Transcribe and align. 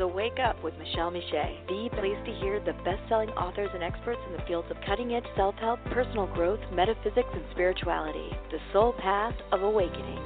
So 0.00 0.06
wake 0.06 0.38
up 0.42 0.56
with 0.64 0.72
Michele 0.78 1.10
Meiche, 1.10 1.66
the 1.68 1.90
place 1.94 2.16
to 2.24 2.32
hear 2.40 2.58
the 2.58 2.72
best-selling 2.84 3.28
authors 3.32 3.68
and 3.74 3.82
experts 3.82 4.18
in 4.26 4.32
the 4.32 4.42
fields 4.48 4.66
of 4.70 4.78
cutting-edge 4.86 5.26
self-help, 5.36 5.78
personal 5.92 6.26
growth, 6.28 6.58
metaphysics, 6.72 7.28
and 7.30 7.44
spirituality. 7.50 8.30
The 8.50 8.56
soul 8.72 8.94
path 8.94 9.34
of 9.52 9.60
awakening. 9.60 10.24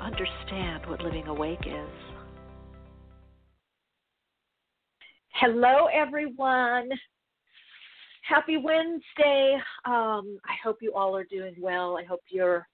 Understand 0.00 0.86
what 0.86 1.02
living 1.02 1.26
awake 1.26 1.66
is. 1.66 1.90
Hello, 5.30 5.88
everyone. 5.92 6.88
Happy 8.22 8.56
Wednesday. 8.56 9.56
Um, 9.84 10.38
I 10.44 10.54
hope 10.62 10.76
you 10.80 10.92
all 10.94 11.16
are 11.16 11.24
doing 11.24 11.56
well. 11.58 11.98
I 11.98 12.04
hope 12.04 12.20
you're 12.28 12.68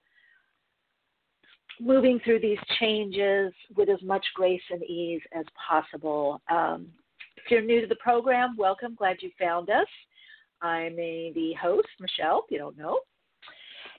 moving 1.83 2.20
through 2.25 2.41
these 2.41 2.58
changes 2.78 3.52
with 3.77 3.88
as 3.88 4.02
much 4.02 4.25
grace 4.34 4.62
and 4.70 4.83
ease 4.84 5.20
as 5.36 5.44
possible. 5.69 6.41
Um, 6.48 6.88
if 7.36 7.50
you're 7.50 7.62
new 7.62 7.80
to 7.80 7.86
the 7.86 7.97
program, 7.97 8.56
welcome. 8.56 8.94
Glad 8.94 9.16
you 9.20 9.30
found 9.38 9.69
us. 9.69 9.86
I'm 10.60 10.97
a, 10.98 11.33
the 11.34 11.55
host, 11.60 11.88
Michele, 11.98 12.42
if 12.44 12.50
you 12.50 12.58
don't 12.58 12.78
know. 12.78 13.00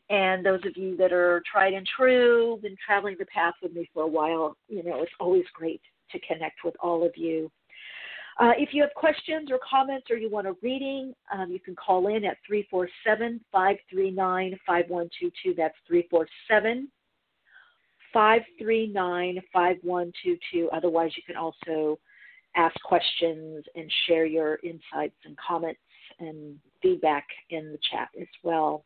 And 0.10 0.46
those 0.46 0.62
of 0.66 0.78
you 0.78 0.96
that 0.98 1.12
are 1.12 1.44
tried 1.52 1.74
and 1.74 1.88
true, 1.98 2.60
been 2.62 2.78
traveling 2.86 3.16
the 3.20 3.26
path 3.26 3.56
with 3.62 3.74
me 3.74 3.90
for 3.94 4.04
a 4.04 4.08
while, 4.08 4.56
you 4.70 4.84
know, 4.84 5.02
it's 5.02 5.12
always 5.20 5.46
great 5.54 5.82
to 6.12 6.20
connect 6.20 6.64
with 6.64 6.76
all 6.82 7.06
of 7.06 7.12
you. 7.16 7.52
Uh, 8.40 8.52
if 8.58 8.70
you 8.74 8.82
have 8.82 8.94
questions 8.96 9.50
or 9.52 9.60
comments 9.70 10.08
or 10.10 10.18
you 10.18 10.30
want 10.30 10.48
a 10.48 10.56
reading, 10.62 11.14
um, 11.32 11.52
you 11.52 11.60
can 11.60 11.76
call 11.76 12.08
in 12.08 12.26
at 12.26 12.38
347 12.48 13.40
539 13.52 14.60
5122. 14.66 15.54
That's 15.56 15.76
347 15.88 16.88
539 18.14 19.42
5122. 19.52 20.70
Otherwise, 20.72 21.12
you 21.18 21.24
can 21.26 21.36
also 21.36 22.00
ask 22.56 22.76
questions 22.84 23.66
and 23.76 23.92
share 24.08 24.26
your 24.26 24.60
insights 24.64 25.16
and 25.26 25.36
comments 25.38 25.80
and 26.20 26.60
feedback 26.82 27.26
in 27.50 27.72
the 27.72 27.80
chat 27.92 28.10
as 28.20 28.28
well. 28.44 28.86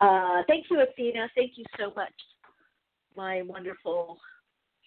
Uh, 0.00 0.42
thank 0.46 0.66
you, 0.70 0.80
Athena. 0.80 1.28
Thank 1.34 1.52
you 1.56 1.64
so 1.78 1.92
much, 1.96 2.12
my 3.16 3.42
wonderful 3.42 4.18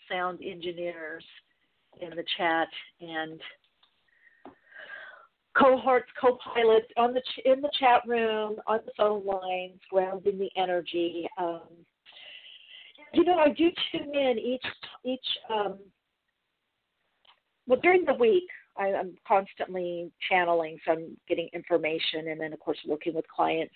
sound 0.10 0.40
engineers 0.44 1.24
in 2.02 2.10
the 2.12 2.24
chat 2.38 2.68
and 3.02 3.40
cohorts, 5.58 6.10
co-pilots 6.20 6.88
on 6.98 7.14
the 7.14 7.22
ch- 7.22 7.46
in 7.46 7.62
the 7.62 7.70
chat 7.80 8.02
room, 8.08 8.56
on 8.66 8.80
the 8.86 8.92
phone 8.98 9.26
lines, 9.26 9.80
grounding 9.90 10.40
the 10.40 10.50
energy. 10.58 11.28
Um, 11.38 11.62
you 13.14 13.24
know, 13.24 13.38
I 13.38 13.50
do 13.50 13.70
tune 13.92 14.16
in 14.16 14.38
each 14.40 14.66
each 15.06 15.26
um, 15.54 15.78
well 17.68 17.80
during 17.82 18.06
the 18.06 18.14
week. 18.14 18.48
I, 18.76 18.88
I'm 18.94 19.16
constantly 19.28 20.12
channeling, 20.30 20.80
so 20.86 20.94
I'm 20.94 21.18
getting 21.28 21.48
information, 21.54 22.30
and 22.30 22.42
then 22.42 22.54
of 22.54 22.60
course 22.60 22.80
working 22.88 23.14
with 23.14 23.26
clients 23.28 23.74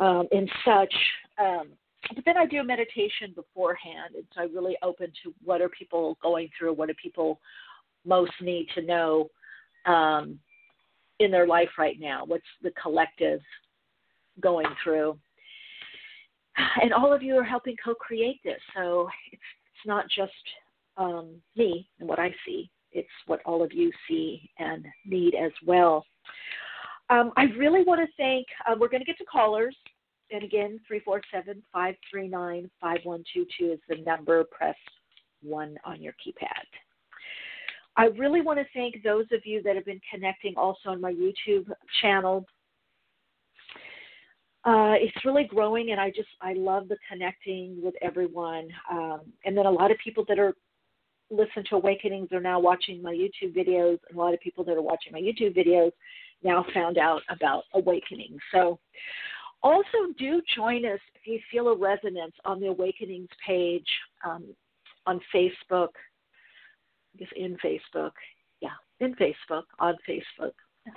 um, 0.00 0.26
and 0.32 0.50
such. 0.64 0.94
Um, 1.38 1.68
but 2.14 2.24
then 2.26 2.36
I 2.36 2.44
do 2.44 2.58
a 2.58 2.64
meditation 2.64 3.32
beforehand, 3.34 4.14
and 4.16 4.24
so 4.34 4.42
I 4.42 4.44
really 4.44 4.76
open 4.82 5.06
to 5.22 5.32
what 5.42 5.60
are 5.60 5.68
people 5.68 6.18
going 6.22 6.50
through, 6.58 6.74
what 6.74 6.88
do 6.88 6.94
people 7.00 7.40
most 8.04 8.32
need 8.42 8.66
to 8.74 8.82
know 8.82 9.30
um, 9.86 10.38
in 11.20 11.30
their 11.30 11.46
life 11.46 11.70
right 11.78 11.98
now, 11.98 12.24
what's 12.26 12.44
the 12.62 12.72
collective 12.72 13.40
going 14.40 14.66
through 14.82 15.16
and 16.82 16.92
all 16.92 17.12
of 17.12 17.22
you 17.22 17.36
are 17.36 17.44
helping 17.44 17.76
co-create 17.84 18.40
this. 18.44 18.60
So 18.74 19.08
it's 19.32 19.42
it's 19.42 19.86
not 19.86 20.06
just 20.08 20.32
um, 20.96 21.30
me 21.56 21.88
and 22.00 22.08
what 22.08 22.18
I 22.18 22.34
see; 22.46 22.70
it's 22.92 23.08
what 23.26 23.40
all 23.44 23.62
of 23.62 23.72
you 23.72 23.90
see 24.08 24.50
and 24.58 24.84
need 25.04 25.34
as 25.34 25.52
well. 25.66 26.04
Um, 27.10 27.32
I 27.36 27.44
really 27.58 27.84
want 27.84 28.00
to 28.00 28.06
thank. 28.16 28.46
Uh, 28.66 28.74
we're 28.78 28.88
going 28.88 29.02
to 29.02 29.06
get 29.06 29.18
to 29.18 29.24
callers, 29.24 29.76
and 30.30 30.42
again, 30.42 30.80
three 30.86 31.00
four 31.00 31.20
seven 31.32 31.62
five 31.72 31.96
three 32.10 32.28
nine 32.28 32.70
five 32.80 33.00
one 33.04 33.24
two 33.32 33.46
two 33.58 33.72
is 33.72 33.80
the 33.88 33.96
number. 34.04 34.44
Press 34.44 34.76
one 35.42 35.76
on 35.84 36.00
your 36.00 36.14
keypad. 36.14 36.64
I 37.96 38.06
really 38.06 38.40
want 38.40 38.58
to 38.58 38.64
thank 38.74 39.02
those 39.02 39.26
of 39.32 39.40
you 39.44 39.62
that 39.62 39.76
have 39.76 39.84
been 39.84 40.00
connecting 40.12 40.54
also 40.56 40.88
on 40.88 41.00
my 41.00 41.12
YouTube 41.12 41.70
channel 42.00 42.44
uh, 44.64 44.94
it's 44.96 45.24
really 45.24 45.44
growing, 45.44 45.90
and 45.90 46.00
I 46.00 46.08
just 46.08 46.28
I 46.40 46.54
love 46.54 46.88
the 46.88 46.96
connecting 47.10 47.80
with 47.82 47.94
everyone. 48.00 48.68
Um, 48.90 49.20
and 49.44 49.56
then 49.56 49.66
a 49.66 49.70
lot 49.70 49.90
of 49.90 49.98
people 50.02 50.24
that 50.28 50.38
are 50.38 50.54
listen 51.30 51.64
to 51.68 51.76
Awakenings 51.76 52.28
are 52.32 52.40
now 52.40 52.60
watching 52.60 53.02
my 53.02 53.12
YouTube 53.12 53.54
videos, 53.54 53.98
and 54.08 54.16
a 54.16 54.20
lot 54.20 54.32
of 54.32 54.40
people 54.40 54.64
that 54.64 54.76
are 54.76 54.82
watching 54.82 55.12
my 55.12 55.20
YouTube 55.20 55.56
videos 55.56 55.90
now 56.42 56.64
found 56.72 56.96
out 56.96 57.20
about 57.28 57.64
Awakening. 57.74 58.38
So 58.52 58.78
also 59.62 60.12
do 60.18 60.40
join 60.56 60.84
us 60.86 61.00
if 61.14 61.26
you 61.26 61.40
feel 61.50 61.68
a 61.68 61.76
resonance 61.76 62.34
on 62.44 62.60
the 62.60 62.68
Awakenings 62.68 63.30
page 63.46 63.86
um, 64.24 64.44
on 65.06 65.20
Facebook. 65.34 65.88
I 67.14 67.18
guess 67.18 67.28
in 67.36 67.56
Facebook, 67.64 68.12
yeah, 68.60 68.70
in 69.00 69.14
Facebook 69.16 69.64
on 69.78 69.94
Facebook 70.08 70.52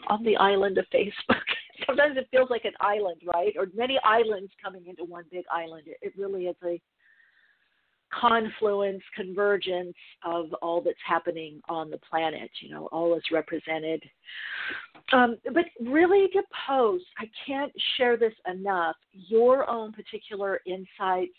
on 0.07 0.23
the 0.23 0.37
island 0.37 0.77
of 0.77 0.85
Facebook. 0.93 1.41
Sometimes 1.85 2.17
it 2.17 2.27
feels 2.31 2.49
like 2.49 2.65
an 2.65 2.73
island, 2.79 3.21
right? 3.25 3.53
Or 3.57 3.67
many 3.75 3.99
islands 4.03 4.51
coming 4.63 4.87
into 4.87 5.03
one 5.03 5.25
big 5.31 5.45
island. 5.51 5.83
It, 6.01 6.13
really 6.17 6.45
is 6.45 6.55
a 6.63 6.81
confluence, 8.11 9.03
convergence 9.15 9.95
of 10.25 10.53
all 10.61 10.81
that's 10.81 10.97
happening 11.05 11.61
on 11.69 11.89
the 11.89 11.99
planet. 12.09 12.49
You 12.61 12.71
know, 12.71 12.87
all 12.91 13.15
is 13.15 13.23
represented. 13.31 14.03
Um, 15.13 15.37
but 15.53 15.65
really, 15.81 16.27
to 16.33 16.41
post, 16.67 17.05
I 17.17 17.29
can't 17.45 17.71
share 17.97 18.17
this 18.17 18.33
enough. 18.49 18.95
Your 19.11 19.69
own 19.69 19.91
particular 19.91 20.61
insights, 20.65 21.37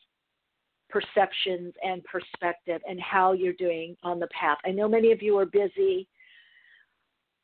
perceptions, 0.88 1.74
and 1.82 2.02
perspective, 2.04 2.80
and 2.88 3.00
how 3.00 3.32
you're 3.32 3.52
doing 3.54 3.96
on 4.02 4.20
the 4.20 4.28
path. 4.28 4.58
I 4.64 4.70
know 4.70 4.88
many 4.88 5.12
of 5.12 5.22
you 5.22 5.36
are 5.38 5.46
busy 5.46 6.08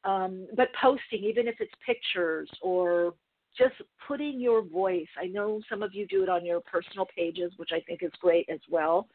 um, 0.04 0.46
but 0.56 0.68
posting, 0.80 1.24
even 1.24 1.48
if 1.48 1.56
it's 1.60 1.72
pictures 1.86 2.50
or 2.62 3.14
just 3.56 3.74
putting 4.06 4.40
your 4.40 4.62
voice. 4.62 5.06
I 5.20 5.26
know 5.26 5.60
some 5.68 5.82
of 5.82 5.94
you 5.94 6.06
do 6.06 6.22
it 6.22 6.28
on 6.28 6.44
your 6.44 6.60
personal 6.60 7.06
pages, 7.16 7.52
which 7.56 7.70
I 7.72 7.80
think 7.80 8.02
is 8.02 8.10
great 8.20 8.48
as 8.52 8.60
well, 8.68 9.06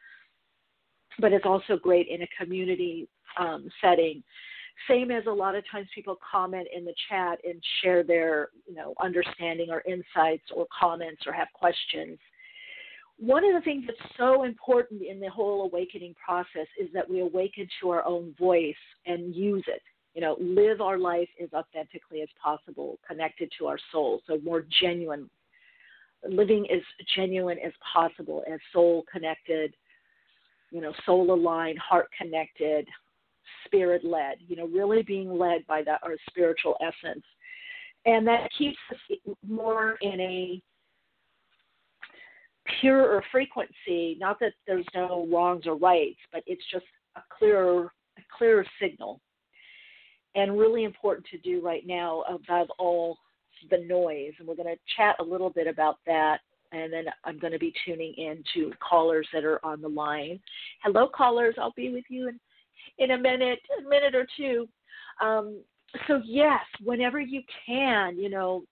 but 1.19 1.33
it's 1.33 1.45
also 1.45 1.77
great 1.77 2.07
in 2.07 2.21
a 2.21 2.27
community 2.39 3.07
um, 3.37 3.69
setting. 3.81 4.23
Same 4.87 5.11
as 5.11 5.25
a 5.27 5.31
lot 5.31 5.55
of 5.55 5.63
times 5.69 5.87
people 5.93 6.17
comment 6.31 6.67
in 6.73 6.85
the 6.85 6.93
chat 7.09 7.39
and 7.43 7.61
share 7.81 8.01
their, 8.01 8.49
you 8.65 8.75
know, 8.75 8.93
understanding 9.01 9.67
or 9.69 9.83
insights 9.85 10.45
or 10.55 10.67
comments 10.77 11.23
or 11.27 11.33
have 11.33 11.49
questions. 11.53 12.17
One 13.17 13.43
of 13.43 13.53
the 13.53 13.61
things 13.61 13.83
that's 13.85 14.13
so 14.17 14.43
important 14.43 15.01
in 15.01 15.19
the 15.19 15.29
whole 15.29 15.63
awakening 15.63 16.15
process 16.23 16.67
is 16.79 16.87
that 16.93 17.09
we 17.09 17.19
awaken 17.19 17.67
to 17.81 17.89
our 17.89 18.05
own 18.05 18.33
voice 18.39 18.73
and 19.05 19.35
use 19.35 19.65
it 19.67 19.81
you 20.13 20.21
know, 20.21 20.35
live 20.39 20.81
our 20.81 20.97
life 20.97 21.29
as 21.41 21.49
authentically 21.53 22.21
as 22.21 22.29
possible, 22.41 22.99
connected 23.07 23.51
to 23.59 23.67
our 23.67 23.77
soul. 23.91 24.21
So 24.27 24.39
more 24.43 24.65
genuine, 24.81 25.29
living 26.27 26.67
as 26.71 26.81
genuine 27.15 27.57
as 27.59 27.73
possible, 27.93 28.43
as 28.51 28.59
soul 28.73 29.05
connected, 29.11 29.75
you 30.71 30.81
know, 30.81 30.93
soul 31.05 31.31
aligned, 31.33 31.79
heart 31.79 32.09
connected, 32.19 32.87
spirit 33.65 34.03
led. 34.03 34.37
You 34.47 34.55
know, 34.55 34.67
really 34.67 35.03
being 35.03 35.37
led 35.37 35.65
by 35.67 35.83
that 35.83 36.01
our 36.03 36.15
spiritual 36.29 36.75
essence, 36.81 37.23
and 38.05 38.25
that 38.27 38.49
keeps 38.57 38.77
us 38.91 39.17
more 39.47 39.97
in 40.01 40.19
a 40.19 40.61
purer 42.81 43.23
frequency. 43.31 44.17
Not 44.19 44.39
that 44.39 44.53
there's 44.67 44.85
no 44.95 45.27
wrongs 45.31 45.65
or 45.67 45.75
rights, 45.75 46.19
but 46.31 46.43
it's 46.47 46.63
just 46.71 46.85
a 47.15 47.21
clearer, 47.37 47.91
a 48.17 48.21
clearer 48.37 48.65
signal 48.81 49.21
and 50.35 50.57
really 50.57 50.83
important 50.83 51.25
to 51.27 51.37
do 51.39 51.61
right 51.61 51.85
now 51.85 52.23
above 52.29 52.67
all 52.77 53.17
the 53.69 53.79
noise. 53.79 54.33
And 54.39 54.47
we're 54.47 54.55
going 54.55 54.73
to 54.73 54.79
chat 54.95 55.15
a 55.19 55.23
little 55.23 55.49
bit 55.49 55.67
about 55.67 55.97
that. 56.05 56.39
And 56.71 56.93
then 56.93 57.05
I'm 57.23 57.39
going 57.39 57.53
to 57.53 57.59
be 57.59 57.73
tuning 57.85 58.13
in 58.15 58.43
to 58.53 58.71
callers 58.87 59.27
that 59.33 59.43
are 59.43 59.63
on 59.65 59.81
the 59.81 59.87
line. 59.87 60.39
Hello, 60.83 61.07
callers. 61.07 61.55
I'll 61.57 61.73
be 61.75 61.91
with 61.91 62.05
you 62.09 62.29
in, 62.29 62.39
in 62.99 63.11
a 63.11 63.17
minute, 63.17 63.59
a 63.79 63.89
minute 63.89 64.13
or 64.13 64.27
two. 64.37 64.67
Um, 65.19 65.61
so, 66.07 66.21
yes, 66.23 66.61
whenever 66.83 67.19
you 67.19 67.41
can, 67.65 68.17
you 68.17 68.29
know, 68.29 68.63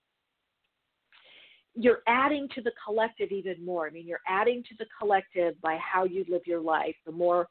you're 1.74 2.02
adding 2.06 2.48
to 2.54 2.62
the 2.62 2.72
collective 2.84 3.30
even 3.30 3.64
more. 3.64 3.86
I 3.86 3.90
mean, 3.90 4.06
you're 4.06 4.20
adding 4.26 4.62
to 4.68 4.74
the 4.78 4.86
collective 4.98 5.60
by 5.60 5.76
how 5.78 6.04
you 6.04 6.24
live 6.28 6.42
your 6.46 6.60
life. 6.60 6.94
The 7.06 7.12
more 7.12 7.48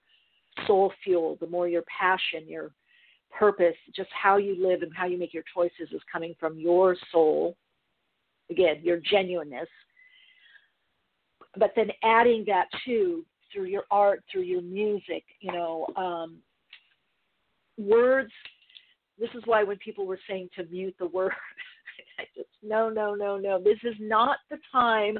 soul 0.65 0.91
fuel, 1.03 1.37
the 1.39 1.47
more 1.47 1.67
your 1.67 1.83
passion, 1.83 2.47
your 2.47 2.71
purpose, 3.37 3.75
just 3.95 4.09
how 4.11 4.37
you 4.37 4.55
live 4.59 4.81
and 4.81 4.91
how 4.95 5.05
you 5.05 5.17
make 5.17 5.33
your 5.33 5.43
choices 5.53 5.91
is 5.91 6.01
coming 6.11 6.35
from 6.39 6.57
your 6.59 6.95
soul. 7.11 7.55
Again, 8.49 8.77
your 8.81 8.97
genuineness. 8.97 9.67
But 11.57 11.73
then 11.75 11.89
adding 12.03 12.43
that 12.47 12.67
too 12.85 13.25
through 13.53 13.65
your 13.65 13.83
art, 13.91 14.23
through 14.31 14.43
your 14.43 14.61
music, 14.61 15.23
you 15.39 15.51
know, 15.51 15.87
um, 15.95 16.37
words. 17.77 18.31
This 19.19 19.29
is 19.33 19.43
why 19.45 19.63
when 19.63 19.77
people 19.77 20.05
were 20.05 20.19
saying 20.29 20.49
to 20.55 20.65
mute 20.65 20.95
the 20.99 21.07
word, 21.07 21.31
I 22.19 22.23
just, 22.35 22.49
no, 22.63 22.89
no, 22.89 23.15
no, 23.15 23.37
no. 23.37 23.61
This 23.61 23.79
is 23.83 23.95
not 23.99 24.37
the 24.49 24.57
time 24.71 25.17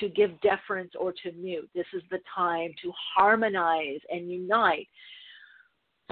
to 0.00 0.08
give 0.08 0.40
deference 0.40 0.92
or 0.98 1.12
to 1.12 1.32
mute. 1.32 1.68
This 1.74 1.86
is 1.94 2.02
the 2.10 2.18
time 2.34 2.70
to 2.82 2.92
harmonize 3.16 4.00
and 4.10 4.30
unite. 4.30 4.88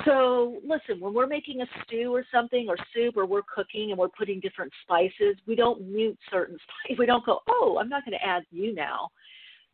So, 0.04 0.60
listen, 0.62 1.00
when 1.00 1.14
we're 1.14 1.26
making 1.26 1.62
a 1.62 1.66
stew 1.82 2.14
or 2.14 2.25
something 2.32 2.66
or 2.69 2.76
soup 2.94 3.16
or 3.16 3.25
we're 3.25 3.43
cooking 3.43 3.90
and 3.90 3.98
we're 3.98 4.08
putting 4.08 4.40
different 4.40 4.72
spices, 4.82 5.37
we 5.46 5.54
don't 5.54 5.90
mute 5.90 6.19
certain 6.31 6.58
spices. 6.84 6.98
We 6.98 7.06
don't 7.06 7.25
go, 7.25 7.40
oh, 7.48 7.78
I'm 7.81 7.88
not 7.88 8.04
going 8.04 8.19
to 8.19 8.26
add 8.26 8.43
you 8.50 8.75
now. 8.75 9.10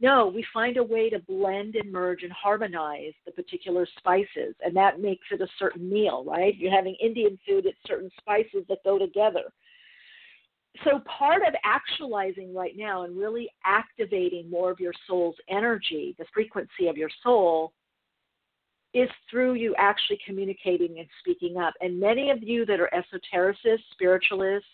No, 0.01 0.27
we 0.27 0.45
find 0.53 0.77
a 0.79 0.83
way 0.83 1.11
to 1.11 1.21
blend 1.21 1.77
and 1.77 1.91
merge 1.93 2.23
and 2.23 2.33
harmonize 2.33 3.13
the 3.25 3.33
particular 3.33 3.87
spices, 3.99 4.55
and 4.65 4.75
that 4.75 5.01
makes 5.01 5.27
it 5.31 5.41
a 5.41 5.47
certain 5.59 5.89
meal, 5.89 6.25
right? 6.27 6.57
You're 6.57 6.75
having 6.75 6.97
Indian 7.01 7.39
food, 7.47 7.67
it's 7.67 7.79
certain 7.87 8.11
spices 8.19 8.65
that 8.69 8.79
go 8.85 8.99
together. 8.99 9.53
So, 10.85 11.01
part 11.01 11.43
of 11.47 11.55
actualizing 11.65 12.53
right 12.55 12.73
now 12.77 13.05
and 13.05 13.17
really 13.17 13.49
activating 13.65 14.51
more 14.51 14.71
of 14.71 14.81
your 14.81 14.95
soul's 15.07 15.37
energy, 15.49 16.17
the 16.19 16.25
frequency 16.35 16.89
of 16.89 16.97
your 16.97 17.11
soul, 17.23 17.73
is 18.95 19.09
through 19.31 19.55
you 19.55 19.75
actually 19.79 20.19
communicating 20.25 20.99
and 20.99 21.09
speaking 21.21 21.57
up. 21.57 21.75
And 21.81 21.99
many 21.99 22.31
of 22.31 22.43
you 22.43 22.67
that 22.67 22.81
are 22.81 22.91
esotericists, 22.93 23.81
spiritualists, 23.93 24.69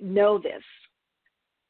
know 0.00 0.38
this. 0.38 0.62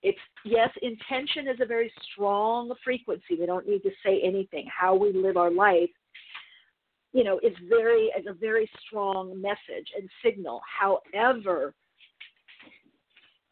It's 0.03 0.19
yes, 0.45 0.71
intention 0.83 1.49
is 1.49 1.59
a 1.61 1.67
very 1.67 1.93
strong 2.13 2.73
frequency. 2.85 3.37
We 3.39 3.47
don't 3.47 3.69
need 3.69 3.83
to 3.83 3.91
say 4.05 4.21
anything. 4.23 4.67
How 4.69 4.95
we 4.95 5.13
live 5.13 5.37
our 5.37 5.51
life, 5.51 5.91
you 7.13 7.25
know, 7.25 7.39
is 7.43 7.55
very 7.69 8.13
is 8.19 8.27
a 8.29 8.33
very 8.33 8.71
strong 8.87 9.41
message 9.41 9.89
and 9.97 10.09
signal. 10.25 10.61
However, 10.81 11.75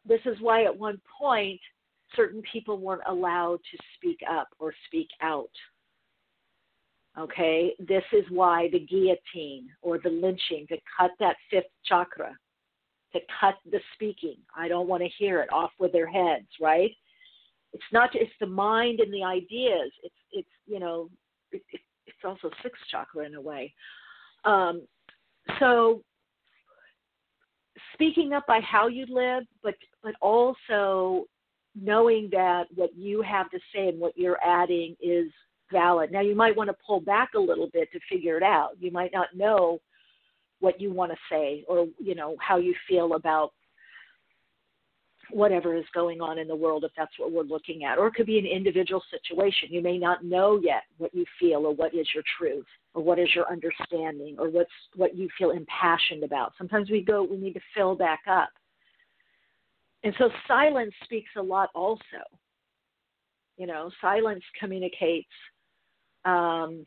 this 0.07 0.21
is 0.25 0.37
why 0.41 0.65
at 0.65 0.77
one 0.77 1.01
point 1.19 1.61
certain 2.15 2.43
people 2.53 2.79
weren't 2.79 3.03
allowed 3.09 3.59
to 3.73 3.79
speak 3.97 4.21
up 4.31 4.49
or 4.61 4.73
speak 4.87 5.09
out. 5.21 5.51
Okay, 7.19 7.73
this 7.79 8.05
is 8.13 8.25
why 8.31 8.69
the 8.73 8.81
guillotine 8.81 9.69
or 9.81 9.99
the 9.99 10.11
lynching 10.11 10.67
to 10.69 10.77
cut 10.99 11.11
that 11.19 11.37
fifth 11.51 11.65
chakra, 11.87 12.37
to 13.15 13.21
cut 13.41 13.55
the 13.71 13.81
speaking. 13.95 14.37
I 14.55 14.69
don't 14.69 14.89
want 14.89 15.03
to 15.03 15.09
hear 15.19 15.41
it 15.41 15.51
off 15.51 15.71
with 15.79 15.93
their 15.93 16.07
heads, 16.07 16.49
right? 16.61 16.91
It's 17.73 17.85
not. 17.91 18.11
It's 18.15 18.33
the 18.39 18.47
mind 18.47 19.01
and 19.01 19.13
the 19.13 19.25
ideas. 19.25 19.93
It's 20.03 20.15
it's 20.33 20.49
you 20.67 20.79
know, 20.79 21.09
it, 21.53 21.63
it, 21.73 21.81
it's 22.07 22.19
also 22.25 22.51
sixth 22.63 22.83
chakra 22.91 23.25
in 23.25 23.35
a 23.35 23.41
way. 23.41 23.73
Um, 24.45 24.83
so 25.59 26.03
speaking 27.95 28.35
up 28.35 28.47
by 28.47 28.61
how 28.61 28.89
you 28.89 29.07
live, 29.09 29.45
but 29.63 29.75
but 30.03 30.15
also 30.21 31.25
knowing 31.75 32.29
that 32.33 32.65
what 32.75 32.95
you 32.95 33.23
have 33.23 33.51
to 33.51 33.59
say 33.75 33.89
and 33.89 33.99
what 33.99 34.17
you're 34.17 34.43
adding 34.43 34.97
is 35.01 35.29
valid. 35.73 36.13
Now 36.13 36.21
you 36.21 36.35
might 36.35 36.57
want 36.57 36.69
to 36.69 36.77
pull 36.87 37.01
back 37.01 37.31
a 37.35 37.41
little 37.41 37.69
bit 37.73 37.91
to 37.93 38.01
figure 38.11 38.37
it 38.37 38.43
out. 38.43 38.71
You 38.79 38.91
might 38.91 39.13
not 39.13 39.35
know 39.35 39.81
what 40.61 40.81
you 40.81 40.93
want 40.93 41.13
to 41.13 41.19
say 41.31 41.65
or 41.69 41.87
you 41.99 42.15
know 42.15 42.37
how 42.41 42.57
you 42.57 42.75
feel 42.89 43.15
about 43.15 43.53
whatever 45.31 45.75
is 45.75 45.85
going 45.93 46.21
on 46.21 46.39
in 46.39 46.47
the 46.47 46.55
world 46.55 46.85
if 46.85 46.93
that's 46.97 47.19
what 47.19 47.33
we're 47.33 47.43
looking 47.43 47.85
at. 47.85 47.99
Or 47.99 48.07
it 48.07 48.15
could 48.15 48.27
be 48.27 48.39
an 48.39 48.47
individual 48.47 49.03
situation. 49.11 49.69
You 49.71 49.83
may 49.83 49.99
not 49.99 50.25
know 50.25 50.61
yet 50.63 50.83
what 50.99 51.15
you 51.15 51.25
feel 51.41 51.67
or 51.67 51.75
what 51.75 51.95
is 51.95 52.07
your 52.15 52.23
truth 52.39 52.67
or 52.95 53.03
what 53.03 53.19
is 53.19 53.29
your 53.35 53.51
understanding 53.51 54.37
or 54.39 54.49
what's 54.49 54.71
what 54.95 55.17
you 55.17 55.29
feel 55.37 55.51
impassioned 55.51 56.23
about. 56.23 56.53
Sometimes 56.57 56.91
we 56.91 57.03
go 57.03 57.23
we 57.23 57.37
need 57.37 57.55
to 57.55 57.61
fill 57.75 57.95
back 57.95 58.21
up. 58.29 58.51
And 60.05 60.15
so 60.19 60.31
silence 60.47 60.95
speaks 61.05 61.31
a 61.37 61.43
lot 61.43 61.71
also. 61.75 62.23
You 63.57 63.67
know 63.67 63.91
silence 64.01 64.45
communicates 64.59 65.29
um 66.27 66.85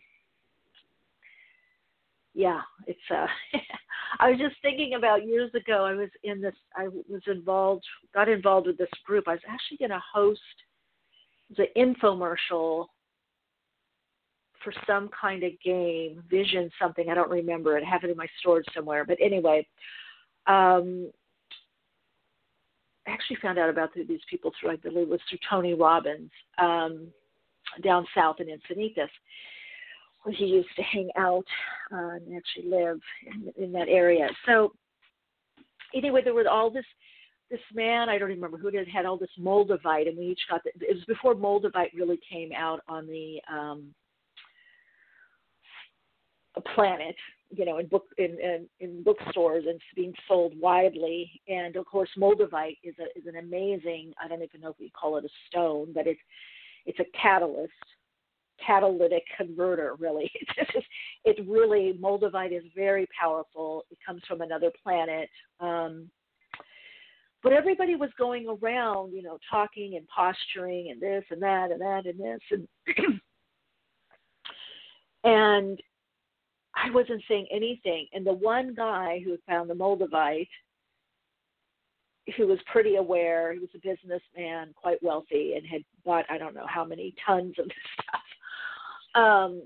yeah, 2.36 2.62
it's 2.86 3.00
uh 3.10 3.26
I 4.20 4.32
was 4.32 4.40
just 4.40 4.56
thinking 4.62 4.94
about 4.96 5.26
years 5.26 5.52
ago 5.56 5.86
I 5.86 5.94
was 5.94 6.10
in 6.24 6.42
this 6.42 6.54
I 6.76 6.88
was 6.88 7.22
involved 7.26 7.86
got 8.14 8.30
involved 8.30 8.68
with 8.68 8.78
this 8.78 8.90
group. 9.06 9.28
I 9.28 9.32
was 9.34 9.42
actually 9.48 9.78
gonna 9.78 10.02
host 10.14 10.40
the 11.58 11.66
infomercial 11.76 12.88
for 14.64 14.74
some 14.86 15.10
kind 15.20 15.44
of 15.44 15.52
game, 15.64 16.22
vision 16.30 16.70
something, 16.82 17.10
I 17.10 17.16
don't 17.16 17.32
remember 17.32 17.78
it. 17.78 17.86
Have 17.86 18.04
it 18.04 18.10
in 18.10 18.18
my 18.18 18.28
storage 18.40 18.66
somewhere. 18.76 19.06
But 19.06 19.18
anyway, 19.22 19.66
um 20.48 21.12
I 23.08 23.12
actually 23.12 23.38
found 23.42 23.58
out 23.58 23.70
about 23.70 23.90
these 23.96 24.20
people 24.30 24.52
through 24.60 24.72
I 24.72 24.76
believe 24.76 25.04
it 25.04 25.10
was 25.10 25.22
through 25.30 25.40
Tony 25.50 25.74
Robbins, 25.74 26.30
um, 26.58 27.08
down 27.84 28.06
south 28.16 28.38
in 28.40 28.48
Encinitas 28.48 29.10
where 30.24 30.36
he 30.36 30.46
used 30.46 30.70
to 30.76 30.84
hang 30.84 31.10
out 31.18 31.46
uh, 31.94 32.16
and 32.16 32.36
actually 32.36 32.70
live 32.70 33.00
in, 33.26 33.64
in 33.64 33.72
that 33.72 33.88
area. 33.88 34.28
So 34.46 34.74
anyway, 35.96 36.22
there 36.24 36.34
was 36.34 36.48
all 36.50 36.70
this 36.70 36.86
this 37.50 37.60
man, 37.74 38.10
I 38.10 38.20
don't 38.20 38.30
remember 38.30 38.58
who 38.60 38.70
had 38.94 39.08
all 39.08 39.18
this 39.18 39.30
moldavite, 39.40 40.08
and 40.08 40.16
we 40.16 40.26
each 40.26 40.42
got 40.48 40.62
the, 40.64 40.70
it 40.82 40.96
was 40.96 41.06
before 41.06 41.34
moldavite 41.34 41.94
really 41.96 42.20
came 42.32 42.52
out 42.56 42.82
on 42.88 43.08
the 43.08 43.40
um, 43.52 43.88
planet, 46.76 47.16
you 47.50 47.66
know, 47.66 47.80
in 47.80 47.88
book 47.88 48.06
in, 48.20 48.38
in 48.40 48.68
in 48.80 49.04
bookstores 49.04 49.64
and 49.66 49.76
it's 49.76 49.84
being 49.96 50.14
sold 50.28 50.54
widely. 50.60 51.42
And 51.48 51.76
of 51.76 51.88
course, 51.88 52.10
moldavite 52.20 52.78
is 52.84 52.94
a 53.00 53.18
is 53.18 53.26
an 53.26 53.38
amazing. 53.38 54.14
I 54.24 54.28
don't 54.28 54.44
even 54.44 54.62
know 54.62 54.70
if 54.70 54.80
we 54.80 54.92
call 54.92 55.18
it 55.18 55.26
a 55.26 55.30
stone, 55.50 55.92
but 55.94 56.06
it's 56.06 56.20
it's 56.90 57.00
a 57.00 57.18
catalyst 57.18 57.72
catalytic 58.66 59.24
converter 59.38 59.96
really. 60.00 60.32
It 61.26 61.38
really 61.48 62.00
moldavite 62.02 62.58
is 62.58 62.64
very 62.74 63.06
powerful. 63.20 63.84
It 63.92 63.98
comes 64.06 64.22
from 64.26 64.40
another 64.40 64.72
planet. 64.82 65.30
Um, 65.60 66.10
but 67.44 67.52
everybody 67.52 67.96
was 67.96 68.10
going 68.18 68.48
around 68.48 69.14
you 69.14 69.22
know 69.22 69.38
talking 69.50 69.96
and 69.98 70.08
posturing 70.08 70.92
and 70.92 71.02
this 71.02 71.24
and 71.30 71.42
that 71.42 71.72
and 71.72 71.82
that 71.82 72.06
and 72.06 72.20
this 72.20 72.40
and 72.52 72.68
and 75.26 75.80
i 76.76 76.90
wasn't 76.92 77.22
saying 77.28 77.48
anything. 77.52 78.08
And 78.14 78.26
the 78.26 78.34
one 78.34 78.74
guy 78.74 79.22
who 79.24 79.38
found 79.48 79.70
the 79.70 79.76
moldavite 79.76 80.48
who 82.36 82.48
was 82.48 82.60
pretty 82.72 82.96
aware 82.96 83.54
he 83.54 83.60
was 83.60 83.70
a 83.76 83.80
businessman 83.80 84.74
quite 84.76 85.02
wealthy 85.04 85.54
and 85.56 85.66
had 85.66 85.82
bought 86.06 86.26
i 86.30 86.38
don't 86.38 86.56
know 86.56 86.68
how 86.68 86.84
many 86.84 87.14
tons 87.26 87.56
of 87.60 87.66
this 87.66 87.76
stuff 87.94 88.22
um, 89.16 89.64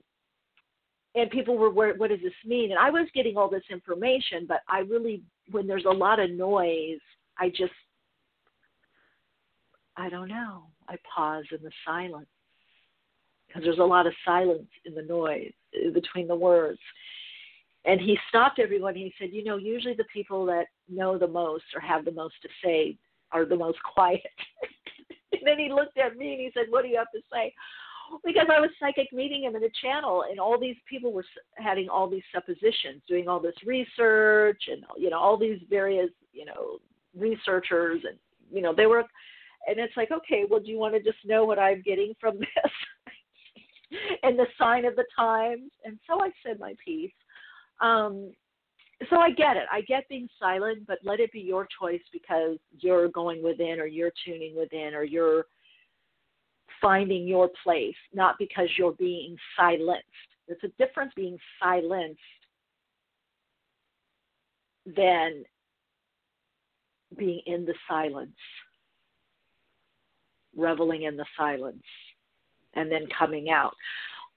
and 1.15 1.29
people 1.29 1.57
were, 1.57 1.69
what, 1.69 1.97
what 1.97 2.09
does 2.09 2.21
this 2.23 2.33
mean? 2.45 2.71
And 2.71 2.79
I 2.79 2.89
was 2.89 3.07
getting 3.13 3.37
all 3.37 3.49
this 3.49 3.63
information, 3.69 4.45
but 4.47 4.61
I 4.67 4.79
really, 4.79 5.21
when 5.51 5.67
there's 5.67 5.85
a 5.85 5.93
lot 5.93 6.19
of 6.19 6.31
noise, 6.31 6.99
I 7.37 7.49
just, 7.49 7.71
I 9.95 10.09
don't 10.09 10.27
know. 10.27 10.63
I 10.89 10.95
pause 11.15 11.45
in 11.51 11.61
the 11.61 11.71
silence 11.85 12.27
because 13.47 13.63
there's 13.63 13.77
a 13.77 13.83
lot 13.83 14.07
of 14.07 14.13
silence 14.25 14.67
in 14.85 14.95
the 14.95 15.03
noise 15.03 15.51
between 15.93 16.27
the 16.27 16.35
words. 16.35 16.79
And 17.85 17.99
he 17.99 18.17
stopped 18.29 18.59
everyone. 18.59 18.95
He 18.95 19.13
said, 19.19 19.29
You 19.31 19.43
know, 19.43 19.57
usually 19.57 19.95
the 19.95 20.05
people 20.13 20.45
that 20.47 20.67
know 20.89 21.17
the 21.17 21.27
most 21.27 21.65
or 21.75 21.81
have 21.81 22.05
the 22.05 22.11
most 22.11 22.35
to 22.41 22.49
say 22.63 22.97
are 23.31 23.45
the 23.45 23.55
most 23.55 23.77
quiet. 23.93 24.21
and 25.31 25.41
then 25.45 25.59
he 25.59 25.71
looked 25.71 25.97
at 25.97 26.17
me 26.17 26.33
and 26.33 26.41
he 26.41 26.51
said, 26.53 26.65
What 26.69 26.83
do 26.83 26.89
you 26.89 26.97
have 26.97 27.11
to 27.13 27.21
say? 27.31 27.53
because 28.23 28.47
I 28.53 28.59
was 28.59 28.69
psychic 28.79 29.11
meeting 29.11 29.43
him 29.43 29.55
in 29.55 29.63
a 29.63 29.69
channel, 29.81 30.25
and 30.29 30.39
all 30.39 30.59
these 30.59 30.75
people 30.87 31.13
were 31.13 31.25
having 31.55 31.89
all 31.89 32.07
these 32.07 32.21
suppositions, 32.33 33.01
doing 33.07 33.27
all 33.27 33.39
this 33.39 33.55
research, 33.65 34.61
and 34.67 34.83
you 34.97 35.09
know 35.09 35.17
all 35.17 35.37
these 35.37 35.57
various 35.69 36.09
you 36.31 36.45
know 36.45 36.79
researchers 37.17 38.01
and 38.07 38.17
you 38.51 38.61
know 38.61 38.73
they 38.73 38.85
were 38.85 39.03
and 39.67 39.79
it's 39.79 39.95
like 39.95 40.11
okay 40.11 40.43
well 40.49 40.59
do 40.59 40.69
you 40.69 40.77
want 40.77 40.93
to 40.93 41.01
just 41.01 41.23
know 41.25 41.45
what 41.45 41.59
i'm 41.59 41.81
getting 41.81 42.13
from 42.19 42.37
this 42.39 44.01
and 44.23 44.37
the 44.37 44.47
sign 44.57 44.85
of 44.85 44.95
the 44.95 45.05
times 45.15 45.71
and 45.85 45.97
so 46.07 46.21
i 46.21 46.29
said 46.45 46.59
my 46.59 46.73
piece 46.83 47.11
um 47.81 48.31
so 49.09 49.17
i 49.17 49.31
get 49.31 49.57
it 49.57 49.63
i 49.71 49.81
get 49.81 50.07
being 50.09 50.27
silent 50.39 50.85
but 50.87 50.99
let 51.03 51.19
it 51.19 51.31
be 51.31 51.39
your 51.39 51.67
choice 51.79 52.01
because 52.11 52.57
you're 52.79 53.09
going 53.09 53.43
within 53.43 53.79
or 53.79 53.85
you're 53.85 54.11
tuning 54.25 54.55
within 54.55 54.93
or 54.93 55.03
you're 55.03 55.45
finding 56.81 57.27
your 57.27 57.49
place 57.63 57.95
not 58.13 58.35
because 58.39 58.69
you're 58.77 58.93
being 58.93 59.35
silenced 59.57 60.03
there's 60.47 60.59
a 60.63 60.85
difference 60.85 61.11
being 61.15 61.37
silenced 61.61 62.19
than 64.85 65.43
being 67.17 67.41
in 67.45 67.65
the 67.65 67.73
silence, 67.87 68.31
reveling 70.55 71.03
in 71.03 71.15
the 71.15 71.25
silence, 71.37 71.83
and 72.73 72.91
then 72.91 73.07
coming 73.17 73.49
out. 73.49 73.75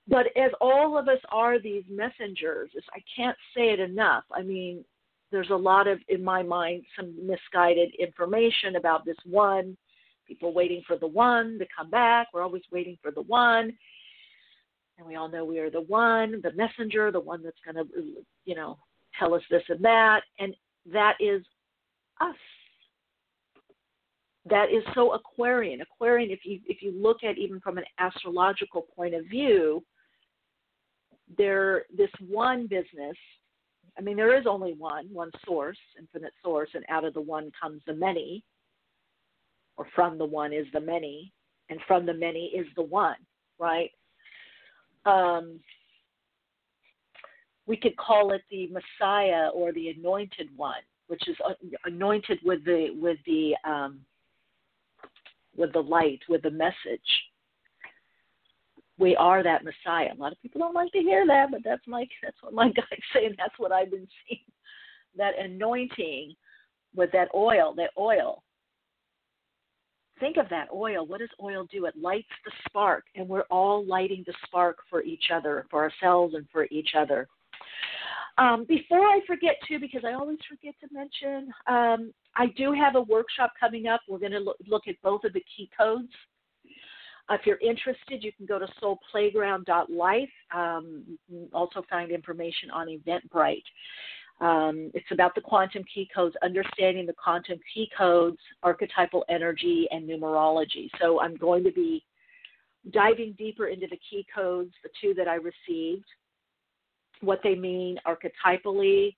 But 0.09 0.27
as 0.37 0.53
all 0.61 0.97
of 0.97 1.09
us 1.09 1.19
are 1.31 1.59
these 1.59 1.83
messengers, 1.91 2.71
I 2.93 3.01
can't 3.15 3.37
say 3.57 3.71
it 3.71 3.81
enough. 3.81 4.25
I 4.33 4.43
mean, 4.43 4.85
there's 5.33 5.51
a 5.51 5.57
lot 5.57 5.89
of, 5.89 5.99
in 6.09 6.23
my 6.23 6.43
mind, 6.43 6.85
some 6.97 7.15
misguided 7.27 7.93
information 7.99 8.77
about 8.77 9.05
this 9.05 9.17
one, 9.25 9.77
people 10.27 10.55
waiting 10.55 10.83
for 10.87 10.97
the 10.97 11.07
one 11.07 11.59
to 11.59 11.67
come 11.77 11.91
back. 11.91 12.29
We're 12.33 12.43
always 12.43 12.63
waiting 12.71 12.97
for 13.03 13.11
the 13.11 13.23
one. 13.23 13.77
And 14.99 15.07
we 15.07 15.17
all 15.17 15.29
know 15.29 15.45
we 15.45 15.59
are 15.59 15.71
the 15.71 15.83
one, 15.83 16.41
the 16.43 16.53
messenger, 16.53 17.11
the 17.11 17.21
one 17.21 17.43
that's 17.43 17.59
going 17.65 17.77
to, 17.77 17.93
you 18.45 18.55
know, 18.55 18.79
tell 19.19 19.35
us 19.35 19.43
this 19.51 19.63
and 19.69 19.85
that. 19.85 20.21
And 20.39 20.55
that 20.93 21.15
is 21.21 21.43
us 22.21 22.37
that 24.49 24.67
is 24.71 24.83
so 24.95 25.13
Aquarian. 25.13 25.81
Aquarian, 25.81 26.31
if 26.31 26.41
you 26.45 26.61
if 26.67 26.83
you 26.83 26.93
look 26.93 27.25
at 27.25 27.37
even 27.37 27.61
from 27.61 27.79
an 27.79 27.85
astrological 27.99 28.87
point 28.95 29.15
of 29.15 29.25
view, 29.27 29.83
there 31.37 31.85
this 31.97 32.11
one 32.29 32.67
business. 32.67 33.17
I 33.99 34.03
mean, 34.03 34.17
there 34.17 34.39
is 34.39 34.47
only 34.47 34.75
one, 34.75 35.09
one 35.13 35.31
source, 35.47 35.79
infinite 35.99 36.33
source, 36.45 36.69
and 36.75 36.85
out 36.89 37.05
of 37.05 37.15
the 37.15 37.21
one 37.21 37.51
comes 37.61 37.81
the 37.87 37.95
many, 37.95 38.45
or 39.77 39.87
from 39.95 40.19
the 40.19 40.25
one 40.25 40.53
is 40.53 40.67
the 40.73 40.81
many, 40.81 41.33
and 41.71 41.81
from 41.87 42.05
the 42.05 42.15
many 42.15 42.47
is 42.55 42.67
the 42.77 42.83
one, 42.83 43.17
right? 43.59 43.91
Um, 45.07 45.61
we 47.67 47.77
could 47.77 47.97
call 47.97 48.33
it 48.33 48.43
the 48.51 48.69
Messiah 48.69 49.49
or 49.49 49.73
the 49.73 49.89
Anointed 49.89 50.49
One, 50.57 50.83
which 51.09 51.27
is 51.29 51.37
anointed 51.85 52.39
with 52.45 52.65
the 52.65 52.91
with 53.01 53.19
the 53.27 53.55
um, 53.65 54.01
with 55.57 55.73
the 55.73 55.81
light, 55.81 56.21
with 56.29 56.43
the 56.43 56.51
message. 56.51 56.75
We 58.99 59.15
are 59.17 59.43
that 59.43 59.65
Messiah. 59.65 60.13
A 60.13 60.21
lot 60.21 60.33
of 60.33 60.41
people 60.41 60.61
don't 60.61 60.75
like 60.75 60.93
to 60.93 61.01
hear 61.01 61.27
that, 61.27 61.51
but 61.51 61.61
that's 61.65 61.87
my 61.87 62.07
that's 62.23 62.43
what 62.43 62.55
my 62.55 62.67
guides 62.69 63.03
say, 63.13 63.27
and 63.27 63.37
that's 63.39 63.59
what 63.59 63.73
I've 63.73 63.91
been 63.91 64.09
seeing. 64.29 64.41
That 65.17 65.39
anointing 65.39 66.35
with 66.95 67.13
that 67.13 67.29
oil, 67.35 67.75
that 67.77 67.91
oil. 67.99 68.43
Think 70.19 70.39
of 70.39 70.49
that 70.49 70.69
oil. 70.73 71.07
What 71.07 71.21
does 71.21 71.29
oil 71.43 71.67
do? 71.71 71.85
It 71.85 71.95
lights 71.97 72.29
the 72.45 72.53
spark, 72.67 73.05
and 73.15 73.29
we're 73.29 73.45
all 73.51 73.85
lighting 73.85 74.25
the 74.27 74.33
spark 74.47 74.79
for 74.89 75.03
each 75.03 75.25
other, 75.33 75.67
for 75.71 75.83
ourselves, 75.83 76.35
and 76.35 76.47
for 76.51 76.67
each 76.71 76.91
other. 76.97 77.29
Um, 78.39 78.65
before 78.69 79.01
I 79.01 79.21
forget 79.27 79.57
too, 79.67 79.79
because 79.79 80.03
I 80.07 80.13
always 80.13 80.39
forget 80.49 80.75
to 80.81 80.95
mention, 80.95 81.53
um, 81.67 82.13
I 82.35 82.47
do 82.57 82.73
have 82.73 82.95
a 82.95 83.01
workshop 83.01 83.53
coming 83.59 83.87
up. 83.87 84.01
We're 84.09 84.19
going 84.19 84.33
to 84.33 84.41
look, 84.41 84.57
look 84.67 84.89
at 84.89 85.01
both 85.03 85.25
of 85.25 85.33
the 85.33 85.45
key 85.57 85.71
codes. 85.79 86.13
Uh, 87.29 87.35
if 87.35 87.41
you're 87.45 87.59
interested, 87.59 88.23
you 88.23 88.33
can 88.33 88.47
go 88.47 88.59
to 88.59 88.67
soulplayground.life. 88.81 90.29
Um, 90.55 91.05
you 91.07 91.19
can 91.29 91.49
also 91.53 91.85
find 91.91 92.11
information 92.11 92.71
on 92.71 92.87
Eventbrite. 92.87 93.63
Um, 94.41 94.91
it's 94.95 95.11
about 95.13 95.35
the 95.35 95.41
quantum 95.41 95.83
key 95.93 96.09
codes, 96.15 96.37
understanding 96.43 97.07
the 97.07 97.15
quantum 97.15 97.59
key 97.73 97.89
codes, 97.97 98.39
archetypal 98.63 99.25
energy, 99.29 99.89
and 99.91 100.09
numerology. 100.09 100.89
So 101.01 101.21
I'm 101.21 101.37
going 101.37 101.65
to 101.65 101.73
be 101.73 102.05
diving 102.93 103.35
deeper 103.39 103.69
into 103.69 103.87
the 103.91 103.99
key 104.09 104.27
codes, 104.33 104.73
the 104.83 104.91
two 105.01 105.15
that 105.15 105.27
I 105.27 105.37
received, 105.37 106.05
what 107.23 107.41
they 107.43 107.55
mean 107.55 107.99
archetypally 108.07 109.17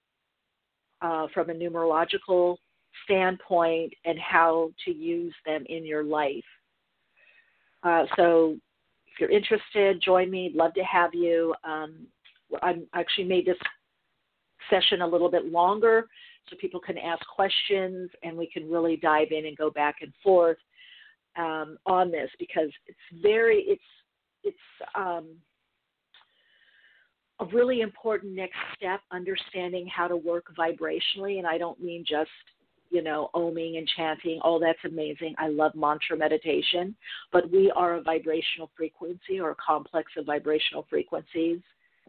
uh, 1.02 1.26
from 1.34 1.50
a 1.50 1.54
numerological 1.54 2.56
standpoint, 3.04 3.92
and 4.04 4.18
how 4.18 4.70
to 4.84 4.92
use 4.92 5.34
them 5.44 5.64
in 5.68 5.84
your 5.84 6.04
life. 6.04 6.44
Uh, 7.82 8.04
so, 8.16 8.56
if 9.06 9.20
you're 9.20 9.30
interested, 9.30 10.00
join 10.02 10.30
me. 10.30 10.52
Love 10.54 10.74
to 10.74 10.82
have 10.82 11.14
you. 11.14 11.54
Um, 11.64 12.06
I 12.62 12.76
actually 12.94 13.24
made 13.24 13.46
this 13.46 13.56
session 14.70 15.02
a 15.02 15.06
little 15.06 15.30
bit 15.30 15.46
longer 15.46 16.06
so 16.48 16.56
people 16.60 16.80
can 16.80 16.98
ask 16.98 17.24
questions 17.26 18.10
and 18.22 18.36
we 18.36 18.46
can 18.46 18.70
really 18.70 18.96
dive 18.96 19.28
in 19.30 19.46
and 19.46 19.56
go 19.56 19.70
back 19.70 19.96
and 20.00 20.12
forth 20.22 20.58
um, 21.36 21.78
on 21.86 22.10
this 22.10 22.30
because 22.38 22.70
it's 22.86 23.22
very 23.22 23.64
it's 23.66 23.82
it's 24.44 24.56
um, 24.94 25.36
a 27.40 27.44
really 27.46 27.80
important 27.80 28.34
next 28.34 28.56
step 28.76 29.00
understanding 29.12 29.86
how 29.94 30.08
to 30.08 30.16
work 30.16 30.46
vibrationally 30.58 31.38
and 31.38 31.46
i 31.46 31.56
don't 31.56 31.80
mean 31.82 32.04
just 32.08 32.30
you 32.90 33.02
know 33.02 33.30
oming 33.34 33.78
and 33.78 33.88
chanting 33.96 34.40
oh 34.44 34.58
that's 34.58 34.78
amazing. 34.84 35.34
I 35.38 35.48
love 35.48 35.72
mantra 35.74 36.16
meditation 36.16 36.94
but 37.32 37.50
we 37.50 37.70
are 37.70 37.94
a 37.94 38.02
vibrational 38.02 38.70
frequency 38.76 39.40
or 39.40 39.50
a 39.50 39.56
complex 39.56 40.12
of 40.16 40.26
vibrational 40.26 40.86
frequencies 40.88 41.60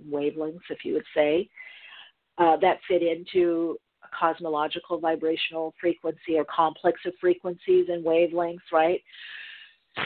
wavelengths 0.09 0.69
if 0.69 0.85
you 0.85 0.93
would 0.93 1.05
say 1.15 1.49
uh, 2.37 2.55
that 2.57 2.79
fit 2.87 3.03
into 3.03 3.77
a 4.03 4.07
cosmological 4.17 4.99
vibrational 4.99 5.73
frequency 5.79 6.37
or 6.37 6.45
complex 6.45 6.99
of 7.05 7.13
frequencies 7.19 7.87
and 7.89 8.05
wavelengths 8.05 8.71
right? 8.71 9.01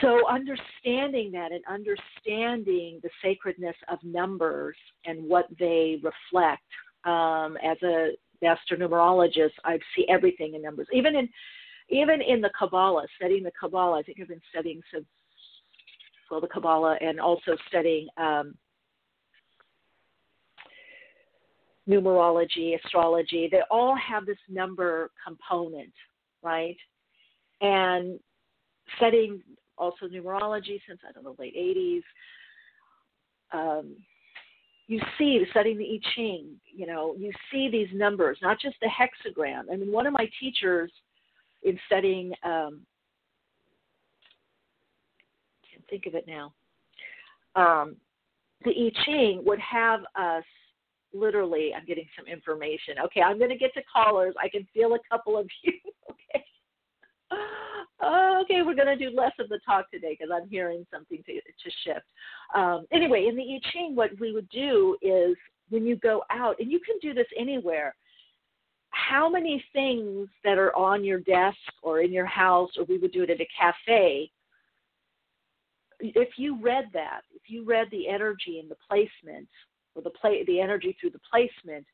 So, 0.00 0.28
understanding 0.28 1.30
that 1.32 1.52
and 1.52 1.62
understanding 1.68 3.00
the 3.02 3.10
sacredness 3.22 3.76
of 3.88 3.98
numbers 4.02 4.76
and 5.04 5.28
what 5.28 5.46
they 5.58 6.00
reflect, 6.02 6.62
um, 7.04 7.56
as 7.62 7.76
a 7.82 8.10
master 8.44 8.76
numerologist, 8.76 9.52
I 9.64 9.78
see 9.96 10.06
everything 10.08 10.54
in 10.54 10.62
numbers. 10.62 10.86
Even 10.92 11.16
in 11.16 11.28
even 11.90 12.22
in 12.22 12.40
the 12.40 12.50
Kabbalah, 12.58 13.06
studying 13.16 13.42
the 13.42 13.52
Kabbalah, 13.58 13.98
I 13.98 14.02
think 14.02 14.18
I've 14.20 14.28
been 14.28 14.40
studying 14.50 14.80
since 14.92 15.04
well 16.30 16.40
the 16.40 16.48
Kabbalah 16.48 16.96
and 17.00 17.20
also 17.20 17.56
studying 17.68 18.08
um, 18.16 18.54
numerology, 21.88 22.78
astrology. 22.82 23.48
They 23.50 23.60
all 23.70 23.96
have 23.96 24.26
this 24.26 24.38
number 24.48 25.10
component, 25.24 25.92
right? 26.42 26.76
And 27.60 28.18
studying 28.96 29.42
also 29.76 30.06
numerology 30.06 30.80
since 30.88 31.00
I 31.08 31.12
don't 31.12 31.24
know 31.24 31.36
late 31.38 31.56
80s. 31.56 32.02
Um, 33.52 33.96
you 34.86 35.00
see 35.18 35.44
studying 35.50 35.78
the 35.78 35.84
I 35.84 36.00
Ching, 36.14 36.48
you 36.66 36.86
know, 36.86 37.14
you 37.18 37.32
see 37.50 37.68
these 37.70 37.88
numbers, 37.92 38.38
not 38.42 38.60
just 38.60 38.76
the 38.80 38.88
hexagram. 38.88 39.62
I 39.72 39.76
mean, 39.76 39.90
one 39.90 40.06
of 40.06 40.12
my 40.12 40.28
teachers 40.38 40.90
in 41.62 41.78
studying, 41.86 42.32
um, 42.42 42.80
can't 45.70 45.84
think 45.88 46.06
of 46.06 46.14
it 46.14 46.26
now. 46.26 46.52
Um, 47.56 47.96
the 48.64 48.70
I 48.70 48.92
Ching 49.04 49.42
would 49.46 49.60
have 49.60 50.00
us 50.16 50.44
literally. 51.14 51.72
I'm 51.74 51.86
getting 51.86 52.06
some 52.16 52.26
information. 52.26 52.96
Okay, 53.06 53.22
I'm 53.22 53.38
going 53.38 53.50
to 53.50 53.56
get 53.56 53.72
to 53.74 53.82
callers. 53.90 54.34
I 54.42 54.48
can 54.48 54.66
feel 54.74 54.94
a 54.94 54.98
couple 55.10 55.38
of 55.38 55.46
you. 55.62 55.72
Okay 58.04 58.14
oh, 58.14 58.40
okay, 58.42 58.62
we're 58.62 58.74
going 58.74 58.98
to 58.98 59.10
do 59.10 59.16
less 59.16 59.32
of 59.38 59.48
the 59.48 59.58
talk 59.66 59.90
today 59.90 60.16
because 60.18 60.32
I'm 60.34 60.48
hearing 60.48 60.86
something 60.92 61.22
to, 61.26 61.32
to 61.34 61.70
shift. 61.84 62.06
Um, 62.54 62.86
anyway, 62.92 63.26
in 63.28 63.36
the 63.36 63.42
I 63.42 63.60
Ching, 63.72 63.96
what 63.96 64.10
we 64.20 64.32
would 64.32 64.48
do 64.50 64.96
is 65.02 65.36
when 65.70 65.86
you 65.86 65.96
go 65.96 66.22
out, 66.30 66.56
and 66.60 66.70
you 66.70 66.80
can 66.80 66.96
do 67.00 67.14
this 67.14 67.26
anywhere, 67.38 67.94
how 68.90 69.28
many 69.28 69.64
things 69.72 70.28
that 70.44 70.58
are 70.58 70.74
on 70.76 71.04
your 71.04 71.20
desk 71.20 71.58
or 71.82 72.00
in 72.00 72.12
your 72.12 72.26
house, 72.26 72.70
or 72.78 72.84
we 72.84 72.98
would 72.98 73.12
do 73.12 73.22
it 73.22 73.30
at 73.30 73.40
a 73.40 73.48
cafe, 73.58 74.30
if 76.00 76.28
you 76.36 76.60
read 76.60 76.86
that, 76.92 77.22
if 77.34 77.42
you 77.46 77.64
read 77.64 77.88
the 77.90 78.08
energy 78.08 78.60
and 78.60 78.70
the 78.70 78.76
placement, 78.88 79.48
or 79.94 80.02
the 80.02 80.10
play, 80.10 80.44
the 80.46 80.60
energy 80.60 80.96
through 81.00 81.10
the 81.10 81.20
placement, 81.30 81.86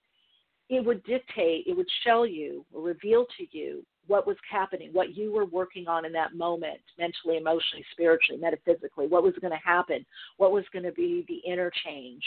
it 0.68 0.84
would 0.84 1.02
dictate, 1.04 1.64
it 1.66 1.76
would 1.76 1.88
show 2.04 2.22
you 2.22 2.64
or 2.72 2.82
reveal 2.82 3.26
to 3.36 3.46
you 3.56 3.84
what 4.10 4.26
was 4.26 4.36
happening, 4.50 4.90
what 4.92 5.16
you 5.16 5.32
were 5.32 5.44
working 5.44 5.86
on 5.86 6.04
in 6.04 6.12
that 6.12 6.34
moment, 6.34 6.80
mentally, 6.98 7.36
emotionally, 7.36 7.84
spiritually, 7.92 8.40
metaphysically, 8.40 9.06
what 9.06 9.22
was 9.22 9.34
going 9.40 9.52
to 9.52 9.64
happen, 9.64 10.04
what 10.36 10.50
was 10.50 10.64
going 10.72 10.82
to 10.82 10.90
be 10.90 11.24
the 11.28 11.38
interchange 11.48 12.24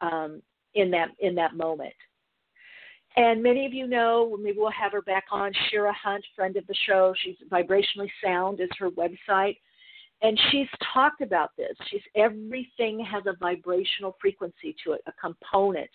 um, 0.00 0.40
in 0.74 0.88
that 0.92 1.08
in 1.18 1.34
that 1.34 1.56
moment. 1.56 1.92
And 3.16 3.42
many 3.42 3.66
of 3.66 3.74
you 3.74 3.88
know, 3.88 4.38
maybe 4.40 4.58
we'll 4.58 4.70
have 4.70 4.92
her 4.92 5.02
back 5.02 5.24
on, 5.32 5.50
Shira 5.68 5.92
Hunt, 5.92 6.24
friend 6.36 6.56
of 6.56 6.64
the 6.68 6.76
show. 6.86 7.12
She's 7.24 7.34
Vibrationally 7.50 8.08
Sound 8.24 8.60
is 8.60 8.68
her 8.78 8.90
website. 8.90 9.56
And 10.22 10.38
she's 10.50 10.68
talked 10.94 11.22
about 11.22 11.50
this. 11.56 11.76
She's 11.90 12.02
everything 12.14 13.04
has 13.10 13.24
a 13.26 13.34
vibrational 13.40 14.16
frequency 14.20 14.76
to 14.84 14.92
it, 14.92 15.00
a 15.08 15.12
component. 15.20 15.90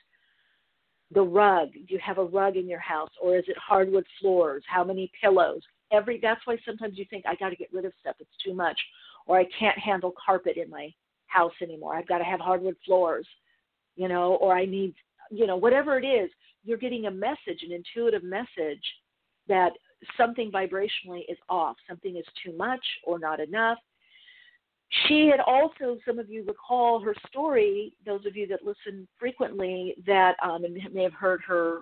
The 1.12 1.21
rug, 1.21 1.71
do 1.74 1.93
you 1.93 2.00
have 2.03 2.17
a 2.17 2.24
rug 2.24 2.57
in 2.57 2.67
your 2.67 2.79
house 2.79 3.12
or 3.21 3.38
is 3.38 3.45
it 3.47 3.57
hardwood 3.57 4.05
floors? 4.19 4.63
How 4.67 4.83
many 4.83 5.12
pillows? 5.21 5.62
Every 5.91 6.19
that's 6.19 6.41
why 6.45 6.57
sometimes 6.65 6.97
you 6.97 7.05
think 7.09 7.25
I 7.27 7.35
got 7.35 7.50
to 7.50 7.55
get 7.55 7.71
rid 7.71 7.85
of 7.85 7.93
stuff, 8.01 8.15
it's 8.19 8.29
too 8.43 8.53
much 8.53 8.79
or 9.27 9.39
I 9.39 9.45
can't 9.57 9.77
handle 9.77 10.13
carpet 10.24 10.57
in 10.57 10.69
my 10.69 10.93
house 11.27 11.53
anymore. 11.62 11.95
I've 11.95 12.07
got 12.07 12.19
to 12.19 12.24
have 12.24 12.39
hardwood 12.39 12.75
floors, 12.85 13.27
you 13.95 14.07
know, 14.07 14.35
or 14.35 14.55
I 14.55 14.65
need, 14.65 14.93
you 15.31 15.47
know, 15.47 15.57
whatever 15.57 15.97
it 15.97 16.05
is, 16.05 16.29
you're 16.63 16.77
getting 16.77 17.05
a 17.05 17.12
message, 17.12 17.63
an 17.63 17.71
intuitive 17.71 18.24
message 18.24 18.83
that 19.47 19.71
something 20.17 20.51
vibrationally 20.51 21.24
is 21.27 21.38
off, 21.50 21.75
something 21.88 22.17
is 22.17 22.25
too 22.43 22.55
much 22.57 22.83
or 23.05 23.19
not 23.19 23.39
enough. 23.39 23.77
She 25.08 25.27
had 25.30 25.39
also, 25.39 25.98
some 26.08 26.20
of 26.20 26.30
you 26.30 26.46
recall 26.46 27.00
her 27.00 27.15
story, 27.27 27.94
those 28.06 28.25
of 28.25 28.36
you 28.36 28.48
that 28.48 28.63
listen 28.63 29.08
frequently, 29.20 29.96
that 30.06 30.36
um, 30.44 30.63
and 30.63 30.77
may 30.94 31.04
have 31.04 31.13
heard 31.13 31.42
her 31.46 31.82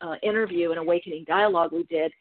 uh, 0.00 0.14
interview 0.22 0.70
and 0.70 0.78
awakening 0.78 1.24
dialogue 1.26 1.72
we 1.72 1.84
did 1.84 2.12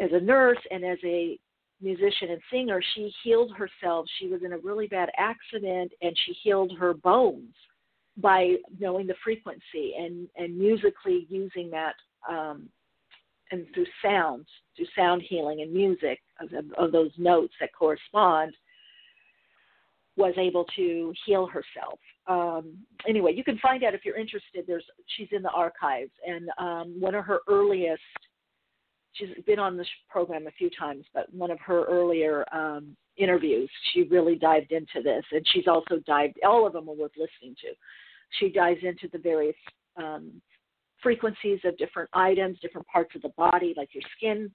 as 0.00 0.10
a 0.12 0.20
nurse 0.20 0.58
and 0.70 0.84
as 0.84 0.98
a 1.04 1.38
musician 1.80 2.30
and 2.30 2.40
singer, 2.50 2.80
she 2.94 3.12
healed 3.22 3.52
herself. 3.52 4.06
She 4.18 4.28
was 4.28 4.42
in 4.44 4.52
a 4.52 4.58
really 4.58 4.86
bad 4.86 5.10
accident 5.16 5.92
and 6.02 6.16
she 6.24 6.32
healed 6.42 6.76
her 6.78 6.94
bones 6.94 7.54
by 8.16 8.56
knowing 8.80 9.06
the 9.06 9.14
frequency 9.22 9.94
and, 9.98 10.28
and 10.36 10.58
musically 10.58 11.26
using 11.28 11.70
that 11.70 11.94
um, 12.28 12.68
and 13.50 13.66
through 13.74 13.86
sounds, 14.02 14.46
through 14.76 14.86
sound 14.96 15.22
healing 15.28 15.62
and 15.62 15.72
music 15.72 16.18
of, 16.40 16.48
of 16.76 16.92
those 16.92 17.12
notes 17.16 17.54
that 17.60 17.70
correspond, 17.72 18.54
was 20.18 20.34
able 20.36 20.66
to 20.76 21.14
heal 21.24 21.46
herself. 21.46 21.98
Um, 22.26 22.74
anyway, 23.08 23.32
you 23.34 23.44
can 23.44 23.56
find 23.58 23.82
out 23.84 23.94
if 23.94 24.04
you're 24.04 24.18
interested. 24.18 24.64
There's 24.66 24.84
she's 25.16 25.28
in 25.32 25.42
the 25.42 25.50
archives, 25.50 26.10
and 26.26 26.50
um, 26.58 27.00
one 27.00 27.14
of 27.14 27.24
her 27.24 27.38
earliest 27.48 28.02
she's 29.14 29.28
been 29.46 29.58
on 29.58 29.76
this 29.76 29.88
program 30.08 30.46
a 30.46 30.50
few 30.52 30.70
times, 30.78 31.04
but 31.14 31.32
one 31.32 31.50
of 31.50 31.58
her 31.60 31.84
earlier 31.84 32.44
um, 32.52 32.96
interviews, 33.16 33.70
she 33.92 34.02
really 34.04 34.36
dived 34.36 34.72
into 34.72 35.02
this, 35.02 35.24
and 35.32 35.44
she's 35.52 35.66
also 35.66 36.00
dived. 36.06 36.38
All 36.46 36.66
of 36.66 36.72
them 36.72 36.88
are 36.88 36.94
worth 36.94 37.12
listening 37.16 37.56
to. 37.62 37.68
She 38.38 38.50
dives 38.50 38.80
into 38.82 39.08
the 39.12 39.18
various 39.18 39.56
um, 39.96 40.40
frequencies 41.02 41.60
of 41.64 41.76
different 41.78 42.10
items, 42.12 42.58
different 42.60 42.86
parts 42.86 43.14
of 43.14 43.22
the 43.22 43.32
body, 43.36 43.74
like 43.76 43.90
your 43.92 44.04
skin, 44.16 44.50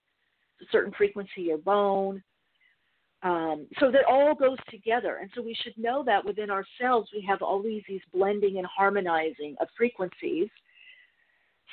a 0.62 0.66
certain 0.72 0.94
frequency, 0.98 1.42
your 1.42 1.58
bone. 1.58 2.22
Um, 3.24 3.68
so 3.80 3.90
that 3.90 4.04
all 4.06 4.36
goes 4.36 4.58
together, 4.70 5.20
and 5.22 5.30
so 5.34 5.42
we 5.42 5.56
should 5.64 5.78
know 5.78 6.04
that 6.04 6.26
within 6.26 6.50
ourselves 6.50 7.10
we 7.14 7.26
have 7.28 7.42
always 7.42 7.82
these 7.88 8.02
blending 8.14 8.58
and 8.58 8.68
harmonizing 8.68 9.56
of 9.62 9.68
frequencies. 9.78 10.50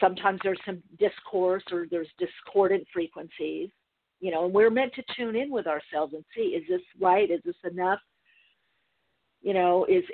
Sometimes 0.01 0.39
there's 0.45 0.61
some 0.65 0.83
discourse 0.99 1.65
or 1.73 1.87
there's 1.91 2.09
discordant 2.19 2.87
frequencies 2.93 3.71
you 4.21 4.31
know 4.31 4.45
and 4.45 4.55
we're 4.55 4.71
meant 4.71 4.93
to 4.95 5.03
tune 5.17 5.35
in 5.35 5.51
with 5.51 5.67
ourselves 5.67 6.15
and 6.15 6.25
see 6.35 6.55
is 6.55 6.63
this 6.69 6.83
right? 7.01 7.31
Is 7.31 7.41
this 7.45 7.57
enough? 7.71 7.99
You 9.43 9.55
know 9.55 9.87
is 9.87 10.05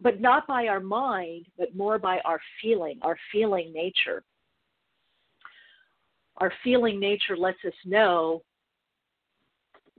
but 0.00 0.20
not 0.20 0.46
by 0.46 0.68
our 0.68 0.80
mind 0.80 1.46
but 1.58 1.76
more 1.76 1.98
by 1.98 2.20
our 2.24 2.40
feeling 2.62 2.98
our 3.02 3.18
feeling 3.30 3.72
nature. 3.72 4.22
Our 6.38 6.52
feeling 6.62 7.00
nature 7.00 7.36
lets 7.36 7.58
us 7.66 7.74
know 7.84 8.42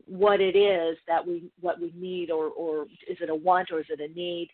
what 0.10 0.42
it 0.42 0.56
is 0.56 0.98
that 1.08 1.26
we 1.26 1.52
what 1.62 1.80
we 1.80 1.94
need 1.96 2.32
or 2.32 2.48
or 2.48 2.84
is 3.08 3.18
it 3.22 3.30
a 3.30 3.36
want 3.36 3.70
or 3.72 3.80
is 3.80 3.86
it 3.90 4.00
a 4.00 4.14
need 4.14 4.50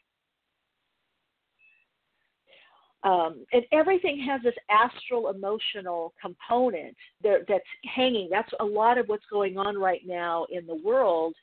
um, 3.06 3.46
and 3.54 3.63
everything 3.72 4.20
has 4.28 4.41
this 4.41 4.56
astral 4.72 5.30
emotional 5.30 6.12
component 6.20 6.98
there, 7.22 7.41
that's 7.48 7.63
hanging. 7.96 8.30
That's 8.32 8.52
a 8.60 8.65
lot 8.65 8.98
of 8.98 9.08
what's 9.08 9.26
going 9.32 9.60
on 9.60 9.78
right 9.78 10.02
now 10.06 10.48
in 10.52 10.65
the 10.65 10.76
world 10.84 11.36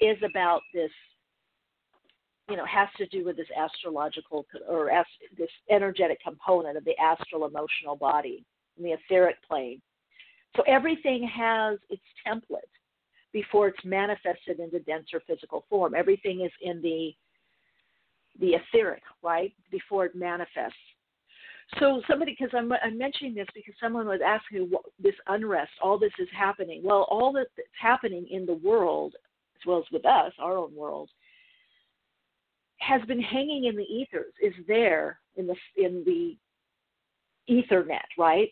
is 0.00 0.16
about 0.28 0.62
this, 0.74 0.90
you 2.50 2.56
know, 2.56 2.66
has 2.66 2.88
to 2.96 3.06
do 3.06 3.24
with 3.24 3.36
this 3.36 3.46
astrological 3.56 4.46
or 4.68 4.90
this 5.36 5.48
energetic 5.70 6.20
component 6.24 6.76
of 6.76 6.84
the 6.84 6.98
astral 6.98 7.46
emotional 7.46 7.94
body 7.94 8.44
in 8.76 8.82
the 8.82 8.90
etheric 8.90 9.36
plane. 9.48 9.80
So 10.56 10.64
everything 10.66 11.22
has 11.28 11.78
its 11.88 12.02
template 12.26 12.62
before 13.32 13.68
it's 13.68 13.84
manifested 13.84 14.60
into 14.60 14.80
denser 14.80 15.22
physical 15.26 15.64
form. 15.68 15.94
Everything 15.94 16.42
is 16.44 16.52
in 16.62 16.80
the 16.82 17.14
the 18.40 18.54
etheric, 18.54 19.02
right, 19.22 19.52
before 19.70 20.06
it 20.06 20.14
manifests. 20.14 20.76
So 21.80 22.00
somebody, 22.08 22.36
because 22.38 22.54
I'm, 22.56 22.72
I'm 22.84 22.96
mentioning 22.96 23.34
this 23.34 23.48
because 23.52 23.74
someone 23.80 24.06
was 24.06 24.20
asking 24.24 24.68
what, 24.70 24.82
this 25.02 25.14
unrest, 25.26 25.72
all 25.82 25.98
this 25.98 26.12
is 26.20 26.28
happening. 26.36 26.80
Well, 26.84 27.06
all 27.10 27.32
that's 27.32 27.50
happening 27.78 28.26
in 28.30 28.46
the 28.46 28.54
world, 28.54 29.14
as 29.56 29.66
well 29.66 29.78
as 29.78 29.84
with 29.92 30.06
us, 30.06 30.32
our 30.38 30.56
own 30.56 30.74
world, 30.74 31.10
has 32.78 33.02
been 33.02 33.20
hanging 33.20 33.64
in 33.64 33.76
the 33.76 33.82
ethers, 33.82 34.32
is 34.40 34.54
there 34.66 35.18
in 35.36 35.46
the 35.46 35.56
in 35.76 36.04
the 36.06 36.36
Ethernet, 37.52 38.06
right, 38.16 38.50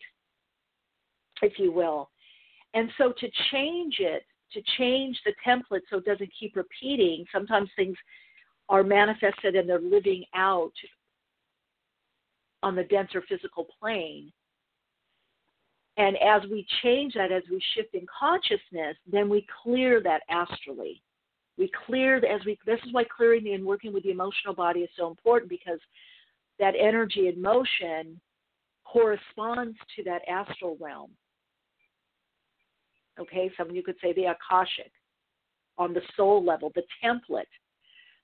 if 1.41 1.53
you 1.57 1.71
will. 1.71 2.09
And 2.73 2.89
so 2.97 3.13
to 3.17 3.27
change 3.51 3.95
it, 3.99 4.23
to 4.53 4.61
change 4.77 5.19
the 5.25 5.33
template 5.45 5.81
so 5.89 5.97
it 5.97 6.05
doesn't 6.05 6.31
keep 6.39 6.55
repeating, 6.55 7.25
sometimes 7.31 7.69
things 7.75 7.97
are 8.69 8.83
manifested 8.83 9.55
and 9.55 9.67
they're 9.67 9.79
living 9.79 10.23
out 10.35 10.73
on 12.63 12.75
the 12.75 12.83
denser 12.83 13.23
physical 13.27 13.67
plane. 13.79 14.31
And 15.97 16.15
as 16.17 16.43
we 16.49 16.65
change 16.83 17.13
that, 17.15 17.31
as 17.31 17.43
we 17.49 17.61
shift 17.75 17.95
in 17.95 18.05
consciousness, 18.19 18.95
then 19.11 19.29
we 19.29 19.47
clear 19.63 20.01
that 20.03 20.21
astrally. 20.29 21.01
We 21.57 21.71
clear 21.87 22.17
as 22.17 22.45
we. 22.45 22.59
This 22.67 22.79
is 22.85 22.93
why 22.93 23.03
clearing 23.05 23.53
and 23.53 23.65
working 23.65 23.91
with 23.91 24.03
the 24.03 24.11
emotional 24.11 24.53
body 24.53 24.81
is 24.81 24.89
so 24.95 25.07
important 25.07 25.49
because 25.49 25.79
that 26.59 26.75
energy 26.79 27.29
in 27.29 27.41
motion 27.41 28.21
corresponds 28.85 29.77
to 29.95 30.03
that 30.03 30.21
astral 30.29 30.77
realm. 30.79 31.09
Okay, 33.19 33.51
some 33.57 33.71
you 33.71 33.83
could 33.83 33.95
say 34.01 34.13
the 34.13 34.25
akashic 34.25 34.91
on 35.77 35.93
the 35.93 36.01
soul 36.15 36.43
level, 36.43 36.71
the 36.75 36.83
template 37.03 37.45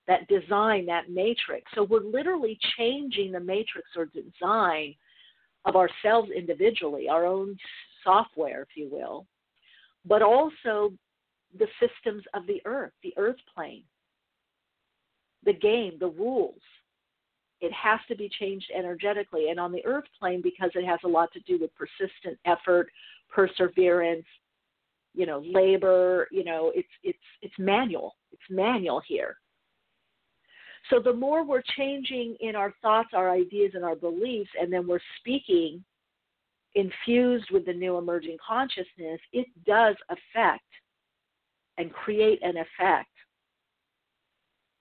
that 0.07 0.27
design, 0.27 0.85
that 0.85 1.09
matrix. 1.09 1.71
So 1.75 1.83
we're 1.83 2.01
literally 2.01 2.57
changing 2.77 3.31
the 3.31 3.39
matrix 3.39 3.87
or 3.95 4.05
design 4.05 4.95
of 5.65 5.75
ourselves 5.75 6.29
individually, 6.35 7.07
our 7.07 7.25
own 7.25 7.57
software, 8.03 8.61
if 8.63 8.75
you 8.75 8.89
will, 8.91 9.25
but 10.05 10.21
also 10.21 10.91
the 11.57 11.67
systems 11.79 12.23
of 12.33 12.45
the 12.47 12.61
earth, 12.65 12.91
the 13.01 13.13
earth 13.17 13.37
plane, 13.55 13.83
the 15.45 15.53
game, 15.53 15.93
the 15.99 16.07
rules. 16.07 16.61
It 17.61 17.71
has 17.71 17.99
to 18.09 18.15
be 18.15 18.29
changed 18.39 18.69
energetically. 18.77 19.49
And 19.49 19.59
on 19.59 19.71
the 19.71 19.85
earth 19.85 20.03
plane, 20.19 20.41
because 20.41 20.71
it 20.75 20.85
has 20.85 20.99
a 21.05 21.07
lot 21.07 21.31
to 21.31 21.39
do 21.41 21.57
with 21.59 21.71
persistent 21.75 22.37
effort, 22.45 22.89
perseverance, 23.29 24.25
you 25.13 25.25
know, 25.25 25.43
labor, 25.45 26.27
you 26.31 26.43
know, 26.43 26.71
it's 26.75 26.87
it's 27.03 27.17
it's 27.41 27.53
manual. 27.57 28.15
It's 28.31 28.41
manual 28.49 29.01
here. 29.07 29.37
So 30.89 30.99
the 30.99 31.13
more 31.13 31.45
we're 31.45 31.63
changing 31.77 32.35
in 32.41 32.55
our 32.55 32.73
thoughts, 32.81 33.09
our 33.13 33.31
ideas, 33.31 33.71
and 33.73 33.85
our 33.85 33.95
beliefs, 33.95 34.49
and 34.59 34.71
then 34.71 34.87
we're 34.87 34.99
speaking 35.19 35.83
infused 36.75 37.49
with 37.51 37.65
the 37.65 37.73
new 37.73 37.97
emerging 37.97 38.37
consciousness, 38.45 39.19
it 39.31 39.47
does 39.65 39.95
affect 40.09 40.63
and 41.77 41.93
create 41.93 42.39
an 42.41 42.55
effect 42.57 43.09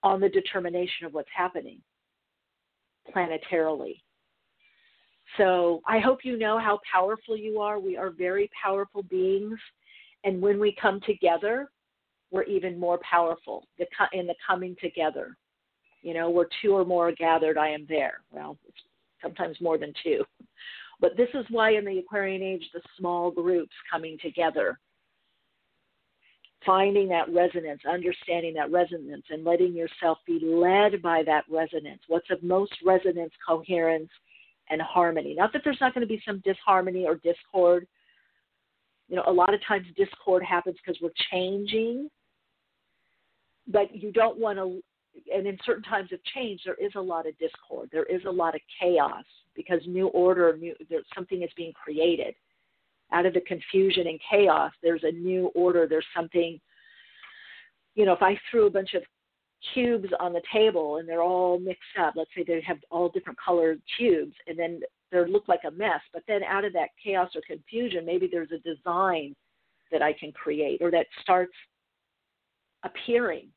on 0.01 0.19
the 0.19 0.29
determination 0.29 1.05
of 1.05 1.13
what's 1.13 1.29
happening 1.35 1.79
planetarily. 3.15 4.01
So 5.37 5.81
I 5.87 5.99
hope 5.99 6.19
you 6.23 6.37
know 6.37 6.59
how 6.59 6.79
powerful 6.91 7.37
you 7.37 7.59
are. 7.59 7.79
We 7.79 7.97
are 7.97 8.09
very 8.09 8.49
powerful 8.61 9.03
beings. 9.03 9.57
And 10.23 10.41
when 10.41 10.59
we 10.59 10.75
come 10.81 10.99
together, 11.05 11.69
we're 12.31 12.43
even 12.43 12.79
more 12.79 12.99
powerful 13.09 13.67
in 14.13 14.27
the 14.27 14.35
coming 14.45 14.75
together. 14.81 15.37
You 16.01 16.13
know, 16.13 16.29
where 16.29 16.47
two 16.61 16.71
or 16.71 16.83
more 16.83 17.09
are 17.09 17.13
gathered, 17.13 17.57
I 17.57 17.69
am 17.69 17.85
there. 17.87 18.21
Well, 18.31 18.57
sometimes 19.21 19.57
more 19.61 19.77
than 19.77 19.93
two. 20.03 20.23
But 21.01 21.17
this 21.17 21.27
is 21.33 21.45
why 21.49 21.71
in 21.71 21.83
the 21.83 21.97
Aquarian 21.97 22.41
age, 22.41 22.63
the 22.73 22.79
small 22.97 23.29
groups 23.29 23.73
coming 23.91 24.17
together, 24.21 24.79
finding 26.65 27.09
that 27.09 27.33
resonance, 27.33 27.81
understanding 27.85 28.53
that 28.53 28.71
resonance, 28.71 29.25
and 29.29 29.43
letting 29.43 29.73
yourself 29.73 30.19
be 30.25 30.39
led 30.41 31.01
by 31.01 31.21
that 31.23 31.43
resonance. 31.49 31.99
What's 32.07 32.29
of 32.29 32.41
most 32.41 32.73
resonance, 32.85 33.33
coherence, 33.45 34.09
and 34.69 34.81
harmony. 34.81 35.35
Not 35.37 35.51
that 35.53 35.61
there's 35.63 35.81
not 35.81 35.93
going 35.93 36.07
to 36.07 36.13
be 36.13 36.21
some 36.25 36.41
disharmony 36.45 37.05
or 37.05 37.15
discord. 37.15 37.87
You 39.13 39.19
know, 39.19 39.25
a 39.27 39.31
lot 39.31 39.53
of 39.53 39.59
times 39.67 39.85
discord 39.95 40.41
happens 40.41 40.75
because 40.83 40.99
we're 40.99 41.11
changing, 41.29 42.09
but 43.67 43.95
you 43.95 44.11
don't 44.11 44.39
want 44.39 44.57
to. 44.57 44.81
And 45.31 45.45
in 45.45 45.55
certain 45.63 45.83
times 45.83 46.11
of 46.11 46.17
change, 46.33 46.61
there 46.65 46.77
is 46.83 46.93
a 46.95 46.99
lot 46.99 47.27
of 47.27 47.37
discord. 47.37 47.89
There 47.91 48.05
is 48.05 48.21
a 48.25 48.31
lot 48.31 48.55
of 48.55 48.61
chaos 48.81 49.23
because 49.55 49.81
new 49.85 50.07
order, 50.07 50.57
new 50.57 50.73
there's 50.89 51.05
something 51.13 51.43
is 51.43 51.51
being 51.55 51.73
created 51.73 52.33
out 53.11 53.27
of 53.27 53.35
the 53.35 53.41
confusion 53.41 54.07
and 54.07 54.19
chaos. 54.31 54.71
There's 54.81 55.03
a 55.03 55.11
new 55.11 55.51
order. 55.53 55.85
There's 55.87 56.07
something. 56.17 56.59
You 57.93 58.07
know, 58.07 58.13
if 58.13 58.23
I 58.23 58.35
threw 58.49 58.65
a 58.65 58.71
bunch 58.71 58.95
of 58.95 59.03
cubes 59.73 60.09
on 60.19 60.33
the 60.33 60.41
table 60.51 60.97
and 60.97 61.07
they're 61.07 61.21
all 61.21 61.59
mixed 61.59 61.81
up. 61.99 62.13
Let's 62.15 62.29
say 62.35 62.43
they 62.45 62.61
have 62.61 62.77
all 62.89 63.09
different 63.09 63.39
colored 63.43 63.81
cubes 63.97 64.35
and 64.47 64.57
then 64.57 64.81
they 65.11 65.25
look 65.25 65.47
like 65.47 65.61
a 65.65 65.71
mess. 65.71 66.01
But 66.11 66.23
then 66.27 66.43
out 66.43 66.65
of 66.65 66.73
that 66.73 66.89
chaos 67.03 67.29
or 67.35 67.41
confusion, 67.45 68.05
maybe 68.05 68.27
there's 68.31 68.51
a 68.51 68.57
design 68.59 69.35
that 69.91 70.01
I 70.01 70.13
can 70.13 70.31
create 70.31 70.81
or 70.81 70.91
that 70.91 71.05
starts 71.21 71.53
appearing 72.83 73.47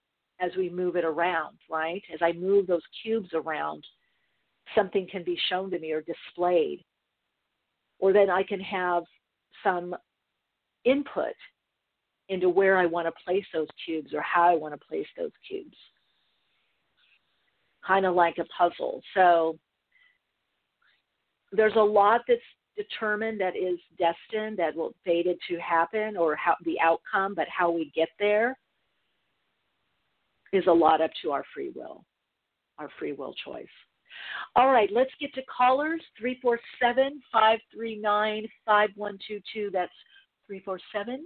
as 0.41 0.53
we 0.57 0.69
move 0.69 0.97
it 0.97 1.05
around, 1.05 1.57
right? 1.71 2.03
As 2.13 2.21
I 2.23 2.33
move 2.33 2.67
those 2.67 2.83
cubes 3.03 3.31
around, 3.35 3.85
something 4.75 5.09
can 5.11 5.25
be 5.25 5.39
shown 5.49 5.71
to 5.71 5.79
me 5.79 5.93
or 5.93 6.03
displayed. 6.03 6.85
Or 7.99 8.13
then 8.13 8.29
I 8.29 8.43
can 8.43 8.61
have 8.61 9.05
some 9.65 9.97
input 10.85 11.35
into 12.29 12.51
where 12.51 12.77
I 12.77 12.85
want 12.85 13.07
to 13.07 13.25
place 13.25 13.45
those 13.55 13.69
cubes 13.85 14.13
or 14.13 14.21
how 14.21 14.43
I 14.43 14.55
want 14.55 14.75
to 14.79 14.87
place 14.87 15.07
those 15.17 15.31
cubes 15.49 15.77
kind 17.87 18.07
of 18.07 18.15
like 18.15 18.39
a 18.39 18.45
puzzle. 18.47 19.01
So 19.15 19.59
there's 21.53 21.77
a 21.77 21.81
lot 21.81 22.23
that's 22.27 22.41
determined 22.77 23.41
that 23.41 23.57
is 23.57 23.79
destined 23.99 24.59
that 24.59 24.75
will 24.75 24.95
fated 25.05 25.39
to 25.49 25.57
happen 25.59 26.17
or 26.17 26.37
how 26.37 26.55
the 26.65 26.79
outcome, 26.81 27.35
but 27.35 27.47
how 27.49 27.71
we 27.71 27.93
get 27.95 28.09
there 28.19 28.57
is 30.53 30.67
a 30.67 30.73
lot 30.73 31.01
up 31.01 31.11
to 31.23 31.33
our 31.33 31.45
free 31.55 31.73
will, 31.75 32.05
our 32.79 32.89
free 32.99 33.13
will 33.13 33.35
choice. 33.45 33.67
All 34.55 34.71
right, 34.71 34.89
let's 34.93 35.11
get 35.21 35.33
to 35.35 35.43
callers 35.45 36.01
347 36.19 37.21
539 37.33 38.47
5122. 38.65 39.71
That's 39.73 39.93
347 40.47 41.25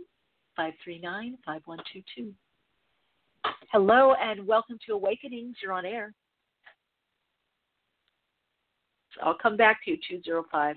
539 0.57 1.39
5122. 1.45 2.35
Hello 3.73 4.15
and 4.21 4.47
welcome 4.47 4.79
to 4.87 4.95
Awakenings. 4.95 5.57
You're 5.63 5.73
on 5.73 5.87
air. 5.87 6.13
I'll 9.23 9.35
come 9.35 9.57
back 9.57 9.85
to 9.85 9.93
you, 9.93 9.99
205. 10.07 10.77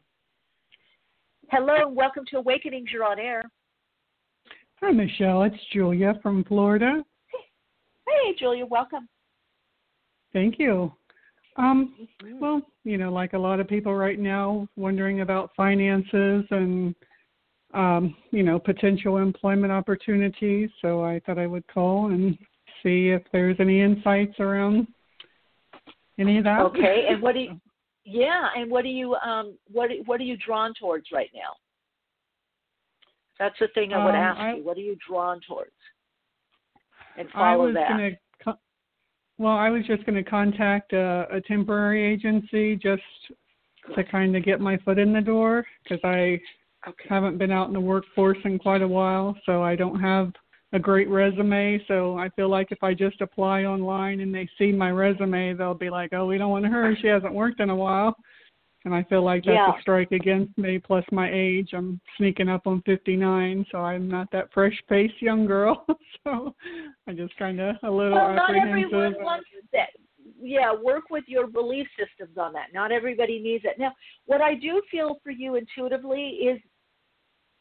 Hello, 1.51 1.75
and 1.87 1.95
welcome 1.95 2.23
to 2.31 2.37
Awakenings. 2.37 2.89
You're 2.91 3.03
on 3.03 3.19
air. 3.19 3.43
Hi, 4.81 4.91
Michele. 4.91 5.43
It's 5.43 5.55
Julia 5.71 6.19
from 6.21 6.43
Florida. 6.45 7.03
Hey, 8.07 8.35
Julia. 8.37 8.65
Welcome. 8.65 9.07
Thank 10.33 10.57
you. 10.57 10.91
Um, 11.57 12.07
mm-hmm. 12.23 12.39
Well, 12.39 12.61
you 12.83 12.97
know, 12.97 13.11
like 13.11 13.33
a 13.33 13.37
lot 13.37 13.59
of 13.59 13.67
people 13.67 13.93
right 13.93 14.19
now, 14.19 14.67
wondering 14.75 15.21
about 15.21 15.51
finances 15.55 16.43
and, 16.49 16.95
um, 17.73 18.15
you 18.31 18.43
know, 18.43 18.59
potential 18.59 19.17
employment 19.17 19.71
opportunities. 19.71 20.69
So 20.81 21.03
I 21.03 21.21
thought 21.25 21.37
I 21.37 21.47
would 21.47 21.67
call 21.67 22.07
and 22.07 22.37
see 22.81 23.09
if 23.09 23.21
there's 23.31 23.57
any 23.59 23.81
insights 23.81 24.39
around 24.39 24.87
any 26.19 26.39
of 26.39 26.43
that. 26.45 26.61
Okay. 26.61 27.05
And 27.09 27.21
what 27.21 27.33
do 27.35 27.41
you 27.41 27.61
yeah, 28.05 28.49
and 28.55 28.69
what 28.69 28.85
are 28.85 28.89
you 28.89 29.15
um 29.15 29.57
what 29.71 29.89
what 30.05 30.19
are 30.19 30.25
you 30.25 30.37
drawn 30.37 30.73
towards 30.79 31.07
right 31.11 31.29
now? 31.33 31.53
That's 33.39 33.55
the 33.59 33.67
thing 33.73 33.93
I 33.93 34.03
would 34.03 34.11
um, 34.11 34.15
ask 34.15 34.39
I, 34.39 34.53
you. 34.55 34.63
What 34.63 34.77
are 34.77 34.81
you 34.81 34.97
drawn 35.07 35.39
towards? 35.47 35.71
And 37.17 37.29
follow 37.31 37.45
I 37.45 37.55
was 37.55 37.73
that. 37.75 37.89
Gonna, 37.89 38.57
well, 39.37 39.57
I 39.57 39.69
was 39.69 39.85
just 39.85 40.05
going 40.05 40.23
to 40.23 40.29
contact 40.29 40.93
a, 40.93 41.27
a 41.31 41.41
temporary 41.41 42.05
agency 42.05 42.75
just 42.75 43.01
to 43.95 44.03
kind 44.03 44.35
of 44.35 44.45
get 44.45 44.61
my 44.61 44.77
foot 44.77 44.99
in 44.99 45.11
the 45.11 45.21
door 45.21 45.65
because 45.83 45.99
I 46.03 46.39
okay. 46.87 47.05
haven't 47.09 47.37
been 47.37 47.51
out 47.51 47.67
in 47.67 47.73
the 47.73 47.81
workforce 47.81 48.37
in 48.45 48.59
quite 48.59 48.81
a 48.81 48.87
while, 48.87 49.35
so 49.45 49.63
I 49.63 49.75
don't 49.75 49.99
have 49.99 50.31
a 50.73 50.79
great 50.79 51.07
resume. 51.07 51.83
So 51.87 52.17
I 52.17 52.29
feel 52.29 52.49
like 52.49 52.71
if 52.71 52.83
I 52.83 52.93
just 52.93 53.21
apply 53.21 53.63
online 53.63 54.19
and 54.19 54.33
they 54.33 54.49
see 54.57 54.71
my 54.71 54.89
resume, 54.91 55.53
they'll 55.53 55.73
be 55.73 55.89
like, 55.89 56.13
"Oh, 56.13 56.25
we 56.25 56.37
don't 56.37 56.51
want 56.51 56.65
her. 56.65 56.95
She 56.99 57.07
hasn't 57.07 57.33
worked 57.33 57.59
in 57.59 57.69
a 57.69 57.75
while." 57.75 58.15
And 58.85 58.93
I 58.93 59.03
feel 59.03 59.23
like 59.23 59.45
that's 59.45 59.55
yeah. 59.55 59.77
a 59.77 59.81
strike 59.81 60.11
against 60.11 60.57
me. 60.57 60.77
Plus 60.77 61.05
my 61.11 61.29
age, 61.31 61.69
I'm 61.73 62.01
sneaking 62.17 62.49
up 62.49 62.67
on 62.67 62.81
59, 62.85 63.65
so 63.71 63.77
I'm 63.77 64.09
not 64.09 64.29
that 64.31 64.51
fresh-faced 64.53 65.21
young 65.21 65.45
girl. 65.45 65.85
so 66.25 66.53
I'm 67.07 67.15
just 67.15 67.35
kind 67.37 67.61
of 67.61 67.77
a 67.83 67.89
little 67.89 68.17
well, 68.17 68.35
not 68.35 68.49
apprehensive. 68.49 68.93
everyone 68.93 69.23
wants 69.23 69.45
that. 69.71 69.89
Yeah, 70.41 70.73
work 70.73 71.05
with 71.09 71.23
your 71.27 71.47
belief 71.47 71.87
systems 71.97 72.37
on 72.37 72.51
that. 72.53 72.73
Not 72.73 72.91
everybody 72.91 73.39
needs 73.39 73.63
it. 73.63 73.79
Now, 73.79 73.93
what 74.25 74.41
I 74.41 74.55
do 74.55 74.81
feel 74.91 75.17
for 75.23 75.31
you 75.31 75.55
intuitively 75.55 76.21
is 76.21 76.59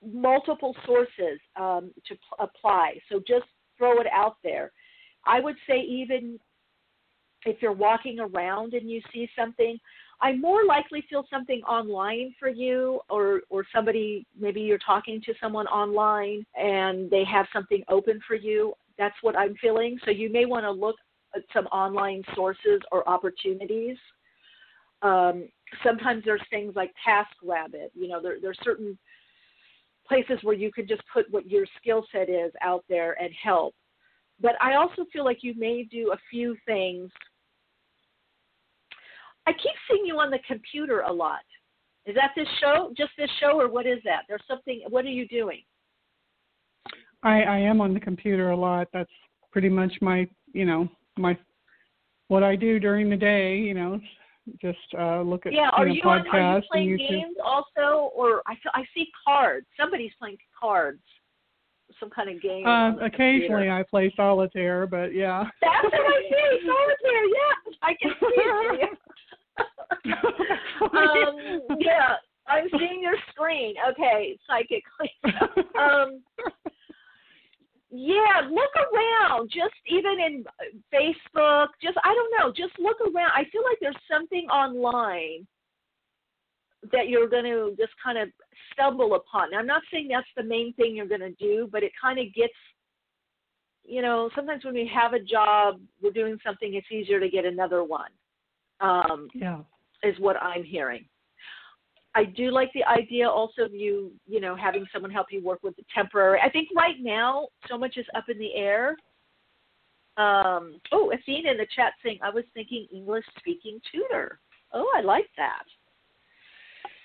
multiple 0.04 0.74
sources 0.86 1.38
um, 1.56 1.92
to 2.08 2.16
apply. 2.38 2.98
So 3.10 3.20
just 3.26 3.46
throw 3.78 4.00
it 4.00 4.06
out 4.12 4.36
there. 4.42 4.72
I 5.26 5.40
would 5.40 5.56
say 5.68 5.80
even 5.80 6.38
if 7.44 7.60
you're 7.60 7.72
walking 7.72 8.20
around 8.20 8.74
and 8.74 8.90
you 8.90 9.00
see 9.12 9.28
something, 9.36 9.78
I 10.20 10.36
more 10.36 10.64
likely 10.64 11.04
feel 11.10 11.24
something 11.28 11.62
online 11.62 12.34
for 12.38 12.48
you, 12.48 13.00
or 13.10 13.40
or 13.50 13.64
somebody 13.74 14.24
maybe 14.38 14.60
you're 14.60 14.78
talking 14.78 15.20
to 15.22 15.34
someone 15.40 15.66
online 15.66 16.46
and 16.56 17.10
they 17.10 17.24
have 17.24 17.46
something 17.52 17.82
open 17.88 18.20
for 18.26 18.36
you. 18.36 18.74
That's 18.98 19.16
what 19.22 19.36
I'm 19.36 19.56
feeling. 19.56 19.98
So 20.04 20.10
you 20.12 20.30
may 20.30 20.44
want 20.44 20.64
to 20.64 20.70
look 20.70 20.96
at 21.34 21.42
some 21.52 21.66
online 21.66 22.22
sources 22.36 22.80
or 22.92 23.08
opportunities. 23.08 23.96
Um, 25.02 25.48
sometimes 25.82 26.22
there's 26.24 26.42
things 26.50 26.74
like 26.76 26.92
TaskRabbit. 27.06 27.88
You 27.94 28.06
know, 28.06 28.22
there 28.22 28.36
there's 28.40 28.58
certain 28.62 28.96
places 30.06 30.38
where 30.42 30.54
you 30.54 30.72
can 30.72 30.86
just 30.86 31.02
put 31.12 31.30
what 31.30 31.48
your 31.48 31.66
skill 31.80 32.04
set 32.12 32.28
is 32.28 32.52
out 32.62 32.84
there 32.88 33.16
and 33.20 33.30
help. 33.42 33.74
But 34.40 34.52
I 34.60 34.74
also 34.74 35.04
feel 35.12 35.24
like 35.24 35.38
you 35.42 35.54
may 35.56 35.84
do 35.84 36.12
a 36.12 36.18
few 36.30 36.56
things. 36.66 37.10
I 39.46 39.52
keep 39.52 39.72
seeing 39.88 40.04
you 40.04 40.18
on 40.18 40.30
the 40.30 40.38
computer 40.46 41.00
a 41.00 41.12
lot. 41.12 41.40
Is 42.06 42.14
that 42.16 42.32
this 42.34 42.48
show? 42.60 42.92
Just 42.96 43.10
this 43.16 43.30
show, 43.40 43.60
or 43.60 43.68
what 43.68 43.86
is 43.86 43.98
that? 44.04 44.22
There's 44.28 44.42
something. 44.48 44.82
What 44.88 45.04
are 45.04 45.08
you 45.08 45.28
doing? 45.28 45.62
I, 47.22 47.42
I 47.42 47.58
am 47.58 47.80
on 47.80 47.94
the 47.94 48.00
computer 48.00 48.50
a 48.50 48.56
lot. 48.56 48.88
That's 48.92 49.10
pretty 49.52 49.68
much 49.68 49.92
my, 50.00 50.28
you 50.52 50.64
know, 50.64 50.88
my 51.16 51.38
what 52.28 52.42
I 52.42 52.56
do 52.56 52.80
during 52.80 53.08
the 53.08 53.16
day. 53.16 53.56
You 53.56 53.74
know, 53.74 54.00
just 54.60 54.78
uh, 54.98 55.22
look 55.22 55.46
at 55.46 55.52
yeah. 55.52 55.70
Are 55.72 55.86
you, 55.86 56.02
know, 56.02 56.10
on, 56.10 56.28
are 56.28 56.56
you 56.56 56.62
playing 56.70 56.96
games 56.96 57.36
also, 57.44 58.10
or 58.14 58.42
I 58.46 58.54
I 58.74 58.84
see 58.94 59.06
cards? 59.26 59.66
Somebody's 59.78 60.12
playing 60.18 60.38
cards, 60.58 61.00
some 62.00 62.10
kind 62.10 62.28
of 62.28 62.42
game. 62.42 62.66
Uh, 62.66 62.96
occasionally, 62.98 63.70
I 63.70 63.84
play 63.88 64.12
solitaire, 64.16 64.86
but 64.86 65.14
yeah. 65.14 65.44
That's 65.60 65.84
what 65.84 65.94
I 65.94 66.22
see, 66.30 66.60
solitaire. 66.66 67.24
Yeah, 67.24 67.54
I 67.82 67.94
can 68.00 68.12
see 68.20 68.42
it. 68.82 68.98
um, 71.70 71.78
yeah, 71.78 72.16
I'm 72.48 72.68
seeing 72.78 73.00
your 73.02 73.16
screen. 73.30 73.74
Okay, 73.90 74.38
psychically. 74.46 75.10
um, 75.78 76.20
yeah, 77.92 78.48
look 78.50 78.70
around. 78.74 79.50
Just 79.50 79.74
even 79.86 80.18
in 80.18 80.44
Facebook, 80.92 81.68
just 81.82 81.98
I 82.02 82.14
don't 82.14 82.34
know, 82.38 82.52
just 82.52 82.78
look 82.78 82.96
around. 83.00 83.32
I 83.34 83.44
feel 83.52 83.62
like 83.62 83.78
there's 83.80 83.94
something 84.10 84.46
online 84.46 85.46
that 86.90 87.08
you're 87.08 87.28
going 87.28 87.44
to 87.44 87.76
just 87.78 87.92
kind 88.02 88.18
of 88.18 88.28
stumble 88.72 89.14
upon. 89.14 89.52
Now, 89.52 89.58
I'm 89.58 89.66
not 89.66 89.82
saying 89.92 90.08
that's 90.08 90.26
the 90.36 90.42
main 90.42 90.72
thing 90.74 90.96
you're 90.96 91.06
going 91.06 91.20
to 91.20 91.30
do, 91.32 91.68
but 91.70 91.84
it 91.84 91.92
kind 92.02 92.18
of 92.18 92.32
gets 92.34 92.54
you 93.84 94.02
know, 94.02 94.30
sometimes 94.34 94.64
when 94.64 94.74
we 94.74 94.90
have 94.94 95.12
a 95.12 95.20
job, 95.20 95.80
we're 96.02 96.12
doing 96.12 96.38
something, 96.44 96.74
it's 96.74 96.86
easier 96.90 97.20
to 97.20 97.28
get 97.28 97.44
another 97.44 97.82
one. 97.84 98.10
Um, 98.80 99.28
yeah. 99.34 99.58
Is 100.02 100.18
what 100.18 100.36
I'm 100.42 100.64
hearing. 100.64 101.04
I 102.14 102.24
do 102.24 102.50
like 102.50 102.70
the 102.74 102.84
idea 102.84 103.28
also 103.28 103.62
of 103.62 103.74
you, 103.74 104.12
you 104.26 104.40
know, 104.40 104.54
having 104.54 104.84
someone 104.92 105.10
help 105.10 105.28
you 105.30 105.42
work 105.42 105.60
with 105.62 105.76
the 105.76 105.84
temporary. 105.94 106.40
I 106.44 106.50
think 106.50 106.68
right 106.76 106.96
now 107.00 107.48
so 107.68 107.78
much 107.78 107.96
is 107.96 108.06
up 108.14 108.28
in 108.28 108.38
the 108.38 108.54
air. 108.54 108.96
Um, 110.18 110.78
oh, 110.92 111.10
Athena 111.10 111.52
in 111.52 111.56
the 111.56 111.66
chat 111.74 111.94
saying 112.04 112.18
I 112.22 112.28
was 112.28 112.44
thinking 112.52 112.86
English 112.92 113.24
speaking 113.38 113.80
tutor. 113.90 114.40
Oh, 114.74 114.90
I 114.94 115.00
like 115.00 115.28
that. 115.38 115.64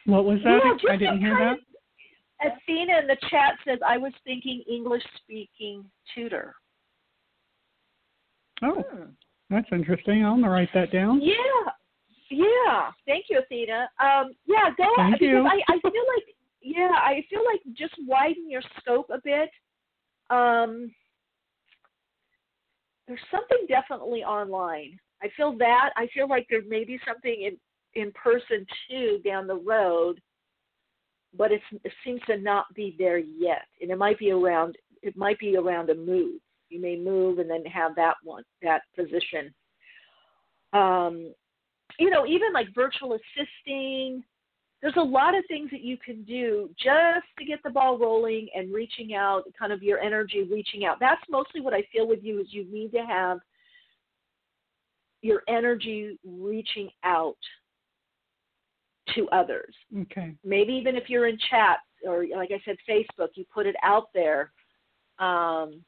What 0.06 0.26
was 0.26 0.39
that? 0.43 0.60
Yeah, 0.63 0.91
I 0.91 0.98
didn't 0.98 1.20
hear 1.20 1.38
that. 1.38 1.54
Of, 1.54 2.54
Athena 2.54 3.00
in 3.00 3.08
the 3.08 3.17
chat 3.30 3.56
says 3.65 3.80
I 3.86 3.98
was 3.98 4.13
thinking 4.26 4.63
English 4.70 5.04
speaking 5.24 5.86
tutor. 6.13 6.54
Oh, 8.62 8.84
hmm. 8.89 9.04
that's 9.50 9.67
interesting. 9.72 10.26
I'm 10.26 10.41
gonna 10.41 10.52
write 10.52 10.70
that 10.74 10.91
down. 10.91 11.22
Yeah, 11.22 11.34
Yeah, 12.30 12.92
thank 13.06 13.26
you, 13.30 13.40
Athena. 13.40 13.90
Um, 14.00 14.32
yeah, 14.46 14.70
go 14.78 14.86
Thank 14.98 15.20
because 15.20 15.28
you. 15.28 15.46
I, 15.46 15.62
I 15.70 15.80
feel 15.80 16.04
like 16.16 16.36
yeah, 16.62 16.92
I 16.92 17.24
feel 17.30 17.46
like 17.46 17.62
just 17.78 17.94
widen 18.06 18.50
your 18.50 18.62
scope 18.80 19.10
a 19.10 19.20
bit. 19.24 19.50
Um, 20.30 20.92
there's 23.08 23.20
something 23.32 23.66
definitely 23.70 24.24
online. 24.24 25.00
I 25.24 25.30
feel 25.38 25.58
that. 25.60 25.92
I 25.96 26.08
feel 26.13 26.28
like 26.28 26.48
there 26.50 26.63
may 26.68 26.84
be 26.84 27.00
something 27.08 27.42
in 27.42 27.58
in 28.02 28.12
person 28.12 28.66
too 28.90 29.20
down 29.26 29.48
the 29.48 29.56
road, 29.56 30.20
but 31.36 31.52
it's, 31.52 31.63
it 31.84 31.92
seems 32.04 32.22
to 32.28 32.38
not 32.38 32.66
be 32.76 32.96
there 33.00 33.18
yet. 33.18 33.63
And 33.82 33.90
it 33.90 33.98
might 33.98 34.20
be 34.20 34.32
around. 34.32 34.78
It 35.02 35.16
might 35.16 35.40
be 35.40 35.56
around 35.56 35.90
a 35.90 35.96
move. 35.96 36.42
You 36.70 36.82
may 36.82 36.98
move 36.98 37.40
and 37.40 37.50
then 37.50 37.63
have 37.66 37.96
that 37.96 38.16
one 38.24 38.44
that 38.62 38.82
position. 38.96 39.54
Um, 40.74 41.34
you 42.00 42.10
know, 42.10 42.26
even 42.26 42.54
like 42.54 42.73
virtual 42.73 43.13
assisting. 43.13 44.23
There's 44.82 44.95
a 44.97 45.02
lot 45.02 45.36
of 45.36 45.43
things 45.47 45.71
that 45.71 45.82
you 45.82 45.97
can 45.97 46.23
do 46.23 46.69
just 46.78 47.26
to 47.39 47.45
get 47.45 47.63
the 47.63 47.69
ball 47.69 47.97
rolling 47.97 48.47
and 48.56 48.71
reaching 48.71 49.15
out, 49.15 49.43
kind 49.58 49.73
of 49.73 49.82
your 49.82 50.00
energy 50.00 50.47
reaching 50.50 50.86
out. 50.86 50.97
That's 51.00 51.21
mostly 51.30 51.62
what 51.62 51.73
I 51.73 51.84
feel 51.91 52.08
with 52.08 52.19
you 52.21 52.39
is 52.39 52.47
you 52.52 52.65
need 52.71 52.91
to 52.91 53.00
have 53.00 53.39
your 55.21 55.41
energy 55.47 56.19
reaching 56.23 56.89
out 57.04 57.38
to 59.15 59.28
others. 59.30 59.73
Okay. 60.02 60.34
Maybe 60.43 60.73
even 60.73 60.95
if 60.95 61.10
you're 61.10 61.28
in 61.28 61.38
chat 61.50 61.80
or 62.06 62.26
like 62.36 62.52
I 62.52 62.62
said, 62.65 62.78
Facebook, 62.88 63.30
you 63.36 63.45
put 63.52 63.65
it 63.65 63.76
out 63.84 64.10
there. 64.13 64.52
Um, 65.19 65.84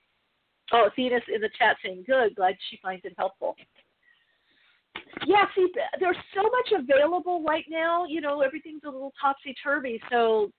oh, 0.72 0.88
Athena's 0.88 1.22
in 1.34 1.42
the 1.42 1.50
chat 1.58 1.78
saying, 1.84 2.06
"Good, 2.08 2.36
glad 2.36 2.56
she 2.70 2.80
finds 2.82 3.06
it 3.06 3.14
helpful." 3.18 3.56
Yeah, 5.26 5.46
see, 5.56 5.68
there's 6.00 6.18
so 6.36 6.44
much 6.44 6.82
available 6.82 7.44
right 7.44 7.66
now. 7.70 8.06
You 8.06 8.22
know, 8.22 8.42
everything's 8.42 8.84
a 8.86 8.90
little 8.90 9.14
topsy 9.22 9.56
turvy, 9.64 10.02
so 10.12 10.52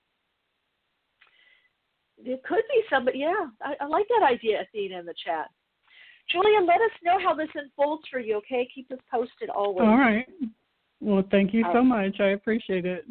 it 2.19 2.43
could 2.45 2.63
be 2.69 2.83
somebody. 2.91 3.21
Yeah, 3.21 3.47
I, 3.63 3.75
I 3.81 3.87
like 3.87 4.07
that 4.09 4.27
idea, 4.27 4.63
Athena, 4.63 5.01
in 5.01 5.07
the 5.07 5.15
chat. 5.25 5.47
Julia, 6.31 6.61
let 6.61 6.77
us 6.77 6.91
know 7.03 7.19
how 7.19 7.35
this 7.35 7.49
unfolds 7.55 8.03
for 8.11 8.21
you. 8.21 8.37
Okay, 8.37 8.69
keep 8.73 8.91
us 8.93 8.99
posted 9.11 9.51
always. 9.51 9.89
All 9.89 9.99
right. 9.99 10.27
Well, 11.01 11.25
thank 11.31 11.53
you 11.53 11.65
All 11.65 11.73
so 11.73 11.79
right. 11.79 12.09
much. 12.11 12.21
I 12.21 12.29
appreciate 12.29 12.87
it. 12.87 13.05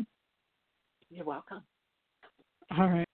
You're 1.09 1.25
welcome. 1.25 1.63
All 2.77 2.87
right. 2.87 3.05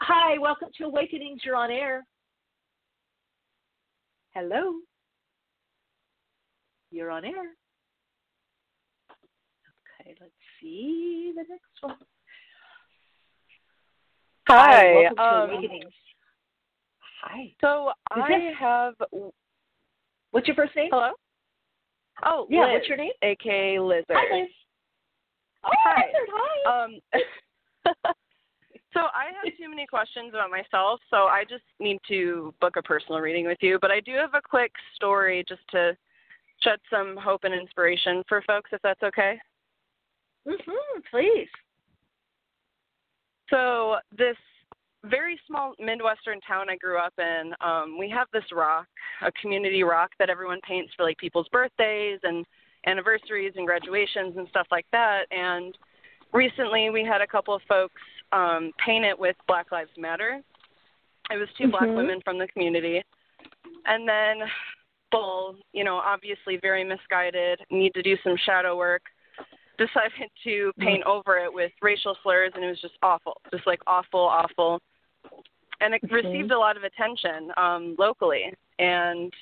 Hi, 0.00 0.38
welcome 0.38 0.68
to 0.78 0.84
Awakenings. 0.84 1.40
You're 1.44 1.56
on 1.56 1.70
air. 1.70 2.06
Hello. 4.34 4.74
You're 6.90 7.10
on 7.10 7.24
air. 7.24 7.54
Okay, 10.00 10.14
let's 10.20 10.32
see 10.60 11.32
the 11.36 11.44
next 11.48 11.62
one. 11.82 11.96
Hi. 14.48 15.08
to 15.08 15.22
um. 15.22 15.50
Hi. 17.22 17.52
So 17.60 17.92
I 18.10 18.28
this- 18.28 18.56
have. 18.58 18.94
What's 20.32 20.48
your 20.48 20.56
first 20.56 20.74
name? 20.74 20.88
Hello. 20.92 21.12
Oh, 22.24 22.46
Yeah, 22.50 22.64
Liz, 22.66 22.72
what's 22.74 22.88
your 22.88 22.96
name? 22.96 23.12
aka 23.22 23.78
Lizard. 23.78 24.06
Hi, 24.10 24.36
Liz. 24.40 24.48
Oh, 25.64 25.70
Hi. 25.72 26.06
Lizard, 26.06 26.28
hi. 26.32 26.84
Um. 26.84 27.00
so 28.94 29.00
I 29.00 29.26
have 29.34 29.56
too 29.58 29.68
many 29.68 29.86
questions 29.86 30.30
about 30.30 30.50
myself, 30.50 31.00
so 31.10 31.16
I 31.16 31.44
just 31.48 31.64
need 31.80 31.98
to 32.08 32.54
book 32.60 32.76
a 32.76 32.82
personal 32.82 33.20
reading 33.20 33.46
with 33.46 33.58
you. 33.60 33.78
But 33.80 33.90
I 33.90 34.00
do 34.00 34.12
have 34.12 34.34
a 34.34 34.40
quick 34.40 34.72
story 34.94 35.44
just 35.48 35.62
to 35.72 35.96
shed 36.62 36.78
some 36.88 37.16
hope 37.16 37.44
and 37.44 37.52
inspiration 37.52 38.22
for 38.28 38.42
folks, 38.46 38.70
if 38.72 38.80
that's 38.82 39.02
okay. 39.02 39.38
mm-hmm, 40.46 41.00
please. 41.10 41.48
So 43.50 43.96
this 44.16 44.36
very 45.04 45.38
small 45.46 45.74
midwestern 45.78 46.40
town 46.40 46.70
I 46.70 46.76
grew 46.76 46.98
up 46.98 47.12
in, 47.18 47.52
um, 47.60 47.98
we 47.98 48.08
have 48.10 48.28
this 48.32 48.44
rock, 48.52 48.86
a 49.22 49.30
community 49.32 49.82
rock 49.82 50.10
that 50.18 50.30
everyone 50.30 50.60
paints 50.66 50.92
for 50.96 51.04
like 51.04 51.18
people's 51.18 51.48
birthdays 51.52 52.20
and 52.22 52.46
anniversaries 52.86 53.52
and 53.56 53.66
graduations 53.66 54.36
and 54.36 54.48
stuff 54.48 54.66
like 54.70 54.86
that. 54.92 55.24
And 55.30 55.76
recently 56.32 56.90
we 56.90 57.04
had 57.04 57.20
a 57.20 57.26
couple 57.26 57.54
of 57.54 57.62
folks 57.68 58.00
um, 58.32 58.72
paint 58.84 59.04
it 59.04 59.18
with 59.18 59.36
Black 59.46 59.70
Lives 59.72 59.90
Matter. 59.96 60.40
It 61.30 61.36
was 61.36 61.48
2 61.56 61.68
black 61.68 61.88
Mhm. 61.88 61.96
women 61.96 62.20
from 62.22 62.38
the 62.38 62.48
community. 62.48 63.02
And 63.86 64.08
then 64.08 64.50
Bull, 65.10 65.56
you 65.72 65.84
know, 65.84 65.96
obviously 65.96 66.56
very 66.56 66.84
misguided, 66.84 67.60
need 67.70 67.94
to 67.94 68.02
do 68.02 68.16
some 68.18 68.36
shadow 68.36 68.76
work, 68.76 69.02
decided 69.78 70.30
to 70.42 70.72
paint 70.78 71.04
over 71.04 71.38
it 71.38 71.52
with 71.52 71.72
racial 71.82 72.16
slurs 72.22 72.52
and 72.54 72.64
it 72.64 72.68
was 72.68 72.80
just 72.80 72.94
awful. 73.02 73.40
Just 73.52 73.66
like 73.66 73.80
awful, 73.86 74.20
awful. 74.20 74.80
And 75.80 75.94
it 75.94 76.02
Okay. 76.04 76.14
received 76.14 76.50
a 76.50 76.58
lot 76.58 76.76
of 76.76 76.84
attention 76.84 77.52
um, 77.56 77.94
locally. 77.98 78.52
And 78.78 79.32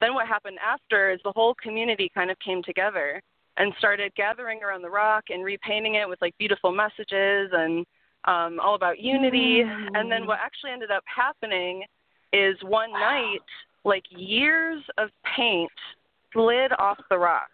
then 0.00 0.14
what 0.14 0.26
happened 0.26 0.58
after 0.58 1.10
is 1.10 1.20
the 1.22 1.32
whole 1.32 1.54
community 1.54 2.10
kind 2.14 2.30
of 2.30 2.38
came 2.40 2.62
together 2.62 3.22
and 3.56 3.72
started 3.78 4.14
gathering 4.16 4.62
around 4.62 4.82
the 4.82 4.90
rock 4.90 5.24
and 5.30 5.44
repainting 5.44 5.94
it 5.94 6.08
with 6.08 6.20
like 6.20 6.36
beautiful 6.38 6.72
messages 6.72 7.50
and 7.52 7.86
um, 8.26 8.58
all 8.60 8.74
about 8.74 8.98
unity. 9.00 9.62
And 9.94 10.10
then 10.10 10.26
what 10.26 10.38
actually 10.42 10.70
ended 10.72 10.90
up 10.90 11.04
happening 11.06 11.84
is 12.32 12.56
one 12.62 12.92
night, 12.92 13.40
like 13.84 14.04
years 14.10 14.82
of 14.98 15.10
paint 15.36 15.70
slid 16.32 16.72
off 16.78 16.98
the 17.10 17.18
rock. 17.18 17.48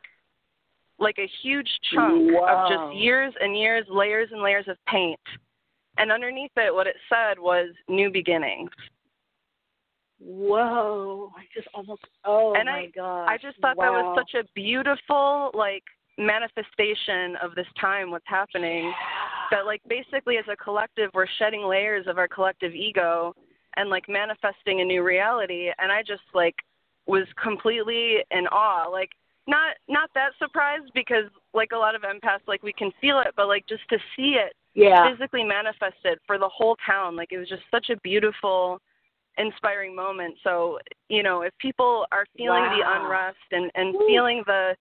Like 0.99 1.19
a 1.19 1.31
huge 1.43 1.69
chunk 1.93 2.31
of 2.47 2.69
just 2.71 2.97
years 2.97 3.33
and 3.41 3.57
years, 3.57 3.87
layers 3.91 4.29
and 4.33 4.43
layers 4.43 4.69
of 4.69 4.77
paint. 4.87 5.19
And 5.99 6.13
underneath 6.13 6.51
it, 6.57 6.73
what 6.75 6.87
it 6.87 6.97
said 7.09 7.39
was 7.39 7.69
new 7.89 8.11
beginnings. 8.11 8.71
Whoa! 10.23 11.33
I 11.37 11.45
just 11.55 11.69
almost. 11.75 12.03
Oh 12.27 12.55
And 12.55 12.67
my 12.67 12.81
I- 12.81 12.93
god! 12.95 13.25
I 13.27 13.39
just 13.39 13.59
thought 13.61 13.77
that 13.77 13.91
was 13.91 14.19
such 14.19 14.35
a 14.43 14.47
beautiful 14.55 15.51
like 15.55 15.85
manifestation 16.19 17.37
of 17.43 17.55
this 17.55 17.67
time 17.81 18.11
what's 18.11 18.25
happening 18.27 18.93
that 19.51 19.67
like 19.67 19.81
basically 19.89 20.37
as 20.37 20.45
a 20.53 20.57
collective 20.57 21.11
we're 21.15 21.27
shedding 21.39 21.65
layers 21.65 22.07
of 22.07 22.19
our 22.19 22.29
collective 22.29 22.75
ego 22.75 23.35
and 23.77 23.89
like 23.89 24.09
manifesting 24.09 24.81
a 24.81 24.85
new 24.85 25.03
reality 25.03 25.71
and 25.79 25.91
I 25.91 26.03
just 26.03 26.23
like 26.35 26.55
was 27.07 27.27
completely 27.43 28.19
in 28.31 28.47
awe 28.49 28.89
like 28.89 29.11
not 29.47 29.77
not 29.89 30.11
that 30.15 30.31
surprised 30.39 30.91
because 30.95 31.25
like 31.55 31.71
a 31.73 31.77
lot 31.77 31.95
of 31.95 32.03
empaths 32.03 32.47
like 32.47 32.63
we 32.63 32.73
can 32.73 32.91
feel 33.01 33.21
it 33.21 33.29
but 33.37 33.49
like 33.49 33.67
just 33.67 33.89
to 33.91 33.99
see 34.17 34.37
it 34.37 34.53
Yeah. 34.75 35.11
physically 35.11 35.43
manifested 35.45 36.19
for 36.27 36.39
the 36.39 36.49
whole 36.49 36.77
town 36.87 37.17
like 37.17 37.33
it 37.33 37.39
was 37.39 37.49
just 37.49 37.63
such 37.71 37.91
a 37.91 37.97
beautiful 38.03 38.79
inspiring 39.39 39.95
moment 39.97 40.35
so 40.45 40.79
you 41.09 41.23
know 41.23 41.43
if 41.43 41.53
people 41.59 42.07
are 42.13 42.27
feeling 42.37 42.65
the 42.65 42.83
unrest 42.87 43.39
and 43.53 43.71
and 43.75 43.95
Woo. 43.95 44.07
feeling 44.07 44.43
the 44.47 44.77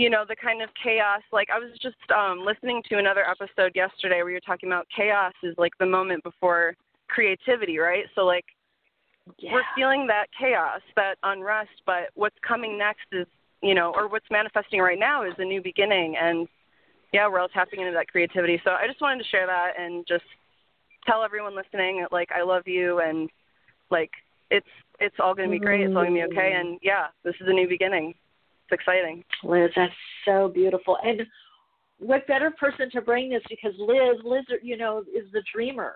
you 0.00 0.08
know 0.08 0.24
the 0.26 0.36
kind 0.36 0.62
of 0.62 0.70
chaos 0.82 1.20
like 1.30 1.48
i 1.54 1.58
was 1.58 1.70
just 1.82 1.96
um 2.16 2.40
listening 2.40 2.82
to 2.88 2.96
another 2.96 3.22
episode 3.28 3.70
yesterday 3.74 4.22
where 4.22 4.30
you're 4.30 4.40
talking 4.40 4.70
about 4.70 4.86
chaos 4.96 5.34
is 5.42 5.54
like 5.58 5.72
the 5.78 5.84
moment 5.84 6.24
before 6.24 6.74
creativity 7.08 7.78
right? 7.78 8.04
So 8.14 8.22
like 8.22 8.46
yeah. 9.38 9.52
we're 9.52 9.68
feeling 9.76 10.06
that 10.06 10.26
chaos 10.38 10.80
that 10.96 11.16
unrest 11.22 11.82
but 11.84 12.08
what's 12.14 12.36
coming 12.46 12.78
next 12.78 13.04
is 13.12 13.26
you 13.62 13.74
know 13.74 13.92
or 13.94 14.08
what's 14.08 14.24
manifesting 14.30 14.80
right 14.80 14.98
now 14.98 15.22
is 15.22 15.34
a 15.36 15.44
new 15.44 15.60
beginning 15.60 16.16
and 16.16 16.48
yeah 17.12 17.28
we're 17.28 17.38
all 17.38 17.48
tapping 17.48 17.80
into 17.80 17.92
that 17.92 18.08
creativity. 18.08 18.58
So 18.64 18.70
i 18.70 18.86
just 18.86 19.02
wanted 19.02 19.22
to 19.22 19.28
share 19.28 19.46
that 19.46 19.72
and 19.78 20.06
just 20.08 20.24
tell 21.06 21.22
everyone 21.22 21.54
listening 21.54 22.06
like 22.10 22.30
i 22.34 22.42
love 22.42 22.62
you 22.66 23.00
and 23.00 23.28
like 23.90 24.12
it's 24.50 24.72
it's 24.98 25.16
all 25.18 25.34
going 25.34 25.48
to 25.48 25.52
be 25.52 25.58
great. 25.58 25.80
It's 25.80 25.96
all 25.96 26.04
going 26.04 26.14
to 26.14 26.26
be 26.26 26.32
okay. 26.32 26.54
And 26.58 26.78
yeah 26.82 27.08
this 27.22 27.34
is 27.38 27.48
a 27.48 27.52
new 27.52 27.68
beginning 27.68 28.14
it's 28.70 28.80
exciting 28.80 29.24
Liz, 29.42 29.70
that's 29.74 29.92
so 30.24 30.48
beautiful. 30.48 30.98
And 31.04 31.22
what 31.98 32.26
better 32.26 32.50
person 32.50 32.90
to 32.92 33.00
bring 33.02 33.28
this 33.30 33.42
because 33.48 33.72
Liz, 33.78 34.18
Lizard, 34.24 34.60
you 34.62 34.76
know, 34.76 35.00
is 35.00 35.30
the 35.32 35.42
dreamer, 35.52 35.94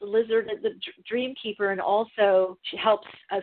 the 0.00 0.06
lizard, 0.06 0.48
the 0.62 0.70
dream 1.08 1.34
keeper, 1.42 1.70
and 1.72 1.80
also 1.80 2.56
she 2.70 2.76
helps 2.76 3.06
us. 3.30 3.42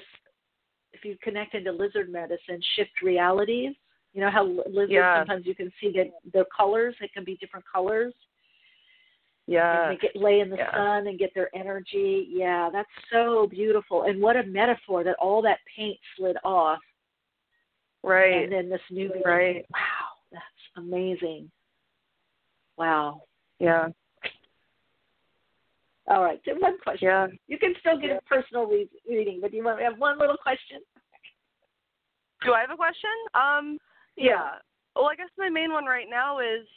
If 0.93 1.03
you 1.03 1.17
connect 1.23 1.55
into 1.55 1.71
lizard 1.71 2.11
medicine, 2.11 2.61
shift 2.75 3.01
realities. 3.01 3.73
You 4.13 4.21
know 4.21 4.29
how 4.29 4.45
li- 4.45 4.63
lizards 4.67 4.91
Yeah. 4.91 5.19
sometimes 5.19 5.45
you 5.47 5.55
can 5.55 5.71
see 5.81 5.91
that 5.95 6.11
their 6.31 6.45
colors. 6.55 6.95
It 7.01 7.11
can 7.13 7.23
be 7.23 7.35
different 7.37 7.65
colors. 7.71 8.13
yeah 9.47 9.89
and 9.89 9.97
they 9.97 10.01
get 10.01 10.15
lay 10.15 10.39
in 10.39 10.49
the 10.49 10.57
yeah. 10.57 10.71
sun 10.71 11.07
and 11.07 11.17
get 11.19 11.33
their 11.33 11.49
energy. 11.55 12.27
Yeah, 12.29 12.69
that's 12.71 12.89
so 13.11 13.47
beautiful. 13.47 14.03
And 14.03 14.21
what 14.21 14.35
a 14.37 14.43
metaphor 14.43 15.03
that 15.03 15.15
all 15.19 15.41
that 15.41 15.59
paint 15.75 15.97
slid 16.15 16.37
off 16.43 16.79
right 18.03 18.43
and 18.43 18.51
then 18.51 18.69
this 18.69 18.81
new 18.91 19.07
beginning. 19.07 19.23
Right. 19.25 19.65
Wow, 19.73 20.31
that's 20.31 20.43
amazing. 20.77 21.49
Wow. 22.77 23.23
yeah 23.59 23.87
All 26.07 26.23
right, 26.23 26.41
so 26.45 26.53
one 26.59 26.77
question. 26.79 27.07
yeah 27.07 27.27
You 27.47 27.57
can 27.57 27.73
still 27.79 27.99
get 27.99 28.11
a 28.11 28.21
personal 28.23 28.65
re- 28.65 28.89
reading, 29.07 29.39
but 29.41 29.51
do 29.51 29.57
you 29.57 29.63
want 29.63 29.79
to 29.79 29.85
have 29.85 29.97
one 29.97 30.19
little 30.19 30.37
question? 30.37 30.79
Do 32.45 32.53
I 32.53 32.61
have 32.61 32.71
a 32.71 32.75
question? 32.75 33.09
Um, 33.33 33.77
yeah. 34.17 34.59
Well, 34.95 35.07
I 35.07 35.15
guess 35.15 35.29
my 35.37 35.49
main 35.49 35.71
one 35.71 35.85
right 35.85 36.07
now 36.09 36.39
is 36.39 36.67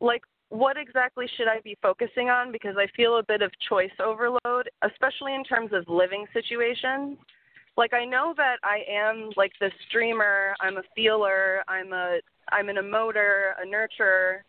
like 0.00 0.22
what 0.48 0.76
exactly 0.76 1.26
should 1.36 1.48
I 1.48 1.60
be 1.60 1.78
focusing 1.80 2.28
on 2.28 2.52
because 2.52 2.74
I 2.76 2.86
feel 2.94 3.16
a 3.16 3.22
bit 3.22 3.40
of 3.40 3.50
choice 3.68 3.92
overload, 4.04 4.68
especially 4.82 5.34
in 5.34 5.44
terms 5.44 5.70
of 5.72 5.88
living 5.88 6.26
situations. 6.34 7.16
Like 7.76 7.94
I 7.94 8.04
know 8.04 8.34
that 8.36 8.56
I 8.62 8.80
am 8.90 9.30
like 9.36 9.52
the 9.60 9.70
streamer, 9.88 10.54
I'm 10.60 10.76
a 10.76 10.82
feeler, 10.94 11.62
I'm 11.68 11.92
a 11.92 12.18
I'm 12.50 12.68
an 12.68 12.76
emoter, 12.76 13.52
a 13.62 13.66
nurturer, 13.66 14.40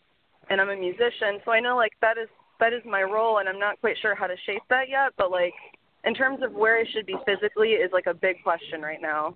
and 0.50 0.60
I'm 0.60 0.70
a 0.70 0.76
musician. 0.76 1.40
So 1.46 1.52
I 1.52 1.60
know 1.60 1.76
like 1.76 1.94
that 2.02 2.18
is 2.18 2.28
that 2.60 2.74
is 2.74 2.82
my 2.86 3.02
role 3.02 3.40
and 3.40 3.48
I'm 3.48 3.60
not 3.60 3.80
quite 3.80 3.96
sure 4.02 4.16
how 4.16 4.28
to 4.28 4.36
shape 4.46 4.64
that 4.70 4.90
yet, 4.90 5.14
but 5.18 5.32
like 5.32 5.54
in 6.04 6.14
terms 6.14 6.40
of 6.44 6.52
where 6.54 6.78
I 6.78 6.84
should 6.92 7.06
be 7.06 7.16
physically 7.26 7.70
is 7.70 7.92
like 7.94 8.08
a 8.08 8.14
big 8.14 8.44
question 8.44 8.82
right 8.82 9.02
now. 9.02 9.36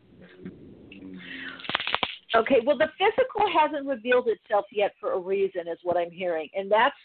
Okay, 2.36 2.58
well, 2.66 2.78
the 2.78 2.90
physical 2.98 3.50
hasn't 3.58 3.88
revealed 3.88 4.28
itself 4.28 4.66
yet 4.72 4.94
for 5.00 5.14
a 5.14 5.20
reason, 5.20 5.62
is 5.68 5.80
what 5.84 5.96
I'm 5.96 6.12
hearing, 6.12 6.50
and 6.54 6.70
that's 6.70 6.96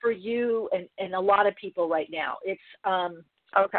for 0.00 0.10
you 0.10 0.68
and, 0.72 0.88
and 0.98 1.14
a 1.14 1.20
lot 1.20 1.46
of 1.46 1.54
people 1.56 1.88
right 1.88 2.08
now. 2.10 2.36
It's 2.44 2.60
um, 2.84 3.22
okay. 3.58 3.78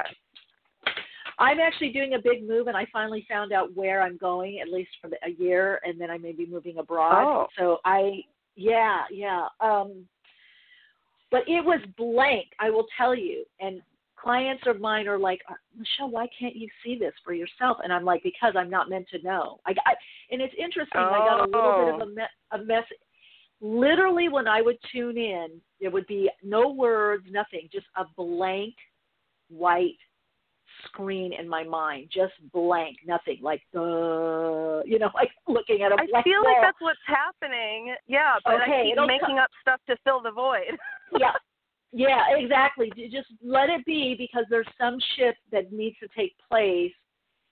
I'm 1.39 1.59
actually 1.59 1.89
doing 1.89 2.13
a 2.13 2.19
big 2.19 2.47
move, 2.47 2.67
and 2.67 2.77
I 2.77 2.85
finally 2.93 3.25
found 3.29 3.51
out 3.51 3.75
where 3.75 4.01
I'm 4.01 4.17
going, 4.17 4.59
at 4.59 4.69
least 4.69 4.91
for 5.01 5.09
the, 5.09 5.17
a 5.25 5.31
year, 5.31 5.79
and 5.83 5.99
then 5.99 6.09
I 6.09 6.17
may 6.17 6.31
be 6.31 6.45
moving 6.45 6.77
abroad. 6.77 7.23
Oh. 7.25 7.47
So 7.57 7.77
I, 7.83 8.21
yeah, 8.55 9.03
yeah. 9.11 9.47
Um, 9.59 10.05
but 11.31 11.41
it 11.47 11.63
was 11.63 11.81
blank, 11.97 12.47
I 12.59 12.69
will 12.69 12.85
tell 12.97 13.13
you. 13.13 13.43
And 13.59 13.81
clients 14.15 14.63
of 14.67 14.79
mine 14.79 15.07
are 15.07 15.19
like, 15.19 15.41
Michele, 15.77 16.09
why 16.09 16.27
can't 16.39 16.55
you 16.55 16.67
see 16.83 16.97
this 16.97 17.13
for 17.23 17.33
yourself? 17.33 17.77
And 17.83 17.91
I'm 17.91 18.05
like, 18.05 18.23
because 18.23 18.53
I'm 18.57 18.69
not 18.69 18.89
meant 18.89 19.07
to 19.09 19.21
know. 19.21 19.59
I 19.65 19.73
got, 19.73 19.83
and 20.31 20.41
it's 20.41 20.55
interesting. 20.57 21.01
Oh. 21.01 21.11
I 21.11 21.17
got 21.19 21.39
a 21.41 21.51
little 21.51 21.85
bit 21.85 21.95
of 21.95 22.09
a, 22.09 22.11
me- 22.11 22.23
a 22.51 22.57
mess. 22.59 22.83
Literally, 23.61 24.29
when 24.29 24.47
I 24.47 24.61
would 24.61 24.77
tune 24.91 25.17
in, 25.17 25.47
there 25.81 25.91
would 25.91 26.07
be 26.07 26.29
no 26.43 26.69
words, 26.69 27.25
nothing, 27.29 27.67
just 27.71 27.87
a 27.97 28.05
blank 28.15 28.75
white 29.49 29.97
screen 30.85 31.33
in 31.33 31.47
my 31.47 31.63
mind, 31.63 32.09
just 32.11 32.33
blank, 32.51 32.97
nothing, 33.05 33.39
like 33.41 33.61
uh, 33.75 34.81
you 34.85 34.99
know, 34.99 35.09
like 35.15 35.31
looking 35.47 35.81
at 35.83 35.91
a 35.91 35.95
I 35.95 36.23
feel 36.23 36.41
wall. 36.41 36.53
like 36.53 36.61
that's 36.61 36.81
what's 36.81 36.99
happening. 37.05 37.95
Yeah, 38.07 38.35
but 38.43 38.55
Okay, 38.61 38.91
I 38.91 38.95
keep 38.95 39.07
making 39.07 39.39
up 39.39 39.49
stuff 39.61 39.79
to 39.87 39.95
fill 40.03 40.21
the 40.21 40.31
void. 40.31 40.77
yeah, 41.19 41.33
yeah, 41.91 42.35
exactly. 42.35 42.91
Just 43.11 43.27
let 43.43 43.69
it 43.69 43.85
be 43.85 44.15
because 44.17 44.45
there's 44.49 44.67
some 44.79 44.97
shift 45.15 45.39
that 45.51 45.71
needs 45.71 45.97
to 45.99 46.07
take 46.17 46.33
place, 46.49 46.93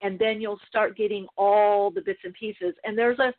and 0.02 0.20
then 0.20 0.42
you'll 0.42 0.60
start 0.68 0.98
getting 0.98 1.28
all 1.38 1.92
the 1.92 2.02
bits 2.02 2.20
and 2.24 2.34
pieces. 2.34 2.74
And 2.84 2.98
there's 2.98 3.20
a 3.20 3.34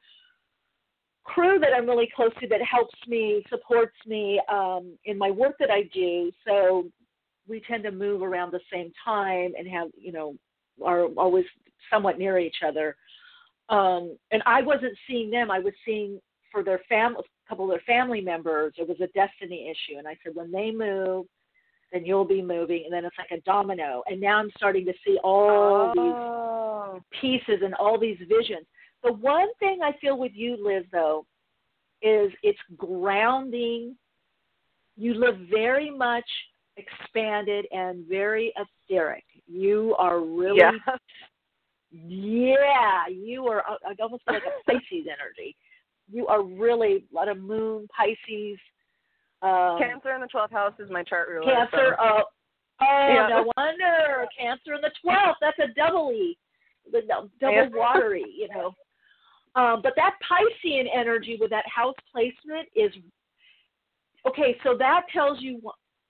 crew 1.24 1.58
that 1.58 1.70
I'm 1.76 1.86
really 1.86 2.08
close 2.14 2.32
to 2.40 2.48
that 2.48 2.60
helps 2.62 2.94
me, 3.06 3.44
supports 3.48 3.96
me 4.06 4.40
um, 4.50 4.96
in 5.06 5.18
my 5.18 5.30
work 5.30 5.56
that 5.58 5.70
I 5.70 5.84
do. 5.92 6.30
So 6.46 6.84
we 7.48 7.60
tend 7.60 7.82
to 7.84 7.90
move 7.90 8.22
around 8.22 8.52
the 8.52 8.60
same 8.72 8.92
time 9.04 9.52
and 9.58 9.68
have, 9.68 9.88
you 9.96 10.12
know, 10.12 10.34
are 10.84 11.06
always 11.16 11.44
somewhat 11.90 12.18
near 12.18 12.38
each 12.38 12.56
other. 12.66 12.96
Um, 13.68 14.16
and 14.30 14.42
I 14.46 14.62
wasn't 14.62 14.96
seeing 15.08 15.30
them. 15.30 15.50
I 15.50 15.58
was 15.58 15.72
seeing 15.84 16.20
for 16.50 16.62
their 16.62 16.80
family, 16.88 17.20
a 17.20 17.48
couple 17.48 17.64
of 17.64 17.70
their 17.70 17.82
family 17.86 18.20
members. 18.20 18.74
It 18.76 18.88
was 18.88 19.00
a 19.00 19.08
destiny 19.08 19.70
issue, 19.70 19.98
and 19.98 20.06
I 20.06 20.16
said, 20.22 20.34
when 20.34 20.50
they 20.50 20.70
move, 20.70 21.26
then 21.92 22.04
you'll 22.04 22.24
be 22.24 22.42
moving, 22.42 22.82
and 22.84 22.92
then 22.92 23.04
it's 23.04 23.16
like 23.18 23.30
a 23.30 23.42
domino. 23.42 24.02
And 24.06 24.20
now 24.20 24.38
I'm 24.38 24.50
starting 24.56 24.84
to 24.86 24.92
see 25.06 25.18
all 25.22 25.92
oh. 25.96 26.92
these 26.94 27.20
pieces 27.20 27.62
and 27.64 27.74
all 27.74 27.98
these 27.98 28.18
visions. 28.28 28.66
The 29.02 29.12
one 29.12 29.48
thing 29.60 29.80
I 29.82 29.92
feel 30.00 30.18
with 30.18 30.32
you, 30.34 30.56
Liz, 30.60 30.84
though, 30.90 31.26
is 32.02 32.32
it's 32.42 32.58
grounding. 32.76 33.96
You 34.96 35.14
live 35.14 35.36
very 35.50 35.90
much 35.90 36.24
expanded 36.76 37.66
and 37.72 38.06
very 38.06 38.52
etheric. 38.56 39.24
You 39.46 39.94
are 39.98 40.20
really, 40.20 40.58
Yeah. 40.58 40.72
yeah, 41.92 43.06
you 43.08 43.46
are. 43.46 43.62
I 43.66 43.76
I 43.90 43.94
almost 44.02 44.24
feel 44.24 44.34
like 44.34 44.42
a 44.44 44.64
Pisces 44.70 45.06
energy. 45.06 45.56
You 46.10 46.26
are 46.26 46.42
really 46.42 47.04
a 47.10 47.14
lot 47.14 47.28
of 47.28 47.38
Moon, 47.38 47.86
Pisces, 47.96 48.58
um, 49.42 49.78
Cancer 49.78 50.14
in 50.14 50.20
the 50.20 50.28
12th 50.34 50.50
house 50.52 50.72
is 50.78 50.90
my 50.90 51.02
chart 51.02 51.28
ruler. 51.28 51.44
Cancer. 51.52 51.96
so- 51.98 52.04
Uh, 52.04 52.22
oh, 52.80 53.08
Yeah. 53.08 53.26
no 53.28 53.52
wonder. 53.56 54.26
Cancer 54.38 54.74
in 54.74 54.80
the 54.80 54.90
12th. 55.02 55.36
That's 55.40 55.58
a 55.60 55.68
double 55.74 56.12
E, 56.12 56.36
the 56.90 57.02
double 57.02 57.30
Yeah. 57.54 57.68
watery, 57.68 58.24
you 58.30 58.48
know. 58.48 58.74
Um, 59.54 59.82
but 59.82 59.94
that 59.96 60.18
Piscean 60.22 60.88
energy 60.92 61.36
with 61.40 61.50
that 61.50 61.66
house 61.68 61.94
placement 62.10 62.68
is 62.74 62.92
okay. 64.26 64.58
So 64.64 64.76
that 64.76 65.06
tells 65.12 65.40
you. 65.40 65.60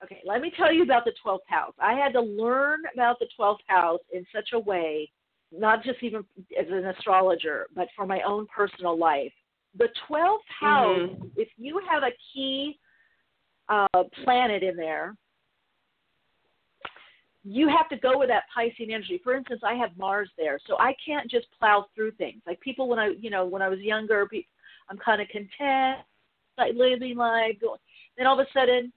Okay, 0.04 0.20
let 0.26 0.42
me 0.42 0.52
tell 0.54 0.70
you 0.70 0.82
about 0.82 1.06
the 1.06 1.14
12th 1.24 1.38
house. 1.46 1.72
I 1.80 1.94
had 1.94 2.12
to 2.12 2.20
learn 2.20 2.82
about 2.92 3.18
the 3.18 3.26
12th 3.38 3.58
house 3.68 4.00
in 4.12 4.26
such 4.34 4.50
a 4.52 4.58
way, 4.58 5.10
not 5.50 5.82
just 5.82 6.02
even 6.02 6.24
as 6.58 6.66
an 6.68 6.84
astrologer, 6.86 7.68
but 7.74 7.88
for 7.96 8.04
my 8.04 8.20
own 8.20 8.46
personal 8.54 8.98
life. 8.98 9.32
The 9.76 9.88
12th 10.06 10.46
house, 10.48 11.08
Mhm. 11.10 11.30
if 11.36 11.48
you 11.56 11.78
have 11.78 12.02
a 12.02 12.12
key 12.32 12.78
uh, 13.70 14.04
planet 14.22 14.62
in 14.62 14.76
there, 14.76 15.16
you 17.44 17.68
have 17.68 17.88
to 17.88 17.96
go 17.96 18.18
with 18.18 18.28
that 18.28 18.44
Piscean 18.54 18.90
energy. 18.90 19.18
For 19.18 19.34
instance, 19.34 19.62
I 19.64 19.74
have 19.74 19.96
Mars 19.96 20.30
there, 20.36 20.58
so 20.66 20.76
I 20.78 20.94
can't 21.04 21.30
just 21.30 21.50
plow 21.52 21.88
through 21.94 22.12
things. 22.12 22.42
Like 22.46 22.60
people, 22.60 22.88
when 22.88 22.98
I, 22.98 23.08
you 23.08 23.30
know, 23.30 23.46
when 23.46 23.62
I 23.62 23.68
was 23.68 23.80
younger, 23.80 24.28
I'm 24.88 24.98
kind 24.98 25.22
of 25.22 25.28
content, 25.28 26.04
like 26.58 26.74
living 26.74 27.16
life. 27.16 27.58
Going, 27.60 27.80
then 28.16 28.26
all 28.26 28.38
of 28.38 28.46
a 28.46 28.52
sudden, 28.52 28.92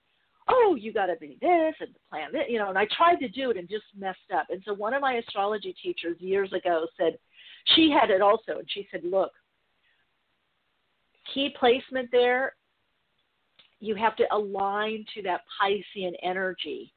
oh, 0.49 0.75
you 0.79 0.93
got 0.93 1.07
to 1.07 1.15
be 1.17 1.38
this 1.41 1.75
and 1.79 1.93
the 1.93 1.99
plan 2.10 2.31
this, 2.31 2.43
you 2.49 2.60
know. 2.60 2.69
And 2.69 2.77
I 2.77 2.88
tried 2.95 3.17
to 3.17 3.29
do 3.29 3.51
it 3.51 3.57
and 3.57 3.69
just 3.69 3.86
messed 3.97 4.31
up. 4.36 4.47
And 4.49 4.62
so 4.65 4.73
one 4.73 4.93
of 4.93 5.01
my 5.01 5.15
astrology 5.15 5.75
teachers 5.81 6.17
years 6.19 6.51
ago 6.53 6.88
said, 6.97 7.17
she 7.75 7.89
had 7.91 8.10
it 8.10 8.21
also, 8.21 8.60
and 8.60 8.67
she 8.69 8.88
said, 8.91 9.01
look, 9.03 9.31
key 11.33 11.53
placement 11.60 12.10
there 12.12 12.53
you 13.79 13.95
have 13.95 14.15
to 14.15 14.23
align 14.31 15.05
to 15.15 15.21
that 15.23 15.41
Piscean 15.62 16.13
energy. 16.23 16.93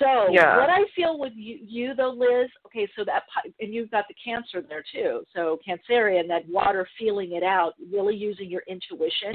So 0.00 0.28
Yeah. 0.32 0.58
what 0.58 0.68
I 0.68 0.84
feel 0.96 1.18
with 1.18 1.32
you, 1.36 1.58
you 1.62 1.94
though, 1.94 2.10
Liz. 2.10 2.50
Okay, 2.66 2.88
so 2.96 3.04
that 3.04 3.22
and 3.60 3.72
you've 3.72 3.90
got 3.90 4.08
the 4.08 4.14
Cancer 4.14 4.60
there 4.60 4.82
too. 4.92 5.24
So 5.32 5.60
Cancerian, 5.66 6.26
that 6.26 6.48
water 6.48 6.88
feeling 6.98 7.32
it 7.32 7.44
out, 7.44 7.74
really 7.92 8.16
using 8.16 8.50
your 8.50 8.62
intuition. 8.66 9.32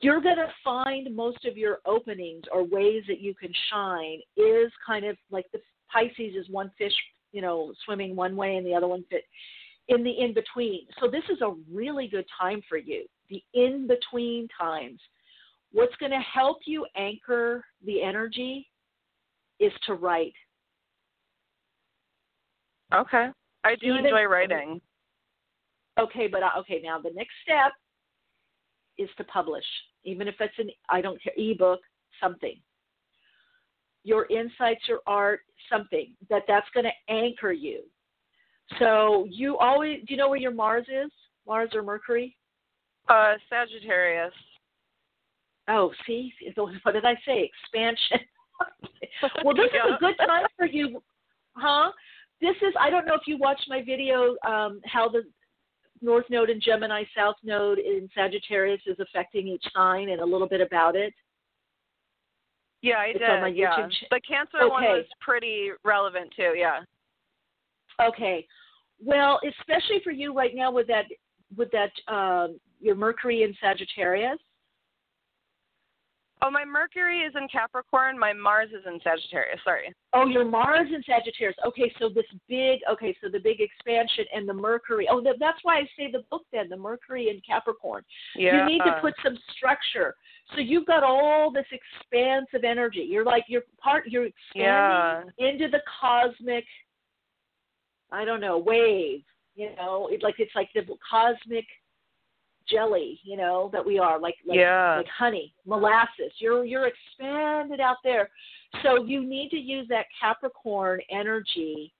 You're 0.00 0.20
going 0.20 0.36
to 0.36 0.48
find 0.64 1.14
most 1.14 1.44
of 1.44 1.56
your 1.56 1.78
openings 1.86 2.44
or 2.52 2.64
ways 2.64 3.02
that 3.08 3.20
you 3.20 3.34
can 3.34 3.52
shine 3.70 4.18
is 4.36 4.70
kind 4.86 5.04
of 5.04 5.16
like 5.30 5.46
the 5.52 5.60
Pisces 5.92 6.34
is 6.34 6.48
one 6.50 6.70
fish, 6.76 6.92
you 7.32 7.40
know, 7.40 7.72
swimming 7.84 8.16
one 8.16 8.36
way 8.36 8.56
and 8.56 8.66
the 8.66 8.74
other 8.74 8.88
one 8.88 9.04
fit 9.10 9.24
in 9.88 10.02
the 10.02 10.10
in 10.10 10.34
between. 10.34 10.86
So 11.00 11.08
this 11.08 11.22
is 11.30 11.40
a 11.40 11.54
really 11.72 12.08
good 12.08 12.26
time 12.38 12.60
for 12.68 12.76
you. 12.76 13.06
The 13.30 13.42
in 13.54 13.86
between 13.86 14.48
times. 14.58 15.00
What's 15.72 15.94
going 15.96 16.12
to 16.12 16.18
help 16.18 16.58
you 16.64 16.86
anchor 16.96 17.64
the 17.84 18.02
energy 18.02 18.68
is 19.60 19.72
to 19.86 19.94
write. 19.94 20.34
Okay. 22.94 23.28
I 23.64 23.74
do 23.76 23.94
Even- 23.94 24.06
enjoy 24.06 24.24
writing. 24.24 24.80
Okay, 25.98 26.28
but 26.28 26.42
uh, 26.42 26.50
okay, 26.58 26.80
now 26.84 27.00
the 27.00 27.10
next 27.14 27.32
step 27.42 27.72
is 28.98 29.08
to 29.16 29.24
publish, 29.24 29.64
even 30.04 30.28
if 30.28 30.34
it's 30.40 30.58
an 30.58 30.70
I 30.88 31.00
don't 31.00 31.22
care 31.22 31.32
ebook, 31.36 31.80
something. 32.20 32.56
Your 34.04 34.26
insights, 34.26 34.82
your 34.88 35.00
art, 35.06 35.40
something 35.70 36.14
that 36.30 36.42
that's 36.46 36.68
going 36.72 36.84
to 36.86 37.12
anchor 37.12 37.52
you. 37.52 37.82
So 38.78 39.26
you 39.30 39.58
always 39.58 40.00
do 40.06 40.14
you 40.14 40.16
know 40.16 40.28
where 40.28 40.38
your 40.38 40.54
Mars 40.54 40.86
is? 40.88 41.10
Mars 41.46 41.70
or 41.74 41.82
Mercury? 41.82 42.36
Uh, 43.08 43.34
Sagittarius. 43.48 44.32
Oh, 45.68 45.92
see, 46.06 46.32
what 46.56 46.92
did 46.92 47.04
I 47.04 47.14
say? 47.26 47.50
Expansion. 47.64 48.26
well, 49.44 49.54
this 49.54 49.66
is 49.66 49.94
a 49.96 49.98
good 50.00 50.16
time 50.18 50.46
for 50.56 50.66
you, 50.66 51.02
huh? 51.54 51.90
This 52.40 52.56
is. 52.62 52.74
I 52.80 52.90
don't 52.90 53.06
know 53.06 53.14
if 53.14 53.26
you 53.26 53.36
watched 53.38 53.66
my 53.68 53.82
video, 53.82 54.36
um, 54.46 54.80
how 54.84 55.08
the 55.08 55.22
North 56.02 56.26
Node 56.30 56.50
and 56.50 56.60
Gemini, 56.62 57.04
South 57.16 57.36
Node 57.42 57.78
in 57.78 58.08
Sagittarius 58.14 58.80
is 58.86 58.98
affecting 59.00 59.48
each 59.48 59.64
sign, 59.74 60.10
and 60.10 60.20
a 60.20 60.24
little 60.24 60.48
bit 60.48 60.60
about 60.60 60.94
it. 60.96 61.14
Yeah, 62.82 62.98
I 62.98 63.06
It's 63.06 63.18
did. 63.18 63.28
on 63.28 63.40
my 63.40 63.48
yeah. 63.48 63.88
The 64.10 64.20
Cancer 64.20 64.68
one 64.68 64.84
Okay. 64.84 64.92
was 64.92 65.06
pretty 65.20 65.70
relevant 65.84 66.32
too. 66.36 66.54
Yeah. 66.56 66.82
Okay. 68.00 68.46
Well, 69.00 69.40
especially 69.58 70.00
for 70.00 70.10
you 70.10 70.32
right 70.32 70.54
now 70.54 70.70
with 70.70 70.86
that, 70.88 71.06
with 71.56 71.70
that, 71.72 71.92
um, 72.12 72.60
your 72.80 72.94
Mercury 72.94 73.42
in 73.42 73.54
Sagittarius. 73.60 74.38
Oh, 76.42 76.50
my 76.50 76.64
Mercury 76.64 77.20
is 77.20 77.32
in 77.34 77.48
Capricorn. 77.48 78.18
My 78.18 78.32
Mars 78.32 78.68
is 78.68 78.84
in 78.86 79.00
Sagittarius. 79.02 79.58
Sorry. 79.64 79.92
Oh, 80.12 80.26
your 80.26 80.44
Mars 80.44 80.88
in 80.94 81.02
Sagittarius. 81.02 81.56
Okay, 81.66 81.90
so 81.98 82.10
this 82.10 82.26
big, 82.48 82.80
okay, 82.90 83.16
so 83.22 83.30
the 83.30 83.38
big 83.38 83.60
expansion 83.60 84.26
and 84.34 84.46
the 84.46 84.52
Mercury. 84.52 85.08
Oh, 85.10 85.22
that's 85.22 85.58
why 85.62 85.78
I 85.78 85.88
say 85.96 86.10
the 86.12 86.24
book 86.30 86.42
then, 86.52 86.68
the 86.68 86.76
Mercury 86.76 87.30
in 87.30 87.40
Capricorn. 87.40 88.04
Yeah. 88.34 88.58
You 88.58 88.66
need 88.66 88.82
to 88.84 88.98
put 89.00 89.14
some 89.24 89.38
structure. 89.56 90.14
So 90.54 90.60
you've 90.60 90.86
got 90.86 91.02
all 91.02 91.50
this 91.50 91.66
expansive 91.72 92.64
energy. 92.64 93.06
You're 93.08 93.24
like 93.24 93.44
you're 93.48 93.64
part. 93.82 94.06
You're 94.06 94.26
expanding 94.26 94.62
Yeah. 94.62 95.22
into 95.38 95.68
the 95.68 95.80
cosmic. 96.00 96.64
I 98.12 98.24
don't 98.24 98.40
know 98.40 98.58
wave. 98.58 99.22
You 99.56 99.74
know, 99.76 100.08
it's 100.12 100.22
like 100.22 100.36
it's 100.38 100.54
like 100.54 100.68
the 100.74 100.86
cosmic 101.10 101.64
jelly. 102.68 103.20
You 103.24 103.36
know 103.36 103.70
that 103.72 103.84
we 103.84 103.98
are 103.98 104.18
like 104.18 104.36
like 104.46 104.58
Yeah. 104.58 104.96
like 104.98 105.08
honey, 105.08 105.52
molasses. 105.66 106.32
You're 106.38 106.64
you're 106.64 106.88
expanded 106.88 107.80
out 107.80 107.98
there. 108.04 108.30
So 108.82 109.04
you 109.04 109.24
need 109.24 109.50
to 109.50 109.58
use 109.58 109.86
that 109.88 110.06
Capricorn 110.20 111.00
energy, 111.10 111.92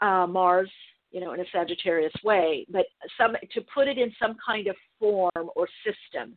uh, 0.00 0.26
Mars, 0.26 0.70
you 1.10 1.20
know, 1.20 1.32
in 1.34 1.40
a 1.40 1.44
Sagittarius 1.52 2.12
way, 2.24 2.66
but 2.70 2.86
some 3.18 3.36
to 3.52 3.60
put 3.74 3.86
it 3.86 3.98
in 3.98 4.12
some 4.18 4.36
kind 4.44 4.66
of 4.66 4.76
form 4.98 5.50
or 5.54 5.68
system. 5.84 6.36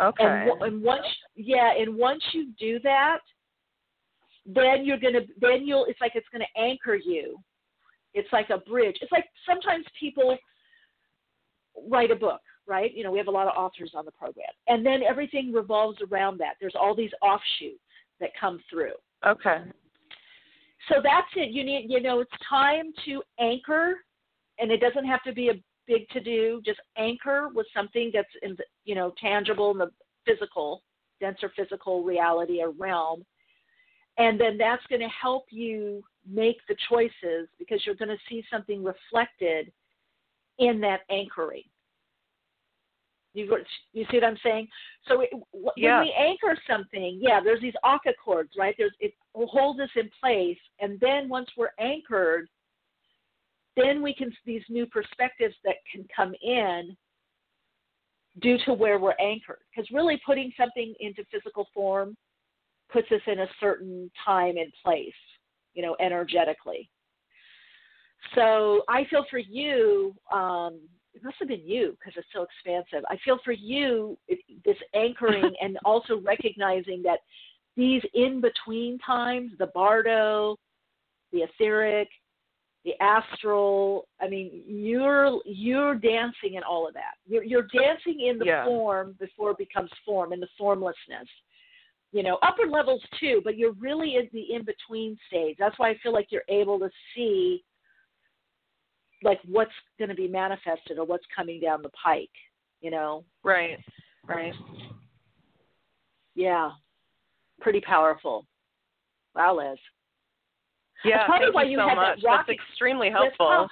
Okay. 0.00 0.24
And, 0.24 0.62
and 0.62 0.82
once, 0.82 1.04
yeah, 1.34 1.72
and 1.78 1.96
once 1.96 2.22
you 2.32 2.52
do 2.58 2.78
that, 2.80 3.18
then 4.46 4.84
you're 4.84 4.98
gonna, 4.98 5.20
then 5.40 5.66
you'll. 5.66 5.84
It's 5.86 6.00
like 6.00 6.12
it's 6.14 6.26
gonna 6.32 6.44
anchor 6.56 6.94
you. 6.94 7.38
It's 8.14 8.32
like 8.32 8.50
a 8.50 8.58
bridge. 8.58 8.96
It's 9.00 9.12
like 9.12 9.26
sometimes 9.46 9.84
people 9.98 10.36
write 11.88 12.10
a 12.10 12.16
book, 12.16 12.40
right? 12.66 12.94
You 12.94 13.04
know, 13.04 13.10
we 13.10 13.18
have 13.18 13.28
a 13.28 13.32
lot 13.32 13.48
of 13.48 13.54
authors 13.56 13.92
on 13.94 14.04
the 14.04 14.10
program, 14.12 14.46
and 14.68 14.84
then 14.84 15.02
everything 15.02 15.52
revolves 15.52 15.98
around 16.10 16.38
that. 16.38 16.54
There's 16.60 16.76
all 16.80 16.94
these 16.94 17.10
offshoots 17.22 17.80
that 18.20 18.30
come 18.40 18.60
through. 18.70 18.92
okay. 19.26 19.62
So 20.88 20.96
that's 21.02 21.28
it. 21.36 21.50
You 21.52 21.62
need, 21.64 21.86
you 21.88 22.00
know, 22.00 22.18
it's 22.20 22.30
time 22.48 22.92
to 23.04 23.22
anchor, 23.38 23.94
and 24.58 24.72
it 24.72 24.80
doesn't 24.80 25.06
have 25.06 25.22
to 25.22 25.32
be 25.32 25.48
a 25.50 25.54
big 25.86 26.08
to 26.08 26.20
do. 26.20 26.60
Just 26.66 26.80
anchor 26.96 27.50
with 27.54 27.66
something 27.74 28.10
that's, 28.12 28.28
in, 28.42 28.56
the- 28.56 28.64
you 28.84 28.96
know, 28.96 29.12
tangible 29.20 29.70
in 29.70 29.78
the 29.78 29.90
physical, 30.26 30.82
denser 31.20 31.52
physical 31.56 32.02
reality 32.02 32.60
or 32.60 32.70
realm, 32.72 33.24
and 34.18 34.40
then 34.40 34.58
that's 34.58 34.84
going 34.88 35.00
to 35.00 35.08
help 35.08 35.44
you 35.50 36.02
make 36.28 36.58
the 36.68 36.76
choices 36.88 37.48
because 37.60 37.80
you're 37.86 37.94
going 37.94 38.08
to 38.08 38.18
see 38.28 38.44
something 38.50 38.82
reflected 38.84 39.72
in 40.62 40.80
that 40.80 41.00
anchoring. 41.10 41.64
You, 43.34 43.56
you 43.92 44.04
see 44.10 44.18
what 44.18 44.24
I'm 44.24 44.38
saying? 44.42 44.68
So 45.08 45.20
it, 45.22 45.30
when 45.52 45.72
Yeah. 45.76 46.00
we 46.00 46.12
anchor 46.12 46.56
something, 46.68 47.18
yeah, 47.20 47.40
there's 47.42 47.62
these 47.62 47.74
Akka 47.82 48.12
cords, 48.22 48.50
right? 48.58 48.74
There's 48.76 48.94
it 49.00 49.14
holds 49.34 49.80
us 49.80 49.88
in 49.96 50.10
place, 50.20 50.58
and 50.80 51.00
then 51.00 51.28
once 51.28 51.48
we're 51.56 51.72
anchored, 51.78 52.48
then 53.74 54.02
we 54.02 54.14
can 54.14 54.30
these 54.44 54.64
new 54.68 54.86
perspectives 54.86 55.54
that 55.64 55.76
can 55.90 56.06
come 56.14 56.34
in 56.42 56.94
due 58.40 58.58
to 58.66 58.74
where 58.74 58.98
we're 58.98 59.18
anchored. 59.18 59.64
Because 59.74 59.90
really, 59.90 60.20
putting 60.26 60.52
something 60.58 60.94
into 61.00 61.24
physical 61.30 61.68
form 61.72 62.16
puts 62.92 63.10
us 63.12 63.22
in 63.26 63.40
a 63.40 63.48
certain 63.60 64.10
time 64.22 64.58
and 64.58 64.70
place, 64.84 65.20
you 65.72 65.82
know, 65.82 65.96
energetically. 66.00 66.90
So 68.34 68.82
I 68.88 69.04
feel 69.10 69.24
for 69.30 69.38
you, 69.38 70.14
um, 70.32 70.80
it 71.14 71.22
must 71.22 71.36
have 71.40 71.48
been 71.48 71.66
you 71.66 71.96
because 71.98 72.14
it's 72.16 72.26
so 72.32 72.42
expansive. 72.42 73.04
I 73.10 73.16
feel 73.24 73.38
for 73.44 73.52
you 73.52 74.16
it, 74.28 74.38
this 74.64 74.76
anchoring 74.94 75.54
and 75.60 75.78
also 75.84 76.20
recognizing 76.20 77.02
that 77.02 77.18
these 77.76 78.02
in 78.14 78.40
between 78.40 78.98
times, 78.98 79.52
the 79.58 79.66
bardo, 79.74 80.56
the 81.32 81.40
etheric, 81.42 82.08
the 82.84 82.92
astral. 83.00 84.06
I 84.20 84.28
mean, 84.28 84.62
you're 84.66 85.40
you're 85.44 85.94
dancing 85.94 86.54
in 86.54 86.62
all 86.62 86.86
of 86.86 86.94
that. 86.94 87.14
You're 87.26 87.44
you're 87.44 87.68
dancing 87.72 88.20
in 88.20 88.38
the 88.38 88.46
Yeah. 88.46 88.64
form 88.64 89.16
before 89.18 89.52
it 89.52 89.58
becomes 89.58 89.90
form, 90.04 90.32
in 90.32 90.40
the 90.40 90.48
formlessness. 90.58 91.28
You 92.12 92.22
know, 92.22 92.38
upper 92.42 92.66
levels 92.66 93.02
too, 93.18 93.40
but 93.42 93.56
you're 93.56 93.72
really 93.72 94.16
in 94.16 94.28
the 94.32 94.54
in 94.54 94.64
between 94.64 95.16
stage. 95.28 95.56
That's 95.58 95.78
why 95.78 95.90
I 95.90 95.98
feel 96.02 96.12
like 96.12 96.26
you're 96.30 96.42
able 96.48 96.78
to 96.78 96.90
see 97.14 97.64
like 99.22 99.40
what's 99.46 99.72
going 99.98 100.08
to 100.08 100.14
be 100.14 100.28
manifested 100.28 100.98
or 100.98 101.04
what's 101.04 101.24
coming 101.34 101.60
down 101.60 101.82
the 101.82 101.90
pike. 101.90 102.30
You 102.80 102.90
know, 102.90 103.24
Right. 103.44 103.78
Right. 104.26 104.52
yeah, 106.34 106.70
pretty 107.60 107.80
powerful. 107.80 108.46
Wow, 109.34 109.56
Liz. 109.58 109.78
Yeah. 111.04 111.26
probably 111.26 111.46
thank 111.46 111.54
why 111.54 111.62
you 111.64 111.70
you 111.72 111.78
so 111.78 111.86
much. 111.94 112.20
that 112.22 112.26
rock 112.26 112.46
That's 112.46 112.58
extremely 112.58 113.10
That's 113.10 113.34
helpful. 113.38 113.68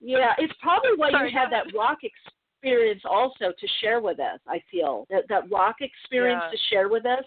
Yeah, 0.00 0.32
it's 0.38 0.54
probably 0.62 0.92
why 0.96 1.10
Sorry, 1.10 1.30
you 1.30 1.38
had 1.38 1.50
that 1.52 1.66
rock 1.76 1.98
experience 2.02 3.02
also 3.04 3.52
to 3.58 3.66
share 3.82 4.00
with 4.00 4.18
us. 4.18 4.40
I 4.48 4.62
feel 4.70 5.06
that 5.10 5.24
that 5.28 5.50
rock 5.50 5.76
experience 5.80 6.42
Yeah. 6.46 6.50
to 6.50 6.56
share 6.70 6.88
with 6.88 7.04
us, 7.04 7.24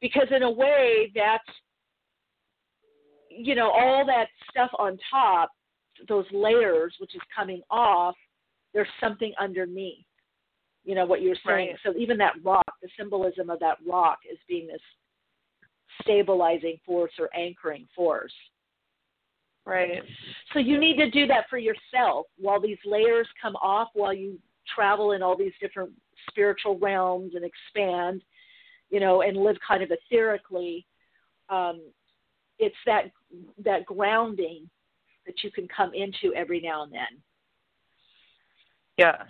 because 0.00 0.28
in 0.30 0.42
a 0.42 0.50
way 0.50 1.12
that's 1.14 1.44
you 3.30 3.54
know 3.54 3.70
all 3.70 4.06
that 4.06 4.28
stuff 4.50 4.70
on 4.78 4.98
top, 5.10 5.50
those 6.08 6.26
layers 6.32 6.94
which 6.98 7.14
is 7.14 7.22
coming 7.34 7.62
off. 7.70 8.14
There's 8.72 8.88
something 9.00 9.32
underneath. 9.40 10.04
You 10.84 10.94
know 10.94 11.06
what 11.06 11.22
you 11.22 11.30
were 11.30 11.38
saying. 11.46 11.68
Right. 11.70 11.78
So 11.84 11.98
even 11.98 12.18
that 12.18 12.34
rock, 12.44 12.64
the 12.82 12.88
symbolism 12.98 13.48
of 13.48 13.58
that 13.60 13.78
rock 13.88 14.18
is 14.30 14.38
being 14.48 14.66
this 14.66 14.80
stabilizing 16.02 16.78
force 16.84 17.12
or 17.18 17.34
anchoring 17.34 17.86
force. 17.94 18.32
Right. 19.66 20.02
So 20.52 20.58
you 20.58 20.78
need 20.78 20.96
to 20.98 21.10
do 21.10 21.26
that 21.26 21.46
for 21.48 21.56
yourself 21.56 22.26
while 22.36 22.60
these 22.60 22.76
layers 22.84 23.26
come 23.40 23.56
off, 23.56 23.88
while 23.94 24.12
you 24.12 24.38
travel 24.74 25.12
in 25.12 25.22
all 25.22 25.36
these 25.36 25.54
different 25.60 25.90
spiritual 26.28 26.78
realms 26.78 27.32
and 27.34 27.44
expand, 27.44 28.22
you 28.90 29.00
know, 29.00 29.22
and 29.22 29.36
live 29.38 29.56
kind 29.66 29.82
of 29.82 29.90
etherically. 29.90 30.84
Um, 31.48 31.80
it's 32.58 32.76
that 32.86 33.10
that 33.64 33.86
grounding 33.86 34.68
that 35.26 35.42
you 35.42 35.50
can 35.50 35.68
come 35.68 35.92
into 35.94 36.34
every 36.34 36.60
now 36.60 36.82
and 36.84 36.92
then. 36.92 37.22
Yes. 38.96 39.22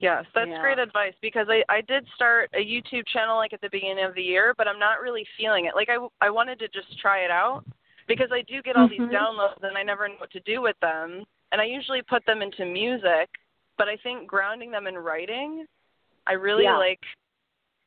Yes, 0.00 0.24
that's 0.32 0.48
Yeah. 0.48 0.60
great 0.60 0.78
advice 0.78 1.14
because 1.20 1.48
I 1.50 1.64
I 1.68 1.80
did 1.80 2.06
start 2.14 2.50
a 2.54 2.64
YouTube 2.64 3.06
channel 3.08 3.36
like 3.36 3.52
at 3.52 3.60
the 3.60 3.68
beginning 3.70 4.04
of 4.04 4.14
the 4.14 4.22
year, 4.22 4.54
but 4.56 4.68
I'm 4.68 4.78
not 4.78 5.00
really 5.00 5.26
feeling 5.36 5.64
it. 5.64 5.74
Like 5.74 5.88
I 5.88 5.98
I 6.20 6.30
wanted 6.30 6.58
to 6.60 6.68
just 6.68 6.98
try 7.00 7.18
it 7.20 7.30
out 7.30 7.64
because 8.06 8.30
I 8.32 8.42
do 8.42 8.62
get 8.62 8.76
all 8.76 8.86
Mhm. 8.86 8.90
these 8.90 9.08
downloads 9.10 9.62
and 9.62 9.76
I 9.76 9.82
never 9.82 10.08
know 10.08 10.14
what 10.18 10.30
to 10.30 10.40
do 10.40 10.60
with 10.60 10.78
them, 10.80 11.26
and 11.50 11.60
I 11.60 11.64
usually 11.64 12.02
put 12.02 12.24
them 12.26 12.42
into 12.42 12.64
music, 12.64 13.28
but 13.76 13.88
I 13.88 13.96
think 13.96 14.28
grounding 14.28 14.70
them 14.70 14.86
in 14.86 14.96
writing, 14.96 15.66
I 16.26 16.34
really 16.34 16.64
Yeah. 16.64 16.76
like 16.76 17.04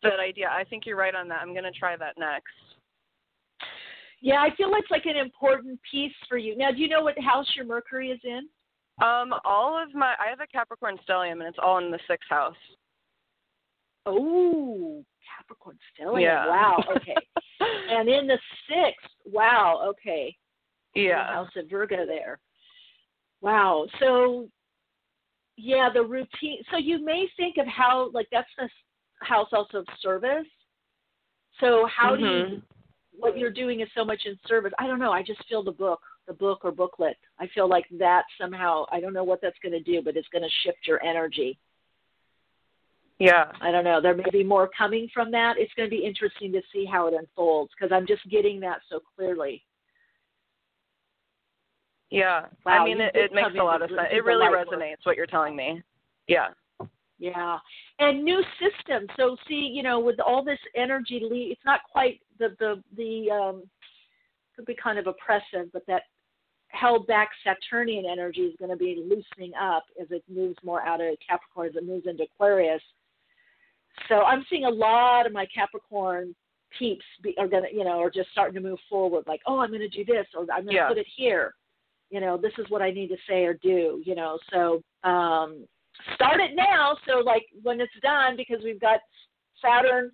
that 0.04 0.20
idea. 0.20 0.50
I 0.50 0.64
think 0.66 0.86
you're 0.86 0.98
right 0.98 1.16
on 1.16 1.28
that. 1.30 1.42
I'm 1.42 1.54
going 1.54 1.64
to 1.64 1.80
try 1.80 1.96
that 1.96 2.18
next. 2.18 2.71
Yeah, 4.22 4.42
I 4.42 4.56
feel 4.56 4.70
it's 4.74 4.92
like 4.92 5.06
an 5.06 5.18
important 5.18 5.80
piece 5.90 6.14
for 6.30 6.38
you. 6.38 6.56
Now, 6.56 6.72
do 6.72 6.78
you 6.78 6.88
know 6.88 7.02
what 7.02 7.20
house 7.20 7.48
your 7.56 7.66
Mercury 7.66 8.12
is 8.12 8.20
in? 8.24 8.48
Um, 9.02 9.34
all 9.44 9.82
of 9.82 9.94
my 9.96 10.14
I 10.20 10.30
have 10.30 10.42
a 10.42 10.48
Capricorn 10.48 10.98
stellium 11.08 11.34
and 11.34 11.44
it's 11.44 11.58
all 11.62 11.80
in 11.80 11.90
the 11.90 12.00
sixth 12.08 12.30
house. 12.30 12.56
Oh, 14.06 15.04
Capricorn 15.38 15.78
stellium. 16.00 16.22
Yeah. 16.22 16.48
Wow. 16.48 16.84
Okay. 16.96 17.16
and 17.90 18.10
in 18.10 18.28
the 18.28 18.38
sixth. 18.68 19.12
Wow. 19.26 19.82
Okay. 19.90 20.36
Yeah. 20.96 21.28
House 21.28 21.50
of 21.56 21.70
Virgo 21.70 22.06
there. 22.06 22.40
Wow. 23.42 23.88
So, 24.00 24.50
yeah, 25.58 25.90
the 25.92 26.04
routine. 26.04 26.62
So 26.72 26.78
you 26.78 27.04
may 27.04 27.28
think 27.38 27.58
of 27.58 27.68
how, 27.68 28.12
like, 28.14 28.28
that's 28.32 28.50
the 28.58 28.68
house 29.22 29.50
also 29.52 29.80
of 29.80 29.88
service. 30.02 30.48
So 31.60 31.88
how 31.96 32.16
do 32.16 32.24
you? 32.24 32.62
What 33.22 33.38
you're 33.38 33.52
doing 33.52 33.82
is 33.82 33.88
so 33.96 34.04
much 34.04 34.22
in 34.26 34.38
service. 34.48 34.74
I 34.80 34.88
don't 34.88 35.00
know. 35.00 35.12
I 35.12 35.24
just 35.24 35.44
feel 35.48 35.64
the 35.64 35.72
book, 35.72 36.02
the 36.28 36.34
book 36.34 36.62
or 36.64 36.72
booklet. 36.72 37.18
I 37.40 37.48
feel 37.54 37.70
like 37.70 37.86
that 38.00 38.24
somehow. 38.40 38.86
I 38.92 39.00
don't 39.00 39.14
know 39.14 39.24
what 39.24 39.42
that's 39.42 39.58
going 39.62 39.74
to 39.74 39.80
do, 39.82 40.02
but 40.04 40.18
it's 40.18 40.28
going 40.30 40.44
to 40.44 40.50
shift 40.64 40.80
your 40.88 41.04
energy. 41.04 41.58
Yeah. 43.20 43.52
I 43.62 43.72
don't 43.72 43.84
know. 43.84 44.02
There 44.02 44.16
may 44.16 44.30
be 44.32 44.44
more 44.44 44.70
coming 44.76 45.08
from 45.14 45.32
that. 45.32 45.56
It's 45.58 45.74
going 45.76 45.90
to 45.90 45.96
be 45.96 46.04
interesting 46.04 46.52
to 46.54 46.62
see 46.74 46.86
how 46.86 47.08
it 47.08 47.14
unfolds 47.14 47.72
because 47.78 47.94
I'm 47.94 48.08
just 48.08 48.28
getting 48.30 48.60
that 48.62 48.80
so 48.90 49.00
clearly. 49.16 49.64
Yeah. 52.10 52.46
Wow, 52.66 52.82
I 52.82 52.86
mean, 52.86 53.00
it, 53.00 53.16
it 53.16 53.32
makes 53.34 53.52
a 53.58 53.64
lot 53.64 53.82
of 53.82 53.90
sense. 53.90 54.10
It 54.12 54.26
really 54.26 54.46
light 54.46 54.52
work. 54.52 54.68
resonates 54.68 55.06
what 55.06 55.16
you're 55.16 55.28
telling 55.28 55.56
me. 55.56 55.82
Yeah. 56.28 56.48
Yeah, 57.22 57.60
and 58.00 58.24
new 58.24 58.42
systems. 58.60 59.08
So 59.16 59.38
see, 59.48 59.72
you 59.72 59.84
know, 59.84 60.00
with 60.00 60.20
all 60.20 60.44
this 60.44 60.58
energy, 60.76 61.20
it's 61.52 61.62
not 61.64 61.82
quite 61.92 62.20
the 62.42 62.56
the 62.60 62.84
the 62.98 63.32
um, 63.32 63.64
could 64.56 64.66
be 64.66 64.76
kind 64.76 65.00
of 65.00 65.08
oppressive, 65.08 65.72
but 65.72 65.84
that 65.88 66.04
held 66.68 67.06
back 67.08 67.30
Saturnian 67.44 68.06
energy 68.06 68.42
is 68.42 68.56
going 68.58 68.72
to 68.72 68.78
be 68.78 69.04
loosening 69.06 69.54
up 69.62 69.84
as 70.02 70.08
it 70.10 70.24
moves 70.34 70.56
more 70.64 70.82
out 70.82 71.02
of 71.02 71.16
Capricorn 71.28 71.68
as 71.68 71.76
it 71.76 71.86
moves 71.86 72.08
into 72.08 72.24
Aquarius. 72.24 72.82
so 74.08 74.22
I'm 74.22 74.46
seeing 74.50 74.64
a 74.66 74.70
lot 74.70 75.26
of 75.26 75.34
my 75.34 75.46
Capricorn 75.54 76.34
peeps 76.80 77.04
be, 77.22 77.36
are 77.38 77.48
gonna, 77.48 77.68
you 77.74 77.84
know, 77.84 78.00
are 78.00 78.10
just 78.10 78.32
starting 78.32 78.56
to 78.56 78.62
move 78.62 78.80
forward. 78.90 79.26
Like, 79.28 79.42
oh, 79.46 79.60
I'm 79.60 79.72
gonna 79.72 79.90
do 79.90 80.06
this, 80.06 80.26
or 80.34 80.42
I'm 80.52 80.64
gonna 80.66 80.74
Yeah. 80.74 80.88
put 80.88 80.98
it 80.98 81.08
here. 81.16 81.54
You 82.10 82.22
know, 82.22 82.38
this 82.38 82.54
is 82.58 82.70
what 82.70 82.82
I 82.82 82.92
need 82.92 83.10
to 83.10 83.18
say 83.28 83.44
or 83.44 83.54
do. 83.56 84.02
You 84.06 84.16
know, 84.16 84.40
so 84.52 84.82
um, 85.04 85.68
start 86.16 86.40
it 86.40 86.56
now. 86.56 86.98
So 87.06 87.20
like 87.20 87.46
when 87.62 87.82
it's 87.82 88.00
done, 88.02 88.36
because 88.38 88.64
we've 88.64 88.80
got 88.80 89.02
Saturn 89.62 90.12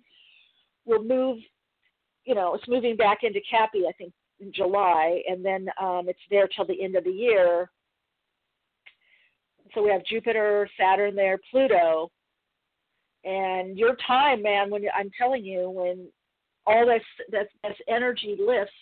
will 0.84 1.04
move. 1.04 1.38
You 2.28 2.34
know, 2.34 2.52
it's 2.52 2.68
moving 2.68 2.94
back 2.94 3.20
into 3.22 3.40
Cappy, 3.50 3.84
I 3.88 3.92
think, 3.92 4.12
in 4.38 4.52
July, 4.52 5.22
and 5.26 5.42
then 5.42 5.70
um, 5.80 6.10
it's 6.10 6.18
there 6.30 6.46
till 6.46 6.66
the 6.66 6.82
end 6.82 6.94
of 6.94 7.04
the 7.04 7.10
year. 7.10 7.70
So 9.74 9.82
we 9.82 9.90
have 9.90 10.04
Jupiter, 10.04 10.68
Saturn 10.78 11.16
there, 11.16 11.38
Pluto, 11.50 12.10
and 13.24 13.78
your 13.78 13.96
time, 14.06 14.42
man. 14.42 14.68
When 14.68 14.82
I'm 14.94 15.10
telling 15.18 15.42
you, 15.42 15.70
when 15.70 16.06
all 16.66 16.84
this 16.84 17.02
this, 17.30 17.46
this 17.62 17.78
energy 17.88 18.36
lifts, 18.38 18.74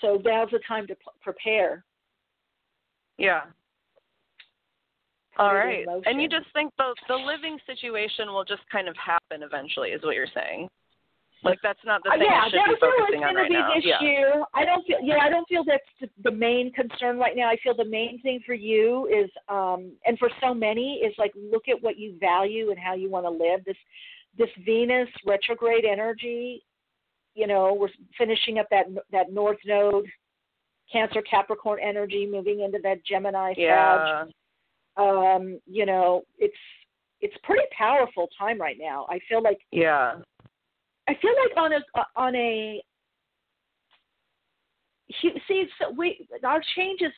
so 0.00 0.20
now's 0.24 0.50
the 0.50 0.58
time 0.66 0.88
to 0.88 0.96
p- 0.96 1.02
prepare. 1.20 1.84
Yeah. 3.16 3.42
All 5.38 5.50
Put 5.50 5.68
it 5.68 5.82
in 5.82 5.86
right. 5.86 6.02
And 6.06 6.20
you 6.20 6.28
just 6.28 6.46
think 6.52 6.72
the 6.78 6.96
the 7.06 7.14
living 7.14 7.58
situation 7.64 8.26
will 8.32 8.44
just 8.44 8.62
kind 8.72 8.88
of 8.88 8.96
happen 8.96 9.44
eventually, 9.44 9.90
is 9.90 10.02
what 10.02 10.16
you're 10.16 10.26
saying? 10.34 10.68
Like 11.44 11.58
that's 11.62 11.78
not 11.84 12.02
the 12.02 12.10
Uh, 12.10 12.12
thing 12.18 12.26
yeah, 12.28 12.42
I 12.44 12.50
should 12.50 12.58
that's 12.58 12.68
be 12.68 12.76
focusing 12.80 13.24
on 13.24 13.34
right 13.34 13.48
going 13.48 13.52
to 13.52 13.58
now. 13.58 13.74
be 13.74 13.80
this 13.80 13.88
yeah. 13.88 14.02
year. 14.02 14.44
I 14.54 14.64
don't 14.64 14.84
feel. 14.86 14.98
Yeah, 15.02 15.18
I 15.22 15.28
don't 15.28 15.46
feel 15.48 15.62
that's 15.64 16.12
the, 16.22 16.30
main 16.30 16.72
concern 16.72 17.18
right 17.18 17.36
now. 17.36 17.48
I 17.48 17.56
feel 17.62 17.74
the 17.76 17.84
main 17.84 18.20
thing 18.22 18.40
for 18.44 18.54
you 18.54 19.06
is, 19.06 19.30
um, 19.48 19.92
and 20.04 20.18
for 20.18 20.30
so 20.42 20.52
many, 20.52 20.94
is 21.04 21.14
like 21.18 21.32
look 21.36 21.68
at 21.68 21.80
what 21.80 21.96
you 21.98 22.16
value 22.18 22.70
and 22.70 22.78
how 22.78 22.94
you 22.94 23.08
want 23.08 23.24
to 23.26 23.30
live. 23.30 23.64
This 23.64 23.76
this 24.36 24.48
Venus 24.64 25.08
retrograde 25.24 25.84
energy. 25.84 26.64
You 27.34 27.46
know, 27.46 27.72
we're 27.72 27.88
finishing 28.16 28.58
up 28.58 28.66
that 28.70 28.86
that 29.12 29.32
North 29.32 29.58
Node, 29.64 30.06
Cancer 30.92 31.22
Capricorn 31.22 31.78
energy, 31.80 32.28
moving 32.30 32.62
into 32.62 32.78
that 32.82 33.04
Gemini 33.04 33.50
Sag. 33.50 33.58
Yeah. 33.58 34.24
Um, 34.96 35.60
you 35.66 35.86
know, 35.86 36.22
it's 36.38 36.56
it's 37.20 37.34
pretty 37.44 37.62
powerful 37.76 38.28
time 38.36 38.60
right 38.60 38.76
now. 38.80 39.06
I 39.08 39.20
feel 39.28 39.42
like 39.42 39.58
Yeah. 39.70 40.16
I 41.08 41.14
feel 41.20 41.32
like 41.42 41.56
on 41.56 41.72
a 41.72 42.04
on 42.16 42.34
a 42.34 42.82
see 45.22 45.66
so 45.80 45.90
we 45.96 46.28
our 46.44 46.62
changes 46.76 47.12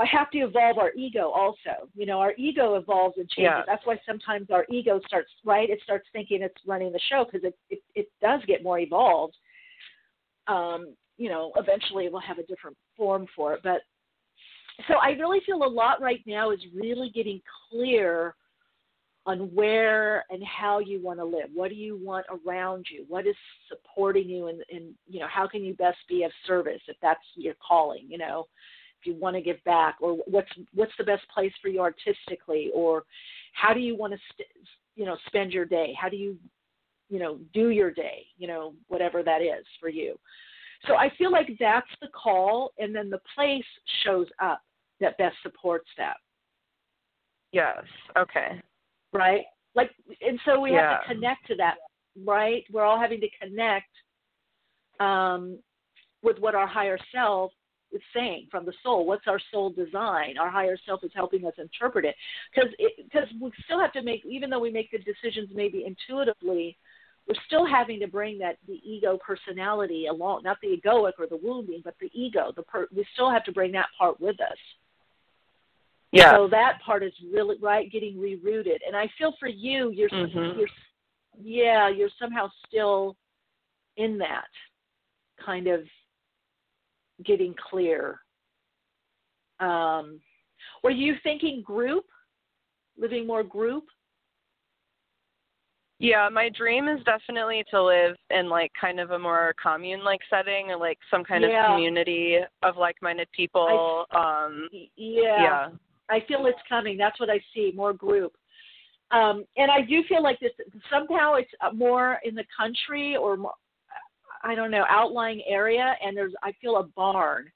I 0.00 0.06
have 0.06 0.30
to 0.30 0.38
evolve 0.38 0.78
our 0.78 0.92
ego 0.92 1.30
also. 1.30 1.88
You 1.94 2.06
know, 2.06 2.20
our 2.20 2.32
ego 2.38 2.76
evolves 2.76 3.16
and 3.18 3.28
changes. 3.28 3.50
Yeah. 3.50 3.62
That's 3.66 3.84
why 3.84 3.98
sometimes 4.06 4.48
our 4.50 4.64
ego 4.70 5.00
starts 5.06 5.30
right. 5.44 5.68
It 5.68 5.80
starts 5.82 6.06
thinking 6.12 6.42
it's 6.42 6.54
running 6.66 6.92
the 6.92 7.00
show 7.10 7.24
because 7.24 7.44
it, 7.44 7.58
it 7.68 7.82
it 7.94 8.08
does 8.22 8.40
get 8.46 8.62
more 8.62 8.78
evolved. 8.78 9.36
Um, 10.46 10.94
you 11.16 11.28
know, 11.28 11.52
eventually 11.56 12.08
we'll 12.08 12.20
have 12.20 12.38
a 12.38 12.46
different 12.46 12.76
form 12.96 13.26
for 13.34 13.54
it. 13.54 13.60
But 13.64 13.80
so 14.86 14.94
I 14.94 15.10
really 15.10 15.40
feel 15.44 15.64
a 15.64 15.66
lot 15.66 16.00
right 16.00 16.22
now 16.26 16.52
is 16.52 16.60
really 16.72 17.10
getting 17.10 17.40
clear 17.68 18.36
on 19.28 19.40
where 19.54 20.24
and 20.30 20.42
how 20.42 20.78
you 20.78 21.02
want 21.02 21.18
to 21.18 21.24
live. 21.24 21.50
What 21.54 21.68
do 21.68 21.74
you 21.74 22.00
want 22.02 22.24
around 22.46 22.86
you? 22.90 23.04
What 23.08 23.26
is 23.26 23.36
supporting 23.68 24.26
you 24.26 24.46
and, 24.46 24.62
and 24.72 24.94
you 25.06 25.20
know, 25.20 25.26
how 25.28 25.46
can 25.46 25.62
you 25.62 25.74
best 25.74 25.98
be 26.08 26.22
of 26.22 26.32
service 26.46 26.80
if 26.88 26.96
that's 27.02 27.20
your 27.34 27.52
calling, 27.66 28.06
you 28.08 28.16
know, 28.16 28.46
if 28.98 29.06
you 29.06 29.20
want 29.20 29.36
to 29.36 29.42
give 29.42 29.62
back 29.64 29.96
or 30.00 30.14
what's 30.26 30.48
what's 30.72 30.92
the 30.96 31.04
best 31.04 31.28
place 31.28 31.52
for 31.60 31.68
you 31.68 31.80
artistically 31.80 32.70
or 32.74 33.04
how 33.52 33.74
do 33.74 33.80
you 33.80 33.94
want 33.94 34.14
to 34.14 34.18
st- 34.32 34.48
you 34.96 35.04
know, 35.04 35.18
spend 35.26 35.52
your 35.52 35.66
day? 35.66 35.92
How 36.00 36.08
do 36.08 36.16
you 36.16 36.38
you 37.10 37.18
know, 37.18 37.38
do 37.52 37.68
your 37.68 37.90
day, 37.90 38.24
you 38.38 38.48
know, 38.48 38.74
whatever 38.88 39.22
that 39.22 39.42
is 39.42 39.64
for 39.78 39.90
you. 39.90 40.18
So 40.86 40.94
I 40.94 41.10
feel 41.18 41.30
like 41.30 41.50
that's 41.60 41.88
the 42.00 42.08
call 42.08 42.72
and 42.78 42.94
then 42.94 43.10
the 43.10 43.20
place 43.34 43.64
shows 44.04 44.26
up 44.42 44.62
that 45.00 45.18
best 45.18 45.36
supports 45.42 45.88
that 45.98 46.16
Yes. 47.52 47.82
Okay. 48.16 48.60
Right? 49.12 49.44
Like, 49.74 49.90
and 50.20 50.40
so 50.44 50.60
we 50.60 50.72
Yeah. 50.72 50.90
have 50.90 51.00
to 51.02 51.14
connect 51.14 51.46
to 51.48 51.54
that, 51.56 51.78
right? 52.24 52.64
We're 52.70 52.84
all 52.84 52.98
having 52.98 53.20
to 53.20 53.30
connect 53.40 53.90
um, 55.00 55.62
with 56.22 56.38
what 56.38 56.54
our 56.54 56.66
higher 56.66 56.98
self 57.12 57.52
is 57.92 58.02
saying 58.14 58.48
from 58.50 58.66
the 58.66 58.72
soul. 58.82 59.06
What's 59.06 59.26
our 59.26 59.40
soul 59.50 59.70
design? 59.70 60.36
Our 60.38 60.50
higher 60.50 60.76
self 60.84 61.04
is 61.04 61.12
helping 61.14 61.46
us 61.46 61.54
interpret 61.58 62.04
it 62.04 62.16
because 62.54 62.70
because 63.02 63.28
we 63.40 63.50
still 63.64 63.80
have 63.80 63.92
to 63.92 64.02
make, 64.02 64.24
even 64.26 64.50
though 64.50 64.58
we 64.58 64.70
make 64.70 64.90
the 64.90 64.98
decisions 64.98 65.48
maybe 65.54 65.84
intuitively, 65.86 66.76
we're 67.26 67.40
still 67.46 67.66
having 67.66 68.00
to 68.00 68.06
bring 68.06 68.38
that 68.38 68.58
the 68.66 68.80
ego 68.84 69.18
personality 69.24 70.06
along, 70.06 70.42
not 70.42 70.58
the 70.62 70.68
egoic 70.68 71.12
or 71.18 71.26
the 71.26 71.38
wounding, 71.42 71.80
but 71.84 71.94
the 72.00 72.10
ego. 72.12 72.52
The 72.54 72.62
per, 72.62 72.88
we 72.94 73.06
still 73.14 73.30
have 73.30 73.44
to 73.44 73.52
bring 73.52 73.72
that 73.72 73.88
part 73.98 74.20
with 74.20 74.40
us. 74.40 74.58
Yeah. 76.12 76.32
So 76.32 76.48
that 76.48 76.80
part 76.84 77.02
is 77.02 77.12
really 77.32 77.56
right, 77.60 77.90
getting 77.90 78.16
rerouted. 78.16 78.78
And 78.86 78.96
I 78.96 79.08
feel 79.18 79.34
for 79.38 79.48
you, 79.48 79.90
you're 79.90 80.08
Mhm. 80.08 80.56
you're 80.58 80.68
yeah, 81.40 81.88
you're 81.88 82.10
somehow 82.18 82.48
still 82.66 83.16
in 83.96 84.18
that 84.18 84.48
kind 85.44 85.68
of 85.68 85.88
getting 87.24 87.54
clear. 87.54 88.20
Um, 89.60 90.20
were 90.82 90.90
you 90.90 91.16
thinking 91.22 91.62
group, 91.62 92.04
living 92.96 93.26
more 93.26 93.42
group? 93.44 93.84
Yeah, 96.00 96.28
my 96.28 96.48
dream 96.48 96.86
is 96.88 97.02
definitely 97.04 97.64
to 97.70 97.82
live 97.82 98.16
in 98.30 98.48
like 98.48 98.72
kind 98.80 99.00
of 99.00 99.10
a 99.10 99.18
more 99.18 99.54
commune 99.60 100.04
like 100.04 100.20
setting 100.30 100.70
or 100.70 100.76
like 100.76 100.98
some 101.10 101.24
kind 101.24 101.42
Yeah. 101.42 101.64
of 101.64 101.70
community 101.72 102.38
of 102.62 102.76
like 102.76 102.96
minded 103.02 103.30
people. 103.32 104.06
um 104.12 104.68
Yeah. 104.72 104.88
yeah. 104.96 105.70
I 106.10 106.20
feel 106.26 106.46
it's 106.46 106.58
coming. 106.68 106.96
That's 106.96 107.18
what 107.20 107.30
I 107.30 107.40
see, 107.54 107.72
more 107.74 107.92
group. 107.92 108.32
Um, 109.10 109.44
and 109.56 109.70
I 109.70 109.80
do 109.82 110.02
feel 110.08 110.22
like 110.22 110.38
this 110.40 110.52
somehow 110.92 111.34
it's 111.34 111.50
uh, 111.60 111.72
more 111.72 112.18
in 112.24 112.34
the 112.34 112.44
country 112.54 113.16
or 113.16 113.36
more, 113.36 113.54
I 114.42 114.54
don't 114.54 114.70
know, 114.70 114.84
outlying 114.88 115.42
area, 115.48 115.94
and 116.04 116.16
there's 116.16 116.34
I 116.42 116.52
feel 116.60 116.76
a 116.76 116.82
barn, 116.82 117.50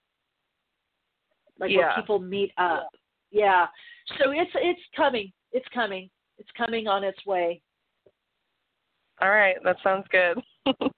like 1.58 1.70
where 1.76 1.92
people 1.94 2.18
meet 2.18 2.52
up. 2.56 2.88
Yeah, 3.30 3.66
yeah, 4.08 4.16
so 4.18 4.30
it's 4.30 4.50
it's 4.54 4.80
coming. 4.96 5.30
It's 5.52 5.66
coming. 5.74 6.08
It's 6.38 6.48
coming 6.56 6.88
on 6.88 7.04
its 7.04 7.24
way. 7.26 7.60
All 9.20 9.30
right, 9.30 9.56
that 9.62 9.76
sounds 9.84 10.06
good. 10.10 10.40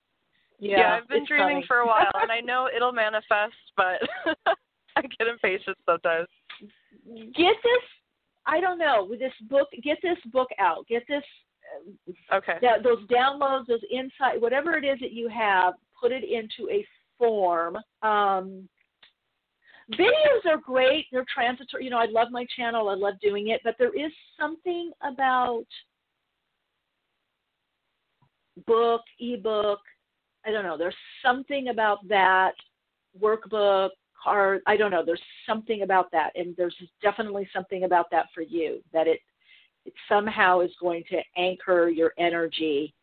Yeah, 0.65 0.99
I've 1.01 1.09
been 1.09 1.27
dreaming 1.27 1.49
coming. 1.49 1.65
for 1.67 1.79
a 1.79 1.87
while 1.87 2.11
and 2.23 2.31
I 2.33 2.41
know 2.45 2.69
it'll 2.75 2.93
manifest, 2.93 3.55
but 3.77 4.01
I 4.97 5.03
get 5.03 5.29
impatient 5.29 5.77
sometimes. 5.85 6.29
Get 7.35 7.57
this. 7.63 7.85
I 8.47 8.61
don't 8.61 8.79
know 8.79 9.07
with 9.09 9.21
this 9.21 9.33
book. 9.49 9.69
Get 9.83 9.99
this 10.03 10.19
book 10.33 10.49
out. 10.59 10.87
Get 10.89 11.03
this 11.09 11.25
Okay. 12.33 12.59
that 12.61 12.83
those 12.83 13.05
downloads, 13.07 13.67
those 13.67 13.83
insight, 13.91 14.41
whatever 14.41 14.77
it 14.77 14.85
is 14.85 14.99
that 15.01 15.13
you 15.13 15.29
have, 15.29 15.75
put 16.01 16.13
it 16.13 16.23
into 16.23 16.71
a 16.71 16.87
form. 17.19 17.77
Um, 18.03 18.69
videos 19.93 20.45
are 20.47 20.59
great; 20.59 21.07
they're 21.11 21.25
transitory. 21.33 21.85
You 21.85 21.91
know, 21.91 21.99
I 21.99 22.07
love 22.07 22.29
my 22.31 22.47
channel. 22.57 22.89
I 22.89 22.95
love 22.95 23.15
doing 23.21 23.49
it, 23.49 23.61
but 23.65 23.77
there 23.79 23.95
is 23.95 24.13
something 24.39 24.93
about 25.03 25.65
book, 28.67 29.03
ebook. 29.19 29.81
I 30.47 30.51
don't 30.51 30.65
know. 30.65 30.77
There's 30.77 30.95
something 31.25 31.69
about 31.69 32.07
that 32.09 32.53
workbook, 33.21 33.91
card. 34.25 34.63
I 34.67 34.77
don't 34.77 34.91
know. 34.91 35.05
There's 35.05 35.21
something 35.47 35.83
about 35.83 36.11
that, 36.13 36.31
and 36.35 36.57
there's 36.57 36.77
definitely 37.03 37.49
something 37.53 37.85
about 37.85 38.07
that 38.11 38.27
for 38.35 38.41
you 38.41 38.81
that 38.93 39.07
it 39.07 39.21
it 39.85 39.93
somehow 40.09 40.61
is 40.61 40.71
going 40.81 41.05
to 41.11 41.21
anchor 41.37 41.91
your 41.91 42.13
energy. 42.19 42.95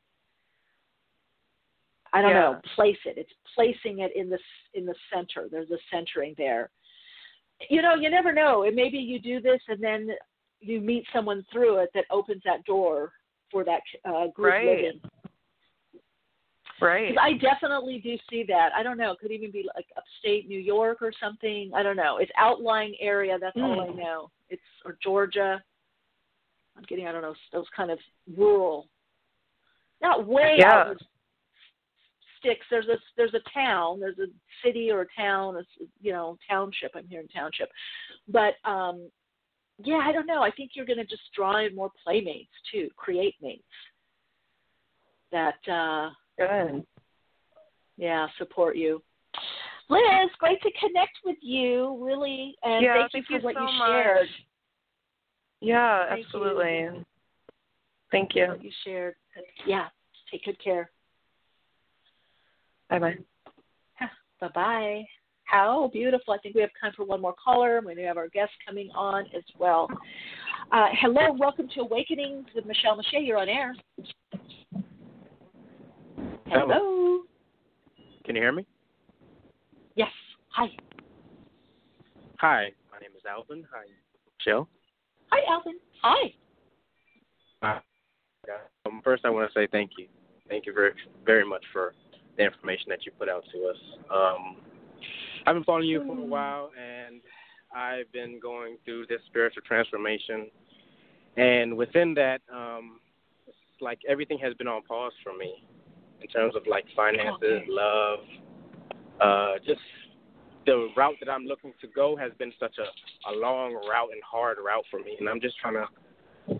I 2.14 2.22
don't 2.22 2.34
know, 2.34 2.60
place 2.76 2.98
it. 3.06 3.18
It's 3.18 3.32
placing 3.56 4.00
it 4.00 4.12
in 4.16 4.30
the 4.30 4.40
in 4.74 4.86
the 4.86 4.96
center. 5.14 5.48
There's 5.50 5.70
a 5.72 5.78
centering 5.94 6.36
there. 6.38 6.70
You 7.70 7.82
know, 7.82 7.94
you 7.94 8.10
never 8.10 8.34
know. 8.34 8.64
And 8.64 8.76
maybe 8.76 8.98
you 8.98 9.20
do 9.20 9.40
this, 9.40 9.62
and 9.68 9.82
then 9.82 10.10
you 10.60 10.82
meet 10.82 11.06
someone 11.14 11.46
through 11.52 11.78
it 11.78 11.90
that 11.94 12.06
opens 12.12 12.42
that 12.46 12.64
door 12.66 13.14
for 13.52 13.64
that 13.64 13.82
uh, 14.06 14.28
group 14.28 14.54
Right. 14.54 14.66
living. 14.66 15.02
Right. 16.82 17.16
I 17.20 17.34
definitely 17.34 18.00
do 18.00 18.18
see 18.30 18.44
that. 18.48 18.72
I 18.76 18.82
don't 18.82 18.98
know. 18.98 19.12
It 19.12 19.20
could 19.20 19.32
even 19.32 19.52
be 19.52 19.70
like 19.76 19.86
upstate 19.96 20.48
New 20.50 20.60
York 20.60 21.02
or 21.02 21.12
something. 21.22 21.72
I 21.76 21.84
don't 21.84 21.96
know. 21.96 22.18
It's 22.18 22.32
outlying 22.38 22.96
area. 23.00 23.38
That's 23.40 23.56
all 23.58 23.80
I 23.82 23.88
Mm. 23.90 23.98
know. 23.98 24.32
It's 24.50 24.62
or 24.84 24.98
Georgia. 25.02 25.64
I'm 26.76 26.84
getting 26.84 27.06
I 27.08 27.12
don't 27.12 27.22
know 27.22 27.36
those 27.52 27.70
kind 27.76 27.92
of 27.92 28.00
rural, 28.36 28.90
not 30.02 30.26
way 30.26 30.56
Yeah. 30.58 30.74
out 30.74 30.88
in 30.88 30.94
the 30.98 31.06
sticks. 32.38 32.66
There's 32.70 32.88
a 32.88 32.98
there's 33.16 33.36
a 33.36 33.42
town. 33.54 34.00
There's 34.00 34.18
a 34.18 34.28
city 34.64 34.90
or 34.90 35.02
a 35.02 35.08
town. 35.16 35.58
A, 35.58 35.60
s- 35.60 35.88
you 36.02 36.12
know 36.12 36.38
township. 36.50 36.96
I'm 36.96 37.08
hearing 37.08 37.28
township, 37.28 37.72
but 38.28 38.56
um, 38.66 39.12
yeah, 39.78 39.98
I 40.04 40.12
don't 40.12 40.26
know. 40.26 40.42
I 40.42 40.50
think 40.52 40.72
you're 40.76 40.86
going 40.86 40.98
to 40.98 41.06
just 41.06 41.32
draw 41.36 41.58
in 41.58 41.76
more 41.76 41.92
playmates 42.04 42.54
too, 42.72 42.90
create 42.96 43.36
mates 43.42 43.64
that 45.32 45.60
uh, 45.68 46.10
Good. 46.48 46.86
yeah 47.98 48.28
support 48.38 48.76
you. 48.76 49.02
Liz, 49.90 50.30
great 50.40 50.62
to 50.62 50.72
connect 50.80 51.18
with 51.26 51.38
you, 51.42 51.98
really, 52.02 52.56
and 52.64 52.84
Yeah, 52.84 52.94
thank, 52.96 53.12
thank 53.12 53.26
you 53.30 53.36
for 53.36 53.40
you 53.40 53.44
what 53.44 53.56
so 53.56 53.62
you 53.62 53.78
much. 53.78 53.90
shared. 53.90 54.28
Yeah, 55.60 56.06
Thank 56.10 56.20
you. 56.20 56.26
absolutely. 56.26 57.06
Thank 58.10 58.36
you. 58.36 58.48
What 58.48 58.64
you 58.64 58.72
shared. 58.86 59.16
Yeah, 59.66 59.88
take 60.32 60.46
good 60.46 60.62
care. 60.64 60.90
Bye 62.90 63.00
bye. 63.00 63.18
Bye 64.40 64.50
bye. 64.56 65.04
How 65.44 65.90
beautiful. 65.92 66.34
I 66.34 66.38
think 66.38 66.56
we 66.56 66.62
have 66.62 66.72
time 66.82 66.94
for 66.96 67.06
one 67.06 67.22
more 67.22 67.36
caller. 67.44 67.82
We 67.86 68.02
have 68.04 68.18
our 68.18 68.30
guest 68.30 68.52
coming 68.66 68.90
on 68.96 69.26
as 69.36 69.44
well. 69.60 69.88
Uh, 70.72 70.88
hello, 71.02 71.34
welcome 71.38 71.68
to 71.76 71.82
Awakenings 71.82 72.46
with 72.56 72.66
Michele 72.66 72.96
Meiche. 72.98 73.28
You're 73.28 73.38
on 73.38 73.50
air. 73.50 73.76
Hello. 76.54 77.22
Can 78.26 78.36
you 78.36 78.42
hear 78.42 78.52
me? 78.52 78.68
Yes. 79.96 80.10
Hi. 80.50 80.66
Hi, 82.40 82.72
my 82.92 83.00
name 83.00 83.12
is 83.16 83.24
Alvin. 83.26 83.66
Hi, 83.74 83.86
Michele. 84.38 84.68
Hi, 85.32 85.40
Alvin. 85.50 85.80
Hi. 86.02 86.34
Um, 88.86 89.00
first, 89.02 89.24
I 89.24 89.30
want 89.30 89.50
to 89.50 89.58
say 89.58 89.66
thank 89.72 89.92
you. 89.98 90.08
Thank 90.50 90.66
you 90.66 90.74
very, 90.74 90.92
very 91.26 91.46
much 91.48 91.64
for 91.72 91.94
the 92.36 92.44
information 92.44 92.88
that 92.90 93.06
you 93.06 93.14
put 93.18 93.30
out 93.30 93.46
to 93.54 93.68
us. 93.68 93.78
Um, 94.14 94.58
I've 95.48 95.56
been 95.56 95.64
following 95.64 95.88
you 95.88 96.04
for 96.06 96.18
a 96.20 96.26
while, 96.26 96.72
and 96.78 97.22
I've 97.74 98.12
been 98.12 98.42
going 98.42 98.76
through 98.84 99.06
this 99.08 99.22
spiritual 99.28 99.62
transformation. 99.66 100.52
And 101.38 101.78
within 101.78 102.14
that, 102.16 102.42
um, 102.54 103.00
it's 103.48 103.56
like 103.80 104.00
everything 104.06 104.38
has 104.40 104.54
been 104.56 104.68
on 104.68 104.82
pause 104.82 105.14
for 105.24 105.32
me 105.38 105.64
in 106.22 106.28
terms 106.28 106.56
of 106.56 106.64
like 106.70 106.86
finances, 106.96 107.62
love, 107.68 108.20
uh, 109.20 109.54
just 109.66 109.82
the 110.66 110.90
route 110.96 111.16
that 111.20 111.30
I'm 111.30 111.46
looking 111.46 111.74
to 111.82 111.88
go 111.88 112.16
has 112.16 112.32
been 112.38 112.54
such 112.60 112.76
a, 112.78 113.32
a 113.32 113.34
long 113.36 113.74
route 113.74 114.10
and 114.12 114.22
hard 114.24 114.58
route 114.64 114.86
for 114.92 115.00
me, 115.00 115.18
and 115.20 115.28
I'm 115.28 115.42
just 115.42 115.58
trying 115.58 115.76
to 115.76 115.88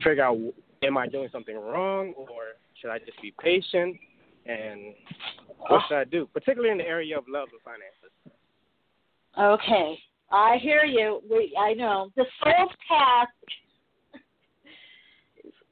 figure 0.04 0.24
out 0.24 0.38
am 0.84 0.98
I 0.98 1.08
doing 1.08 1.30
something 1.32 1.56
wrong 1.56 2.14
or 2.18 2.56
should 2.80 2.90
I 2.90 2.98
just 3.00 3.22
be 3.22 3.34
patient 3.40 3.98
and 4.46 4.96
what 5.58 5.84
should 5.88 5.98
I 5.98 6.06
do, 6.06 6.28
particularly 6.34 6.72
in 6.72 6.80
the 6.80 6.88
area 6.88 7.18
of 7.18 7.26
love 7.28 7.50
and 7.52 7.62
finances. 7.62 8.12
Okay. 9.40 9.98
I 10.32 10.58
hear 10.62 10.86
you. 10.86 11.22
We 11.30 11.56
I 11.60 11.74
know. 11.74 12.10
The 12.16 12.26
soul's 12.44 12.72
path 12.88 13.28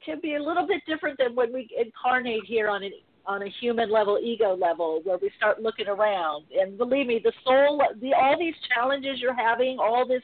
can 0.04 0.20
be 0.20 0.34
a 0.34 0.42
little 0.42 0.66
bit 0.66 0.82
different 0.86 1.18
than 1.18 1.34
when 1.34 1.52
we 1.52 1.68
incarnate 1.78 2.44
here 2.46 2.68
on 2.68 2.82
an 2.82 2.92
on 3.26 3.42
a 3.42 3.48
human 3.60 3.90
level, 3.90 4.18
ego 4.22 4.56
level, 4.56 5.00
where 5.04 5.18
we 5.18 5.30
start 5.36 5.62
looking 5.62 5.86
around. 5.86 6.44
And 6.58 6.76
believe 6.78 7.06
me, 7.06 7.20
the 7.22 7.32
soul, 7.44 7.82
the 8.00 8.14
all 8.14 8.38
these 8.38 8.54
challenges 8.74 9.20
you're 9.20 9.34
having, 9.34 9.78
all 9.78 10.06
this 10.06 10.22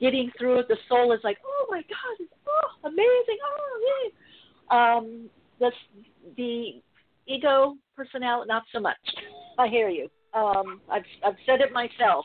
getting 0.00 0.30
through 0.38 0.60
it, 0.60 0.68
the 0.68 0.76
soul 0.88 1.12
is 1.12 1.20
like, 1.22 1.38
oh 1.46 1.66
my 1.70 1.78
God, 1.78 2.16
it's, 2.20 2.32
oh 2.48 2.88
amazing, 2.88 3.38
oh 3.44 4.02
yay. 4.04 4.12
Um, 4.76 5.30
the 5.60 5.70
the 6.36 6.82
ego 7.26 7.76
personality, 7.96 8.48
not 8.48 8.64
so 8.72 8.80
much. 8.80 8.96
I 9.58 9.68
hear 9.68 9.88
you. 9.88 10.08
Um, 10.34 10.80
I've 10.90 11.04
I've 11.24 11.36
said 11.46 11.60
it 11.60 11.72
myself, 11.72 12.24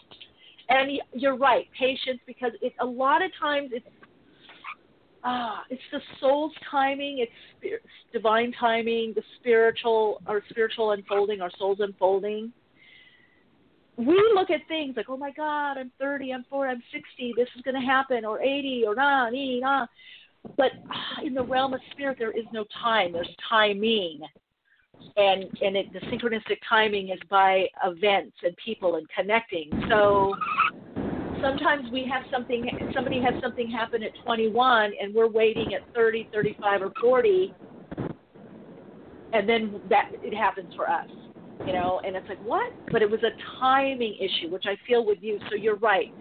and 0.70 0.91
you're 1.14 1.38
right. 1.38 1.68
Patience, 1.78 2.20
because 2.26 2.51
it 2.62 2.74
a 2.80 2.86
lot 2.86 3.24
of 3.24 3.32
times 3.39 3.72
it's 3.74 3.86
ah, 5.24 5.63
it's 5.70 5.82
the 5.91 5.99
soul's 6.20 6.53
timing, 6.70 7.20
it's 7.20 7.82
divine 8.13 8.53
timing, 8.59 9.13
the 9.15 9.24
spiritual, 9.39 10.22
our 10.28 10.41
spiritual 10.49 10.91
unfolding, 10.91 11.41
our 11.41 11.51
soul's 11.57 11.80
unfolding. 11.80 12.51
We 13.97 14.15
look 14.36 14.51
at 14.51 14.61
things 14.68 14.95
like, 14.95 15.09
oh 15.09 15.18
my 15.18 15.32
God, 15.32 15.78
I'm 15.78 15.91
30, 15.99 16.34
I'm 16.34 16.45
40, 16.49 16.72
I'm 16.72 16.84
60, 16.93 17.34
this 17.36 17.47
is 17.55 17.61
going 17.63 17.80
to 17.80 17.86
happen, 17.86 18.26
or 18.26 18.41
80, 18.41 18.84
or 18.86 18.95
nah, 18.95 19.30
nee, 19.30 19.59
nah. 19.59 19.88
But 20.55 20.72
ah, 20.91 21.22
in 21.24 21.34
the 21.34 21.43
realm 21.43 21.74
of 21.74 21.82
spirit, 21.91 22.18
there 22.20 22.32
is 22.32 22.45
no 22.53 22.63
time. 22.82 23.11
There's 23.11 23.36
timing, 23.49 24.22
and 25.18 25.43
and 25.61 25.76
it, 25.76 25.91
the 25.91 25.99
synchronistic 26.01 26.57
timing 26.70 27.09
is 27.09 27.20
by 27.30 27.65
events 27.84 28.38
and 28.43 28.55
people 28.63 28.95
and 28.95 29.07
connecting. 29.09 29.70
So 29.89 30.36
sometimes 31.41 31.91
we 31.91 32.09
have 32.11 32.23
something 32.31 32.69
somebody 32.93 33.21
has 33.21 33.33
something 33.41 33.69
happen 33.69 34.03
at 34.03 34.11
21 34.23 34.91
and 35.01 35.13
we're 35.13 35.29
waiting 35.29 35.73
at 35.73 35.81
30 35.93 36.29
35 36.33 36.81
or 36.81 36.91
40 37.01 37.53
and 39.33 39.47
then 39.47 39.81
that 39.89 40.11
it 40.23 40.33
happens 40.33 40.73
for 40.75 40.89
us 40.89 41.09
you 41.65 41.73
know? 41.73 42.01
And 42.05 42.15
it's 42.15 42.27
like 42.27 42.43
what? 42.43 42.71
But 42.91 43.01
it 43.01 43.09
was 43.09 43.21
a 43.23 43.59
timing 43.59 44.15
issue 44.19 44.51
which 44.51 44.65
i 44.65 44.75
feel 44.88 45.05
with 45.05 45.19
you. 45.21 45.39
So 45.49 45.55
you're 45.55 45.77
right. 45.77 46.13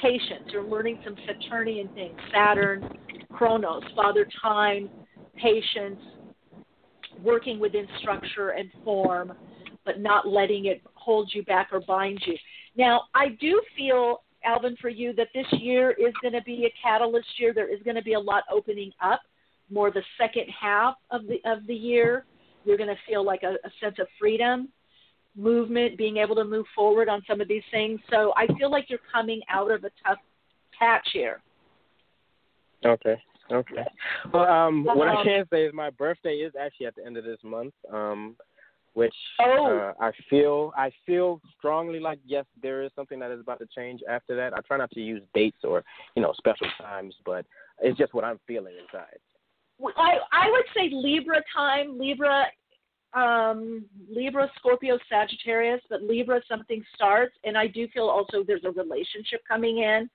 Patience. 0.00 0.44
You're 0.52 0.64
learning 0.64 1.00
some 1.04 1.16
saturnian 1.26 1.88
things. 1.88 2.16
Saturn 2.32 2.96
chronos 3.32 3.82
father 3.94 4.26
time 4.42 4.88
patience 5.36 6.00
working 7.22 7.60
within 7.60 7.86
structure 8.00 8.50
and 8.50 8.70
form 8.84 9.32
but 9.84 10.00
not 10.00 10.28
letting 10.28 10.66
it 10.66 10.82
hold 10.94 11.30
you 11.32 11.42
back 11.44 11.68
or 11.72 11.80
bind 11.80 12.20
you. 12.26 12.36
Now 12.76 13.02
i 13.14 13.28
do 13.40 13.60
feel 13.76 14.22
Alvin, 14.44 14.76
for 14.80 14.88
you 14.88 15.12
that 15.14 15.28
this 15.34 15.46
year 15.52 15.92
is 15.92 16.12
going 16.22 16.34
to 16.34 16.42
be 16.42 16.64
a 16.66 16.72
catalyst 16.82 17.28
year. 17.38 17.52
There 17.54 17.72
is 17.72 17.82
going 17.84 17.96
to 17.96 18.02
be 18.02 18.14
a 18.14 18.20
lot 18.20 18.44
opening 18.50 18.92
up, 19.02 19.20
more 19.70 19.90
the 19.90 20.02
second 20.18 20.46
half 20.48 20.94
of 21.10 21.22
the 21.26 21.40
of 21.44 21.66
the 21.66 21.74
year. 21.74 22.24
You're 22.64 22.76
going 22.76 22.88
to 22.88 22.98
feel 23.08 23.24
like 23.24 23.42
a, 23.42 23.54
a 23.66 23.70
sense 23.80 23.96
of 23.98 24.06
freedom, 24.18 24.68
movement, 25.36 25.96
being 25.96 26.18
able 26.18 26.34
to 26.36 26.44
move 26.44 26.66
forward 26.74 27.08
on 27.08 27.22
some 27.26 27.40
of 27.40 27.48
these 27.48 27.62
things. 27.70 28.00
So 28.10 28.32
I 28.36 28.46
feel 28.58 28.70
like 28.70 28.90
you're 28.90 28.98
coming 29.12 29.40
out 29.48 29.70
of 29.70 29.84
a 29.84 29.90
tough 30.06 30.18
patch 30.78 31.08
here. 31.12 31.40
Okay. 32.84 33.22
Okay. 33.52 33.84
Well, 34.32 34.44
um, 34.44 34.84
what 34.84 35.08
I 35.08 35.16
Um, 35.16 35.24
can 35.24 35.44
say 35.50 35.64
is 35.64 35.72
my 35.74 35.90
birthday 35.90 36.36
is 36.36 36.54
actually 36.54 36.86
at 36.86 36.94
the 36.94 37.04
end 37.04 37.16
of 37.16 37.24
this 37.24 37.42
month. 37.42 37.74
Um, 37.92 38.36
which 38.94 39.14
Oh. 39.38 39.78
uh, 39.78 39.92
I 40.00 40.12
feel 40.28 40.72
I 40.76 40.90
feel 41.06 41.40
strongly 41.58 42.00
like 42.00 42.18
yes, 42.24 42.44
there 42.62 42.82
is 42.82 42.90
something 42.94 43.18
that 43.20 43.30
is 43.30 43.40
about 43.40 43.58
to 43.60 43.66
change 43.66 44.00
after 44.08 44.34
that. 44.36 44.52
I 44.54 44.60
try 44.60 44.76
not 44.76 44.90
to 44.92 45.00
use 45.00 45.22
dates 45.34 45.64
or 45.64 45.84
you 46.16 46.22
know 46.22 46.32
special 46.36 46.66
times, 46.78 47.14
but 47.24 47.46
it's 47.80 47.98
just 47.98 48.14
what 48.14 48.24
I'm 48.24 48.40
feeling 48.46 48.74
inside. 48.82 49.18
I 49.96 50.18
I 50.32 50.50
would 50.50 50.64
say 50.74 50.90
Libra 50.92 51.42
time, 51.56 51.98
Libra, 51.98 52.46
um, 53.14 53.84
Libra, 54.08 54.50
Scorpio, 54.56 54.98
Sagittarius, 55.08 55.80
but 55.88 56.02
Libra 56.02 56.40
something 56.48 56.84
starts, 56.94 57.34
and 57.44 57.56
I 57.56 57.66
do 57.66 57.88
feel 57.88 58.04
also 58.04 58.44
there's 58.46 58.64
a 58.64 58.70
relationship 58.70 59.42
coming 59.48 59.78
in. 59.78 60.10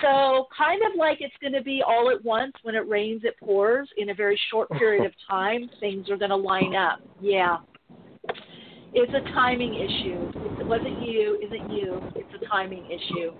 So 0.00 0.46
kind 0.56 0.80
of 0.82 0.98
like 0.98 1.18
it's 1.20 1.34
going 1.40 1.52
to 1.52 1.62
be 1.62 1.82
all 1.86 2.10
at 2.10 2.24
once. 2.24 2.52
When 2.62 2.74
it 2.74 2.88
rains, 2.88 3.22
it 3.24 3.36
pours. 3.38 3.88
In 3.96 4.10
a 4.10 4.14
very 4.14 4.40
short 4.50 4.68
period 4.70 5.04
of 5.04 5.12
time, 5.30 5.70
things 5.78 6.10
are 6.10 6.16
going 6.16 6.30
to 6.30 6.36
line 6.36 6.74
up. 6.74 7.00
Yeah. 7.20 7.58
It's 8.96 9.12
a 9.12 9.32
timing 9.32 9.74
issue. 9.74 10.30
It 10.60 10.66
wasn't 10.66 11.02
you, 11.02 11.38
isn't 11.44 11.70
you. 11.72 12.00
It's 12.14 12.42
a 12.42 12.46
timing 12.46 12.86
issue. 12.86 13.32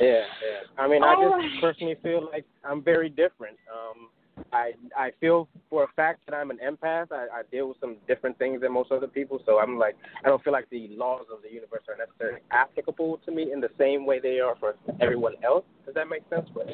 Yeah, 0.00 0.22
yeah. 0.22 0.82
I 0.82 0.88
mean, 0.88 1.02
I 1.04 1.14
just 1.14 1.32
right. 1.32 1.60
personally 1.60 1.96
feel 2.02 2.28
like 2.32 2.46
I'm 2.64 2.82
very 2.82 3.10
different. 3.10 3.58
Um, 3.70 4.08
I 4.52 4.72
I 4.96 5.10
feel 5.20 5.48
for 5.70 5.84
a 5.84 5.88
fact 5.94 6.20
that 6.26 6.34
I'm 6.34 6.50
an 6.50 6.58
empath. 6.64 7.12
I, 7.12 7.26
I 7.32 7.42
deal 7.50 7.68
with 7.68 7.76
some 7.80 7.96
different 8.08 8.38
things 8.38 8.62
than 8.62 8.72
most 8.72 8.90
other 8.90 9.06
people, 9.06 9.40
so 9.46 9.60
I'm 9.60 9.78
like 9.78 9.96
I 10.24 10.28
don't 10.28 10.42
feel 10.42 10.52
like 10.52 10.68
the 10.70 10.88
laws 10.96 11.26
of 11.32 11.42
the 11.42 11.52
universe 11.52 11.82
are 11.88 11.96
necessarily 11.96 12.40
applicable 12.50 13.20
to 13.26 13.30
me 13.30 13.52
in 13.52 13.60
the 13.60 13.70
same 13.78 14.06
way 14.06 14.18
they 14.18 14.40
are 14.40 14.56
for 14.56 14.74
everyone 15.00 15.34
else. 15.44 15.64
Does 15.84 15.94
that 15.94 16.08
make 16.08 16.22
sense? 16.30 16.48
But 16.54 16.68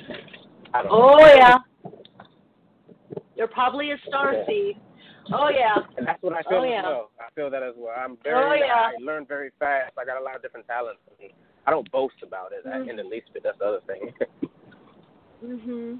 I 0.73 0.83
don't 0.83 0.93
know. 0.93 1.17
Oh 1.19 1.27
yeah. 1.27 1.59
You're 3.37 3.49
probably 3.49 3.91
a 3.91 3.97
star 4.07 4.35
Yeah. 4.35 4.47
seed. 4.47 4.77
Oh 5.33 5.49
yeah. 5.49 5.77
And 5.97 6.07
that's 6.07 6.23
what 6.23 6.33
I 6.35 6.43
feel 6.43 6.59
Oh, 6.59 6.65
as 6.65 6.71
yeah. 6.71 6.83
well. 6.83 7.11
I 7.21 7.31
feel 7.35 7.51
that 7.51 7.63
as 7.63 7.75
well. 7.77 7.95
I'm 7.97 8.17
very 8.23 8.45
Oh, 8.45 8.55
yeah. 8.55 8.91
I 8.91 9.03
learn 9.03 9.27
very 9.27 9.51
fast. 9.59 9.93
I 9.99 10.05
got 10.05 10.21
a 10.21 10.25
lot 10.25 10.37
of 10.37 10.43
different 10.43 10.67
talents. 10.67 11.01
I 11.67 11.71
don't 11.71 11.91
boast 11.93 12.17
about 12.23 12.53
it 12.53 12.65
Mm. 12.67 12.89
in 12.91 12.97
the 12.97 13.05
least 13.05 13.33
bit. 13.33 13.43
That's 13.43 13.59
the 13.59 13.65
other 13.67 13.81
thing. 13.87 14.13
Mhm. 15.45 15.99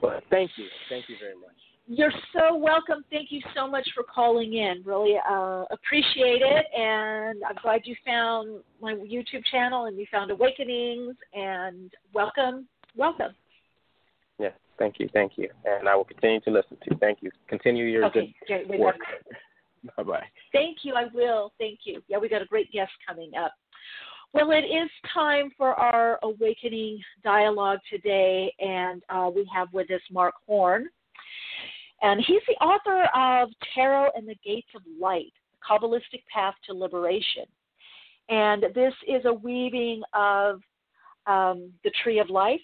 but 0.00 0.24
thank 0.28 0.50
you. 0.58 0.66
Thank 0.88 1.08
you 1.08 1.16
very 1.20 1.36
much. 1.36 1.54
You're 1.86 2.12
so 2.32 2.56
welcome. 2.56 3.04
Thank 3.10 3.30
you 3.30 3.40
so 3.54 3.68
much 3.68 3.86
for 3.94 4.02
calling 4.04 4.54
in. 4.54 4.82
Really 4.84 5.16
uh, 5.30 5.66
appreciate 5.70 6.40
it, 6.42 6.66
and 6.74 7.44
I'm 7.44 7.56
glad 7.62 7.82
you 7.84 7.94
found 8.04 8.60
my 8.80 8.94
YouTube 8.94 9.44
channel 9.50 9.84
and 9.84 9.96
you 9.98 10.06
found 10.10 10.30
Awakenings. 10.30 11.14
And 11.34 11.92
welcome, 12.14 12.66
welcome. 12.96 13.34
Thank 14.78 14.98
you, 14.98 15.08
thank 15.12 15.32
you, 15.36 15.48
and 15.64 15.88
I 15.88 15.94
will 15.94 16.04
continue 16.04 16.40
to 16.40 16.50
listen 16.50 16.76
to 16.76 16.90
you. 16.90 16.96
Thank 16.98 17.18
you. 17.22 17.30
Continue 17.48 17.84
your 17.84 18.06
Okay, 18.06 18.34
great. 18.46 18.68
good 18.68 18.70
We 18.70 18.78
work. 18.78 18.96
Bye 19.96 20.02
bye. 20.02 20.24
Thank 20.52 20.78
you. 20.82 20.94
I 20.94 21.04
will. 21.12 21.52
Thank 21.58 21.80
you. 21.84 22.02
Yeah, 22.08 22.18
we 22.18 22.28
got 22.28 22.42
a 22.42 22.46
great 22.46 22.72
guest 22.72 22.90
coming 23.06 23.32
up. 23.38 23.52
Well, 24.32 24.50
it 24.50 24.64
is 24.64 24.90
time 25.12 25.50
for 25.56 25.74
our 25.74 26.18
awakening 26.24 27.00
dialogue 27.22 27.78
today, 27.88 28.52
and 28.58 29.02
uh, 29.08 29.30
we 29.32 29.48
have 29.54 29.72
with 29.72 29.90
us 29.92 30.00
Mark 30.10 30.34
Horn. 30.46 30.88
And 32.02 32.22
he's 32.26 32.42
the 32.48 32.54
author 32.54 33.08
of 33.14 33.50
Tarot 33.74 34.10
and 34.16 34.26
the 34.28 34.34
Gates 34.44 34.66
of 34.74 34.82
Light 35.00 35.32
The 35.52 35.58
Kabbalistic 35.70 36.24
Path 36.32 36.54
to 36.66 36.74
Liberation. 36.74 37.44
And 38.28 38.64
this 38.74 38.92
is 39.06 39.24
a 39.24 39.32
weaving 39.32 40.02
of 40.12 40.60
um, 41.26 41.70
the 41.84 41.92
Tree 42.02 42.18
of 42.18 42.28
Life, 42.28 42.60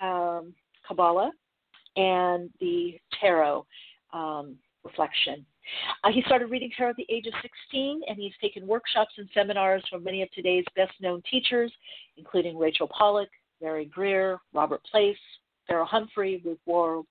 um, 0.00 0.54
Kabbalah, 0.86 1.32
and 1.96 2.50
the 2.60 2.98
Tarot 3.20 3.66
um, 4.12 4.56
reflection. 4.84 5.44
Uh, 6.02 6.10
he 6.12 6.22
started 6.26 6.50
reading 6.50 6.70
tarot 6.76 6.90
at 6.90 6.96
the 6.96 7.06
age 7.08 7.26
of 7.26 7.32
16, 7.40 8.02
and 8.06 8.18
he's 8.18 8.32
taken 8.40 8.66
workshops 8.66 9.12
and 9.16 9.28
seminars 9.32 9.82
from 9.90 10.04
many 10.04 10.22
of 10.22 10.30
today's 10.32 10.64
best 10.76 10.92
known 11.00 11.22
teachers, 11.30 11.72
including 12.16 12.58
Rachel 12.58 12.88
Pollack, 12.88 13.30
Mary 13.62 13.86
Greer, 13.86 14.38
Robert 14.52 14.82
Place, 14.90 15.16
Ferol 15.68 15.86
Humphrey, 15.86 16.42
Ruth 16.44 16.58
Wald. 16.66 17.06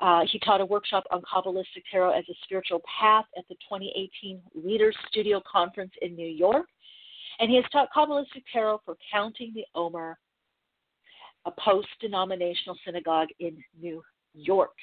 Uh, 0.00 0.22
he 0.30 0.38
taught 0.40 0.60
a 0.60 0.64
workshop 0.64 1.04
on 1.10 1.22
Kabbalistic 1.22 1.82
Tarot 1.90 2.16
as 2.16 2.24
a 2.28 2.34
spiritual 2.44 2.80
path 3.00 3.24
at 3.36 3.44
the 3.48 3.54
2018 3.68 4.40
Readers 4.64 4.96
Studio 5.08 5.40
Conference 5.50 5.92
in 6.02 6.14
New 6.14 6.28
York. 6.28 6.66
And 7.38 7.50
he 7.50 7.56
has 7.56 7.64
taught 7.72 7.88
Kabbalistic 7.96 8.44
Tarot 8.52 8.80
for 8.84 8.96
Counting 9.12 9.52
the 9.54 9.64
Omer, 9.74 10.18
a 11.44 11.52
post 11.60 11.88
denominational 12.00 12.76
synagogue 12.84 13.28
in 13.40 13.62
New 13.80 14.02
York. 14.34 14.74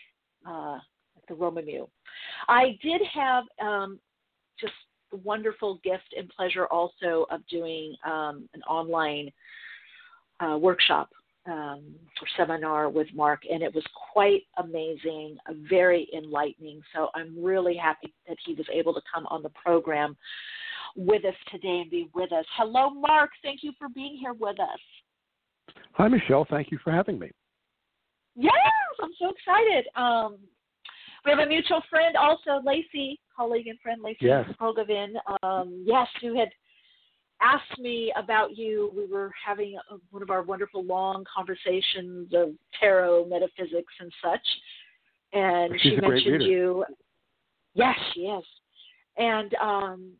Uh, 0.47 0.79
the 1.29 1.35
Romemu. 1.35 1.87
I 2.47 2.77
did 2.81 3.01
have 3.13 3.45
um, 3.61 3.99
just 4.59 4.73
the 5.11 5.17
wonderful 5.17 5.79
gift 5.83 6.13
and 6.17 6.29
pleasure 6.29 6.65
also 6.67 7.25
of 7.31 7.45
doing 7.47 7.95
um, 8.05 8.49
an 8.53 8.61
online 8.63 9.31
uh, 10.39 10.57
workshop 10.57 11.09
um, 11.47 11.83
or 12.21 12.27
seminar 12.37 12.89
with 12.89 13.07
Mark, 13.13 13.41
and 13.49 13.63
it 13.63 13.73
was 13.73 13.83
quite 14.13 14.43
amazing, 14.57 15.37
very 15.69 16.07
enlightening. 16.15 16.81
So 16.93 17.09
I'm 17.15 17.41
really 17.41 17.75
happy 17.75 18.13
that 18.27 18.37
he 18.45 18.53
was 18.53 18.67
able 18.71 18.93
to 18.93 19.01
come 19.11 19.25
on 19.27 19.41
the 19.41 19.49
program 19.49 20.17
with 20.95 21.23
us 21.25 21.35
today 21.51 21.81
and 21.81 21.89
be 21.89 22.09
with 22.13 22.31
us. 22.31 22.45
Hello, 22.55 22.89
Mark. 22.89 23.31
Thank 23.41 23.63
you 23.63 23.71
for 23.77 23.89
being 23.89 24.17
here 24.17 24.33
with 24.33 24.59
us. 24.59 24.79
Hi, 25.93 26.07
Michele. 26.07 26.45
Thank 26.49 26.71
you 26.71 26.79
for 26.83 26.91
having 26.91 27.19
me. 27.19 27.31
Yes, 28.35 28.53
I'm 29.01 29.11
so 29.19 29.31
excited. 29.31 29.87
Um, 29.95 30.37
we 31.25 31.31
have 31.31 31.39
a 31.39 31.45
mutual 31.45 31.81
friend 31.89 32.15
also, 32.15 32.61
Lacey, 32.65 33.19
colleague 33.35 33.67
and 33.67 33.79
friend 33.81 34.01
Lacey 34.01 34.25
yes. 34.25 34.45
Rogovin. 34.61 35.13
Um, 35.43 35.83
yes, 35.85 36.07
who 36.21 36.37
had 36.37 36.49
asked 37.41 37.79
me 37.79 38.13
about 38.17 38.57
you. 38.57 38.91
We 38.95 39.05
were 39.11 39.31
having 39.45 39.77
a, 39.91 39.95
one 40.11 40.23
of 40.23 40.29
our 40.29 40.43
wonderful 40.43 40.83
long 40.83 41.25
conversations 41.33 42.31
of 42.33 42.51
tarot, 42.79 43.25
metaphysics, 43.25 43.93
and 43.99 44.11
such. 44.23 44.47
And 45.33 45.73
She's 45.81 45.93
she 45.93 46.01
mentioned 46.01 46.43
you. 46.43 46.85
Yes, 47.73 47.95
she 48.13 48.21
is. 48.21 48.43
And 49.17 49.53
um, 49.55 50.11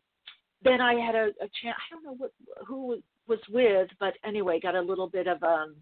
then 0.64 0.82
I 0.82 0.94
had 0.96 1.16
a, 1.16 1.30
a 1.42 1.50
chance. 1.62 1.78
I 1.78 1.96
don't 1.96 2.04
know 2.04 2.16
what 2.18 2.32
who 2.68 3.02
was 3.30 3.40
with, 3.50 3.90
but 4.00 4.14
anyway, 4.26 4.60
got 4.60 4.76
a 4.76 4.82
little 4.82 5.08
bit 5.08 5.28
of 5.28 5.42
um, 5.44 5.76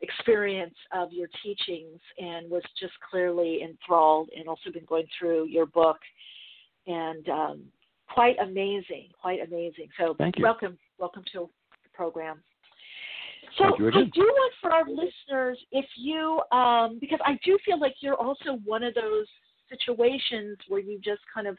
experience 0.00 0.74
of 0.92 1.12
your 1.12 1.28
teachings 1.42 2.00
and 2.18 2.50
was 2.50 2.62
just 2.80 2.92
clearly 3.10 3.62
enthralled 3.62 4.30
and 4.36 4.48
also 4.48 4.70
been 4.72 4.84
going 4.84 5.06
through 5.18 5.46
your 5.46 5.66
book 5.66 5.98
and 6.86 7.28
um, 7.28 7.62
quite 8.08 8.36
amazing, 8.40 9.08
quite 9.20 9.40
amazing. 9.46 9.88
So 9.98 10.14
Thank 10.16 10.38
you. 10.38 10.44
welcome, 10.44 10.78
welcome 10.98 11.24
to 11.32 11.50
the 11.82 11.90
program. 11.92 12.42
So 13.58 13.64
I 13.64 14.04
do 14.14 14.20
want 14.20 14.52
for 14.60 14.72
our 14.72 14.84
listeners, 14.88 15.58
if 15.72 15.86
you, 15.96 16.40
um, 16.52 16.98
because 17.00 17.20
I 17.24 17.38
do 17.44 17.58
feel 17.64 17.78
like 17.78 17.94
you're 18.00 18.16
also 18.16 18.58
one 18.64 18.82
of 18.82 18.94
those 18.94 19.26
situations 19.68 20.56
where 20.68 20.80
you 20.80 20.98
just 21.02 21.22
kind 21.32 21.46
of 21.46 21.56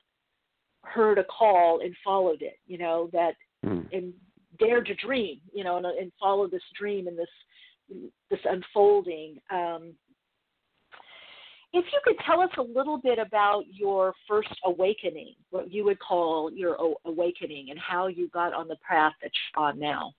heard 0.84 1.18
a 1.18 1.24
call 1.24 1.82
and 1.84 1.96
followed 2.04 2.42
it, 2.42 2.60
you 2.66 2.78
know, 2.78 3.10
that 3.14 3.34
Hmm. 3.64 3.82
and 3.92 4.14
dared 4.60 4.86
to 4.88 4.96
dream, 4.96 5.40
you 5.54 5.64
know, 5.64 5.78
and, 5.78 5.86
and 5.86 6.12
follow 6.20 6.48
this 6.48 6.62
dream 6.80 7.08
and 7.08 7.18
this 7.18 7.30
this 8.30 8.40
unfolding. 8.46 9.38
Um, 9.50 9.94
if 11.74 11.86
you 11.92 12.00
could 12.04 12.16
tell 12.26 12.42
us 12.42 12.50
a 12.58 12.62
little 12.62 12.98
bit 12.98 13.20
about 13.20 13.64
your 13.72 14.14
first 14.28 14.50
awakening, 14.66 15.36
what 15.52 15.72
you 15.72 15.84
would 15.86 16.00
call 16.00 16.52
your 16.52 16.78
awakening, 17.06 17.68
and 17.70 17.80
how 17.80 18.08
you 18.08 18.30
got 18.30 18.54
on 18.54 18.68
the 18.68 18.78
path 18.88 19.14
that 19.22 19.32
you're 19.56 19.66
on 19.66 19.80
now. 19.80 20.14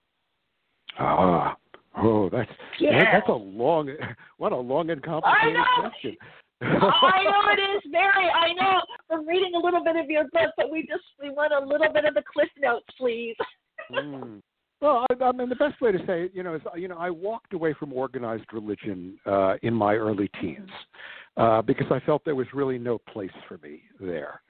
Ah, 0.98 1.56
oh, 1.96 2.28
that's 2.28 2.50
Yeah. 2.78 3.04
that, 3.04 3.12
that's 3.12 3.28
a 3.28 3.32
long, 3.32 3.90
what 4.36 4.52
a 4.52 4.56
long 4.56 4.90
and 4.90 5.02
complicated 5.02 5.56
question. 5.80 6.16
I 6.60 7.22
know 7.24 7.52
it 7.52 7.60
is 7.76 7.82
very. 7.92 8.28
I 8.28 8.52
know 8.52 8.80
from 9.06 9.26
reading 9.26 9.54
a 9.54 9.58
little 9.58 9.82
bit 9.82 9.96
of 9.96 10.10
your 10.10 10.24
book, 10.24 10.52
but 10.56 10.70
we 10.70 10.82
just 10.82 11.04
we 11.22 11.30
want 11.30 11.52
a 11.52 11.66
little 11.66 11.92
bit 11.92 12.04
of 12.04 12.14
the 12.14 12.22
cliff 12.32 12.48
notes, 12.58 12.86
please. 12.98 13.36
Mm. 13.92 14.40
Well, 14.80 15.06
I, 15.10 15.24
I 15.24 15.32
mean, 15.32 15.48
the 15.48 15.56
best 15.56 15.80
way 15.80 15.90
to 15.90 15.98
say 16.06 16.24
it, 16.24 16.32
you 16.34 16.42
know, 16.42 16.54
is 16.54 16.62
you 16.76 16.88
know, 16.88 16.98
I 16.98 17.10
walked 17.10 17.52
away 17.52 17.74
from 17.74 17.92
organized 17.92 18.52
religion 18.52 19.18
uh, 19.26 19.54
in 19.62 19.74
my 19.74 19.94
early 19.94 20.30
teens 20.40 20.70
uh, 21.36 21.62
because 21.62 21.86
I 21.90 22.00
felt 22.00 22.24
there 22.24 22.36
was 22.36 22.46
really 22.54 22.78
no 22.78 22.98
place 22.98 23.32
for 23.48 23.58
me 23.58 23.82
there. 24.00 24.40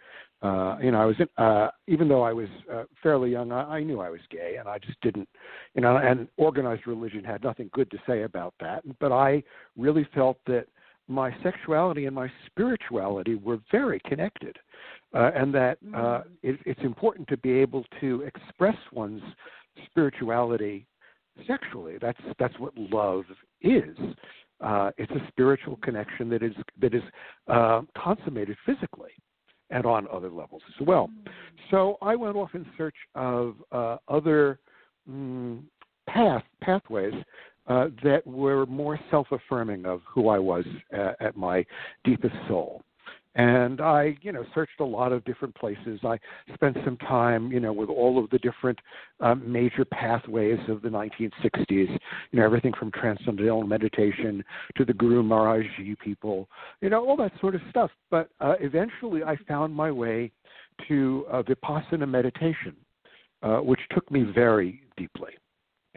Uh, 0.40 0.76
you 0.80 0.92
know, 0.92 1.00
I 1.00 1.04
was 1.04 1.16
in, 1.18 1.28
uh, 1.42 1.68
even 1.88 2.08
though 2.08 2.22
I 2.22 2.32
was 2.32 2.48
uh, 2.72 2.84
fairly 3.02 3.30
young, 3.30 3.50
I, 3.50 3.78
I 3.78 3.82
knew 3.82 4.00
I 4.00 4.10
was 4.10 4.20
gay, 4.30 4.56
and 4.58 4.68
I 4.68 4.78
just 4.78 5.00
didn't, 5.00 5.28
you 5.74 5.80
know, 5.80 5.96
and 5.96 6.28
organized 6.36 6.86
religion 6.86 7.24
had 7.24 7.42
nothing 7.42 7.70
good 7.72 7.90
to 7.90 7.98
say 8.06 8.22
about 8.22 8.54
that. 8.60 8.84
But 9.00 9.10
I 9.10 9.42
really 9.76 10.06
felt 10.14 10.38
that 10.46 10.66
my 11.08 11.34
sexuality 11.42 12.06
and 12.06 12.14
my 12.14 12.30
spirituality 12.46 13.34
were 13.34 13.58
very 13.72 14.00
connected, 14.06 14.56
uh, 15.14 15.30
and 15.34 15.54
that 15.54 15.78
uh, 15.94 16.22
it, 16.42 16.60
it's 16.66 16.80
important 16.82 17.26
to 17.28 17.36
be 17.38 17.52
able 17.52 17.84
to 18.00 18.22
express 18.22 18.76
one's 18.92 19.22
spirituality 19.86 20.86
sexually. 21.46 21.96
That's 22.00 22.20
that's 22.38 22.58
what 22.58 22.76
love 22.76 23.24
is. 23.62 23.96
Uh, 24.60 24.90
it's 24.98 25.12
a 25.12 25.26
spiritual 25.28 25.78
connection 25.82 26.28
that 26.28 26.42
is 26.42 26.54
that 26.80 26.94
is 26.94 27.02
uh, 27.48 27.82
consummated 27.96 28.56
physically 28.66 29.12
and 29.70 29.86
on 29.86 30.06
other 30.12 30.30
levels 30.30 30.62
as 30.68 30.86
well. 30.86 31.10
So 31.70 31.96
I 32.02 32.16
went 32.16 32.36
off 32.36 32.50
in 32.54 32.66
search 32.76 32.96
of 33.14 33.56
uh, 33.70 33.96
other 34.08 34.58
mm, 35.08 35.62
path 36.08 36.42
pathways 36.62 37.14
uh, 37.68 37.88
that 38.02 38.26
were 38.26 38.66
more 38.66 38.98
self-affirming 39.10 39.86
of 39.86 40.00
who 40.08 40.28
I 40.28 40.38
was 40.38 40.64
uh, 40.96 41.12
at 41.20 41.36
my 41.36 41.64
deepest 42.04 42.34
soul. 42.48 42.82
And 43.34 43.80
I, 43.80 44.16
you 44.22 44.32
know, 44.32 44.44
searched 44.52 44.80
a 44.80 44.84
lot 44.84 45.12
of 45.12 45.24
different 45.24 45.54
places. 45.54 46.00
I 46.02 46.18
spent 46.54 46.76
some 46.84 46.96
time, 46.96 47.52
you 47.52 47.60
know, 47.60 47.72
with 47.72 47.88
all 47.88 48.18
of 48.22 48.28
the 48.30 48.38
different 48.38 48.78
um, 49.20 49.50
major 49.50 49.84
pathways 49.84 50.58
of 50.68 50.82
the 50.82 50.88
1960s. 50.88 51.30
You 51.68 51.98
know, 52.32 52.44
everything 52.44 52.72
from 52.76 52.90
transcendental 52.90 53.62
meditation 53.64 54.42
to 54.76 54.84
the 54.84 54.94
Guru 54.94 55.22
Maharaj 55.22 55.66
people, 56.02 56.48
you 56.80 56.90
know, 56.90 57.06
all 57.06 57.16
that 57.18 57.32
sort 57.40 57.54
of 57.54 57.60
stuff. 57.70 57.92
But 58.10 58.30
uh, 58.40 58.54
eventually, 58.60 59.22
I 59.22 59.36
found 59.46 59.72
my 59.72 59.92
way 59.92 60.32
to 60.88 61.26
uh, 61.30 61.42
vipassana 61.42 62.08
meditation, 62.08 62.74
uh, 63.42 63.58
which 63.58 63.80
took 63.92 64.10
me 64.10 64.24
very 64.34 64.82
deeply 64.96 65.34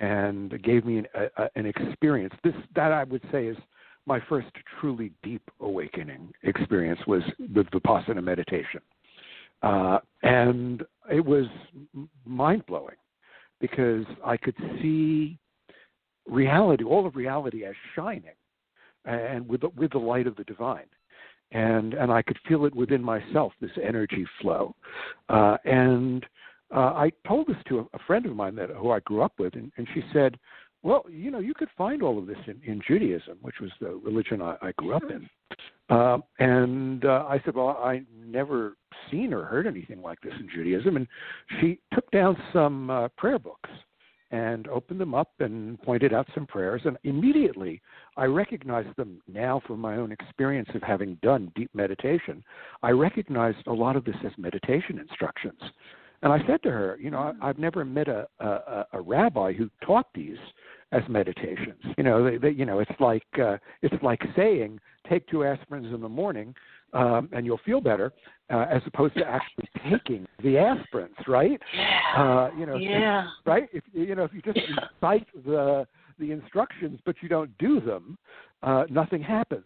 and 0.02 0.62
gave 0.64 0.84
me 0.84 0.98
an, 0.98 1.08
a, 1.38 1.48
an 1.56 1.66
experience. 1.68 2.34
This 2.44 2.56
that 2.76 2.92
I 2.92 3.06
would 3.06 3.22
say 3.32 3.46
is 3.46 3.58
my 4.06 4.20
first 4.28 4.48
truly 4.80 5.12
deep 5.24 5.44
awakening 5.62 6.34
experience 6.44 7.00
was 7.08 7.22
with 7.56 7.68
vipassana 7.68 8.22
meditation, 8.22 8.82
uh, 9.62 10.00
and 10.24 10.84
it 11.10 11.24
was 11.24 11.46
mind 12.26 12.66
blowing 12.66 12.96
because 13.60 14.06
I 14.26 14.38
could 14.38 14.56
see 14.82 15.38
reality, 16.28 16.84
all 16.84 17.06
of 17.06 17.16
reality, 17.16 17.64
as 17.64 17.76
shining, 17.96 18.32
and 19.06 19.48
with 19.48 19.62
the, 19.62 19.70
with 19.70 19.92
the 19.92 20.00
light 20.00 20.26
of 20.26 20.36
the 20.36 20.44
divine. 20.44 20.88
And 21.52 21.94
and 21.94 22.12
I 22.12 22.22
could 22.24 22.40
feel 22.48 22.66
it 22.66 22.74
within 22.74 23.04
myself, 23.04 23.54
this 23.62 23.72
energy 23.84 24.26
flow, 24.42 24.74
uh, 25.30 25.58
and 25.66 26.26
uh, 26.74 26.94
I 26.94 27.12
told 27.28 27.48
this 27.48 27.58
to 27.68 27.80
a, 27.80 27.82
a 27.94 28.00
friend 28.08 28.26
of 28.26 28.36
mine 28.36 28.56
that 28.56 28.70
who 28.70 28.92
I 28.92 29.00
grew 29.02 29.22
up 29.22 29.34
with, 29.40 29.56
and, 29.56 29.72
and 29.78 29.88
she 29.94 30.02
said, 30.14 30.38
"Well, 30.84 31.06
you 31.10 31.32
know, 31.32 31.40
you 31.40 31.54
could 31.54 31.70
find 31.78 32.02
all 32.02 32.18
of 32.18 32.28
this 32.28 32.38
in, 32.48 32.62
in 32.66 32.82
Judaism, 32.88 33.38
which 33.42 33.60
was 33.60 33.72
the 33.80 34.00
religion 34.04 34.42
I, 34.42 34.56
I 34.62 34.72
grew 34.78 34.94
up 34.94 35.04
in." 35.04 35.30
Uh, 35.90 36.20
and 36.40 37.06
uh, 37.06 37.26
I 37.28 37.42
said, 37.44 37.56
"Well, 37.56 37.80
I 37.84 38.04
never 38.26 38.76
seen 39.10 39.34
or 39.34 39.44
heard 39.44 39.68
anything 39.68 40.02
like 40.02 40.22
this 40.22 40.34
in 40.40 40.48
Judaism." 40.54 40.96
And 40.96 41.08
she 41.60 41.80
took 41.94 42.10
down 42.12 42.38
some 42.54 42.90
uh, 42.90 43.08
prayer 43.18 43.40
books 43.40 43.70
and 44.32 44.70
opened 44.70 45.02
them 45.02 45.14
up 45.14 45.32
and 45.40 45.82
pointed 45.82 46.14
out 46.14 46.26
some 46.34 46.48
prayers. 46.48 46.82
And 46.86 46.98
immediately, 47.04 47.82
I 48.16 48.26
recognized 48.26 48.96
them 48.96 49.22
now 49.28 49.62
from 49.68 49.82
my 49.82 49.98
own 49.98 50.14
experience 50.14 50.70
of 50.74 50.82
having 50.84 51.18
done 51.22 51.52
deep 51.54 51.70
meditation. 51.74 52.42
I 52.82 52.92
recognized 52.92 53.68
a 53.68 53.74
lot 53.74 53.98
of 53.98 54.06
this 54.06 54.16
as 54.26 54.32
meditation 54.38 55.00
instructions 55.00 55.60
And 56.24 56.32
I 56.32 56.46
said 56.46 56.62
to 56.64 56.72
her, 56.72 56.98
you 57.02 57.10
know, 57.10 57.34
I, 57.42 57.50
I've 57.50 57.58
never 57.58 57.84
met 57.84 58.08
a, 58.08 58.28
a 58.40 58.86
a 58.94 59.02
rabbi 59.02 59.54
who 59.54 59.70
taught 59.86 60.08
these 60.14 60.38
as 60.92 61.02
meditations. 61.08 61.82
You 61.98 62.04
know, 62.04 62.24
they, 62.24 62.38
they, 62.38 62.50
you 62.50 62.66
know, 62.66 62.80
it's 62.80 62.92
like 63.00 63.26
uh, 63.42 63.58
it's 63.82 64.02
like 64.04 64.22
saying 64.36 64.80
take 65.10 65.28
two 65.28 65.38
aspirins 65.38 65.94
in 65.94 66.02
the 66.02 66.10
morning 66.10 66.54
um, 66.94 67.30
and 67.32 67.46
you'll 67.46 67.60
feel 67.66 67.82
better, 67.82 68.12
uh, 68.50 68.66
as 68.70 68.82
opposed 68.86 69.16
to 69.16 69.26
actually 69.26 69.70
taking 69.90 70.28
the 70.44 70.56
aspirins, 70.56 71.28
right? 71.28 71.60
Yeah. 71.76 72.00
Uh, 72.18 72.52
you 72.58 72.66
know, 72.66 72.76
Yeah. 72.76 73.30
right? 73.46 73.70
If 73.72 73.84
you 73.94 74.16
know, 74.16 74.24
if 74.24 74.34
you 74.34 74.42
just 74.42 74.60
recite 75.02 75.28
the 75.46 75.88
the 76.22 76.32
instructions 76.32 77.00
but 77.06 77.16
you 77.22 77.28
don't 77.28 77.56
do 77.58 77.82
them, 77.82 78.18
uh, 78.64 78.86
nothing 78.90 79.22
happens. 79.22 79.66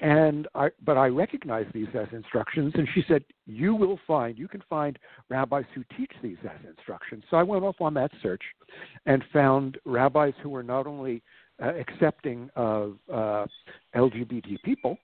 And 0.00 0.48
I, 0.54 0.70
but 0.84 0.96
I 0.96 1.06
recognize 1.06 1.66
these 1.72 1.86
as 1.94 2.08
instructions, 2.12 2.72
and 2.74 2.88
she 2.94 3.04
said, 3.06 3.22
"You 3.46 3.74
will 3.74 4.00
find, 4.06 4.38
you 4.38 4.48
can 4.48 4.62
find 4.68 4.98
rabbis 5.28 5.66
who 5.74 5.84
teach 5.96 6.12
these 6.22 6.38
as 6.44 6.58
instructions." 6.66 7.22
So 7.30 7.36
I 7.36 7.42
went 7.42 7.62
off 7.62 7.80
on 7.80 7.94
that 7.94 8.10
search, 8.22 8.42
and 9.06 9.22
found 9.32 9.78
rabbis 9.84 10.32
who 10.42 10.48
were 10.48 10.62
not 10.62 10.86
only 10.86 11.22
uh, 11.62 11.74
accepting 11.74 12.50
of 12.56 12.96
uh, 13.12 13.46
LGBT 13.94 14.62
people, 14.62 14.98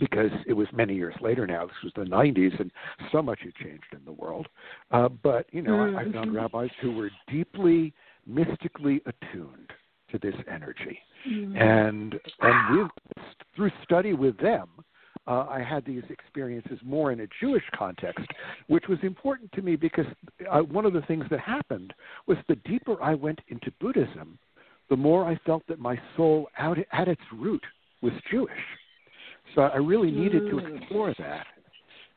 because 0.00 0.32
it 0.46 0.52
was 0.52 0.66
many 0.72 0.94
years 0.94 1.14
later 1.20 1.46
now. 1.46 1.66
This 1.66 1.76
was 1.84 1.92
the 1.94 2.04
90s, 2.04 2.58
and 2.58 2.72
so 3.12 3.22
much 3.22 3.40
had 3.42 3.54
changed 3.54 3.92
in 3.92 4.04
the 4.04 4.12
world. 4.12 4.48
Uh, 4.90 5.08
but 5.08 5.46
you 5.52 5.62
know, 5.62 5.78
I, 5.78 6.00
I 6.00 6.12
found 6.12 6.30
Mhm. 6.30 6.36
rabbis 6.36 6.70
who 6.80 6.90
were 6.92 7.10
deeply 7.28 7.92
mystically 8.26 9.02
attuned 9.06 9.72
to 10.12 10.18
this 10.18 10.34
energy, 10.48 10.98
Mm. 11.28 11.56
and 11.60 12.20
and 12.40 12.78
with 12.78 12.90
through 13.54 13.70
study 13.84 14.12
with 14.12 14.36
them. 14.38 14.68
Uh, 15.26 15.46
I 15.48 15.62
had 15.62 15.84
these 15.84 16.02
experiences 16.08 16.78
more 16.82 17.12
in 17.12 17.20
a 17.20 17.26
Jewish 17.40 17.62
context, 17.74 18.26
which 18.68 18.88
was 18.88 18.98
important 19.02 19.52
to 19.52 19.62
me 19.62 19.76
because 19.76 20.06
uh, 20.50 20.60
one 20.60 20.86
of 20.86 20.92
the 20.94 21.02
things 21.02 21.24
that 21.30 21.40
happened 21.40 21.92
was 22.26 22.38
the 22.48 22.56
deeper 22.56 23.00
I 23.02 23.14
went 23.14 23.40
into 23.48 23.70
Buddhism, 23.80 24.38
the 24.88 24.96
more 24.96 25.24
I 25.26 25.36
felt 25.46 25.62
that 25.68 25.78
my 25.78 26.00
soul 26.16 26.48
out 26.58 26.78
at 26.92 27.06
its 27.06 27.22
root 27.32 27.62
was 28.00 28.12
Jewish. 28.30 28.64
So 29.54 29.62
I 29.62 29.76
really 29.76 30.10
needed 30.10 30.46
to 30.50 30.56
Mm. 30.56 30.76
explore 30.78 31.14
that. 31.18 31.46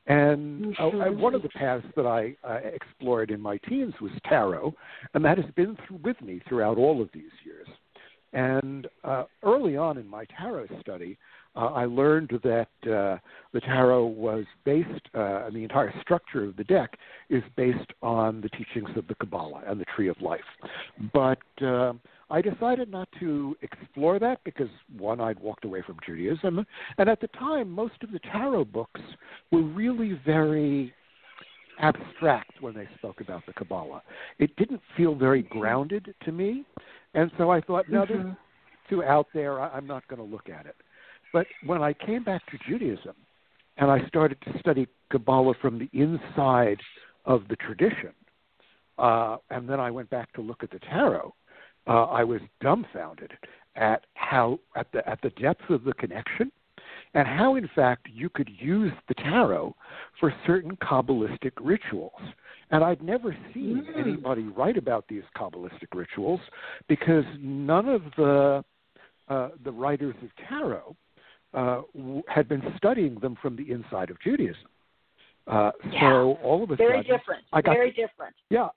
And 0.07 0.75
I, 0.79 0.83
Mhm. 0.83 1.17
one 1.17 1.35
of 1.35 1.43
the 1.43 1.49
paths 1.49 1.85
that 1.95 2.05
I 2.05 2.35
uh, 2.43 2.59
explored 2.63 3.31
in 3.31 3.39
my 3.39 3.57
teens 3.57 3.93
was 4.01 4.11
tarot, 4.25 4.73
and 5.13 5.23
that 5.23 5.37
has 5.37 5.49
been 5.51 5.75
through, 5.77 5.97
with 5.97 6.21
me 6.21 6.39
throughout 6.47 6.77
all 6.77 7.01
of 7.01 7.11
these 7.11 7.31
years. 7.43 7.67
And 8.33 8.87
uh, 9.03 9.25
early 9.43 9.77
on 9.77 9.97
in 9.97 10.07
my 10.07 10.25
tarot 10.37 10.67
study, 10.81 11.17
uh, 11.55 11.67
I 11.67 11.85
learned 11.85 12.31
that 12.43 12.67
uh, 12.83 13.19
the 13.53 13.61
tarot 13.61 14.05
was 14.07 14.45
based, 14.65 14.87
uh, 15.13 15.45
and 15.45 15.55
the 15.55 15.61
entire 15.61 15.93
structure 16.01 16.43
of 16.43 16.55
the 16.55 16.63
deck 16.63 16.97
is 17.29 17.43
based 17.55 17.91
on 18.01 18.41
the 18.41 18.49
teachings 18.49 18.89
of 18.95 19.07
the 19.07 19.15
Kabbalah 19.15 19.61
and 19.67 19.79
the 19.79 19.85
Tree 19.95 20.07
of 20.07 20.19
Life. 20.19 20.41
But 21.13 21.37
uh, 21.63 21.93
I 22.31 22.41
decided 22.41 22.89
not 22.89 23.07
to 23.19 23.55
explore 23.61 24.17
that 24.17 24.43
because, 24.43 24.69
one, 24.97 25.21
I'd 25.21 25.39
walked 25.39 25.65
away 25.65 25.83
from 25.85 25.97
Judaism, 26.03 26.65
and 26.97 27.09
at 27.09 27.21
the 27.21 27.27
time, 27.27 27.69
most 27.69 28.01
of 28.01 28.11
the 28.11 28.19
tarot 28.19 28.65
books 28.65 29.01
were 29.51 29.61
really 29.61 30.19
very 30.25 30.91
abstract 31.79 32.61
when 32.61 32.73
they 32.73 32.87
spoke 32.97 33.21
about 33.21 33.45
the 33.45 33.53
Kabbalah. 33.53 34.01
It 34.39 34.55
didn't 34.55 34.81
feel 34.95 35.15
very 35.15 35.43
grounded 35.43 36.13
to 36.23 36.31
me, 36.31 36.63
and 37.13 37.31
so 37.37 37.49
I 37.49 37.61
thought, 37.61 37.89
no, 37.89 38.05
this 38.05 38.17
is 38.17 38.25
Mhm. 38.25 38.37
too 38.89 39.03
out 39.03 39.27
there. 39.33 39.59
I, 39.59 39.69
I'm 39.69 39.87
not 39.87 40.07
going 40.07 40.19
to 40.19 40.35
look 40.35 40.49
at 40.49 40.65
it. 40.65 40.75
But 41.31 41.47
when 41.63 41.81
I 41.81 41.93
came 41.93 42.23
back 42.23 42.45
to 42.47 42.57
Judaism 42.59 43.15
and 43.77 43.89
I 43.89 44.05
started 44.07 44.39
to 44.41 44.59
study 44.59 44.87
Kabbalah 45.09 45.55
from 45.55 45.79
the 45.79 45.89
inside 45.93 46.79
of 47.25 47.47
the 47.47 47.55
tradition, 47.55 48.13
uh, 48.99 49.37
and 49.49 49.67
then 49.67 49.79
I 49.79 49.89
went 49.89 50.09
back 50.09 50.31
to 50.33 50.41
look 50.41 50.63
at 50.63 50.69
the 50.69 50.79
tarot, 50.79 51.33
uh, 51.87 52.05
I 52.05 52.23
was 52.23 52.41
dumbfounded 52.61 53.31
at 53.75 54.05
how 54.13 54.59
at 54.75 54.91
the 54.91 55.07
at 55.09 55.19
the 55.21 55.31
depth 55.31 55.69
of 55.69 55.83
the 55.83 55.93
connection, 55.93 56.51
and 57.13 57.27
how 57.27 57.55
in 57.55 57.69
fact 57.75 58.07
you 58.11 58.29
could 58.29 58.49
use 58.57 58.91
the 59.07 59.13
tarot 59.15 59.75
for 60.19 60.33
certain 60.47 60.75
Kabbalistic 60.77 61.51
rituals. 61.61 62.11
And 62.71 62.83
I'd 62.83 63.03
never 63.03 63.35
seen 63.53 63.83
Mm. 63.85 63.97
anybody 63.97 64.43
write 64.43 64.77
about 64.77 65.07
these 65.07 65.23
Kabbalistic 65.35 65.93
rituals 65.93 66.41
because 66.87 67.25
none 67.39 67.87
of 67.89 68.03
the 68.17 68.63
uh, 69.29 69.49
the 69.63 69.71
writers 69.71 70.15
of 70.21 70.29
tarot 70.49 70.95
uh, 71.53 71.81
w- 71.95 72.23
had 72.27 72.47
been 72.49 72.63
studying 72.77 73.15
them 73.19 73.35
from 73.41 73.55
the 73.55 73.71
inside 73.71 74.09
of 74.09 74.19
Judaism. 74.19 74.67
Uh, 75.47 75.71
So 76.01 76.37
all 76.43 76.63
of 76.63 76.71
a 76.71 76.75
Very 76.75 76.97
sudden, 76.99 77.15
different. 77.17 77.43
I 77.53 77.61
got 77.61 77.73
Very 77.75 77.91
to- 77.91 78.01
different. 78.01 78.35
yeah, 78.49 78.69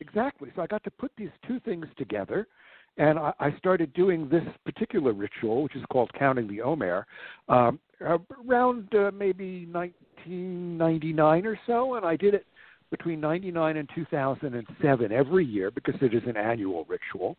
exactly. 0.00 0.50
So 0.54 0.62
I 0.62 0.66
got 0.66 0.82
to 0.84 0.90
put 0.90 1.10
these 1.16 1.30
two 1.46 1.58
things 1.60 1.86
together, 1.96 2.46
and 2.98 3.18
I, 3.18 3.32
I 3.40 3.56
started 3.58 3.92
doing 3.94 4.28
this 4.28 4.44
particular 4.64 5.12
ritual, 5.12 5.62
which 5.62 5.76
is 5.76 5.82
called 5.90 6.10
counting 6.18 6.48
the 6.48 6.60
Omer, 6.62 7.06
um, 7.48 7.78
around 8.00 8.94
uh, 8.94 9.10
maybe 9.12 9.66
1999 9.66 11.46
or 11.46 11.58
so, 11.66 11.94
and 11.94 12.04
I 12.04 12.16
did 12.16 12.34
it 12.34 12.46
between 12.90 13.20
99 13.20 13.78
and 13.78 13.88
2007 13.94 15.12
every 15.12 15.44
year 15.44 15.70
because 15.70 15.94
it 16.02 16.14
is 16.14 16.22
an 16.26 16.36
annual 16.36 16.84
ritual, 16.84 17.36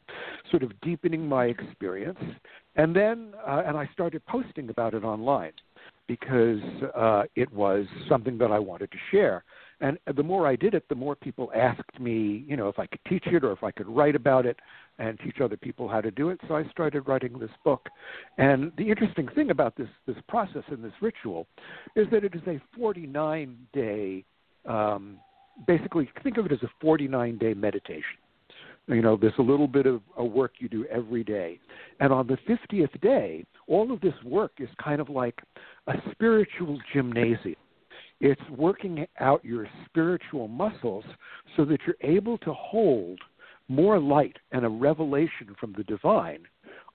sort 0.49 0.63
of 0.63 0.71
deepening 0.81 1.27
my 1.27 1.45
experience. 1.45 2.19
And 2.75 2.95
then, 2.95 3.33
uh, 3.47 3.61
and 3.65 3.77
I 3.77 3.87
started 3.93 4.25
posting 4.25 4.69
about 4.69 4.95
it 4.95 5.03
online 5.03 5.53
because 6.07 6.59
uh, 6.95 7.23
it 7.35 7.53
was 7.53 7.85
something 8.09 8.37
that 8.39 8.51
I 8.51 8.59
wanted 8.59 8.91
to 8.91 8.97
share. 9.11 9.43
And 9.81 9.97
the 10.15 10.23
more 10.23 10.47
I 10.47 10.55
did 10.55 10.73
it, 10.73 10.87
the 10.89 10.95
more 10.95 11.15
people 11.15 11.51
asked 11.55 11.99
me, 11.99 12.45
you 12.47 12.55
know, 12.55 12.69
if 12.69 12.79
I 12.79 12.85
could 12.85 12.99
teach 13.07 13.25
it 13.27 13.43
or 13.43 13.51
if 13.51 13.63
I 13.63 13.71
could 13.71 13.87
write 13.87 14.15
about 14.15 14.45
it 14.45 14.57
and 14.99 15.19
teach 15.19 15.41
other 15.41 15.57
people 15.57 15.87
how 15.87 16.01
to 16.01 16.11
do 16.11 16.29
it. 16.29 16.39
So 16.47 16.55
I 16.55 16.63
started 16.69 17.07
writing 17.07 17.37
this 17.39 17.49
book. 17.63 17.89
And 18.37 18.71
the 18.77 18.89
interesting 18.89 19.27
thing 19.29 19.49
about 19.49 19.75
this 19.75 19.89
this 20.05 20.17
process 20.27 20.63
and 20.69 20.83
this 20.83 20.93
ritual 21.01 21.47
is 21.95 22.07
that 22.11 22.23
it 22.23 22.35
is 22.35 22.41
a 22.47 22.61
49 22.77 23.57
day, 23.73 24.23
um, 24.65 25.17
basically 25.67 26.09
think 26.21 26.37
of 26.37 26.45
it 26.45 26.51
as 26.51 26.63
a 26.63 26.69
49 26.81 27.37
day 27.37 27.53
meditation. 27.53 28.17
You 28.87 29.01
know, 29.01 29.15
there's 29.15 29.33
a 29.39 29.43
little 29.43 29.67
bit 29.67 29.85
of 29.85 30.01
a 30.17 30.25
work 30.25 30.53
you 30.59 30.67
do 30.67 30.85
every 30.91 31.23
day. 31.23 31.59
And 32.01 32.11
on 32.11 32.27
the 32.27 32.37
50th 32.49 32.99
day, 33.01 33.45
all 33.67 33.93
of 33.93 34.01
this 34.01 34.13
work 34.25 34.51
is 34.59 34.67
kind 34.83 34.99
of 34.99 35.09
like 35.09 35.41
a 35.87 35.93
spiritual 36.11 36.77
gymnasium. 36.93 37.55
It's 38.23 38.41
working 38.49 39.05
out 39.19 39.43
your 39.43 39.67
spiritual 39.85 40.47
muscles 40.47 41.03
so 41.57 41.65
that 41.65 41.81
you're 41.85 41.97
able 42.09 42.37
to 42.37 42.53
hold 42.53 43.19
more 43.67 43.99
light 43.99 44.37
and 44.53 44.63
a 44.63 44.69
revelation 44.69 45.53
from 45.59 45.73
the 45.75 45.83
divine 45.83 46.39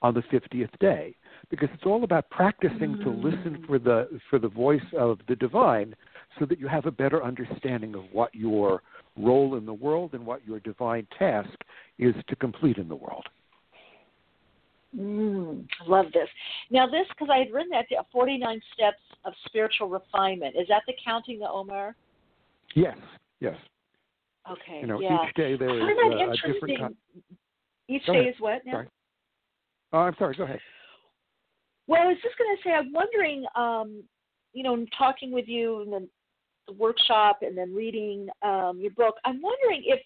on 0.01 0.15
the 0.15 0.23
50th 0.33 0.71
day 0.81 1.15
because 1.51 1.69
it's 1.75 1.85
all 1.85 2.03
about 2.03 2.31
practicing 2.31 2.99
to 3.05 3.11
listen 3.11 3.59
mm. 3.59 3.67
for 3.67 3.79
the 3.79 4.09
for 4.31 4.39
the 4.39 4.49
voice 4.49 4.81
of 4.97 5.19
the 5.29 5.37
divine 5.37 5.95
so 6.39 6.47
that 6.47 6.59
you 6.59 6.67
have 6.67 6.87
a 6.87 6.91
better 6.91 7.23
understanding 7.23 7.95
of 7.95 8.05
what 8.11 8.35
your 8.35 8.83
role 9.19 9.57
in 9.57 9.67
the 9.67 9.75
world 9.75 10.15
and 10.15 10.25
what 10.25 10.47
your 10.47 10.61
divine 10.61 11.07
task 11.19 11.51
is 11.99 12.15
to 12.29 12.37
complete 12.37 12.79
in 12.79 12.89
the 12.89 12.97
world. 12.97 13.27
Mm, 14.97 15.67
I 15.81 15.89
love 15.89 16.07
this. 16.13 16.29
Now, 16.71 16.87
this, 16.87 17.07
because 17.11 17.29
I 17.33 17.39
had 17.39 17.53
written 17.53 17.71
that, 17.71 17.87
49 18.11 18.61
steps 18.73 19.03
of 19.25 19.33
spiritual 19.47 19.89
refinement. 19.89 20.57
Is 20.59 20.67
that 20.69 20.83
the 20.87 20.95
counting 21.05 21.39
the 21.39 21.49
Omer? 21.49 21.95
Yes, 22.75 22.97
yes. 23.41 23.57
Okay. 24.51 24.81
You 24.81 24.87
know, 24.87 25.01
yeah. 25.01 25.27
each 25.29 25.35
day 25.35 25.57
there 25.57 25.69
is 25.69 25.83
uh, 25.83 26.09
a 26.09 26.21
interesting. 26.21 26.53
different. 26.53 26.79
Con- 26.79 26.97
Each 27.89 28.07
Go 28.07 28.15
day 28.15 28.21
ahead. 28.21 28.35
is 28.35 28.41
what 28.41 28.63
now? 28.65 28.73
Sorry. 28.73 28.89
Oh, 29.93 29.99
I'm 29.99 30.15
sorry. 30.19 30.35
Go 30.37 30.45
ahead. 30.45 30.61
Well, 31.87 32.03
I 32.03 32.07
was 32.07 32.17
just 32.23 32.37
going 32.39 32.57
to 32.57 32.63
say, 32.63 32.73
I'm 32.73 32.93
wondering, 32.93 33.45
um, 33.57 34.03
you 34.53 34.63
know, 34.63 34.75
in 34.75 34.87
talking 34.97 35.33
with 35.33 35.49
you 35.49 35.83
in 35.83 35.91
the, 35.91 36.09
the 36.67 36.75
workshop 36.75 37.39
and 37.43 37.57
then 37.57 37.75
reading 37.75 38.29
um, 38.43 38.79
your 38.81 38.91
book, 38.93 39.17
I'm 39.25 39.41
wondering 39.43 39.83
if 39.87 40.01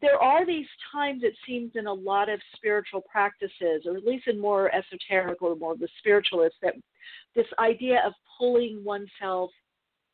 there 0.00 0.20
are 0.22 0.44
these 0.44 0.66
times, 0.92 1.22
it 1.22 1.34
seems, 1.46 1.72
in 1.74 1.86
a 1.86 1.92
lot 1.92 2.28
of 2.28 2.40
spiritual 2.54 3.02
practices, 3.02 3.84
or 3.86 3.96
at 3.96 4.04
least 4.04 4.26
in 4.26 4.38
more 4.38 4.70
esoteric 4.74 5.42
or 5.42 5.56
more 5.56 5.72
of 5.72 5.78
the 5.78 5.88
spiritualists, 5.98 6.58
that 6.62 6.74
this 7.34 7.46
idea 7.58 8.02
of 8.06 8.12
pulling 8.38 8.82
oneself 8.84 9.50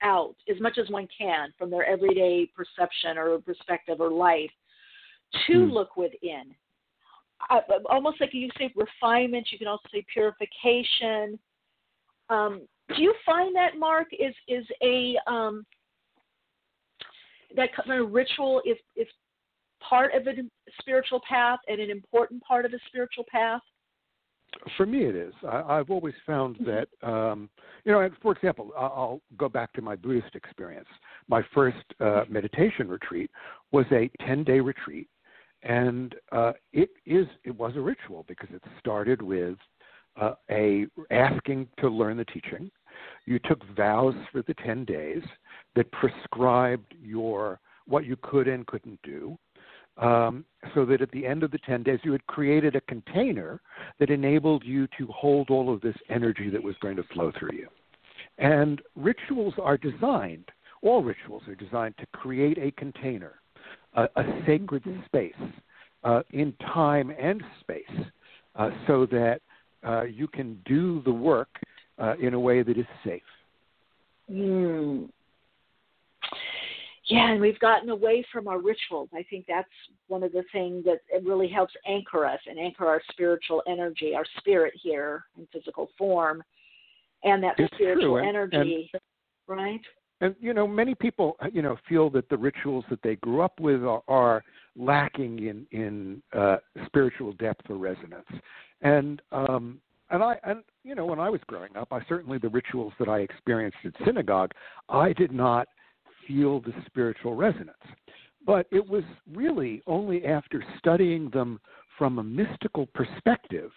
out 0.02 0.34
as 0.52 0.60
much 0.60 0.78
as 0.78 0.90
one 0.90 1.08
can 1.16 1.52
from 1.58 1.70
their 1.70 1.84
everyday 1.84 2.50
perception 2.56 3.16
or 3.16 3.38
perspective 3.38 4.00
or 4.00 4.10
life 4.10 4.50
to 5.46 5.66
Hmm. 5.66 5.70
look 5.70 5.96
within 5.96 6.54
uh, 7.50 7.60
almost 7.88 8.20
like 8.20 8.32
you 8.32 8.48
say 8.58 8.72
refinement. 8.76 9.48
You 9.50 9.58
can 9.58 9.66
also 9.66 9.88
say 9.92 10.04
purification. 10.12 11.38
Um, 12.28 12.62
do 12.94 13.02
you 13.02 13.14
find 13.24 13.54
that 13.56 13.78
Mark 13.78 14.08
is 14.12 14.34
is 14.48 14.66
a 14.82 15.16
um, 15.26 15.64
that 17.56 17.70
kind 17.74 18.00
of 18.00 18.12
ritual 18.12 18.62
is 18.64 18.76
is 18.96 19.08
part 19.88 20.14
of 20.14 20.26
a 20.26 20.32
spiritual 20.80 21.20
path 21.28 21.58
and 21.68 21.80
an 21.80 21.90
important 21.90 22.42
part 22.42 22.64
of 22.64 22.72
a 22.72 22.78
spiritual 22.88 23.24
path? 23.30 23.60
For 24.76 24.84
me, 24.84 25.04
it 25.04 25.16
is. 25.16 25.32
I, 25.48 25.62
I've 25.62 25.90
always 25.90 26.14
found 26.26 26.56
that 26.66 26.88
um, 27.06 27.48
you 27.84 27.92
know, 27.92 28.08
for 28.20 28.32
example, 28.32 28.70
I'll 28.78 29.20
go 29.36 29.48
back 29.48 29.72
to 29.74 29.82
my 29.82 29.96
Buddhist 29.96 30.34
experience. 30.34 30.88
My 31.28 31.42
first 31.54 31.84
uh, 32.00 32.24
meditation 32.28 32.88
retreat 32.88 33.30
was 33.72 33.86
a 33.92 34.10
10 34.24 34.44
day 34.44 34.60
retreat, 34.60 35.08
and 35.62 36.14
uh, 36.30 36.52
it 36.72 36.90
is 37.06 37.26
it 37.44 37.56
was 37.56 37.72
a 37.76 37.80
ritual 37.80 38.24
because 38.28 38.48
it 38.52 38.62
started 38.78 39.20
with 39.20 39.56
uh, 40.20 40.34
a 40.50 40.86
asking 41.10 41.68
to 41.78 41.88
learn 41.88 42.16
the 42.16 42.24
teaching. 42.26 42.70
You 43.26 43.38
took 43.40 43.60
vows 43.74 44.14
for 44.30 44.42
the 44.42 44.54
10 44.64 44.84
days 44.84 45.22
that 45.74 45.90
prescribed 45.92 46.94
your 47.00 47.58
what 47.86 48.04
you 48.04 48.16
could 48.22 48.46
and 48.46 48.66
couldn't 48.66 49.00
do 49.02 49.36
um, 49.98 50.44
so 50.74 50.84
that 50.86 51.02
at 51.02 51.10
the 51.10 51.26
end 51.26 51.42
of 51.42 51.50
the 51.50 51.58
10 51.58 51.82
days 51.82 52.00
you 52.02 52.12
had 52.12 52.26
created 52.26 52.76
a 52.76 52.80
container 52.82 53.60
that 53.98 54.10
enabled 54.10 54.64
you 54.64 54.86
to 54.98 55.06
hold 55.08 55.50
all 55.50 55.72
of 55.72 55.80
this 55.80 55.96
energy 56.08 56.50
that 56.50 56.62
was 56.62 56.74
going 56.80 56.96
to 56.96 57.02
flow 57.14 57.32
through 57.38 57.52
you. 57.52 57.68
And 58.38 58.80
rituals 58.96 59.54
are 59.60 59.76
designed, 59.76 60.50
all 60.82 61.02
rituals 61.02 61.42
are 61.48 61.54
designed 61.54 61.94
to 61.98 62.06
create 62.06 62.58
a 62.58 62.70
container, 62.72 63.34
a, 63.94 64.04
a 64.16 64.24
sacred 64.46 64.84
mm-hmm. 64.84 65.04
space 65.04 65.50
uh, 66.04 66.22
in 66.30 66.52
time 66.72 67.12
and 67.20 67.42
space, 67.60 68.06
uh, 68.56 68.70
so 68.86 69.06
that 69.06 69.40
uh, 69.86 70.02
you 70.02 70.26
can 70.26 70.58
do 70.64 71.02
the 71.04 71.12
work 71.12 71.48
uh, 71.98 72.14
in 72.20 72.34
a 72.34 72.40
way 72.40 72.62
that 72.62 72.78
is 72.78 72.86
safe. 73.04 73.22
Mm. 74.30 75.08
Yeah, 77.06 77.32
and 77.32 77.40
we've 77.40 77.58
gotten 77.58 77.90
away 77.90 78.24
from 78.32 78.46
our 78.46 78.58
rituals. 78.58 79.08
I 79.12 79.24
think 79.28 79.46
that's 79.48 79.68
one 80.06 80.22
of 80.22 80.32
the 80.32 80.44
things 80.52 80.84
that 80.84 81.00
it 81.08 81.24
really 81.24 81.48
helps 81.48 81.74
anchor 81.86 82.24
us 82.24 82.38
and 82.46 82.58
anchor 82.58 82.86
our 82.86 83.02
spiritual 83.10 83.62
energy, 83.66 84.14
our 84.14 84.24
spirit 84.38 84.72
here 84.80 85.24
in 85.36 85.46
physical 85.52 85.90
form, 85.98 86.42
and 87.24 87.42
that 87.42 87.54
it's 87.58 87.74
spiritual 87.74 88.18
and, 88.18 88.28
energy, 88.28 88.90
and, 88.92 89.02
right? 89.48 89.80
And 90.20 90.36
you 90.40 90.54
know, 90.54 90.68
many 90.68 90.94
people, 90.94 91.36
you 91.52 91.62
know, 91.62 91.76
feel 91.88 92.08
that 92.10 92.28
the 92.28 92.36
rituals 92.36 92.84
that 92.88 93.02
they 93.02 93.16
grew 93.16 93.40
up 93.40 93.58
with 93.58 93.82
are, 93.82 94.02
are 94.06 94.44
lacking 94.76 95.40
in 95.40 95.66
in 95.72 96.22
uh, 96.32 96.58
spiritual 96.86 97.32
depth 97.32 97.68
or 97.68 97.76
resonance. 97.76 98.28
And 98.82 99.20
um, 99.32 99.80
and 100.10 100.22
I 100.22 100.36
and 100.44 100.62
you 100.84 100.94
know, 100.94 101.06
when 101.06 101.18
I 101.18 101.30
was 101.30 101.40
growing 101.48 101.76
up, 101.76 101.88
I 101.90 102.00
certainly 102.08 102.38
the 102.38 102.48
rituals 102.48 102.92
that 103.00 103.08
I 103.08 103.18
experienced 103.18 103.78
at 103.84 103.92
synagogue, 104.04 104.52
I 104.88 105.12
did 105.12 105.32
not 105.32 105.66
feel 106.26 106.60
the 106.60 106.74
spiritual 106.86 107.34
resonance. 107.34 107.76
But 108.44 108.66
it 108.70 108.86
was 108.86 109.04
really 109.32 109.82
only 109.86 110.24
after 110.24 110.64
studying 110.78 111.30
them 111.30 111.60
from 111.98 112.18
a 112.18 112.24
mystical 112.24 112.86
perspective 112.94 113.70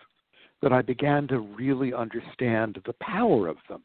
that 0.62 0.74
I 0.74 0.82
began 0.82 1.28
to 1.28 1.40
really 1.40 1.94
understand 1.94 2.82
the 2.86 2.96
power 3.00 3.48
of 3.48 3.58
them. 3.70 3.84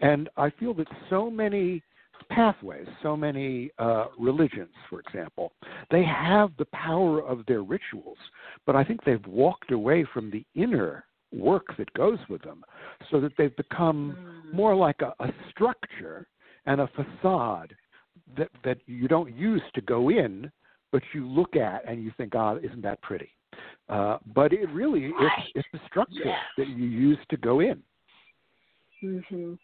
And 0.00 0.28
I 0.36 0.50
feel 0.50 0.74
that 0.74 0.86
so 1.10 1.30
many 1.30 1.82
pathways, 2.30 2.86
so 3.02 3.16
many 3.16 3.70
uh, 3.78 4.06
religions, 4.18 4.70
for 4.88 5.00
example, 5.00 5.52
they 5.90 6.04
have 6.04 6.50
the 6.58 6.66
power 6.66 7.22
of 7.22 7.44
their 7.46 7.62
rituals, 7.62 8.18
but 8.66 8.76
I 8.76 8.84
think 8.84 9.04
they've 9.04 9.26
walked 9.26 9.72
away 9.72 10.06
from 10.12 10.30
the 10.30 10.44
inner 10.54 11.04
work 11.32 11.76
that 11.78 11.92
goes 11.94 12.18
with 12.28 12.42
them 12.42 12.62
so 13.10 13.20
that 13.20 13.32
they've 13.36 13.56
become 13.56 14.16
mm. 14.16 14.54
more 14.54 14.74
like 14.76 15.00
a, 15.00 15.14
a 15.24 15.32
structure 15.50 16.28
and 16.66 16.80
a 16.80 16.88
facade 16.88 17.74
that 18.36 18.48
that 18.64 18.78
you 18.86 19.08
don't 19.08 19.34
use 19.36 19.62
to 19.74 19.80
go 19.80 20.10
in, 20.10 20.50
but 20.90 21.02
you 21.14 21.26
look 21.26 21.56
at 21.56 21.88
and 21.88 22.02
you 22.02 22.12
think, 22.16 22.34
ah, 22.34 22.56
isn't 22.56 22.82
that 22.82 23.00
pretty? 23.02 23.30
Uh, 23.88 24.18
but 24.34 24.52
it 24.52 24.68
really 24.70 25.12
right. 25.12 25.30
it's 25.54 25.66
it's 25.66 25.68
the 25.72 25.80
structure 25.86 26.22
yes. 26.24 26.38
that 26.56 26.68
you 26.68 26.86
use 26.86 27.18
to 27.30 27.36
go 27.36 27.60
in. 27.60 27.82
Mhm. 29.02 29.58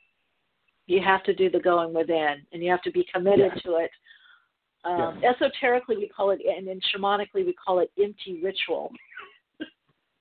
You 0.86 1.00
have 1.02 1.22
to 1.24 1.34
do 1.34 1.50
the 1.50 1.60
going 1.60 1.92
within, 1.92 2.46
and 2.52 2.62
you 2.62 2.70
have 2.70 2.82
to 2.82 2.90
be 2.90 3.06
committed 3.12 3.52
to 3.64 3.76
it. 3.76 3.90
Um. 4.84 5.22
Esoterically, 5.24 5.96
we 5.96 6.08
call 6.08 6.30
it, 6.30 6.40
and 6.44 6.66
then 6.66 6.80
shamanically, 6.94 7.44
we 7.44 7.54
call 7.54 7.80
it 7.80 7.90
empty 8.00 8.40
ritual. 8.42 8.92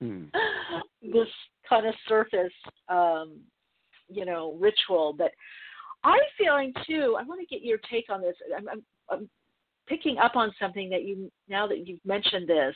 hmm. 0.00 0.24
This 1.00 1.28
kind 1.68 1.86
of 1.86 1.94
surface, 2.08 2.52
um, 2.88 3.38
you 4.08 4.24
know, 4.24 4.56
ritual 4.58 5.12
that 5.14 5.30
I'm 6.08 6.20
feeling 6.38 6.72
too. 6.86 7.16
I 7.18 7.24
want 7.24 7.40
to 7.40 7.46
get 7.46 7.64
your 7.64 7.78
take 7.90 8.06
on 8.08 8.22
this. 8.22 8.34
I'm, 8.56 8.68
I'm, 8.68 8.82
I'm 9.10 9.28
picking 9.86 10.18
up 10.18 10.36
on 10.36 10.52
something 10.60 10.88
that 10.90 11.04
you 11.04 11.30
now 11.48 11.66
that 11.66 11.86
you've 11.86 12.04
mentioned 12.04 12.48
this. 12.48 12.74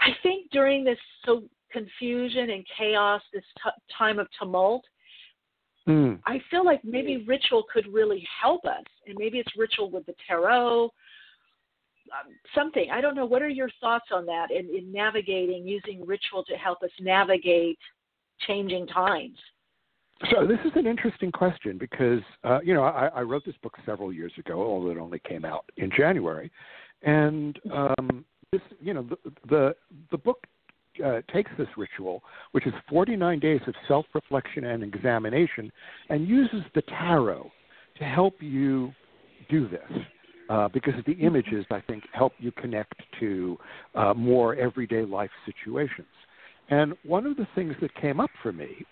I 0.00 0.10
think 0.22 0.50
during 0.50 0.84
this 0.84 0.98
so 1.24 1.44
confusion 1.72 2.50
and 2.50 2.64
chaos, 2.76 3.22
this 3.32 3.44
t- 3.62 3.70
time 3.96 4.18
of 4.18 4.26
tumult, 4.38 4.84
mm. 5.88 6.18
I 6.26 6.40
feel 6.50 6.64
like 6.64 6.84
maybe 6.84 7.24
ritual 7.26 7.64
could 7.72 7.86
really 7.92 8.26
help 8.40 8.64
us, 8.64 8.84
and 9.06 9.16
maybe 9.18 9.38
it's 9.38 9.56
ritual 9.56 9.90
with 9.90 10.04
the 10.06 10.14
tarot, 10.26 10.84
um, 10.84 10.90
something. 12.54 12.90
I 12.90 13.00
don't 13.00 13.14
know. 13.14 13.26
What 13.26 13.42
are 13.42 13.48
your 13.48 13.70
thoughts 13.80 14.06
on 14.12 14.26
that 14.26 14.50
in, 14.50 14.68
in 14.74 14.92
navigating 14.92 15.66
using 15.66 16.04
ritual 16.04 16.44
to 16.44 16.54
help 16.54 16.82
us 16.82 16.90
navigate 17.00 17.78
changing 18.46 18.88
times? 18.88 19.38
So 20.28 20.46
this 20.46 20.58
is 20.66 20.72
an 20.74 20.86
interesting 20.86 21.32
question 21.32 21.78
because 21.78 22.20
uh, 22.44 22.60
you 22.62 22.74
know 22.74 22.82
I, 22.82 23.06
I 23.06 23.20
wrote 23.22 23.44
this 23.46 23.54
book 23.62 23.76
several 23.86 24.12
years 24.12 24.32
ago, 24.38 24.60
although 24.60 24.90
it 24.90 24.98
only 24.98 25.20
came 25.20 25.46
out 25.46 25.64
in 25.78 25.90
January, 25.96 26.50
and 27.02 27.58
um, 27.72 28.24
this 28.52 28.60
you 28.80 28.92
know 28.92 29.02
the 29.02 29.16
the, 29.48 29.76
the 30.10 30.18
book 30.18 30.44
uh, 31.04 31.20
takes 31.32 31.50
this 31.56 31.68
ritual, 31.76 32.22
which 32.52 32.66
is 32.66 32.74
49 32.90 33.38
days 33.38 33.60
of 33.66 33.74
self-reflection 33.88 34.64
and 34.64 34.82
examination, 34.82 35.72
and 36.10 36.28
uses 36.28 36.62
the 36.74 36.82
tarot 36.82 37.50
to 37.96 38.04
help 38.04 38.34
you 38.40 38.92
do 39.48 39.68
this. 39.68 39.90
Uh, 40.50 40.66
because 40.66 40.94
the 41.06 41.12
images, 41.12 41.64
I 41.70 41.80
think, 41.80 42.02
help 42.12 42.32
you 42.40 42.50
connect 42.50 42.94
to 43.20 43.56
uh, 43.94 44.12
more 44.14 44.56
everyday 44.56 45.04
life 45.04 45.30
situations. 45.46 46.08
And 46.70 46.94
one 47.04 47.24
of 47.24 47.36
the 47.36 47.46
things 47.54 47.76
that 47.80 47.94
came 47.94 48.18
up 48.18 48.30
for 48.42 48.52
me 48.52 48.84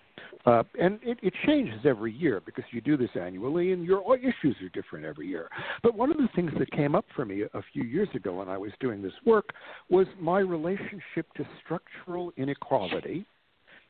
uh, 0.47 0.63
and 0.81 0.99
it, 1.03 1.19
it 1.23 1.33
changes 1.47 1.81
every 1.85 2.13
year 2.13 2.41
because 2.45 2.65
you 2.71 2.81
do 2.81 2.97
this 2.97 3.11
annually 3.21 3.73
and 3.73 3.85
your 3.85 4.03
issues 4.17 4.57
are 4.63 4.69
different 4.73 5.05
every 5.05 5.27
year. 5.27 5.49
But 5.83 5.95
one 5.95 6.11
of 6.11 6.17
the 6.19 6.29
things 6.35 6.53
that 6.59 6.71
came 6.71 6.95
up 6.95 7.05
for 7.15 7.25
me 7.25 7.43
a 7.43 7.63
few 7.73 7.85
years 7.85 8.09
ago 8.15 8.39
when 8.39 8.49
I 8.49 8.57
was 8.57 8.71
doing 8.81 9.03
this 9.03 9.13
work 9.25 9.51
was 9.91 10.07
my 10.21 10.39
relationship 10.41 11.27
to 11.37 11.47
structural 11.65 12.33
inequality 12.37 13.27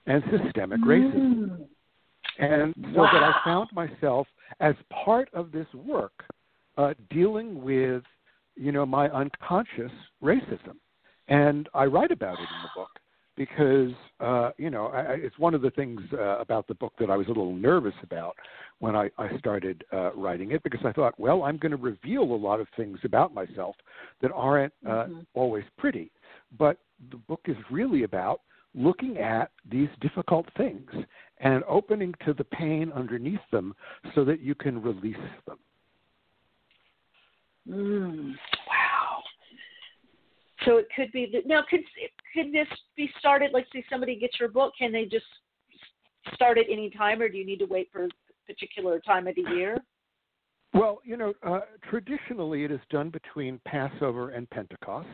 and 0.07 0.23
systemic 0.31 0.81
racism. 0.81 1.67
And 2.39 2.75
so 2.95 3.03
wow. 3.03 3.11
that 3.13 3.23
I 3.23 3.33
found 3.45 3.69
myself 3.73 4.27
as 4.61 4.75
part 5.05 5.29
of 5.35 5.53
this 5.53 5.67
work 5.75 6.25
uh, 6.77 6.95
dealing 7.11 7.63
with, 7.63 8.03
you 8.57 8.73
know, 8.73 8.87
my 8.87 9.09
unconscious 9.11 9.93
racism. 10.23 10.77
And 11.29 11.69
I 11.75 11.85
write 11.85 12.11
about 12.11 12.35
it 12.35 12.43
in 12.43 12.63
the 12.63 12.71
book 12.75 12.91
because 13.39 13.93
uh, 14.21 14.51
you 14.59 14.69
know 14.69 14.89
I, 14.89 15.15
it's 15.15 15.39
one 15.39 15.55
of 15.55 15.63
the 15.63 15.71
things 15.71 16.01
uh, 16.13 16.39
about 16.39 16.67
the 16.67 16.75
book 16.75 16.93
that 16.99 17.09
I 17.09 17.17
was 17.17 17.27
a 17.27 17.31
little 17.31 17.55
nervous 17.55 17.95
about 18.03 18.35
when 18.81 18.95
I, 18.95 19.09
I 19.17 19.39
started 19.39 19.85
uh, 19.93 20.13
writing 20.13 20.51
it 20.51 20.63
because 20.63 20.81
I 20.85 20.93
thought, 20.93 21.19
well, 21.19 21.45
I'm 21.45 21.57
going 21.57 21.71
to 21.71 21.79
reveal 21.79 22.23
a 22.23 22.37
lot 22.37 22.61
of 22.61 22.67
things 22.77 22.99
about 23.05 23.33
myself 23.33 23.77
that 24.21 24.33
aren't 24.33 24.73
uh, 24.85 24.91
mm-hmm. 24.91 25.21
always 25.35 25.65
pretty. 25.79 26.11
But 26.59 26.79
the 27.11 27.17
book 27.17 27.41
is 27.47 27.57
really 27.71 28.03
about 28.03 28.43
looking 28.75 29.19
at 29.19 29.51
these 29.71 29.89
difficult 30.01 30.47
things 30.57 30.91
and 31.39 31.63
opening 31.69 32.15
to 32.27 32.35
the 32.35 32.45
pain 32.45 32.93
underneath 32.95 33.41
them 33.53 33.75
so 34.15 34.25
that 34.25 34.41
you 34.41 34.55
can 34.55 34.83
release 34.83 35.17
them. 35.47 35.59
Mm, 37.69 38.35
wow. 38.67 38.88
So 40.65 40.79
it 40.79 40.89
could 40.95 41.13
be 41.13 41.43
now 41.47 41.63
could 41.69 41.81
could 42.35 42.53
this 42.53 42.67
be 42.97 43.11
started? 43.19 43.53
Like, 43.53 43.67
say 43.73 43.85
somebody 43.91 44.17
gets 44.17 44.39
your 44.41 44.49
book, 44.49 44.73
can 44.79 44.93
they 44.93 45.05
just 45.05 45.27
start 46.35 46.59
at 46.59 46.67
any 46.71 46.91
time, 46.91 47.23
or 47.23 47.29
do 47.29 47.39
you 47.39 47.47
need 47.47 47.59
to 47.61 47.67
wait 47.67 47.89
for 47.93 48.05
a 48.05 48.09
particular 48.47 49.01
time 49.01 49.27
of 49.27 49.35
the 49.35 49.45
year? 49.57 49.79
Well, 50.75 51.01
you 51.05 51.17
know, 51.17 51.33
uh, 51.43 51.61
traditionally 51.89 52.65
it 52.65 52.71
is 52.71 52.81
done 52.91 53.11
between 53.11 53.61
Passover 53.67 54.31
and 54.31 54.49
Pentecost. 54.51 55.09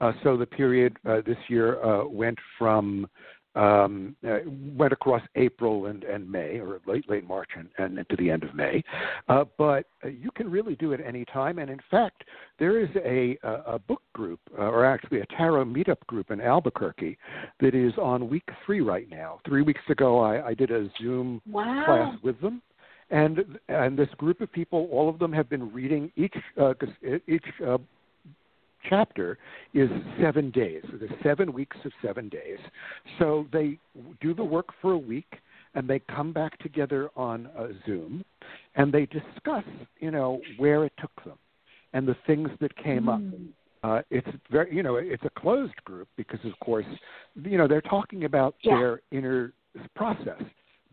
Uh, 0.00 0.12
so 0.22 0.36
the 0.36 0.46
period 0.46 0.96
uh, 1.08 1.20
this 1.26 1.36
year 1.48 1.82
uh, 1.84 2.06
went 2.06 2.38
from 2.58 3.06
um, 3.54 4.16
uh, 4.26 4.38
went 4.76 4.92
across 4.92 5.22
April 5.36 5.86
and, 5.86 6.04
and 6.04 6.30
May, 6.30 6.58
or 6.58 6.80
late 6.86 7.08
late 7.08 7.26
March 7.26 7.50
and, 7.56 7.68
and 7.78 7.98
into 7.98 8.16
the 8.16 8.30
end 8.30 8.42
of 8.42 8.54
May. 8.54 8.82
Uh, 9.28 9.44
but 9.56 9.86
uh, 10.04 10.08
you 10.08 10.30
can 10.34 10.50
really 10.50 10.74
do 10.76 10.92
it 10.92 11.00
any 11.04 11.24
time. 11.26 11.58
And 11.58 11.70
in 11.70 11.80
fact, 11.90 12.24
there 12.58 12.80
is 12.80 12.88
a, 12.96 13.38
a, 13.42 13.74
a 13.74 13.78
book 13.78 14.02
group, 14.12 14.40
uh, 14.58 14.62
or 14.62 14.84
actually 14.84 15.20
a 15.20 15.26
tarot 15.26 15.64
meetup 15.66 16.00
group 16.06 16.30
in 16.30 16.40
Albuquerque, 16.40 17.16
that 17.60 17.74
is 17.74 17.92
on 17.98 18.28
week 18.28 18.48
three 18.64 18.80
right 18.80 19.08
now. 19.08 19.40
Three 19.46 19.62
weeks 19.62 19.82
ago, 19.88 20.20
I, 20.20 20.48
I 20.48 20.54
did 20.54 20.70
a 20.70 20.88
Zoom 21.00 21.40
wow. 21.48 21.84
class 21.86 22.18
with 22.22 22.40
them. 22.40 22.62
And 23.10 23.58
and 23.68 23.98
this 23.98 24.08
group 24.16 24.40
of 24.40 24.50
people, 24.50 24.88
all 24.90 25.10
of 25.10 25.18
them 25.18 25.30
have 25.32 25.48
been 25.48 25.70
reading 25.72 26.10
each 26.16 26.34
uh, 26.60 26.72
each 27.28 27.44
uh, 27.64 27.76
chapter 28.88 29.38
is 29.72 29.90
seven 30.20 30.50
days. 30.50 30.82
So 30.90 30.96
there's 30.98 31.22
seven 31.22 31.52
weeks 31.52 31.76
of 31.84 31.92
seven 32.02 32.28
days. 32.28 32.58
So 33.18 33.46
they 33.52 33.78
do 34.20 34.34
the 34.34 34.44
work 34.44 34.68
for 34.80 34.92
a 34.92 34.98
week, 34.98 35.32
and 35.74 35.88
they 35.88 35.98
come 35.98 36.32
back 36.32 36.58
together 36.58 37.10
on 37.16 37.48
uh, 37.58 37.68
Zoom, 37.86 38.24
and 38.76 38.92
they 38.92 39.06
discuss, 39.06 39.64
you 39.98 40.10
know, 40.10 40.40
where 40.56 40.84
it 40.84 40.92
took 41.00 41.24
them 41.24 41.38
and 41.92 42.06
the 42.06 42.16
things 42.26 42.50
that 42.60 42.76
came 42.76 43.08
up. 43.08 43.20
Mm. 43.20 43.48
Uh, 43.82 44.02
it's 44.10 44.26
very, 44.50 44.74
you 44.74 44.82
know, 44.82 44.96
it's 44.96 45.22
a 45.24 45.40
closed 45.40 45.76
group 45.84 46.08
because, 46.16 46.40
of 46.44 46.58
course, 46.60 46.86
you 47.42 47.58
know, 47.58 47.68
they're 47.68 47.80
talking 47.82 48.24
about 48.24 48.56
Yeah. 48.62 48.76
their 48.76 49.02
inner 49.10 49.52
process. 49.94 50.42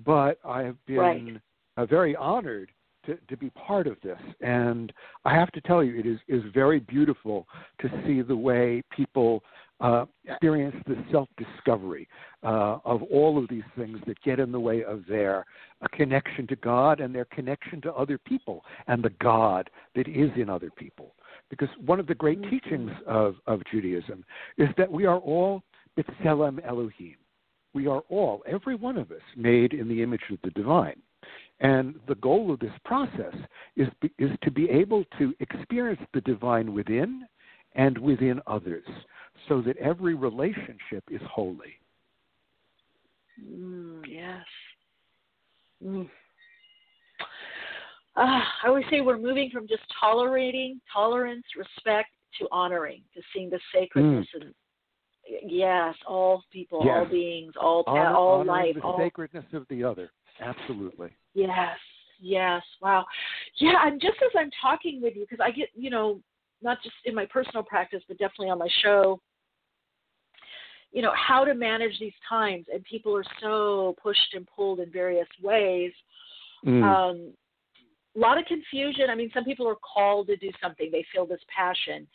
But 0.05 0.39
I 0.43 0.63
have 0.63 0.83
been 0.85 0.97
Right. 0.97 1.41
uh, 1.77 1.85
very 1.85 2.15
honored 2.15 2.71
to, 3.05 3.17
to 3.29 3.37
be 3.37 3.49
part 3.51 3.87
of 3.87 3.97
this, 4.03 4.19
and 4.41 4.91
I 5.25 5.33
have 5.33 5.51
to 5.51 5.61
tell 5.61 5.83
you, 5.83 5.99
it 5.99 6.05
is 6.05 6.19
is 6.27 6.43
very 6.53 6.79
beautiful 6.79 7.47
to 7.79 7.89
see 8.05 8.21
the 8.21 8.35
way 8.35 8.83
people 8.95 9.43
uh, 9.81 10.05
experience 10.25 10.75
the 10.87 10.95
self 11.11 11.27
discovery 11.37 12.07
uh, 12.43 12.77
of 12.85 13.01
all 13.03 13.37
of 13.37 13.49
these 13.49 13.63
things 13.75 13.97
that 14.05 14.21
get 14.21 14.39
in 14.39 14.51
the 14.51 14.59
way 14.59 14.83
of 14.83 15.03
their 15.07 15.45
uh, 15.81 15.87
connection 15.91 16.45
to 16.47 16.55
God 16.57 16.99
and 16.99 17.13
their 17.13 17.25
connection 17.25 17.81
to 17.81 17.93
other 17.93 18.17
people 18.17 18.63
and 18.87 19.03
the 19.03 19.13
God 19.21 19.69
that 19.95 20.07
is 20.07 20.29
in 20.35 20.49
other 20.49 20.69
people. 20.69 21.15
Because 21.49 21.69
one 21.85 21.99
of 21.99 22.07
the 22.07 22.15
great 22.15 22.41
teachings 22.49 22.91
of, 23.07 23.35
of 23.47 23.61
Judaism 23.71 24.23
is 24.57 24.69
that 24.77 24.89
we 24.89 25.05
are 25.05 25.17
all 25.17 25.63
B'Tselem 25.97 26.65
Elohim. 26.65 27.15
We 27.73 27.87
are 27.87 28.03
all, 28.09 28.43
every 28.47 28.75
one 28.75 28.97
of 28.97 29.11
us, 29.11 29.21
made 29.35 29.73
in 29.73 29.87
the 29.87 30.01
image 30.03 30.21
of 30.31 30.37
the 30.43 30.51
divine. 30.51 31.01
And 31.61 31.95
the 32.07 32.15
goal 32.15 32.51
of 32.51 32.59
this 32.59 32.73
process 32.85 33.35
is, 33.75 33.87
is 34.17 34.31
to 34.43 34.51
be 34.51 34.69
able 34.69 35.05
to 35.19 35.33
experience 35.39 36.01
the 36.13 36.21
divine 36.21 36.73
within 36.73 37.25
and 37.75 37.97
within 37.97 38.41
others 38.47 38.85
so 39.47 39.61
that 39.61 39.77
every 39.77 40.15
relationship 40.15 41.03
is 41.09 41.21
holy. 41.31 41.77
Mm, 43.41 44.01
yes. 44.07 44.43
Mm. 45.83 46.09
Ah, 48.17 48.43
I 48.63 48.67
always 48.67 48.85
say 48.91 49.01
we're 49.01 49.17
moving 49.17 49.49
from 49.51 49.67
just 49.67 49.83
tolerating, 49.99 50.81
tolerance, 50.91 51.45
respect 51.57 52.09
to 52.39 52.47
honoring, 52.51 53.03
to 53.15 53.21
seeing 53.33 53.49
the 53.49 53.59
sacredness 53.73 54.27
and 54.33 54.53
yes, 55.45 55.95
all 56.07 56.43
people, 56.51 56.79
all 56.79 57.05
beings, 57.05 57.53
all 57.59 57.83
Honor, 57.87 58.15
all 58.15 58.45
life, 58.45 58.75
the 58.75 58.81
all 58.81 58.97
sacredness 58.97 59.45
of 59.53 59.65
the 59.69 59.83
other. 59.83 60.11
Absolutely. 60.39 61.09
Yes, 61.33 61.77
yes, 62.19 62.61
wow. 62.81 63.05
Yeah, 63.59 63.75
and 63.83 64.01
just 64.01 64.17
as 64.23 64.31
I'm 64.37 64.49
talking 64.61 65.01
with 65.01 65.15
you, 65.15 65.25
because 65.29 65.43
I 65.43 65.51
get, 65.51 65.69
you 65.75 65.89
know, 65.89 66.21
not 66.61 66.81
just 66.83 66.95
in 67.05 67.15
my 67.15 67.25
personal 67.25 67.63
practice, 67.63 68.03
but 68.07 68.17
definitely 68.17 68.49
on 68.49 68.59
my 68.59 68.69
show, 68.83 69.19
you 70.91 71.01
know, 71.01 71.13
how 71.15 71.43
to 71.43 71.53
manage 71.53 71.97
these 71.99 72.13
times. 72.27 72.65
And 72.71 72.83
people 72.83 73.15
are 73.15 73.23
so 73.41 73.95
pushed 74.01 74.33
and 74.33 74.47
pulled 74.55 74.79
in 74.79 74.91
various 74.91 75.27
ways. 75.41 75.91
Mm. 76.65 76.83
Um, 76.83 77.33
a 78.15 78.19
lot 78.19 78.37
of 78.37 78.45
confusion. 78.45 79.05
I 79.09 79.15
mean, 79.15 79.31
some 79.33 79.45
people 79.45 79.67
are 79.67 79.75
called 79.75 80.27
to 80.27 80.35
do 80.35 80.51
something, 80.61 80.89
they 80.91 81.05
feel 81.13 81.25
this 81.25 81.39
passion. 81.55 82.07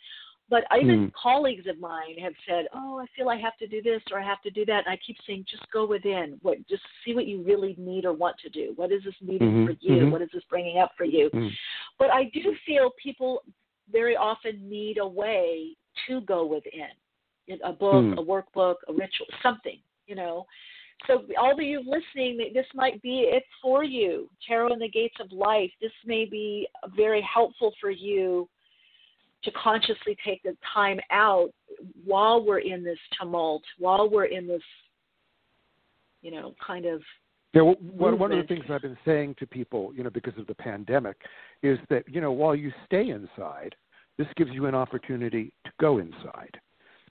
But 0.49 0.63
even 0.79 1.07
Mm. 1.07 1.13
colleagues 1.13 1.67
of 1.67 1.77
mine 1.79 2.17
have 2.19 2.33
said, 2.45 2.67
"Oh, 2.73 2.99
I 2.99 3.05
feel 3.07 3.29
I 3.29 3.35
have 3.35 3.57
to 3.57 3.67
do 3.67 3.81
this 3.81 4.01
or 4.11 4.19
I 4.19 4.23
have 4.23 4.41
to 4.43 4.49
do 4.49 4.63
that," 4.65 4.85
and 4.85 4.93
I 4.93 4.95
keep 4.97 5.17
saying, 5.23 5.43
"Just 5.45 5.69
go 5.71 5.85
within. 5.85 6.39
What? 6.41 6.65
Just 6.67 6.83
see 7.03 7.13
what 7.13 7.27
you 7.27 7.41
really 7.41 7.75
need 7.77 8.05
or 8.05 8.13
want 8.13 8.37
to 8.39 8.49
do. 8.49 8.71
What 8.77 8.91
is 8.91 9.03
this 9.03 9.21
needing 9.21 9.51
Mhm, 9.51 9.65
for 9.65 9.75
you? 9.81 10.05
mhm. 10.05 10.11
What 10.11 10.21
is 10.21 10.31
this 10.31 10.45
bringing 10.45 10.77
up 10.77 10.95
for 10.95 11.03
you?" 11.03 11.29
Mm. 11.31 11.51
But 11.97 12.11
I 12.11 12.25
do 12.25 12.55
feel 12.65 12.91
people 12.91 13.43
very 13.89 14.15
often 14.15 14.69
need 14.69 14.99
a 14.99 15.07
way 15.07 15.75
to 16.05 16.21
go 16.21 16.45
within, 16.45 16.91
a 17.63 17.73
book, 17.73 18.05
Mm. 18.05 18.17
a 18.17 18.23
workbook, 18.23 18.77
a 18.87 18.93
ritual, 18.93 19.27
something, 19.41 19.81
you 20.07 20.15
know. 20.15 20.47
So 21.05 21.25
all 21.37 21.51
of 21.51 21.61
you 21.61 21.81
listening, 21.81 22.53
this 22.53 22.73
might 22.73 23.01
be 23.01 23.21
it 23.21 23.45
for 23.61 23.83
you. 23.83 24.29
Tarot 24.41 24.69
and 24.69 24.81
the 24.81 24.87
Gates 24.87 25.19
of 25.19 25.31
Light. 25.31 25.73
This 25.79 25.93
may 26.05 26.25
be 26.25 26.67
very 26.87 27.21
helpful 27.21 27.71
for 27.79 27.89
you 27.91 28.49
to 29.43 29.51
consciously 29.51 30.17
take 30.25 30.41
the 30.43 30.55
time 30.73 30.99
out 31.11 31.49
while 32.05 32.43
we're 32.43 32.59
in 32.59 32.83
this 32.83 32.97
tumult, 33.19 33.63
while 33.77 34.09
we're 34.09 34.25
in 34.25 34.47
this, 34.47 34.61
you 36.21 36.31
know, 36.31 36.53
kind 36.65 36.85
of 36.85 37.01
Yeah, 37.53 37.61
well, 37.61 37.75
one, 37.79 38.19
one 38.19 38.31
of 38.31 38.39
the 38.39 38.47
things 38.47 38.65
I've 38.69 38.81
been 38.81 38.97
saying 39.05 39.35
to 39.39 39.47
people, 39.47 39.93
you 39.95 40.03
know, 40.03 40.09
because 40.09 40.37
of 40.37 40.47
the 40.47 40.55
pandemic, 40.55 41.17
is 41.61 41.77
that 41.89 42.03
you 42.07 42.21
know 42.21 42.31
while 42.31 42.55
you 42.55 42.71
stay 42.85 43.09
inside, 43.09 43.75
this 44.17 44.27
gives 44.35 44.51
you 44.51 44.65
an 44.65 44.75
opportunity 44.75 45.53
to 45.65 45.71
go 45.79 45.99
inside, 45.99 46.59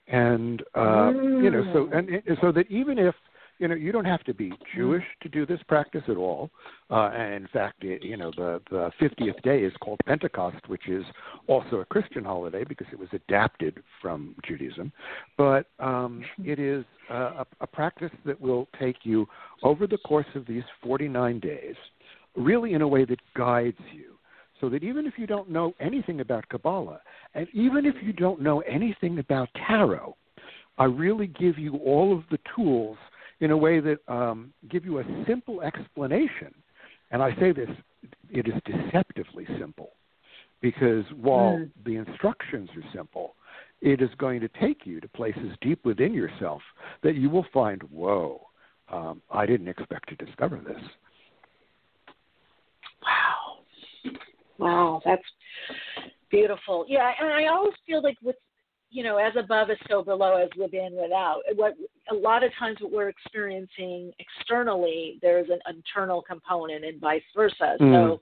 and 0.09 0.63
uh, 0.75 1.13
you 1.15 1.51
know, 1.51 1.65
so 1.73 1.97
and, 1.97 2.09
and 2.09 2.39
so 2.41 2.53
that 2.53 2.71
even 2.71 2.99
if 2.99 3.15
you 3.59 3.69
know 3.69 3.75
you 3.75 3.93
don't 3.93 4.05
have 4.05 4.23
to 4.25 4.35
be 4.35 4.53
Jewish 4.75 5.05
to 5.23 5.29
do 5.29 5.47
this 5.47 5.61
practice 5.69 6.03
at 6.09 6.17
all. 6.17 6.51
Uh, 6.91 7.11
and 7.15 7.35
in 7.35 7.49
fact, 7.53 7.83
it, 7.85 8.03
you 8.03 8.17
know, 8.17 8.31
the 8.37 8.61
the 8.71 8.91
50th 9.01 9.41
day 9.43 9.61
is 9.61 9.73
called 9.81 9.99
Pentecost, 10.07 10.69
which 10.69 10.89
is 10.89 11.05
also 11.47 11.77
a 11.77 11.85
Christian 11.85 12.25
holiday 12.25 12.65
because 12.65 12.87
it 12.93 12.99
was 12.99 13.09
adapted 13.13 13.83
from 14.01 14.35
Judaism. 14.47 14.93
But 15.37 15.67
um, 15.79 16.25
it 16.39 16.59
is 16.59 16.85
uh, 17.11 17.43
a, 17.43 17.47
a 17.63 17.67
practice 17.67 18.13
that 18.25 18.41
will 18.41 18.69
take 18.79 18.97
you 19.05 19.27
over 19.63 19.87
the 19.87 19.99
course 19.99 20.27
of 20.35 20.47
these 20.47 20.65
49 20.83 21.41
days, 21.41 21.75
really 22.37 22.75
in 22.75 22.83
a 22.83 22.89
way 22.89 23.05
that 23.05 23.21
guides 23.37 23.79
you. 23.95 24.13
So 24.61 24.71
that 24.71 24.83
even 24.83 25.07
if 25.07 25.15
you 25.19 25.27
don't 25.27 25.51
know 25.51 25.75
anything 25.81 26.21
about 26.21 26.49
Kabbalah, 26.49 27.01
and 27.35 27.47
even 27.53 27.85
if 27.85 27.95
you 28.03 28.15
don't 28.15 28.41
know 28.41 28.61
anything 28.61 29.19
about 29.19 29.51
tarot, 29.67 30.17
I 30.79 30.85
really 30.85 31.27
give 31.27 31.59
you 31.59 31.77
all 31.77 32.17
of 32.17 32.25
the 32.31 32.39
tools 32.55 32.97
in 33.41 33.51
a 33.51 33.57
way 33.57 33.81
that 33.81 33.99
um, 34.09 34.53
give 34.69 34.85
you 34.85 34.99
a 34.99 35.05
simple 35.27 35.61
explanation. 35.61 36.55
And 37.11 37.23
I 37.23 37.35
say 37.37 37.53
this, 37.53 37.71
it 38.31 38.47
is 38.49 38.55
deceptively 38.65 39.47
simple 39.59 39.93
because 40.61 41.05
while 41.13 41.59
Mm. 41.59 41.71
the 41.85 41.97
instructions 41.97 42.71
are 42.77 42.91
simple, 42.93 43.35
it 43.81 44.01
is 44.01 44.11
going 44.17 44.41
to 44.41 44.49
take 44.49 44.87
you 44.87 45.01
to 45.01 45.09
places 45.09 45.57
deep 45.61 45.85
within 45.85 46.15
yourself 46.15 46.63
that 47.03 47.15
you 47.15 47.29
will 47.29 47.47
find, 47.53 47.83
whoa, 47.85 48.49
um, 48.89 49.23
I 49.31 49.47
didn't 49.47 49.69
expect 49.69 50.09
to 50.09 50.17
discover 50.25 50.57
this. 50.57 50.83
Wow. 53.03 53.59
Wow, 54.59 55.03
that's 55.05 55.23
beautiful. 56.31 56.87
Yeah, 56.89 57.13
and 57.21 57.29
I 57.29 57.47
always 57.47 57.75
feel 57.87 58.03
like 58.03 58.17
with 58.23 58.37
you 58.97 59.03
know, 59.03 59.19
as 59.19 59.35
above 59.39 59.69
is 59.69 59.77
so 59.91 60.03
below 60.03 60.39
as 60.39 60.49
within 60.59 60.95
without. 60.95 61.43
What 61.55 61.75
a 62.11 62.15
lot 62.15 62.43
of 62.43 62.51
times 62.59 62.79
what 62.81 62.91
we're 62.91 63.11
experiencing 63.11 64.11
externally, 64.19 65.19
there's 65.21 65.51
an 65.51 65.59
internal 65.69 66.23
component 66.23 66.83
and 66.83 66.99
vice 66.99 67.21
versa. 67.37 67.77
Mm. 67.79 67.93
So 67.93 68.21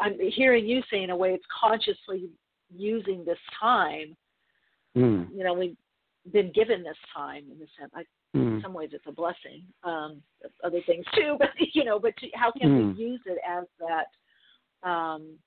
I'm 0.00 0.18
hearing 0.18 0.66
you 0.66 0.80
say 0.90 1.02
in 1.02 1.10
a 1.10 1.16
way 1.16 1.34
it's 1.34 1.44
consciously 1.60 2.30
using 2.74 3.22
this 3.22 3.36
time. 3.60 4.16
Mm. 4.96 5.28
You 5.30 5.44
know, 5.44 5.52
we've 5.52 5.76
been 6.32 6.52
given 6.52 6.82
this 6.82 6.96
time 7.14 7.44
in 7.52 7.58
the 7.58 7.66
sense 7.78 7.92
I 7.94 8.04
Mm. 8.36 8.56
in 8.56 8.62
some 8.62 8.74
ways 8.74 8.90
it's 8.92 9.06
a 9.06 9.12
blessing. 9.12 9.62
Um, 9.84 10.22
other 10.62 10.82
things 10.86 11.06
too, 11.14 11.36
but 11.38 11.48
you 11.72 11.82
know, 11.82 11.98
but 11.98 12.14
to, 12.18 12.28
how 12.34 12.50
can 12.52 12.68
Mm. 12.70 12.96
we 12.96 13.02
use 13.04 13.20
it 13.24 13.38
as 13.46 13.64
that? 13.78 14.88
Um, 14.88 15.38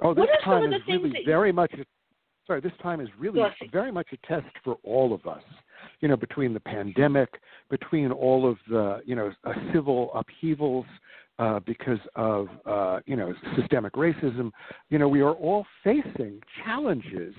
Oh, 0.00 0.14
this 0.14 0.20
what 0.20 0.30
are 0.30 0.40
some 0.42 0.62
time 0.62 0.64
of 0.64 0.70
the 0.70 0.76
is 0.76 1.02
really 1.02 1.24
very 1.26 1.52
much. 1.52 1.72
Sorry, 2.48 2.62
this 2.62 2.72
time 2.82 3.00
is 3.00 3.08
really 3.18 3.40
Yes. 3.40 3.54
very 3.70 3.92
much 3.92 4.08
a 4.12 4.16
test 4.26 4.46
for 4.64 4.78
all 4.82 5.12
of 5.12 5.26
us. 5.26 5.42
You 6.00 6.08
know, 6.08 6.16
between 6.16 6.54
the 6.54 6.60
pandemic, 6.60 7.40
between 7.68 8.10
all 8.10 8.48
of 8.48 8.58
the 8.68 9.02
you 9.04 9.14
know 9.14 9.32
uh, 9.44 9.52
civil 9.72 10.10
upheavals 10.14 10.86
uh, 11.38 11.60
because 11.60 12.00
of 12.16 12.48
uh, 12.64 13.00
you 13.04 13.16
know 13.16 13.34
systemic 13.54 13.92
racism, 13.92 14.50
you 14.88 14.98
know 14.98 15.08
we 15.08 15.20
are 15.20 15.34
all 15.34 15.66
facing 15.84 16.40
challenges 16.64 17.34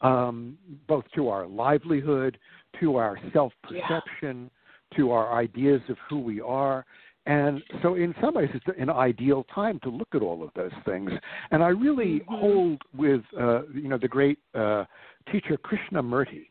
um, 0.00 0.58
both 0.88 1.04
to 1.14 1.28
our 1.28 1.46
livelihood, 1.46 2.36
to 2.80 2.96
our 2.96 3.16
self-perception, 3.32 4.50
to 4.96 5.12
our 5.12 5.32
ideas 5.38 5.80
of 5.88 5.96
who 6.10 6.18
we 6.18 6.40
are. 6.40 6.84
And 7.28 7.62
so, 7.82 7.94
in 7.94 8.14
some 8.22 8.34
ways, 8.34 8.48
it's 8.54 8.64
an 8.80 8.88
ideal 8.88 9.44
time 9.54 9.78
to 9.82 9.90
look 9.90 10.08
at 10.14 10.22
all 10.22 10.42
of 10.42 10.48
those 10.56 10.72
things. 10.86 11.10
And 11.50 11.62
I 11.62 11.68
really 11.68 12.22
hold 12.26 12.80
with, 12.96 13.20
uh, 13.38 13.66
you 13.66 13.88
know, 13.88 13.98
the 13.98 14.08
great 14.08 14.38
uh, 14.54 14.86
teacher 15.30 15.58
Krishnamurti, 15.58 16.46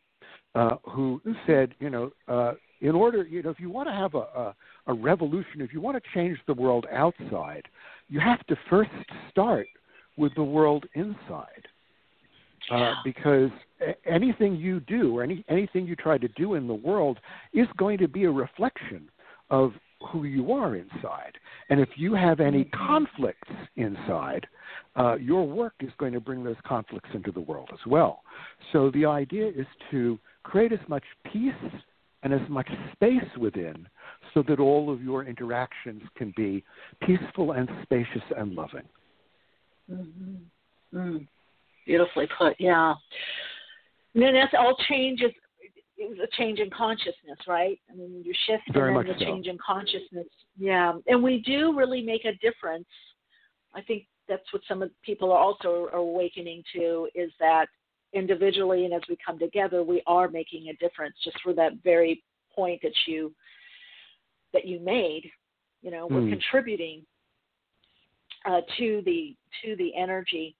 uh, 0.53 0.75
who 0.83 1.19
said, 1.47 1.73
you 1.79 1.89
know, 1.89 2.11
uh, 2.27 2.53
in 2.81 2.91
order, 2.91 3.23
you 3.23 3.41
know, 3.41 3.49
if 3.49 3.59
you 3.59 3.71
want 3.71 3.89
to 3.89 3.93
have 3.93 4.13
a, 4.13 4.19
a, 4.19 4.55
a 4.85 4.93
revolution, 4.93 5.61
if 5.61 5.73
you 5.73 5.81
want 5.81 5.97
to 5.97 6.09
change 6.13 6.37
the 6.45 6.53
world 6.53 6.85
outside, 6.93 7.63
you 8.07 8.19
have 8.19 8.45
to 8.45 8.55
first 8.69 8.91
start 9.31 9.65
with 10.15 10.33
the 10.35 10.43
world 10.43 10.85
inside. 10.93 11.67
Uh, 12.69 12.93
because 13.05 13.49
anything 14.05 14.55
you 14.55 14.81
do 14.81 15.17
or 15.17 15.23
any, 15.23 15.43
anything 15.47 15.87
you 15.87 15.95
try 15.95 16.17
to 16.17 16.27
do 16.29 16.55
in 16.55 16.67
the 16.67 16.73
world 16.73 17.17
is 17.53 17.67
going 17.77 17.97
to 17.97 18.09
be 18.09 18.25
a 18.25 18.31
reflection 18.31 19.07
of 19.49 19.71
who 20.11 20.23
you 20.23 20.51
are 20.51 20.75
inside. 20.75 21.33
And 21.69 21.79
if 21.79 21.89
you 21.95 22.13
have 22.13 22.39
any 22.39 22.65
conflicts 22.65 23.49
inside, 23.75 24.45
uh, 24.95 25.15
your 25.15 25.47
work 25.47 25.73
is 25.79 25.91
going 25.97 26.13
to 26.13 26.19
bring 26.19 26.43
those 26.43 26.55
conflicts 26.65 27.09
into 27.13 27.31
the 27.31 27.41
world 27.41 27.69
as 27.73 27.79
well. 27.85 28.21
So 28.71 28.91
the 28.91 29.05
idea 29.05 29.47
is 29.47 29.67
to 29.91 30.19
create 30.43 30.71
as 30.71 30.79
much 30.87 31.03
peace 31.31 31.51
and 32.23 32.33
as 32.33 32.41
much 32.49 32.67
space 32.93 33.37
within 33.39 33.87
so 34.33 34.43
that 34.47 34.59
all 34.59 34.91
of 34.91 35.01
your 35.01 35.23
interactions 35.23 36.01
can 36.15 36.33
be 36.35 36.63
peaceful 37.01 37.53
and 37.53 37.69
spacious 37.83 38.23
and 38.35 38.53
loving. 38.53 38.83
Mm-hmm. 39.91 40.97
Mm. 40.97 41.27
Beautifully 41.85 42.27
put, 42.37 42.55
yeah. 42.59 42.93
And 44.13 44.23
then 44.23 44.33
that's 44.33 44.53
all 44.57 44.75
changes. 44.89 45.31
It 45.97 46.09
was 46.09 46.19
a 46.19 46.37
change 46.37 46.59
in 46.59 46.69
consciousness, 46.69 47.39
right? 47.47 47.79
I 47.91 47.95
mean, 47.95 48.21
you 48.23 48.33
shift 48.45 48.63
Very 48.71 48.95
and 48.95 49.07
then 49.07 49.15
the 49.15 49.19
so. 49.19 49.25
change 49.25 49.47
in 49.47 49.57
consciousness. 49.65 50.27
Yeah, 50.57 50.93
and 51.07 51.23
we 51.23 51.39
do 51.39 51.75
really 51.75 52.01
make 52.01 52.25
a 52.25 52.33
difference. 52.33 52.87
I 53.73 53.81
think 53.81 54.05
that's 54.27 54.43
what 54.51 54.61
some 54.67 54.81
of 54.81 54.91
people 55.03 55.31
are 55.31 55.39
also 55.39 55.89
awakening 55.93 56.63
to 56.75 57.07
is 57.15 57.31
that 57.39 57.67
individually 58.13 58.85
and 58.85 58.93
as 58.93 59.01
we 59.09 59.17
come 59.25 59.39
together, 59.39 59.83
we 59.83 60.01
are 60.07 60.27
making 60.27 60.69
a 60.69 60.73
difference 60.75 61.15
just 61.23 61.39
for 61.41 61.53
that 61.53 61.73
very 61.83 62.23
point 62.53 62.81
that 62.83 62.93
you 63.05 63.33
that 64.53 64.65
you 64.65 64.79
made. 64.79 65.29
You 65.81 65.91
know, 65.91 66.07
we're 66.07 66.21
Hmm. 66.21 66.29
contributing 66.29 67.05
uh, 68.45 68.61
to 68.77 69.01
the 69.03 69.35
to 69.63 69.75
the 69.75 69.95
energy. 69.95 70.55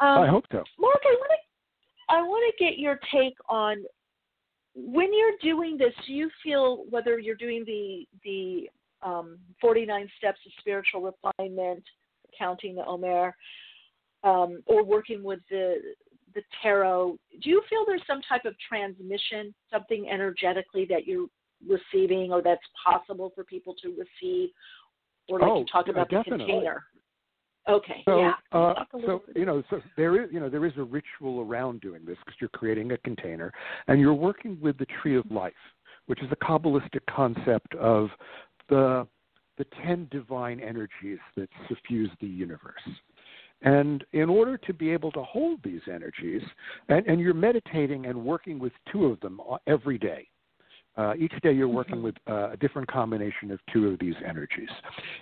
Um, 0.00 0.22
I 0.22 0.26
hope 0.26 0.46
so. 0.50 0.64
Mark, 0.78 1.00
I 1.04 1.14
want 1.14 1.30
to 1.30 2.14
I 2.14 2.22
want 2.22 2.54
to 2.56 2.64
get 2.64 2.78
your 2.78 3.00
take 3.12 3.36
on 3.48 3.84
when 4.74 5.08
you're 5.12 5.54
doing 5.54 5.76
this. 5.76 5.92
Do 6.06 6.12
you 6.12 6.30
feel 6.42 6.84
whether 6.90 7.18
you're 7.18 7.36
doing 7.36 7.64
the 7.64 8.06
the 8.24 8.70
um, 9.06 9.38
49 9.60 10.08
steps 10.18 10.38
of 10.46 10.52
spiritual 10.60 11.02
refinement, 11.02 11.82
counting 12.38 12.76
the 12.76 12.84
Omer, 12.84 13.34
um, 14.24 14.62
or 14.66 14.84
working 14.84 15.22
with 15.22 15.40
the 15.50 15.76
the 16.34 16.42
tarot? 16.62 17.18
Do 17.42 17.50
you 17.50 17.62
feel 17.68 17.84
there's 17.86 18.02
some 18.06 18.20
type 18.28 18.44
of 18.44 18.54
transmission, 18.66 19.54
something 19.70 20.08
energetically 20.10 20.86
that 20.86 21.06
you're 21.06 21.26
receiving, 21.68 22.32
or 22.32 22.42
that's 22.42 22.62
possible 22.84 23.32
for 23.34 23.44
people 23.44 23.74
to 23.82 23.88
receive, 23.88 24.50
or 25.28 25.38
like 25.40 25.50
Oh, 25.50 25.58
you 25.60 25.66
yeah, 25.86 25.92
about 25.92 26.08
the 26.08 26.16
definitely. 26.16 26.46
container? 26.46 26.84
Okay, 27.68 28.02
So, 28.04 28.18
yeah. 28.20 28.32
uh, 28.50 28.74
Talk 28.74 28.88
a 28.92 28.96
little 28.96 29.22
so 29.26 29.38
you 29.38 29.46
know, 29.46 29.62
so 29.70 29.80
there 29.96 30.22
is, 30.22 30.28
you 30.32 30.40
know, 30.40 30.48
there 30.48 30.66
is 30.66 30.72
a 30.76 30.82
ritual 30.82 31.40
around 31.40 31.80
doing 31.80 32.04
this 32.04 32.16
because 32.24 32.40
you're 32.40 32.50
creating 32.50 32.90
a 32.92 32.98
container, 32.98 33.52
and 33.86 34.00
you're 34.00 34.14
working 34.14 34.58
with 34.60 34.76
the 34.78 34.86
tree 35.00 35.16
of 35.16 35.24
life, 35.30 35.52
which 36.06 36.20
is 36.22 36.28
a 36.32 36.36
kabbalistic 36.36 37.00
concept 37.08 37.74
of 37.76 38.08
the 38.68 39.06
the 39.58 39.66
ten 39.84 40.08
divine 40.10 40.58
energies 40.60 41.18
that 41.36 41.48
suffuse 41.68 42.10
the 42.20 42.26
universe. 42.26 42.82
And 43.60 44.02
in 44.12 44.28
order 44.28 44.56
to 44.56 44.72
be 44.72 44.90
able 44.90 45.12
to 45.12 45.22
hold 45.22 45.60
these 45.62 45.82
energies, 45.86 46.42
and, 46.88 47.06
and 47.06 47.20
you're 47.20 47.32
meditating 47.34 48.06
and 48.06 48.24
working 48.24 48.58
with 48.58 48.72
two 48.90 49.04
of 49.06 49.20
them 49.20 49.40
uh, 49.48 49.58
every 49.68 49.98
day. 49.98 50.26
Uh, 50.96 51.14
each 51.18 51.32
day 51.42 51.52
you're 51.52 51.68
working 51.68 52.02
with 52.02 52.14
uh, 52.28 52.50
a 52.50 52.56
different 52.58 52.86
combination 52.86 53.50
of 53.50 53.58
two 53.72 53.88
of 53.88 53.98
these 53.98 54.14
energies. 54.26 54.68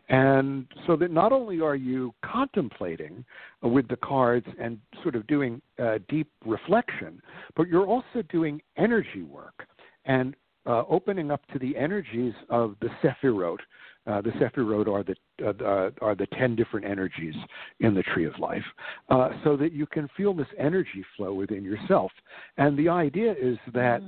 And 0.09 0.67
so 0.87 0.97
that 0.97 1.13
not 1.13 1.33
only 1.33 1.61
are 1.61 1.77
you 1.77 2.13
contemplating 2.25 3.25
uh, 3.65 3.69
with 3.69 3.87
the 3.89 3.97
cards 3.97 4.47
and 4.61 4.79
sort 5.03 5.15
of 5.15 5.27
doing 5.27 5.63
uh, 5.79 5.99
deep 6.09 6.29
reflection, 6.45 7.23
but 7.57 7.69
you're 7.69 7.87
also 7.87 8.23
doing 8.31 8.61
energy 8.77 9.23
work 9.23 9.67
and 10.07 10.35
uh, 10.67 10.83
opening 10.89 11.31
up 11.31 11.41
to 11.53 11.59
the 11.59 11.77
energies 11.77 12.35
of 12.49 12.75
the 12.81 12.89
Sephirot. 13.03 13.59
Uh, 14.07 14.21
the 14.21 14.31
Sephirot 14.31 14.89
are 14.89 15.03
the 15.03 15.15
uh, 15.45 15.65
uh, 15.65 15.91
are 16.01 16.15
the 16.15 16.27
ten 16.39 16.57
different 16.57 16.87
energies 16.87 17.35
in 17.81 17.95
the 17.95 18.03
tree 18.03 18.25
of 18.25 18.39
life, 18.39 18.65
uh, 19.09 19.31
so 19.45 19.57
that 19.57 19.73
you 19.73 19.87
can 19.87 20.09
feel 20.17 20.35
this 20.35 20.47
energy 20.59 21.05
flow 21.17 21.33
within 21.33 21.65
yourself. 21.65 22.13
And 22.57 22.79
the 22.79 22.89
idea 22.89 23.33
is 23.33 23.59
that 23.75 24.03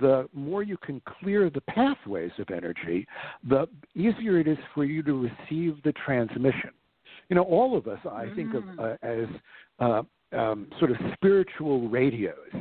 the 0.00 0.28
more 0.32 0.62
you 0.62 0.76
can 0.76 1.00
clear 1.20 1.50
the 1.50 1.60
pathways 1.62 2.30
of 2.38 2.50
energy, 2.50 3.06
the 3.48 3.68
easier 3.94 4.38
it 4.38 4.46
is 4.46 4.58
for 4.74 4.84
you 4.84 5.02
to 5.02 5.28
receive 5.28 5.82
the 5.82 5.92
transmission. 6.04 6.70
You 7.28 7.36
know, 7.36 7.42
all 7.42 7.76
of 7.76 7.86
us, 7.88 7.98
I 8.10 8.26
think 8.34 8.54
of 8.54 8.64
uh, 8.78 8.96
as 9.02 9.26
uh, 9.80 10.02
um, 10.32 10.68
sort 10.78 10.90
of 10.90 10.96
spiritual 11.14 11.88
radios 11.88 12.52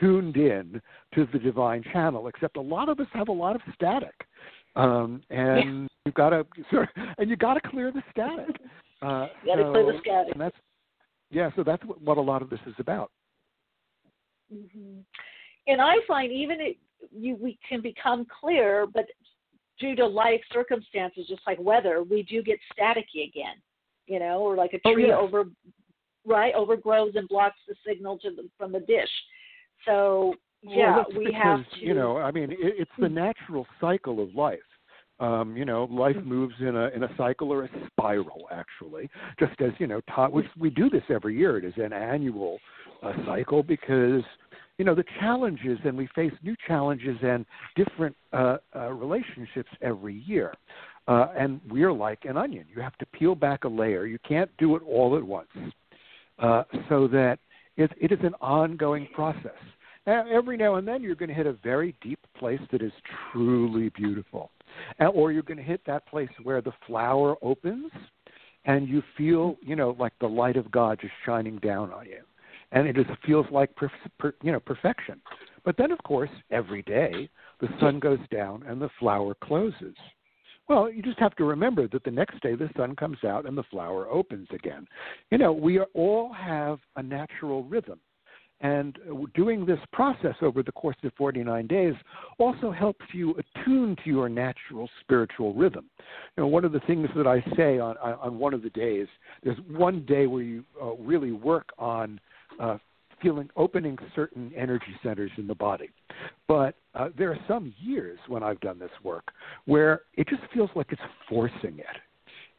tuned 0.00 0.36
in 0.36 0.80
to 1.14 1.28
the 1.32 1.38
divine 1.38 1.82
channel, 1.92 2.28
except 2.28 2.56
a 2.56 2.60
lot 2.60 2.88
of 2.88 3.00
us 3.00 3.06
have 3.12 3.28
a 3.28 3.32
lot 3.32 3.54
of 3.54 3.62
static. 3.74 4.14
Um, 4.76 5.22
and 5.30 5.88
you've 6.08 6.14
got 6.14 6.30
to, 6.30 6.46
and 7.18 7.28
you 7.28 7.36
got 7.36 7.54
to 7.54 7.68
clear 7.68 7.92
the 7.92 8.02
static. 8.10 8.56
Uh, 9.00 9.28
You 9.44 9.54
gotta 9.54 9.70
clear 9.70 9.92
the 9.92 9.98
static. 10.00 10.32
And 10.32 10.40
that's, 10.40 10.56
yeah, 11.30 11.50
so 11.54 11.62
that's 11.62 11.84
what, 11.84 12.02
what 12.02 12.18
a 12.18 12.20
lot 12.20 12.42
of 12.42 12.50
this 12.50 12.58
is 12.66 12.74
about. 12.78 13.12
hmm 14.52 15.02
And 15.68 15.80
I 15.80 15.98
find 16.08 16.32
even 16.32 16.60
it, 16.60 16.78
you 17.16 17.36
we 17.36 17.56
can 17.68 17.80
become 17.80 18.26
clear, 18.40 18.88
but 18.92 19.04
due 19.78 19.94
to 19.94 20.04
life 20.04 20.40
circumstances, 20.52 21.26
just 21.28 21.42
like 21.46 21.60
weather, 21.60 22.02
we 22.02 22.24
do 22.24 22.42
get 22.42 22.58
staticky 22.76 23.28
again. 23.28 23.54
You 24.08 24.18
know, 24.18 24.40
or 24.40 24.56
like 24.56 24.72
a 24.72 24.80
Oh, 24.84 24.94
tree 24.94 25.06
yes. 25.06 25.16
over 25.20 25.44
right 26.26 26.54
overgrows 26.56 27.12
and 27.14 27.28
blocks 27.28 27.60
the 27.68 27.76
signal 27.86 28.18
to 28.18 28.30
the, 28.30 28.48
from 28.58 28.72
the 28.72 28.80
dish. 28.80 29.14
So 29.86 30.34
yeah, 30.62 30.96
well, 30.96 31.06
we 31.16 31.26
because, 31.26 31.40
have 31.40 31.60
to. 31.74 31.86
You 31.86 31.94
know, 31.94 32.16
I 32.16 32.32
mean, 32.32 32.50
it, 32.50 32.58
it's 32.60 32.90
the 32.98 33.08
natural 33.08 33.64
cycle 33.80 34.20
of 34.20 34.34
life. 34.34 34.58
Um, 35.20 35.56
you 35.56 35.64
know, 35.64 35.84
life 35.90 36.16
moves 36.24 36.54
in 36.60 36.76
a 36.76 36.88
in 36.88 37.02
a 37.02 37.08
cycle 37.16 37.52
or 37.52 37.64
a 37.64 37.68
spiral, 37.86 38.48
actually. 38.52 39.10
Just 39.38 39.60
as 39.60 39.72
you 39.78 39.86
know, 39.86 40.00
ta- 40.14 40.28
we, 40.28 40.70
do 40.70 40.88
this 40.88 41.02
every 41.10 41.36
year. 41.36 41.58
It 41.58 41.64
is 41.64 41.74
an 41.76 41.92
annual 41.92 42.58
uh, 43.02 43.12
cycle 43.26 43.62
because 43.62 44.22
you 44.78 44.84
know 44.84 44.94
the 44.94 45.04
challenges, 45.18 45.78
and 45.84 45.96
we 45.96 46.08
face 46.14 46.32
new 46.42 46.54
challenges 46.66 47.16
and 47.22 47.44
different 47.74 48.14
uh, 48.32 48.58
uh, 48.76 48.92
relationships 48.92 49.70
every 49.82 50.22
year. 50.26 50.54
Uh, 51.08 51.28
and 51.36 51.60
we're 51.70 51.92
like 51.92 52.26
an 52.26 52.36
onion. 52.36 52.66
You 52.72 52.82
have 52.82 52.96
to 52.98 53.06
peel 53.06 53.34
back 53.34 53.64
a 53.64 53.68
layer. 53.68 54.04
You 54.06 54.18
can't 54.28 54.50
do 54.58 54.76
it 54.76 54.82
all 54.86 55.16
at 55.16 55.24
once. 55.24 55.48
Uh, 56.38 56.62
so 56.88 57.08
that 57.08 57.38
it, 57.78 57.90
it 58.00 58.12
is 58.12 58.18
an 58.22 58.34
ongoing 58.40 59.08
process. 59.14 59.52
Now, 60.06 60.24
every 60.30 60.56
now 60.56 60.76
and 60.76 60.86
then, 60.86 61.02
you're 61.02 61.14
going 61.14 61.28
to 61.28 61.34
hit 61.34 61.46
a 61.46 61.54
very 61.62 61.94
deep 62.02 62.20
place 62.38 62.60
that 62.72 62.82
is 62.82 62.92
truly 63.32 63.88
beautiful, 63.90 64.50
or 65.14 65.32
you're 65.32 65.42
going 65.42 65.58
to 65.58 65.62
hit 65.62 65.80
that 65.86 66.06
place 66.06 66.28
where 66.42 66.60
the 66.60 66.72
flower 66.86 67.36
opens, 67.42 67.90
and 68.64 68.88
you 68.88 69.02
feel, 69.16 69.56
you 69.62 69.76
know, 69.76 69.96
like 69.98 70.12
the 70.20 70.26
light 70.26 70.56
of 70.56 70.70
God 70.70 70.98
just 71.00 71.14
shining 71.24 71.58
down 71.58 71.92
on 71.92 72.06
you, 72.06 72.22
and 72.72 72.86
it 72.86 72.96
just 72.96 73.10
feels 73.24 73.46
like, 73.50 73.74
per, 73.76 73.90
per, 74.18 74.34
you 74.42 74.52
know, 74.52 74.60
perfection. 74.60 75.20
But 75.64 75.76
then, 75.76 75.90
of 75.90 75.98
course, 76.04 76.30
every 76.50 76.82
day 76.82 77.28
the 77.60 77.68
sun 77.80 77.98
goes 77.98 78.18
down 78.30 78.62
and 78.66 78.80
the 78.80 78.90
flower 78.98 79.34
closes. 79.42 79.94
Well, 80.68 80.90
you 80.90 81.02
just 81.02 81.18
have 81.18 81.34
to 81.36 81.44
remember 81.44 81.88
that 81.88 82.04
the 82.04 82.10
next 82.10 82.42
day 82.42 82.54
the 82.54 82.68
sun 82.76 82.94
comes 82.94 83.24
out 83.24 83.46
and 83.46 83.56
the 83.56 83.62
flower 83.64 84.06
opens 84.08 84.48
again. 84.52 84.86
You 85.30 85.38
know, 85.38 85.52
we 85.52 85.78
are, 85.78 85.86
all 85.94 86.32
have 86.32 86.78
a 86.96 87.02
natural 87.02 87.64
rhythm. 87.64 88.00
And 88.60 88.98
uh, 89.08 89.14
doing 89.34 89.64
this 89.64 89.78
process 89.92 90.34
over 90.42 90.62
the 90.62 90.72
course 90.72 90.96
of 91.04 91.12
49 91.16 91.66
days 91.68 91.94
also 92.38 92.72
helps 92.72 93.04
you 93.12 93.34
attune 93.38 93.96
to 94.02 94.10
your 94.10 94.28
natural 94.28 94.90
spiritual 95.00 95.54
rhythm. 95.54 95.88
You 96.36 96.42
know, 96.42 96.48
one 96.48 96.64
of 96.64 96.72
the 96.72 96.80
things 96.80 97.08
that 97.16 97.26
I 97.26 97.40
say 97.56 97.78
on, 97.78 97.96
on 97.98 98.14
on 98.14 98.38
one 98.38 98.54
of 98.54 98.62
the 98.62 98.70
days, 98.70 99.06
there's 99.44 99.58
one 99.70 100.04
day 100.06 100.26
where 100.26 100.42
you 100.42 100.64
uh, 100.82 100.94
really 100.96 101.30
work 101.30 101.68
on 101.78 102.20
uh, 102.58 102.78
feeling 103.22 103.48
opening 103.56 103.96
certain 104.14 104.52
energy 104.56 104.94
centers 105.02 105.30
in 105.38 105.46
the 105.46 105.54
body. 105.54 105.90
But 106.46 106.74
uh, 106.94 107.08
there 107.16 107.30
are 107.30 107.38
some 107.46 107.74
years 107.80 108.18
when 108.28 108.42
I've 108.42 108.60
done 108.60 108.78
this 108.78 108.90
work 109.02 109.32
where 109.66 110.02
it 110.14 110.28
just 110.28 110.42
feels 110.52 110.70
like 110.74 110.86
it's 110.90 111.02
forcing 111.28 111.78
it. 111.78 111.86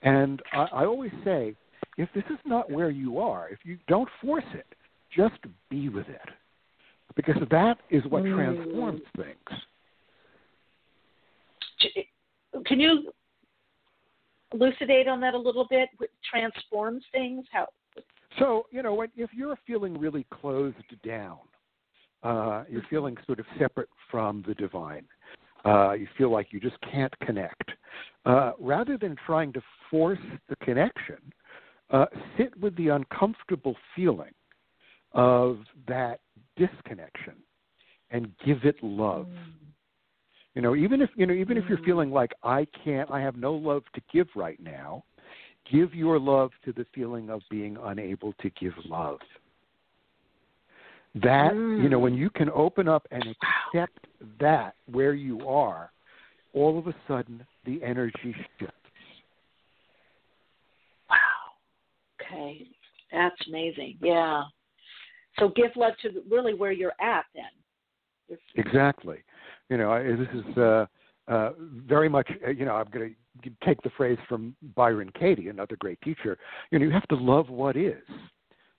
And 0.01 0.41
I, 0.53 0.67
I 0.73 0.85
always 0.85 1.11
say, 1.23 1.55
if 1.97 2.09
this 2.15 2.23
is 2.29 2.39
not 2.45 2.71
where 2.71 2.89
you 2.89 3.19
are, 3.19 3.49
if 3.49 3.59
you 3.63 3.77
don't 3.87 4.07
force 4.21 4.45
it, 4.53 4.65
just 5.15 5.39
be 5.69 5.89
with 5.89 6.07
it. 6.09 6.29
Because 7.15 7.41
that 7.49 7.79
is 7.89 8.05
what 8.05 8.23
Mm. 8.23 8.35
transforms 8.35 9.01
things. 9.15 9.65
Can 12.65 12.79
you 12.79 13.11
elucidate 14.53 15.07
on 15.07 15.19
that 15.21 15.33
a 15.33 15.37
little 15.37 15.65
bit? 15.65 15.89
What 15.97 16.09
transforms 16.23 17.05
things? 17.11 17.47
How? 17.51 17.67
So, 18.37 18.67
you 18.71 18.83
know, 18.83 18.93
when, 18.93 19.09
if 19.15 19.33
you're 19.33 19.55
feeling 19.67 19.97
really 19.97 20.25
closed 20.29 20.77
down, 21.03 21.39
uh, 22.23 22.63
you're 22.69 22.83
feeling 22.89 23.17
sort 23.25 23.39
of 23.39 23.45
separate 23.57 23.89
from 24.11 24.43
the 24.47 24.53
divine, 24.53 25.05
uh, 25.65 25.93
you 25.93 26.07
feel 26.17 26.29
like 26.29 26.53
you 26.53 26.59
just 26.59 26.79
can't 26.81 27.17
connect, 27.19 27.71
uh, 28.25 28.51
rather 28.59 28.97
than 28.97 29.15
trying 29.25 29.51
to 29.53 29.61
force 29.89 30.19
the 30.47 30.55
connection, 30.57 31.17
uh, 31.89 32.05
sit 32.37 32.55
with 32.59 32.75
the 32.75 32.89
uncomfortable 32.89 33.75
feeling 33.95 34.31
of 35.13 35.59
that 35.87 36.19
disconnection 36.55 37.33
and 38.11 38.31
give 38.45 38.63
it 38.63 38.75
love. 38.81 39.27
You 40.55 40.61
know, 40.61 40.75
even 40.75 41.01
if 41.01 41.09
you 41.15 41.25
know, 41.25 41.33
even 41.33 41.57
if 41.57 41.63
you're 41.69 41.77
feeling 41.79 42.11
like 42.11 42.31
I 42.43 42.67
can't, 42.83 43.09
I 43.11 43.21
have 43.21 43.35
no 43.35 43.53
love 43.53 43.83
to 43.95 44.01
give 44.11 44.27
right 44.35 44.59
now, 44.59 45.03
give 45.71 45.93
your 45.93 46.19
love 46.19 46.51
to 46.65 46.73
the 46.73 46.85
feeling 46.93 47.29
of 47.29 47.41
being 47.49 47.77
unable 47.81 48.33
to 48.41 48.49
give 48.59 48.73
love. 48.85 49.19
That 51.15 51.53
Mm. 51.53 51.83
you 51.83 51.89
know, 51.89 51.99
when 51.99 52.13
you 52.15 52.29
can 52.29 52.49
open 52.49 52.87
up 52.87 53.07
and 53.11 53.23
accept 53.23 54.07
that 54.39 54.75
where 54.91 55.13
you 55.13 55.47
are, 55.47 55.91
all 56.53 56.77
of 56.77 56.87
a 56.87 56.95
sudden 57.07 57.45
the 57.65 57.81
energy 57.83 58.35
shifts. 58.57 58.75
Wow. 61.09 61.17
Okay. 62.21 62.67
That's 63.11 63.47
amazing. 63.47 63.97
Yeah. 64.01 64.43
So 65.39 65.49
give 65.49 65.71
love 65.75 65.93
to 66.01 66.21
really 66.29 66.53
where 66.53 66.71
you're 66.71 66.93
at 67.01 67.25
then. 67.33 68.37
Exactly. 68.55 69.23
You 69.69 69.77
know, 69.77 69.91
I, 69.91 70.03
this 70.03 70.27
is 70.33 70.57
uh, 70.57 70.85
uh, 71.27 71.51
very 71.59 72.09
much. 72.09 72.29
uh, 72.45 72.51
You 72.51 72.65
know, 72.65 72.75
I'm 72.75 72.89
going 72.91 73.15
to 73.43 73.49
take 73.65 73.81
the 73.81 73.89
phrase 73.91 74.17
from 74.27 74.55
Byron 74.75 75.11
Katie, 75.17 75.47
another 75.49 75.75
great 75.77 75.99
teacher. 76.01 76.37
You 76.71 76.79
know, 76.79 76.85
you 76.85 76.91
have 76.91 77.07
to 77.07 77.15
love 77.15 77.49
what 77.49 77.75
is. 77.75 78.03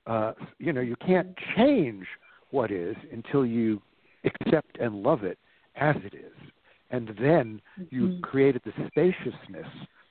Uh, 0.07 0.33
you 0.59 0.73
know, 0.73 0.81
you 0.81 0.97
can't 0.97 1.29
change 1.57 2.07
what 2.51 2.71
is 2.71 2.97
until 3.13 3.47
you 3.47 3.81
accept 4.25 4.79
and 4.79 5.03
love 5.03 5.25
it 5.25 5.39
as 5.77 5.97
it 6.05 6.15
is, 6.15 6.53
and 6.91 7.09
then 7.21 7.61
you've 7.91 8.11
Mhm. 8.11 8.23
created 8.23 8.63
the 8.65 8.73
spaciousness 8.89 9.67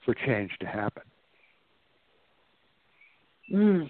for 0.05 0.13
change 0.13 0.57
to 0.59 0.65
happen. 0.65 1.03
Mm. 3.51 3.89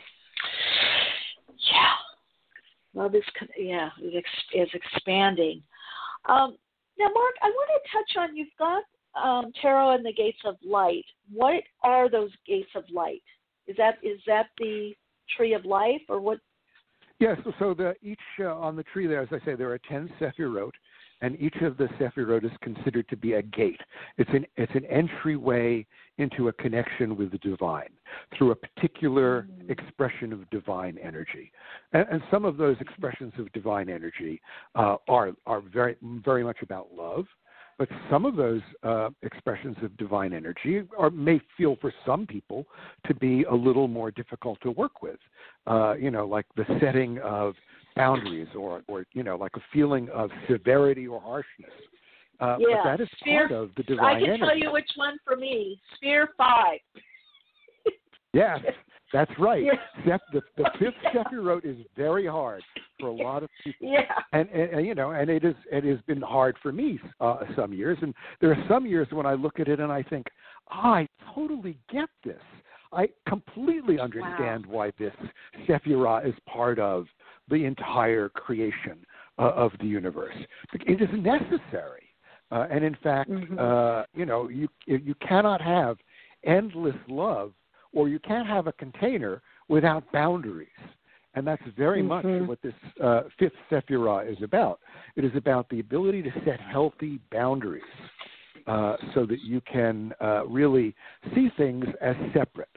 Yeah. 2.94 3.02
Love 3.04 3.16
is 3.16 3.24
yeah 3.58 3.90
is 4.02 4.24
is 4.54 4.70
expanding. 4.74 5.62
Um, 6.28 6.58
now, 6.98 7.08
Mark, 7.14 7.36
I 7.42 7.48
want 7.48 7.70
to 7.84 7.92
touch 7.92 8.24
on 8.24 8.36
you've 8.36 8.48
got 8.58 8.84
um, 9.22 9.52
tarot 9.62 9.92
and 9.92 10.06
the 10.06 10.14
gates 10.14 10.40
of 10.46 10.56
light. 10.66 11.06
What 11.32 11.64
are 11.84 12.10
those 12.10 12.32
gates 12.46 12.70
of 12.76 12.84
light? 12.94 13.24
Is 13.68 13.76
that 13.78 13.98
is 14.04 14.20
that 14.28 14.48
the 14.58 14.94
tree 15.38 15.54
of 15.54 15.66
life 15.66 16.02
or 16.10 16.20
what? 16.20 16.40
Yes, 17.20 17.38
so, 17.44 17.54
so 17.60 17.74
the 17.74 17.96
each 18.02 18.20
uh, 18.40 18.56
on 18.56 18.76
the 18.76 18.84
tree 18.84 19.08
there, 19.08 19.22
as 19.22 19.30
I 19.32 19.44
say, 19.46 19.56
there 19.56 19.72
are 19.72 19.80
ten 19.90 20.10
sephirot, 20.20 20.72
and 21.22 21.40
each 21.40 21.56
of 21.62 21.78
the 21.78 21.88
sephirot 22.00 22.46
is 22.46 22.52
considered 22.62 23.08
to 23.10 23.18
be 23.18 23.34
a 23.34 23.42
gate. 23.42 23.82
It's 24.18 24.30
an 24.34 24.46
it's 24.58 24.74
an 24.76 24.86
entryway 24.86 25.86
into 26.18 26.50
a 26.50 26.54
connection 26.54 27.16
with 27.16 27.32
the 27.32 27.38
divine 27.40 27.90
through 28.38 28.52
a 28.52 28.56
particular 28.56 29.48
expression 29.70 30.34
of 30.34 30.50
divine 30.50 30.98
energy, 31.02 31.52
and, 31.94 32.06
and 32.12 32.22
some 32.32 32.46
of 32.46 32.58
those 32.58 32.78
expressions 32.80 33.34
of 33.38 33.52
divine 33.54 33.90
energy 33.90 34.42
uh, 34.76 34.98
are 35.08 35.32
are 35.46 35.62
very 35.62 35.96
very 36.02 36.44
much 36.44 36.58
about 36.62 36.88
love. 36.96 37.26
But 37.78 37.88
some 38.12 38.26
of 38.26 38.36
those 38.36 38.62
uh, 38.84 39.10
expressions 39.22 39.78
of 39.82 39.96
divine 39.96 40.34
energy 40.34 40.82
are, 40.98 41.10
may 41.10 41.40
feel 41.58 41.78
for 41.80 41.94
some 42.06 42.28
people 42.28 42.66
to 43.08 43.16
be 43.16 43.44
a 43.44 43.56
little 43.56 43.88
more 43.88 44.12
difficult 44.12 44.60
to 44.64 44.72
work 44.72 45.02
with. 45.02 45.16
Uh, 45.66 45.94
you 45.94 46.12
know, 46.12 46.28
like 46.28 46.46
the 46.58 46.66
setting 46.82 47.20
of 47.20 47.56
boundaries, 48.00 48.48
or, 48.58 48.82
or 48.88 49.06
you 49.14 49.24
know, 49.24 49.36
like 49.36 49.52
a 49.56 49.62
feeling 49.74 50.10
of 50.10 50.30
severity 50.50 51.08
or 51.08 51.20
harshness. 51.20 51.72
Uh, 52.40 52.56
yeah, 52.60 52.68
but 52.84 52.90
that 52.92 53.02
is 53.02 53.10
sphere, 53.20 53.50
part 53.50 53.64
of 53.64 53.70
the 53.76 53.84
divine 53.84 54.16
I 54.16 54.20
can 54.20 54.30
energy. 54.30 54.40
tell 54.40 54.58
you 54.58 54.72
which 54.72 54.90
one 54.96 55.18
for 55.26 55.36
me. 55.36 55.80
Sphere 55.96 56.30
five. 56.38 56.80
Yes, 58.32 58.60
that's 59.12 59.32
right. 59.40 59.64
Yeah. 60.06 60.18
The, 60.32 60.42
the 60.56 60.70
fifth 60.78 60.94
Sephirot 61.16 61.66
is 61.66 61.78
very 61.98 62.28
hard 62.28 62.62
for 63.00 63.08
a 63.08 63.12
lot 63.12 63.42
of 63.42 63.50
people. 63.64 63.92
Yeah. 63.92 64.02
And, 64.34 64.48
and, 64.50 64.70
and 64.70 64.86
you 64.86 64.94
know, 64.94 65.12
and 65.12 65.32
it 65.32 65.44
is 65.44 65.56
it 65.72 65.84
has 65.84 65.98
been 66.06 66.22
hard 66.22 66.56
for 66.62 66.72
me 66.72 67.00
uh, 67.20 67.40
some 67.56 67.74
years, 67.74 67.98
and 68.04 68.14
there 68.40 68.52
are 68.52 68.66
some 68.70 68.86
years 68.86 69.08
when 69.12 69.26
I 69.26 69.34
look 69.34 69.60
at 69.60 69.68
it 69.68 69.80
and 69.80 69.92
I 69.92 70.04
think, 70.04 70.28
"Ah, 70.70 70.94
I 70.94 71.08
totally 71.34 71.80
get 71.92 72.10
this. 72.24 72.44
I 72.92 73.10
completely 73.28 74.00
understand 74.00 74.66
why 74.66 74.92
this 74.98 75.14
Sephirah 75.68 76.28
is 76.28 76.34
part 76.48 76.80
of 76.80 77.06
the 77.50 77.66
entire 77.66 78.30
creation 78.30 79.06
uh, 79.38 79.52
of 79.56 79.72
the 79.80 79.86
universe. 79.88 80.36
It 80.74 81.02
is 81.02 81.10
necessary, 81.14 82.10
uh, 82.52 82.68
and 82.70 82.84
in 82.84 82.96
fact, 83.04 83.32
uh, 83.58 84.04
you 84.14 84.26
know, 84.26 84.50
you 84.50 84.68
you 84.86 85.16
cannot 85.16 85.62
have 85.62 85.98
endless 86.44 86.96
love, 87.08 87.54
or 87.94 88.10
you 88.10 88.20
can't 88.20 88.48
have 88.48 88.68
a 88.68 88.74
container 88.74 89.42
without 89.68 90.12
boundaries. 90.12 90.68
And 91.36 91.46
that's 91.46 91.62
very 91.78 92.02
much 92.02 92.26
Mhm. 92.26 92.48
what 92.48 92.62
this 92.62 92.74
uh, 93.00 93.24
fifth 93.38 93.54
Sephirah 93.70 94.28
is 94.28 94.42
about. 94.42 94.80
It 95.16 95.24
is 95.24 95.36
about 95.36 95.70
the 95.70 95.80
ability 95.80 96.24
to 96.24 96.32
set 96.44 96.60
healthy 96.60 97.20
boundaries 97.32 97.84
uh, 98.68 98.98
so 99.14 99.26
that 99.26 99.42
you 99.42 99.62
can 99.62 100.14
uh, 100.20 100.46
really 100.48 100.96
see 101.34 101.50
things 101.50 101.86
as 102.02 102.16
separate. 102.34 102.70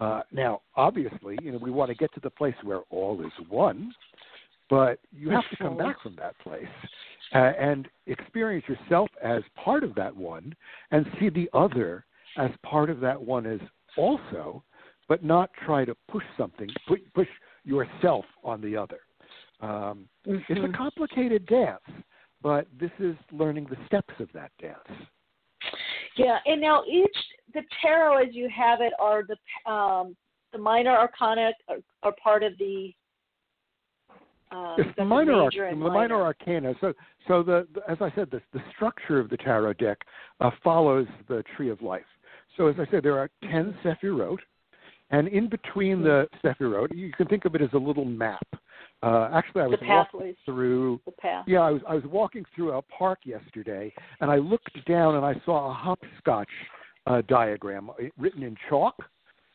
Uh, 0.00 0.22
now, 0.32 0.62
obviously, 0.76 1.38
you 1.42 1.52
know, 1.52 1.58
we 1.58 1.70
want 1.70 1.90
to 1.90 1.94
get 1.94 2.12
to 2.14 2.20
the 2.20 2.30
place 2.30 2.54
where 2.62 2.80
all 2.90 3.20
is 3.20 3.32
one, 3.48 3.94
but 4.70 4.98
you 5.12 5.28
have 5.28 5.48
to 5.50 5.56
come 5.56 5.76
back 5.76 6.00
from 6.02 6.16
that 6.16 6.38
place 6.38 6.64
uh, 7.34 7.52
and 7.58 7.86
experience 8.06 8.64
yourself 8.66 9.10
as 9.22 9.42
part 9.62 9.84
of 9.84 9.94
that 9.94 10.14
one 10.14 10.54
and 10.90 11.04
see 11.18 11.28
the 11.28 11.50
other 11.52 12.04
as 12.38 12.50
part 12.62 12.88
of 12.88 13.00
that 13.00 13.20
one 13.20 13.44
as 13.44 13.60
also, 13.96 14.62
but 15.08 15.22
not 15.22 15.50
try 15.66 15.84
to 15.84 15.94
push 16.08 16.24
something, 16.38 16.72
push 17.14 17.28
yourself 17.64 18.24
on 18.42 18.60
the 18.62 18.76
other. 18.76 19.00
Um, 19.60 20.08
It's 20.24 20.48
Mhm. 20.48 20.72
a 20.72 20.76
complicated 20.76 21.44
dance, 21.46 21.84
but 22.40 22.66
this 22.78 22.92
is 22.98 23.16
learning 23.32 23.66
the 23.66 23.76
steps 23.86 24.18
of 24.20 24.32
that 24.32 24.52
dance. 24.58 24.88
Yeah, 26.16 26.38
and 26.46 26.60
now 26.60 26.82
each 26.88 27.16
the 27.54 27.62
tarot 27.82 28.24
as 28.24 28.34
you 28.34 28.48
have 28.54 28.80
it 28.80 28.92
are 28.98 29.22
the 29.22 29.70
um, 29.70 30.16
the 30.52 30.58
minor 30.58 30.96
arcana 30.96 31.52
are, 31.68 31.76
are 32.02 32.14
part 32.22 32.42
of 32.42 32.56
the. 32.58 32.92
Yes, 34.78 34.88
the 34.96 35.04
minor, 35.04 35.34
arc- 35.34 35.54
the 35.54 35.76
minor 35.76 36.20
arcana. 36.20 36.74
So, 36.80 36.92
so 37.28 37.44
the, 37.44 37.68
the 37.72 37.88
as 37.88 37.98
I 38.00 38.12
said, 38.16 38.32
the, 38.32 38.40
the 38.52 38.60
structure 38.74 39.20
of 39.20 39.30
the 39.30 39.36
tarot 39.36 39.74
deck 39.74 39.98
uh, 40.40 40.50
follows 40.64 41.06
the 41.28 41.44
tree 41.56 41.70
of 41.70 41.80
life. 41.82 42.02
So, 42.56 42.66
as 42.66 42.74
I 42.80 42.90
said, 42.90 43.04
there 43.04 43.16
are 43.16 43.30
ten 43.42 43.76
sephirot, 43.84 44.38
and 45.10 45.28
in 45.28 45.48
between 45.48 46.02
the 46.02 46.26
sephirot, 46.44 46.88
you 46.92 47.12
can 47.12 47.28
think 47.28 47.44
of 47.44 47.54
it 47.54 47.62
as 47.62 47.68
a 47.74 47.78
little 47.78 48.04
map. 48.04 48.46
Uh, 49.02 49.30
actually, 49.32 49.62
I 49.62 49.66
was 49.66 49.78
walking 49.82 50.34
through. 50.44 51.00
The 51.06 51.12
path. 51.12 51.44
Yeah, 51.46 51.60
I 51.60 51.70
was 51.70 51.82
I 51.88 51.94
was 51.94 52.04
walking 52.04 52.44
through 52.54 52.72
a 52.72 52.82
park 52.82 53.20
yesterday, 53.24 53.92
and 54.20 54.30
I 54.30 54.36
looked 54.36 54.84
down 54.86 55.16
and 55.16 55.24
I 55.24 55.34
saw 55.44 55.70
a 55.70 55.74
hopscotch 55.74 56.48
uh, 57.06 57.22
diagram 57.28 57.90
uh, 57.90 57.94
written 58.18 58.42
in 58.42 58.56
chalk. 58.68 58.96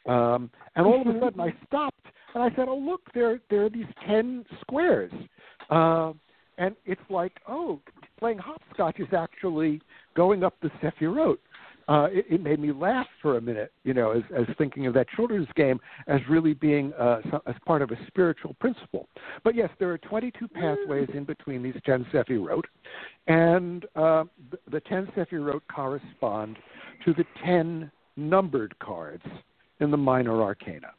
Um, 0.08 0.50
and 0.76 0.86
all 0.86 1.02
of 1.02 1.08
a 1.08 1.20
sudden, 1.24 1.40
I 1.40 1.54
stopped 1.68 2.06
and 2.34 2.44
I 2.44 2.50
said, 2.56 2.68
"Oh, 2.68 2.78
look! 2.78 3.02
There, 3.14 3.40
there 3.50 3.66
are 3.66 3.70
these 3.70 3.86
ten 4.08 4.46
squares." 4.62 5.12
Uh, 5.70 6.14
and 6.58 6.76
it's 6.86 7.02
like, 7.10 7.34
oh, 7.48 7.82
playing 8.18 8.38
hopscotch 8.38 9.00
is 9.00 9.08
actually 9.16 9.82
going 10.16 10.44
up 10.44 10.56
the 10.62 10.70
Sephirot. 10.82 11.38
Uh, 11.88 12.08
it, 12.12 12.26
it 12.30 12.42
made 12.42 12.60
me 12.60 12.72
laugh 12.72 13.08
for 13.22 13.38
a 13.38 13.42
minute, 13.42 13.72
you 13.84 13.94
know, 13.94 14.12
as, 14.12 14.24
as 14.36 14.46
thinking 14.58 14.88
of 14.88 14.94
that 14.94 15.08
children's 15.16 15.48
game 15.56 15.80
as 16.08 16.20
really 16.30 16.54
being 16.54 16.92
uh, 16.94 17.22
as 17.46 17.56
part 17.66 17.82
of 17.82 17.92
a 17.92 18.08
spiritual 18.08 18.56
principle. 18.60 19.08
But 19.44 19.56
yes, 19.56 19.70
there 19.80 19.92
are 19.92 19.98
22 20.00 20.48
pathways 20.48 21.10
in 21.14 21.26
between 21.26 21.62
these 21.62 21.76
10 21.86 22.06
Sephirot, 22.12 22.64
and 23.28 23.86
uh, 23.96 24.24
the, 24.52 24.58
the 24.72 24.80
10 24.82 25.08
Sephirot 25.16 25.62
correspond 25.74 26.58
to 27.06 27.14
the 27.14 27.26
10 27.46 27.92
numbered 28.18 28.78
cards 28.80 29.24
in 29.80 29.92
the 29.92 29.98
minor 29.98 30.42
arcana. 30.42 30.92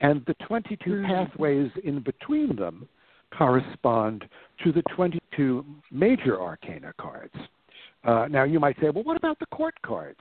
And 0.00 0.22
the 0.26 0.34
22 0.46 1.04
pathways 1.06 1.70
in 1.84 2.00
between 2.00 2.56
them 2.56 2.88
correspond 3.36 4.24
to 4.64 4.72
the 4.72 4.82
22 4.94 5.64
major 5.90 6.40
arcana 6.40 6.92
cards. 6.98 7.34
Uh, 8.04 8.26
now, 8.30 8.44
you 8.44 8.58
might 8.58 8.76
say, 8.80 8.90
well, 8.90 9.04
what 9.04 9.16
about 9.16 9.38
the 9.38 9.46
court 9.46 9.74
cards? 9.82 10.20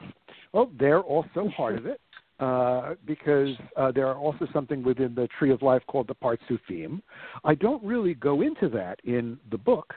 Well, 0.54 0.72
they're 0.80 1.02
also 1.02 1.50
part 1.56 1.78
of 1.78 1.86
it 1.86 2.02
uh, 2.40 2.96
because 3.06 3.50
uh, 3.78 3.92
there 3.92 4.08
are 4.08 4.18
also 4.18 4.48
something 4.54 4.84
within 4.84 5.14
the 5.16 5.28
Tree 5.38 5.52
of 5.52 5.62
Life 5.62 5.82
called 5.88 6.08
the 6.08 6.16
Partsufim. 6.16 7.02
I 7.44 7.56
don't 7.56 7.84
really 7.84 8.14
go 8.14 8.42
into 8.42 8.70
that 8.70 9.00
in 9.04 9.38
the 9.52 9.58
book 9.58 9.94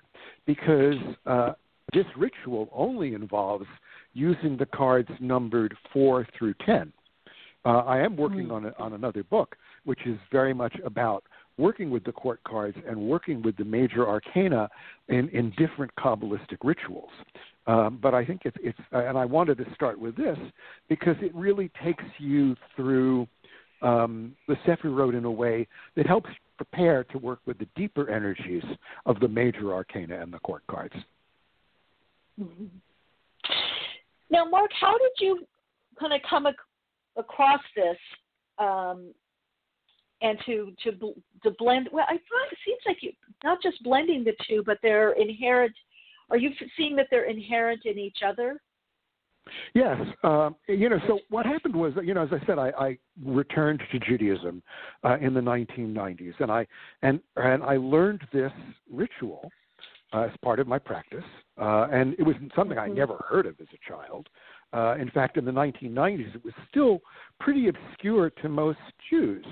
because 0.46 0.96
uh, 1.26 1.52
this 1.92 2.06
ritual 2.16 2.68
only 2.72 3.14
involves 3.14 3.66
using 4.14 4.56
the 4.56 4.66
cards 4.66 5.08
numbered 5.20 5.74
4 5.92 6.26
through 6.36 6.54
10. 6.66 6.92
Uh, 7.64 7.68
I 7.68 7.98
am 7.98 8.16
working 8.16 8.50
on, 8.50 8.66
a, 8.66 8.74
on 8.78 8.92
another 8.94 9.22
book, 9.22 9.56
which 9.84 10.00
is 10.06 10.18
very 10.32 10.52
much 10.52 10.74
about 10.84 11.24
working 11.58 11.90
with 11.90 12.02
the 12.04 12.12
court 12.12 12.40
cards 12.44 12.76
and 12.88 12.98
working 12.98 13.40
with 13.42 13.56
the 13.56 13.64
major 13.64 14.08
arcana 14.08 14.68
in, 15.08 15.28
in 15.28 15.52
different 15.56 15.94
Kabbalistic 15.96 16.58
rituals. 16.64 17.10
Um, 17.66 17.98
but 18.02 18.12
I 18.12 18.24
think 18.24 18.42
it's, 18.44 18.56
it's, 18.60 18.78
and 18.90 19.16
I 19.16 19.24
wanted 19.24 19.58
to 19.58 19.74
start 19.74 19.98
with 19.98 20.16
this 20.16 20.38
because 20.88 21.16
it 21.20 21.34
really 21.34 21.70
takes 21.82 22.04
you 22.18 22.56
through 22.74 23.28
um, 23.82 24.34
the 24.48 24.54
Sephirot 24.66 25.16
in 25.16 25.24
a 25.24 25.30
way 25.30 25.68
that 25.96 26.06
helps 26.06 26.30
prepare 26.56 27.04
to 27.04 27.18
work 27.18 27.40
with 27.46 27.58
the 27.58 27.66
deeper 27.76 28.10
energies 28.10 28.64
of 29.06 29.20
the 29.20 29.28
major 29.28 29.72
arcana 29.72 30.20
and 30.20 30.32
the 30.32 30.38
court 30.40 30.62
cards. 30.68 30.94
Mhm. 32.40 32.68
Now, 34.30 34.44
Mark, 34.44 34.72
how 34.72 34.96
did 34.96 35.12
you 35.18 35.46
kind 35.98 36.12
of 36.12 36.22
come 36.22 36.46
ac- 36.46 36.56
across 37.16 37.60
this? 37.76 37.98
Um, 38.58 39.14
and 40.22 40.38
to 40.46 40.72
to 40.84 41.14
to 41.42 41.50
blend. 41.58 41.88
Well, 41.92 42.06
I 42.08 42.14
thought 42.14 42.52
it 42.52 42.58
seems 42.64 42.80
like 42.86 43.02
you 43.02 43.12
not 43.44 43.60
just 43.60 43.82
blending 43.82 44.24
the 44.24 44.34
two, 44.48 44.62
but 44.64 44.78
they're 44.82 45.12
inherent. 45.12 45.74
Are 46.32 46.38
you 46.38 46.50
seeing 46.76 46.96
that 46.96 47.08
they're 47.10 47.28
inherent 47.28 47.82
in 47.84 47.98
each 47.98 48.18
other? 48.26 48.58
Yes, 49.74 50.00
um, 50.22 50.56
you 50.66 50.88
know. 50.88 50.98
So 51.06 51.20
what 51.28 51.44
happened 51.44 51.74
was, 51.74 51.92
you 52.02 52.14
know, 52.14 52.22
as 52.22 52.30
I 52.32 52.44
said, 52.46 52.58
I, 52.58 52.70
I 52.78 52.98
returned 53.22 53.82
to 53.92 53.98
Judaism 53.98 54.62
uh, 55.04 55.18
in 55.20 55.34
the 55.34 55.40
1990s, 55.40 56.34
and 56.40 56.50
I 56.50 56.66
and 57.02 57.20
and 57.36 57.62
I 57.62 57.76
learned 57.76 58.22
this 58.32 58.52
ritual 58.90 59.50
uh, 60.12 60.22
as 60.22 60.30
part 60.42 60.58
of 60.58 60.66
my 60.66 60.78
practice, 60.78 61.24
uh, 61.60 61.88
and 61.92 62.14
it 62.18 62.22
was 62.22 62.36
something 62.56 62.78
I 62.78 62.88
Mm-hmm. 62.88 62.96
never 62.96 63.24
heard 63.28 63.46
of 63.46 63.56
as 63.60 63.66
a 63.74 63.90
child. 63.90 64.28
Uh, 64.72 64.96
in 64.98 65.10
fact, 65.10 65.36
in 65.36 65.44
the 65.44 65.50
1990s, 65.50 66.34
it 66.34 66.44
was 66.44 66.54
still 66.70 67.00
pretty 67.40 67.68
obscure 67.68 68.30
to 68.30 68.48
most 68.48 68.78
Jews. 69.10 69.44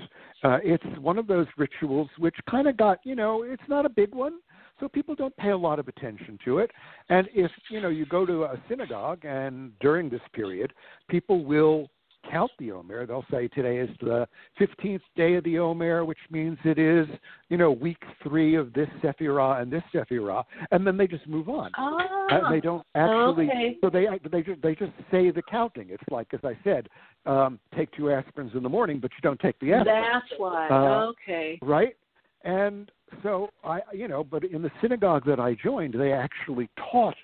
Uh, 0.43 0.57
it's 0.63 0.83
one 0.99 1.19
of 1.19 1.27
those 1.27 1.45
rituals 1.57 2.09
which 2.17 2.35
kind 2.49 2.67
of 2.67 2.75
got, 2.75 2.97
you 3.03 3.15
know, 3.15 3.43
it's 3.43 3.61
not 3.67 3.85
a 3.85 3.89
big 3.89 4.15
one, 4.15 4.39
so 4.81 4.89
people 4.89 5.15
don't 5.15 5.35
pay 5.37 5.51
a 5.51 5.57
lot 5.57 5.79
of 5.79 5.87
attention 5.87 6.37
to 6.43 6.57
it. 6.57 6.71
And 7.07 7.29
if 7.33 7.51
you 7.69 7.79
know 7.79 7.89
you 7.89 8.05
go 8.05 8.25
to 8.25 8.43
a 8.43 8.61
synagogue, 8.67 9.23
and 9.23 9.71
during 9.79 10.09
this 10.09 10.21
period, 10.33 10.73
people 11.07 11.45
will 11.45 11.89
count 12.29 12.51
the 12.59 12.71
Omer. 12.71 13.05
They'll 13.05 13.25
say 13.31 13.47
today 13.47 13.77
is 13.77 13.89
the 13.99 14.27
15th 14.59 15.01
day 15.15 15.35
of 15.35 15.43
the 15.43 15.59
Omer, 15.59 16.05
which 16.05 16.19
means 16.29 16.57
it 16.63 16.77
is, 16.77 17.07
you 17.49 17.57
know, 17.57 17.71
week 17.71 18.01
three 18.23 18.55
of 18.55 18.73
this 18.73 18.87
Sephirah 19.03 19.61
and 19.61 19.71
this 19.71 19.83
Sephirah, 19.93 20.43
and 20.71 20.85
then 20.85 20.97
they 20.97 21.07
just 21.07 21.27
move 21.27 21.49
on. 21.49 21.71
Ah, 21.77 22.27
And 22.29 22.53
they 22.53 22.61
don't 22.61 22.85
actually. 22.95 23.45
okay. 23.49 23.77
So 23.81 23.89
they 23.89 24.07
they 24.31 24.41
just 24.41 24.61
they 24.61 24.75
just 24.75 24.91
say 25.09 25.31
the 25.31 25.41
counting. 25.49 25.89
It's 25.89 26.03
like 26.09 26.27
as 26.33 26.41
I 26.43 26.57
said, 26.63 26.89
um, 27.25 27.59
take 27.75 27.91
two 27.91 28.03
aspirins 28.03 28.55
in 28.55 28.63
the 28.63 28.69
morning, 28.69 28.99
but 28.99 29.11
you 29.11 29.21
don't 29.21 29.39
take 29.39 29.59
the 29.59 29.73
aspirin. 29.73 30.03
That's 30.13 30.39
why. 30.39 30.67
Uh, 30.69 31.11
okay. 31.11 31.59
right? 31.61 31.95
And 32.43 32.91
so 33.23 33.49
I, 33.63 33.79
you 33.93 34.07
know, 34.07 34.23
but 34.23 34.43
in 34.43 34.61
the 34.61 34.71
synagogue 34.81 35.25
that 35.25 35.39
I 35.39 35.55
joined, 35.55 35.93
they 35.93 36.11
actually 36.11 36.69
taught 36.91 37.15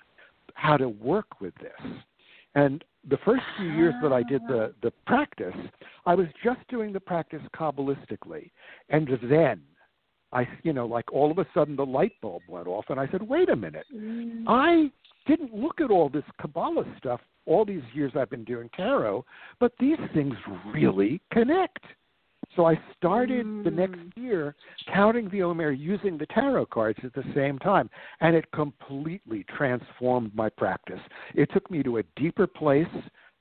how 0.54 0.76
to 0.76 0.88
work 0.88 1.40
with 1.40 1.54
this. 1.56 1.92
And 2.54 2.84
the 3.08 3.18
first 3.24 3.42
few 3.56 3.70
years 3.70 3.94
that 4.02 4.12
I 4.12 4.22
did 4.22 4.42
the 4.48 4.74
the 4.82 4.92
practice, 5.06 5.54
I 6.06 6.14
was 6.14 6.26
just 6.42 6.60
doing 6.68 6.92
the 6.92 7.00
practice 7.00 7.42
kabbalistically, 7.54 8.50
and 8.88 9.08
then 9.22 9.60
I, 10.32 10.46
you 10.62 10.72
know, 10.72 10.86
like 10.86 11.12
all 11.12 11.30
of 11.30 11.38
a 11.38 11.46
sudden 11.54 11.76
the 11.76 11.86
light 11.86 12.12
bulb 12.20 12.42
went 12.48 12.66
off, 12.66 12.86
and 12.88 13.00
I 13.00 13.08
said, 13.10 13.22
wait 13.22 13.48
a 13.48 13.56
minute, 13.56 13.86
mm. 13.94 14.44
I 14.46 14.90
didn't 15.26 15.54
look 15.54 15.80
at 15.80 15.90
all 15.90 16.08
this 16.08 16.24
Kabbalah 16.40 16.84
stuff 16.98 17.20
all 17.46 17.64
these 17.64 17.82
years 17.94 18.12
I've 18.14 18.30
been 18.30 18.44
doing 18.44 18.68
tarot, 18.76 19.24
but 19.58 19.72
these 19.80 19.98
things 20.12 20.34
really 20.72 21.20
connect. 21.32 21.82
So 22.58 22.66
I 22.66 22.76
started 22.96 23.62
the 23.62 23.70
next 23.70 24.00
year 24.16 24.56
counting 24.92 25.28
the 25.30 25.44
Omer 25.44 25.70
using 25.70 26.18
the 26.18 26.26
tarot 26.26 26.66
cards 26.66 26.98
at 27.04 27.14
the 27.14 27.22
same 27.32 27.56
time, 27.60 27.88
and 28.20 28.34
it 28.34 28.50
completely 28.50 29.44
transformed 29.56 30.34
my 30.34 30.48
practice. 30.48 30.98
It 31.36 31.48
took 31.52 31.70
me 31.70 31.84
to 31.84 31.98
a 31.98 32.02
deeper 32.16 32.48
place 32.48 32.88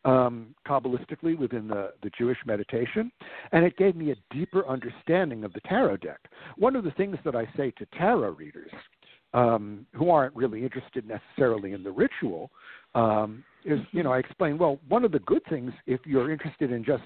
um, 0.05 0.53
Kabbalistically 0.67 1.35
within 1.35 1.67
the, 1.67 1.93
the 2.03 2.11
Jewish 2.15 2.37
meditation, 2.45 3.11
and 3.53 3.65
it 3.65 3.75
gave 3.75 3.95
me 3.95 4.11
a 4.11 4.15
deeper 4.29 4.67
understanding 4.67 5.43
of 5.43 5.51
the 5.53 5.61
tarot 5.61 5.97
deck. 5.97 6.19
One 6.55 6.75
of 6.75 6.83
the 6.83 6.91
things 6.91 7.17
that 7.25 7.35
I 7.35 7.49
say 7.57 7.71
to 7.71 7.87
tarot 7.97 8.33
readers 8.33 8.69
um, 9.33 9.87
who 9.93 10.11
aren't 10.11 10.35
really 10.35 10.61
interested 10.61 11.07
necessarily 11.07 11.73
in 11.73 11.81
the 11.81 11.91
ritual 11.91 12.51
um, 12.93 13.43
is, 13.67 13.79
you 13.91 14.01
know, 14.01 14.13
I 14.13 14.19
explain, 14.19 14.57
well, 14.57 14.79
one 14.87 15.03
of 15.03 15.11
the 15.11 15.19
good 15.19 15.43
things 15.49 15.71
if 15.85 15.99
you're 16.05 16.31
interested 16.31 16.71
in 16.71 16.83
just 16.83 17.03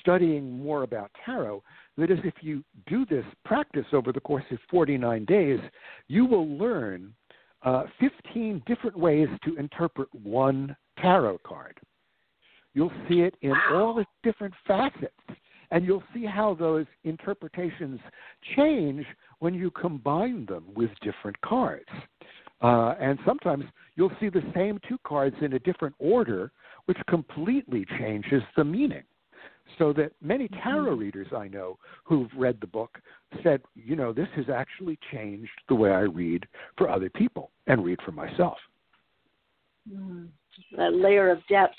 studying 0.00 0.58
more 0.58 0.82
about 0.82 1.10
tarot, 1.24 1.62
that 1.96 2.10
is 2.10 2.18
if 2.24 2.34
you 2.40 2.64
do 2.86 3.06
this 3.06 3.24
practice 3.44 3.86
over 3.92 4.12
the 4.12 4.20
course 4.20 4.44
of 4.50 4.58
49 4.70 5.24
days, 5.24 5.60
you 6.08 6.26
will 6.26 6.48
learn 6.58 7.14
uh, 7.62 7.84
15 8.00 8.62
different 8.66 8.98
ways 8.98 9.28
to 9.44 9.56
interpret 9.56 10.08
one 10.12 10.76
tarot 11.00 11.38
card. 11.46 11.78
You'll 12.74 12.92
see 13.08 13.20
it 13.20 13.36
in 13.42 13.54
all 13.72 13.98
its 13.98 14.10
different 14.22 14.54
facets, 14.66 15.12
and 15.70 15.84
you'll 15.84 16.02
see 16.12 16.24
how 16.24 16.54
those 16.54 16.86
interpretations 17.04 18.00
change 18.56 19.04
when 19.38 19.54
you 19.54 19.70
combine 19.70 20.46
them 20.46 20.64
with 20.74 20.90
different 21.02 21.40
cards. 21.42 21.88
Uh, 22.62 22.94
and 23.00 23.18
sometimes 23.26 23.64
you'll 23.96 24.12
see 24.20 24.28
the 24.28 24.42
same 24.54 24.78
two 24.88 24.98
cards 25.04 25.36
in 25.40 25.54
a 25.54 25.58
different 25.58 25.94
order, 25.98 26.52
which 26.86 26.98
completely 27.08 27.84
changes 27.98 28.42
the 28.56 28.64
meaning. 28.64 29.02
So 29.78 29.92
that 29.94 30.12
many 30.20 30.48
tarot 30.48 30.94
readers 30.94 31.28
I 31.36 31.48
know 31.48 31.78
who've 32.04 32.30
read 32.36 32.58
the 32.60 32.66
book 32.66 32.98
said, 33.42 33.62
you 33.74 33.96
know, 33.96 34.12
this 34.12 34.28
has 34.36 34.46
actually 34.52 34.98
changed 35.12 35.50
the 35.68 35.74
way 35.74 35.90
I 35.90 36.00
read 36.00 36.46
for 36.76 36.90
other 36.90 37.08
people 37.08 37.50
and 37.66 37.84
read 37.84 37.98
for 38.04 38.12
myself. 38.12 38.58
Mm, 39.90 40.28
that 40.76 40.94
layer 40.94 41.30
of 41.30 41.38
depth. 41.48 41.74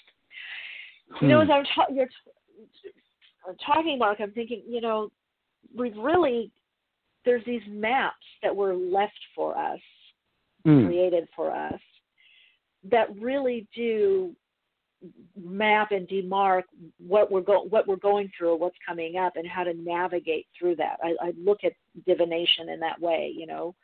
You 1.22 1.28
know, 1.28 1.42
as 1.42 1.48
Hmm. 1.48 1.52
I'm 1.52 1.66
ta- 1.66 1.94
you're 1.94 2.08
t- 2.08 2.92
talking, 3.64 4.00
Mark, 4.00 4.20
I'm 4.20 4.32
thinking, 4.32 4.64
you 4.66 4.82
know, 4.82 5.12
we've 5.76 5.98
really 5.98 6.52
there's 7.26 7.44
these 7.46 7.62
maps 7.68 8.26
that 8.42 8.54
were 8.54 8.76
left 8.76 9.20
for 9.36 9.58
us, 9.58 9.80
Mm. 10.66 10.88
created 10.88 11.28
for 11.36 11.52
us, 11.52 11.80
that 12.90 13.08
really 13.20 13.68
do 13.76 14.34
map 15.36 15.92
and 15.92 16.08
demark 16.08 16.64
what 17.06 17.30
we're 17.30 17.42
go- 17.42 17.64
what 17.64 17.88
we're 17.88 17.98
going 17.98 18.32
through 18.38 18.56
what's 18.56 18.78
coming 18.88 19.18
up 19.18 19.36
and 19.36 19.46
how 19.46 19.66
to 19.66 19.74
navigate 19.74 20.48
through 20.58 20.78
that. 20.78 20.98
I, 21.04 21.16
I 21.22 21.34
look 21.38 21.66
at 21.66 21.74
divination 22.06 22.70
in 22.70 22.80
that 22.80 23.00
way, 23.00 23.34
you 23.36 23.46
know, 23.46 23.76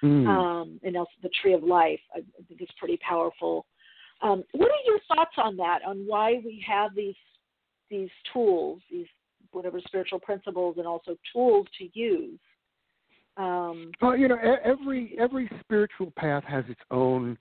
Mm. 0.00 0.28
um, 0.28 0.80
and 0.84 0.96
also 0.96 1.10
the 1.22 1.28
tree 1.42 1.54
of 1.54 1.64
life. 1.64 1.98
I 2.14 2.18
I 2.18 2.42
think 2.46 2.60
it's 2.60 2.70
pretty 2.78 2.98
powerful. 2.98 3.66
Um, 4.22 4.44
what 4.52 4.70
are 4.70 4.84
your 4.86 5.00
thoughts 5.08 5.34
on 5.38 5.56
that? 5.56 5.80
On 5.84 6.06
why 6.06 6.40
we 6.44 6.64
have 6.64 6.94
these 6.94 7.16
these 7.90 8.10
tools, 8.32 8.80
these 8.90 9.08
whatever 9.50 9.80
spiritual 9.80 10.20
principles, 10.20 10.76
and 10.78 10.86
also 10.86 11.16
tools 11.32 11.66
to 11.78 11.88
use. 11.98 12.38
Um, 13.38 13.92
Well, 14.02 14.16
you 14.16 14.28
know, 14.28 14.38
every 14.64 15.16
every 15.18 15.50
spiritual 15.60 16.12
path 16.16 16.44
has 16.44 16.64
its 16.68 16.80
own 16.90 17.38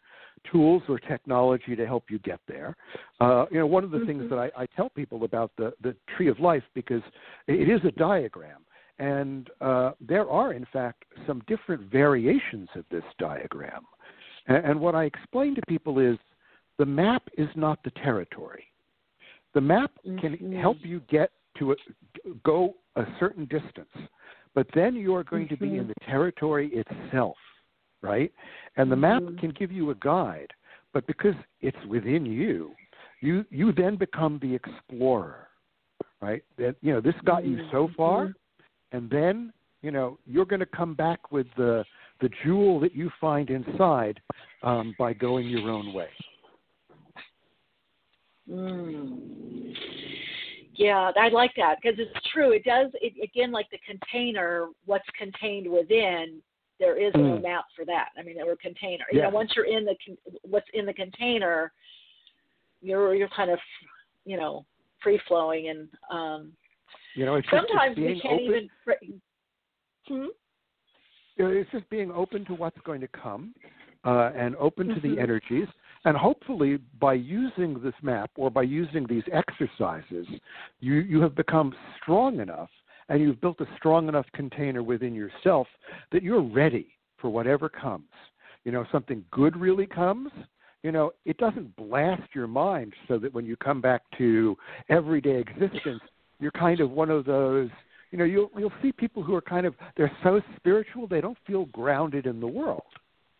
tools 0.51 0.83
or 0.87 0.99
technology 0.99 1.75
to 1.75 1.85
help 1.85 2.05
you 2.09 2.19
get 2.19 2.39
there. 2.47 2.75
Uh, 3.19 3.45
you 3.51 3.59
know, 3.59 3.65
one 3.65 3.83
of 3.83 3.91
the 3.91 4.05
things 4.05 4.29
that 4.29 4.37
I, 4.37 4.51
I 4.55 4.65
tell 4.75 4.89
people 4.89 5.23
about 5.23 5.51
the 5.57 5.73
the 5.81 5.95
tree 6.15 6.29
of 6.29 6.39
life 6.39 6.63
because 6.73 7.01
it 7.47 7.67
is 7.67 7.81
a 7.83 7.91
diagram, 7.91 8.61
and 8.99 9.49
uh, 9.59 9.91
there 9.99 10.29
are 10.29 10.53
in 10.53 10.65
fact 10.71 11.03
some 11.25 11.41
different 11.47 11.91
variations 11.91 12.69
of 12.75 12.85
this 12.91 13.03
diagram. 13.17 13.83
And, 14.47 14.63
and 14.65 14.79
what 14.79 14.95
I 14.95 15.05
explain 15.05 15.55
to 15.55 15.61
people 15.67 15.99
is 15.99 16.17
the 16.77 16.85
map 16.85 17.23
is 17.37 17.49
not 17.55 17.79
the 17.83 17.91
territory. 17.91 18.65
The 19.53 19.61
map 19.61 19.91
can 20.21 20.53
help 20.53 20.77
you 20.83 21.01
get 21.09 21.31
to 21.57 21.71
a, 21.71 21.75
go 22.43 22.75
a 22.95 23.03
certain 23.19 23.45
distance, 23.45 23.89
but 24.57 24.65
then 24.73 24.95
you 24.95 25.13
are 25.13 25.23
going 25.23 25.47
to 25.49 25.55
be 25.55 25.77
in 25.77 25.87
the 25.87 25.93
territory 26.07 26.71
itself, 26.73 27.37
right? 28.01 28.31
And 28.75 28.91
the 28.91 28.95
map 28.95 29.21
can 29.39 29.51
give 29.51 29.71
you 29.71 29.91
a 29.91 29.95
guide, 29.99 30.47
but 30.95 31.05
because 31.05 31.35
it's 31.61 31.77
within 31.87 32.25
you, 32.25 32.71
you 33.21 33.45
you 33.51 33.71
then 33.71 33.97
become 33.97 34.39
the 34.41 34.55
explorer, 34.55 35.49
right? 36.23 36.43
That 36.57 36.75
you 36.81 36.91
know 36.91 37.01
this 37.01 37.13
got 37.23 37.45
you 37.45 37.67
so 37.71 37.91
far, 37.95 38.33
and 38.93 39.07
then 39.11 39.53
you 39.83 39.91
know 39.91 40.17
you're 40.25 40.45
going 40.45 40.61
to 40.61 40.65
come 40.65 40.95
back 40.95 41.31
with 41.31 41.45
the 41.55 41.85
the 42.19 42.29
jewel 42.43 42.79
that 42.79 42.95
you 42.95 43.11
find 43.21 43.51
inside 43.51 44.19
um, 44.63 44.95
by 44.97 45.13
going 45.13 45.47
your 45.47 45.69
own 45.69 45.93
way. 45.93 46.09
Mm. 48.49 49.75
Yeah, 50.77 51.11
I 51.19 51.29
like 51.29 51.51
that 51.57 51.79
because 51.81 51.99
it's 51.99 52.27
true. 52.31 52.51
It 52.51 52.63
does 52.63 52.91
it, 53.01 53.13
again, 53.21 53.51
like 53.51 53.67
the 53.71 53.79
container. 53.79 54.67
What's 54.85 55.07
contained 55.17 55.69
within, 55.69 56.41
there 56.79 56.95
is 56.95 57.11
no 57.15 57.37
Mm. 57.37 57.41
map 57.41 57.65
for 57.75 57.83
that. 57.85 58.09
I 58.17 58.21
mean, 58.21 58.39
or 58.39 58.55
container. 58.55 59.05
You 59.11 59.23
know, 59.23 59.29
once 59.29 59.55
you're 59.55 59.65
in 59.65 59.85
the 59.85 59.95
what's 60.43 60.69
in 60.73 60.85
the 60.85 60.93
container, 60.93 61.73
you're 62.81 63.15
you're 63.15 63.27
kind 63.29 63.49
of, 63.49 63.59
you 64.25 64.37
know, 64.37 64.65
free 65.01 65.19
flowing 65.27 65.69
and 65.69 65.89
um, 66.11 66.53
You 67.15 67.25
know, 67.25 67.35
it's 67.35 67.49
just, 67.49 67.67
sometimes 67.67 67.95
being 67.95 68.15
we 68.15 68.21
can't 68.21 68.41
open. 68.41 68.69
even. 68.85 69.21
Hmm? 70.07 70.27
you 71.37 71.43
know, 71.43 71.51
it's 71.51 71.69
just 71.71 71.89
being 71.89 72.11
open 72.11 72.45
to 72.45 72.53
what's 72.53 72.79
going 72.81 73.01
to 73.01 73.07
come 73.07 73.53
uh, 74.05 74.31
and 74.35 74.55
open 74.55 74.87
to 74.89 74.99
the 75.01 75.09
Mhm. 75.15 75.21
energies. 75.21 75.67
And 76.07 76.15
hopefully, 76.15 76.79
by 77.01 77.15
using 77.15 77.81
this 77.83 77.93
map 78.01 78.31
or 78.37 78.49
by 78.49 78.61
using 78.61 79.05
these 79.09 79.25
exercises, 79.33 80.25
you, 80.79 80.93
you 80.93 81.19
have 81.19 81.35
become 81.35 81.75
strong 82.01 82.39
enough 82.39 82.69
and 83.09 83.21
you've 83.21 83.41
built 83.41 83.59
a 83.59 83.65
strong 83.75 84.07
enough 84.07 84.25
container 84.33 84.81
within 84.83 85.13
yourself 85.13 85.67
that 86.13 86.23
you're 86.23 86.41
ready 86.41 86.87
for 87.17 87.29
whatever 87.29 87.67
comes. 87.67 88.07
You 88.63 88.71
know, 88.71 88.85
something 88.89 89.21
good 89.31 89.57
really 89.57 89.85
comes. 89.85 90.31
You 90.81 90.93
know, 90.93 91.11
it 91.25 91.35
doesn't 91.39 91.75
blast 91.75 92.33
your 92.33 92.47
mind 92.47 92.93
so 93.09 93.19
that 93.19 93.33
when 93.33 93.45
you 93.45 93.57
come 93.57 93.81
back 93.81 94.03
to 94.17 94.55
everyday 94.87 95.41
existence, 95.41 95.99
you're 96.39 96.51
kind 96.51 96.79
of 96.79 96.89
one 96.89 97.09
of 97.11 97.25
those 97.25 97.69
you 98.11 98.17
know, 98.17 98.23
you'll 98.23 98.49
you'll 98.57 98.71
see 98.81 98.93
people 98.93 99.23
who 99.23 99.35
are 99.35 99.41
kind 99.41 99.65
of 99.65 99.75
they're 99.97 100.15
so 100.23 100.39
spiritual 100.55 101.05
they 101.05 101.19
don't 101.19 101.37
feel 101.45 101.65
grounded 101.65 102.25
in 102.25 102.39
the 102.39 102.47
world. 102.47 102.83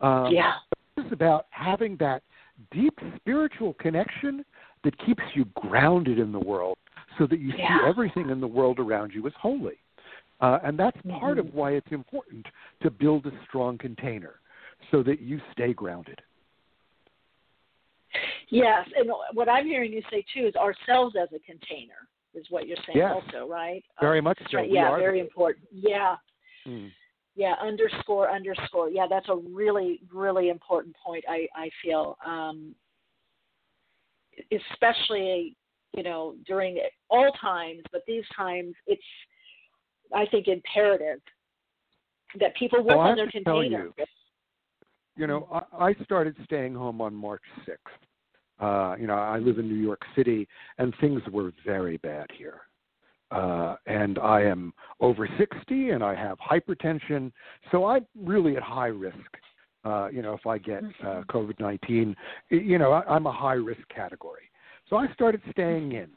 Um, 0.01 0.33
Yeah. 0.33 0.55
It's 0.97 1.13
about 1.13 1.45
having 1.51 1.95
that 2.01 2.23
deep 2.71 2.97
spiritual 3.17 3.73
connection 3.75 4.43
that 4.83 4.97
keeps 5.05 5.23
you 5.33 5.45
grounded 5.55 6.19
in 6.19 6.31
the 6.31 6.39
world, 6.39 6.77
so 7.17 7.25
that 7.27 7.39
you 7.39 7.53
Yeah. 7.55 7.79
see 7.79 7.85
everything 7.85 8.29
in 8.29 8.39
the 8.39 8.47
world 8.47 8.79
around 8.79 9.13
you 9.13 9.25
as 9.27 9.33
holy. 9.35 9.77
Uh, 10.39 10.59
and 10.63 10.77
that's 10.77 10.99
part 11.19 11.39
of 11.39 11.53
why 11.53 11.71
it's 11.71 11.91
important 11.91 12.45
to 12.81 12.91
build 12.91 13.25
a 13.25 13.31
strong 13.45 13.77
container, 13.77 14.39
so 14.91 15.01
that 15.01 15.19
you 15.19 15.41
stay 15.51 15.73
grounded. 15.73 16.21
Yes, 18.49 18.87
and 18.95 19.11
what 19.33 19.49
I'm 19.49 19.65
hearing 19.65 19.91
you 19.91 20.01
say 20.09 20.23
too 20.33 20.47
is 20.47 20.55
ourselves 20.55 21.15
as 21.15 21.29
a 21.33 21.39
container 21.39 22.07
is 22.33 22.45
what 22.49 22.67
you're 22.67 22.77
saying 22.85 22.97
Yes. 22.99 23.13
also, 23.13 23.47
right? 23.47 23.83
Very 23.99 24.19
Um, 24.19 24.25
much 24.25 24.39
so. 24.49 24.57
right, 24.57 24.69
yeah, 24.69 24.95
very 24.95 25.19
important. 25.19 25.67
Yeah. 25.71 26.17
Mm. 26.65 26.91
Yeah, 27.37 27.53
underscore 27.61 28.31
underscore. 28.31 28.89
Yeah, 28.89 29.05
that's 29.07 29.29
a 29.29 29.35
really 29.35 30.01
really 30.11 30.49
important 30.49 30.95
point. 31.05 31.23
I 31.29 31.47
I 31.55 31.69
feel, 31.83 32.17
um, 32.25 32.73
especially 34.51 35.55
you 35.95 36.01
know 36.01 36.35
during 36.47 36.79
all 37.09 37.31
times, 37.39 37.83
but 37.91 38.01
these 38.07 38.23
times 38.35 38.73
it's 38.87 39.03
I 40.13 40.25
think 40.25 40.47
imperative 40.47 41.19
that 42.39 42.55
people 42.55 42.79
work 42.79 42.97
Well, 42.97 42.99
on 43.01 43.15
their 43.15 43.25
have 43.25 43.33
to 43.33 43.43
tell 43.43 43.61
container. 43.61 43.91
you, 43.97 44.05
You 45.15 45.27
know, 45.27 45.47
I, 45.51 45.89
I 45.89 45.93
started 46.03 46.35
staying 46.43 46.73
home 46.73 47.01
on 47.01 47.13
March 47.13 47.43
6th. 47.67 47.77
Uh, 48.59 48.95
you 48.97 49.05
know, 49.05 49.13
I 49.13 49.37
live 49.37 49.59
in 49.59 49.67
New 49.67 49.75
York 49.79 50.01
City, 50.15 50.47
and 50.79 50.93
things 50.99 51.21
were 51.31 51.53
very 51.65 51.97
bad 51.97 52.27
here. 52.35 52.61
Uh, 53.31 53.75
and 53.85 54.19
I 54.19 54.41
am 54.41 54.73
over 54.99 55.27
60, 55.37 55.89
and 55.89 56.03
I 56.03 56.15
have 56.15 56.37
hypertension, 56.39 57.31
so 57.71 57.85
I'm 57.85 58.05
really 58.15 58.55
at 58.55 58.63
high 58.63 58.87
risk. 58.87 59.17
Uh, 59.83 60.07
you 60.11 60.21
know, 60.21 60.33
if 60.33 60.45
I 60.45 60.57
get 60.57 60.83
uh, 61.03 61.23
COVID 61.29 61.59
19, 61.59 62.15
you 62.49 62.77
know, 62.77 62.91
I, 62.91 63.03
I'm 63.03 63.25
a 63.25 63.31
high 63.31 63.53
risk 63.53 63.81
category. 63.93 64.43
So 64.89 64.95
I 64.95 65.11
started 65.13 65.41
staying 65.51 65.91
in. 65.93 66.07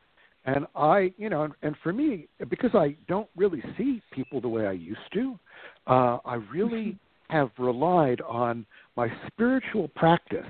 And 0.45 0.67
I, 0.75 1.13
you 1.19 1.29
know, 1.29 1.43
and, 1.43 1.53
and 1.63 1.77
for 1.83 1.93
me, 1.93 2.27
because 2.49 2.71
I 2.75 2.97
don't 3.09 3.29
really 3.37 3.63
see 3.77 4.01
people 4.13 4.41
the 4.41 4.49
way 4.49 4.67
I 4.67 4.73
used 4.73 5.01
to, 5.13 5.39
uh, 5.87 6.19
I 6.25 6.37
really 6.51 6.99
have 7.29 7.51
relied 7.59 8.21
on 8.23 8.67
my 8.97 9.09
spiritual 9.27 9.89
practice 9.89 10.47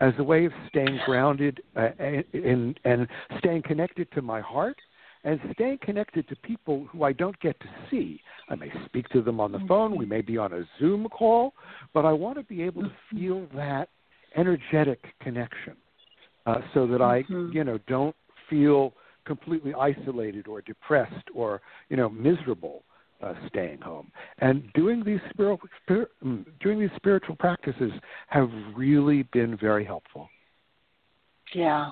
as 0.00 0.12
a 0.18 0.24
way 0.24 0.44
of 0.44 0.52
staying 0.68 1.00
grounded 1.06 1.60
uh, 1.76 1.88
in, 2.32 2.74
and 2.84 3.06
staying 3.38 3.62
connected 3.62 4.10
to 4.12 4.22
my 4.22 4.40
heart 4.40 4.76
and 5.24 5.38
staying 5.52 5.78
connected 5.82 6.28
to 6.28 6.36
people 6.36 6.86
who 6.90 7.04
I 7.04 7.12
don't 7.12 7.38
get 7.40 7.58
to 7.60 7.66
see. 7.90 8.20
I 8.48 8.54
may 8.54 8.72
speak 8.86 9.08
to 9.10 9.22
them 9.22 9.40
on 9.40 9.52
the 9.52 9.60
phone, 9.68 9.96
we 9.96 10.06
may 10.06 10.22
be 10.22 10.38
on 10.38 10.52
a 10.52 10.62
Zoom 10.78 11.08
call, 11.08 11.54
but 11.92 12.04
I 12.04 12.12
want 12.12 12.38
to 12.38 12.42
be 12.44 12.62
able 12.62 12.82
to 12.82 12.92
feel 13.12 13.46
that 13.54 13.88
energetic 14.36 15.04
connection 15.20 15.76
uh, 16.46 16.60
so 16.74 16.86
that 16.86 17.02
I, 17.02 17.24
you 17.52 17.64
know, 17.64 17.78
don't 17.86 18.16
feel 18.48 18.94
completely 19.24 19.74
isolated 19.74 20.48
or 20.48 20.62
depressed 20.62 21.28
or, 21.34 21.60
you 21.88 21.96
know, 21.96 22.08
miserable 22.08 22.82
uh, 23.22 23.34
staying 23.48 23.80
home. 23.80 24.10
And 24.38 24.72
doing 24.72 25.04
these 25.04 25.20
spiritual 25.30 25.68
spir- 25.82 26.10
mm, 26.24 26.44
doing 26.60 26.80
these 26.80 26.90
spiritual 26.96 27.36
practices 27.36 27.92
have 28.28 28.50
really 28.74 29.24
been 29.24 29.56
very 29.56 29.84
helpful. 29.84 30.28
Yeah. 31.54 31.90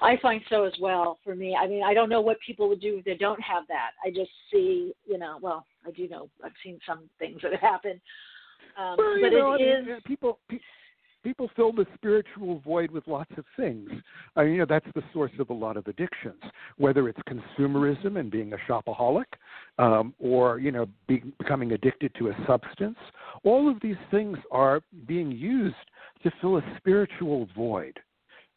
I 0.00 0.18
find 0.20 0.40
so 0.48 0.64
as 0.64 0.72
well 0.80 1.18
for 1.24 1.34
me. 1.34 1.56
I 1.58 1.66
mean, 1.66 1.82
I 1.82 1.94
don't 1.94 2.08
know 2.08 2.20
what 2.20 2.38
people 2.44 2.68
would 2.68 2.80
do 2.80 2.98
if 2.98 3.04
they 3.04 3.16
don't 3.16 3.40
have 3.40 3.64
that. 3.68 3.90
I 4.04 4.10
just 4.10 4.30
see, 4.52 4.92
you 5.06 5.18
know, 5.18 5.38
well, 5.40 5.66
I 5.86 5.90
do 5.90 6.08
know 6.08 6.28
I've 6.44 6.52
seen 6.62 6.78
some 6.86 7.08
things 7.18 7.40
that 7.42 7.58
happen. 7.60 8.00
Um, 8.78 8.96
well, 8.98 9.18
you 9.18 9.22
but 9.22 9.36
know, 9.36 9.52
it 9.54 9.60
I 9.60 9.82
mean, 9.82 9.92
uh, 9.92 10.00
people. 10.06 10.38
Pe- 10.48 10.58
People 11.24 11.48
fill 11.54 11.72
the 11.72 11.86
spiritual 11.94 12.58
void 12.64 12.90
with 12.90 13.06
lots 13.06 13.30
of 13.36 13.44
things. 13.56 13.88
I 14.34 14.42
mean, 14.42 14.54
you 14.54 14.58
know, 14.58 14.66
that's 14.68 14.88
the 14.96 15.04
source 15.12 15.30
of 15.38 15.50
a 15.50 15.52
lot 15.52 15.76
of 15.76 15.86
addictions, 15.86 16.42
whether 16.78 17.08
it's 17.08 17.20
consumerism 17.28 18.18
and 18.18 18.28
being 18.28 18.52
a 18.54 18.56
shopaholic, 18.68 19.26
um, 19.78 20.14
or 20.18 20.58
you 20.58 20.72
know, 20.72 20.88
be, 21.06 21.22
becoming 21.38 21.72
addicted 21.72 22.12
to 22.18 22.30
a 22.30 22.36
substance. 22.44 22.98
All 23.44 23.70
of 23.70 23.76
these 23.80 23.94
things 24.10 24.36
are 24.50 24.80
being 25.06 25.30
used 25.30 25.76
to 26.24 26.32
fill 26.40 26.56
a 26.56 26.62
spiritual 26.76 27.48
void, 27.54 28.00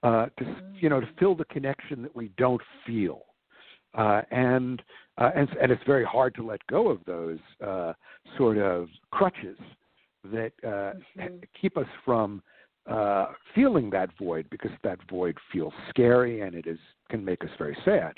uh, 0.05 0.27
to 0.37 0.45
you 0.79 0.87
know, 0.87 0.99
to 0.99 1.07
fill 1.19 1.33
the 1.33 1.45
connection 1.45 2.03
that 2.03 2.15
we 2.15 2.29
don't 2.37 2.61
feel. 2.85 3.23
Uh, 3.97 4.21
and, 4.29 4.83
uh, 5.17 5.31
and 5.35 5.49
and 5.59 5.71
it's 5.71 5.81
very 5.87 6.05
hard 6.05 6.35
to 6.35 6.45
let 6.45 6.65
go 6.67 6.89
of 6.89 6.99
those 7.05 7.39
uh, 7.65 7.93
sort 8.37 8.57
of 8.57 8.87
crutches 9.11 9.57
that 10.25 10.51
uh, 10.67 10.91
keep 11.59 11.75
us 11.77 11.87
from 12.03 12.43
uh, 12.87 13.27
feeling 13.55 13.89
that 13.89 14.09
void 14.19 14.45
because 14.51 14.71
that 14.83 14.99
void 15.09 15.35
feels 15.51 15.73
scary 15.89 16.41
and 16.41 16.53
it 16.53 16.67
is 16.67 16.77
can 17.09 17.23
make 17.25 17.43
us 17.43 17.49
very 17.57 17.77
sad. 17.83 18.13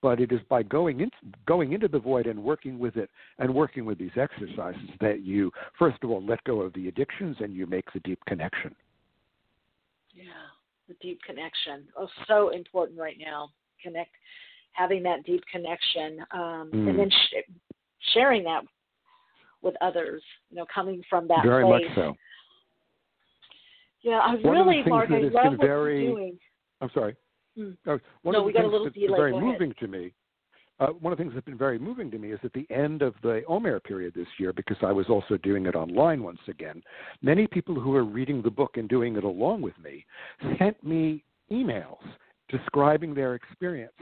But 0.00 0.20
it 0.20 0.32
is 0.32 0.40
by 0.48 0.62
going 0.62 1.00
into 1.00 1.16
going 1.46 1.72
into 1.72 1.88
the 1.88 1.98
void 1.98 2.26
and 2.26 2.42
working 2.42 2.78
with 2.78 2.96
it 2.96 3.10
and 3.38 3.52
working 3.52 3.84
with 3.84 3.98
these 3.98 4.16
exercises 4.16 4.88
that 5.00 5.22
you 5.22 5.50
first 5.78 5.98
of 6.02 6.10
all 6.10 6.24
let 6.24 6.42
go 6.44 6.62
of 6.62 6.72
the 6.72 6.88
addictions 6.88 7.36
and 7.40 7.54
you 7.54 7.66
make 7.66 7.92
the 7.92 8.00
deep 8.00 8.20
connection. 8.26 8.74
Yeah, 10.14 10.24
the 10.88 10.94
deep 11.00 11.20
connection. 11.22 11.84
Oh, 11.96 12.08
so 12.26 12.50
important 12.50 12.98
right 12.98 13.16
now. 13.18 13.50
Connect, 13.82 14.10
having 14.72 15.02
that 15.04 15.24
deep 15.24 15.42
connection, 15.50 16.20
um, 16.32 16.70
Mm. 16.72 16.88
and 16.90 16.98
then 16.98 17.10
sh- 17.10 17.50
sharing 18.12 18.44
that 18.44 18.64
with 19.62 19.74
others. 19.80 20.22
You 20.50 20.56
know, 20.58 20.66
coming 20.72 21.02
from 21.08 21.26
that 21.28 21.44
very 21.44 21.64
place. 21.64 21.84
much 21.88 21.94
so. 21.94 22.16
Yeah, 24.02 24.20
I 24.20 24.36
One 24.36 24.52
really, 24.54 24.82
Mark, 24.84 25.10
I 25.10 25.18
love 25.18 25.58
what 25.58 25.60
very- 25.66 26.04
you're 26.04 26.12
doing. 26.14 26.38
I'm 26.80 26.90
sorry. 26.90 27.16
Mm. 27.58 27.76
One 27.84 28.00
No, 28.32 28.40
of 28.40 28.44
we 28.44 28.52
got 28.52 28.64
a 28.64 28.68
little 28.68 28.90
delay. 28.90 29.16
very 29.16 29.30
Go 29.32 29.38
ahead. 29.38 29.48
moving 29.52 29.74
to 29.74 29.88
me. 29.88 30.12
Uh, 30.78 30.88
one 30.88 31.12
of 31.12 31.18
the 31.18 31.24
things 31.24 31.32
that's 31.34 31.46
been 31.46 31.56
very 31.56 31.78
moving 31.78 32.10
to 32.10 32.18
me 32.18 32.32
is 32.32 32.40
at 32.44 32.52
the 32.52 32.66
end 32.70 33.00
of 33.00 33.14
the 33.22 33.42
Omer 33.48 33.80
period 33.80 34.12
this 34.14 34.26
year, 34.38 34.52
because 34.52 34.76
I 34.82 34.92
was 34.92 35.06
also 35.08 35.38
doing 35.38 35.66
it 35.66 35.74
online 35.74 36.22
once 36.22 36.40
again. 36.48 36.82
Many 37.22 37.46
people 37.46 37.74
who 37.74 37.94
are 37.94 38.04
reading 38.04 38.42
the 38.42 38.50
book 38.50 38.76
and 38.76 38.88
doing 38.88 39.16
it 39.16 39.24
along 39.24 39.62
with 39.62 39.78
me 39.82 40.04
sent 40.58 40.82
me 40.84 41.24
emails 41.50 42.02
describing 42.48 43.14
their 43.14 43.34
experience, 43.34 43.92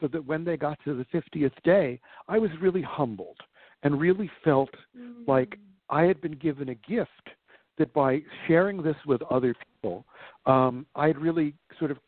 so 0.00 0.08
that 0.08 0.24
when 0.26 0.44
they 0.44 0.56
got 0.56 0.78
to 0.84 0.94
the 0.94 1.06
50th 1.16 1.52
day, 1.62 2.00
I 2.28 2.38
was 2.38 2.50
really 2.60 2.82
humbled 2.82 3.38
and 3.82 4.00
really 4.00 4.30
felt 4.42 4.70
like 5.26 5.58
I 5.88 6.02
had 6.02 6.20
been 6.20 6.32
given 6.32 6.70
a 6.70 6.74
gift 6.74 7.10
that 7.78 7.92
by 7.92 8.22
sharing 8.46 8.82
this 8.82 8.96
with 9.06 9.22
other 9.22 9.54
people, 9.54 10.04
um, 10.46 10.86
I'd 10.94 11.18
really 11.18 11.54
sort 11.78 11.90
of 11.90 11.98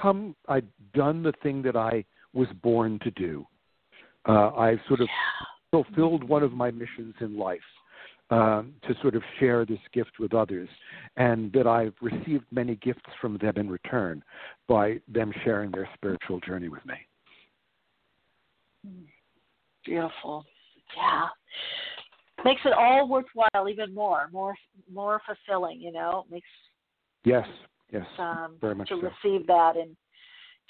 come, 0.00 0.34
I'd 0.48 0.66
done 0.94 1.22
the 1.22 1.32
thing 1.42 1.62
that 1.62 1.76
I 1.76 2.04
was 2.32 2.48
born 2.62 2.98
to 3.04 3.10
do. 3.12 3.46
Uh, 4.26 4.50
I've 4.54 4.80
sort 4.88 5.00
of 5.00 5.08
fulfilled 5.70 6.24
one 6.24 6.42
of 6.42 6.52
my 6.52 6.70
missions 6.70 7.14
in 7.20 7.38
life 7.38 7.60
um, 8.30 8.74
to 8.86 8.94
sort 9.00 9.14
of 9.14 9.22
share 9.38 9.64
this 9.64 9.78
gift 9.92 10.18
with 10.18 10.34
others, 10.34 10.68
and 11.16 11.52
that 11.52 11.66
I've 11.66 11.94
received 12.00 12.44
many 12.50 12.76
gifts 12.76 13.00
from 13.20 13.38
them 13.38 13.54
in 13.56 13.70
return 13.70 14.22
by 14.66 15.00
them 15.08 15.32
sharing 15.44 15.70
their 15.70 15.88
spiritual 15.94 16.40
journey 16.40 16.68
with 16.68 16.84
me. 16.84 16.94
Beautiful. 19.84 20.44
Yeah. 20.96 21.28
Makes 22.44 22.62
it 22.64 22.72
all 22.72 23.08
worthwhile 23.08 23.68
even 23.68 23.94
more, 23.94 24.28
more 24.32 24.54
more 24.92 25.20
fulfilling, 25.26 25.80
you 25.80 25.92
know. 25.92 26.24
Makes 26.30 26.46
Yes, 27.24 27.46
yes, 27.92 28.06
um 28.18 28.56
very 28.60 28.74
much 28.74 28.88
to 28.88 29.00
so. 29.00 29.10
receive 29.10 29.46
that 29.48 29.76
and 29.76 29.96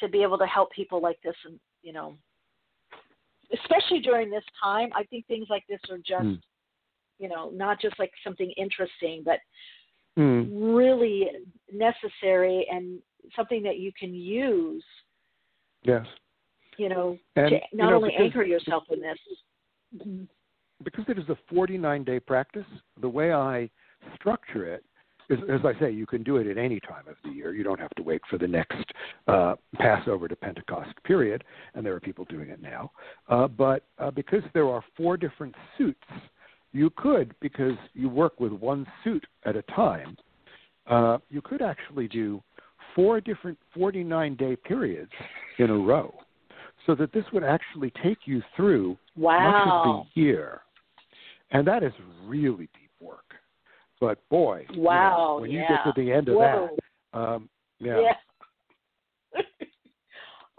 to 0.01 0.09
be 0.09 0.23
able 0.23 0.39
to 0.39 0.47
help 0.47 0.73
people 0.73 1.01
like 1.03 1.21
this 1.23 1.35
and 1.45 1.59
you 1.83 1.93
know 1.93 2.17
especially 3.53 4.01
during 4.01 4.31
this 4.31 4.45
time, 4.63 4.91
I 4.95 5.05
think 5.05 5.27
things 5.27 5.47
like 5.51 5.67
this 5.69 5.81
are 5.91 5.99
just 5.99 6.25
Mm. 6.27 6.43
you 7.21 7.29
know, 7.29 7.51
not 7.51 7.81
just 7.81 7.99
like 7.99 8.13
something 8.23 8.51
interesting, 8.53 9.25
but 9.25 9.41
Mm. 10.17 10.49
really 10.77 11.29
necessary 11.73 12.65
and 12.71 13.03
something 13.35 13.61
that 13.65 13.79
you 13.79 13.93
can 13.93 14.15
use, 14.15 14.85
Yes. 15.83 16.07
you 16.77 16.89
know, 16.89 17.19
And, 17.37 17.49
to 17.51 17.55
you 17.57 17.61
not 17.73 17.91
know, 17.91 17.97
only 17.97 18.11
because- 18.11 18.25
anchor 18.25 18.43
yourself 18.45 18.89
in 18.91 19.01
this. 19.01 19.19
because 20.85 21.09
it 21.09 21.19
is 21.19 21.29
a 21.29 21.35
49 21.49 22.05
day 22.05 22.21
practice, 22.21 22.67
the 22.99 23.09
way 23.09 23.33
I 23.33 23.69
structure 24.15 24.65
it 24.67 24.85
is, 25.29 25.39
as 25.51 25.61
I 25.65 25.79
say, 25.79 25.91
you 25.91 26.07
can 26.07 26.23
do 26.23 26.37
it 26.37 26.47
at 26.47 26.59
any 26.59 26.81
time 26.81 27.05
of 27.09 27.17
the 27.25 27.31
year. 27.31 27.55
You 27.55 27.63
don't 27.63 27.81
have 27.81 27.95
to 27.97 28.03
wait 28.03 28.23
for 28.31 28.39
the 28.39 28.49
next 28.49 28.85
uh, 29.27 29.55
Passover 29.77 30.29
to 30.29 30.37
Pentecost 30.37 30.91
period, 31.05 31.45
and 31.75 31.85
there 31.85 31.95
are 31.95 32.01
people 32.01 32.25
doing 32.27 32.49
it 32.49 32.63
now. 32.63 32.91
Uh, 33.29 33.47
but 33.49 33.85
uh, 33.99 34.11
because 34.11 34.43
there 34.55 34.69
are 34.69 34.83
four 34.97 35.17
different 35.17 35.55
suits, 35.77 36.01
you 36.73 36.91
could, 36.97 37.35
because 37.41 37.77
you 37.95 38.09
work 38.09 38.41
with 38.41 38.53
one 38.53 38.87
suit 39.05 39.27
at 39.45 39.57
a 39.57 39.63
time, 39.63 40.17
uh, 40.87 41.19
you 41.29 41.41
could 41.41 41.63
actually 41.63 42.09
do 42.09 42.43
four 42.95 43.21
different 43.21 43.59
49 43.75 44.35
day 44.37 44.57
periods 44.57 45.13
in 45.59 45.71
a 45.71 45.77
row. 45.77 46.13
so 46.87 46.95
that 46.95 47.13
this 47.13 47.25
would 47.35 47.45
actually 47.45 47.93
take 48.03 48.19
you 48.25 48.43
through 48.57 48.97
wow. 49.17 49.51
much 49.51 49.69
of 49.69 50.07
the 50.15 50.21
year. 50.21 50.61
And 51.51 51.67
that 51.67 51.83
is 51.83 51.93
really 52.25 52.69
deep. 52.75 52.88
But 54.01 54.19
boy, 54.29 54.67
wow, 54.75 54.75
you 54.75 54.79
know, 54.79 55.41
when 55.41 55.51
yeah. 55.51 55.61
you 55.61 55.69
get 55.69 55.85
to 55.85 56.01
the 56.01 56.13
end 56.13 56.29
of 56.29 56.37
Whoa. 56.37 56.71
that, 57.13 57.19
um, 57.19 57.49
yeah. 57.81 58.01
yeah. 58.01 59.43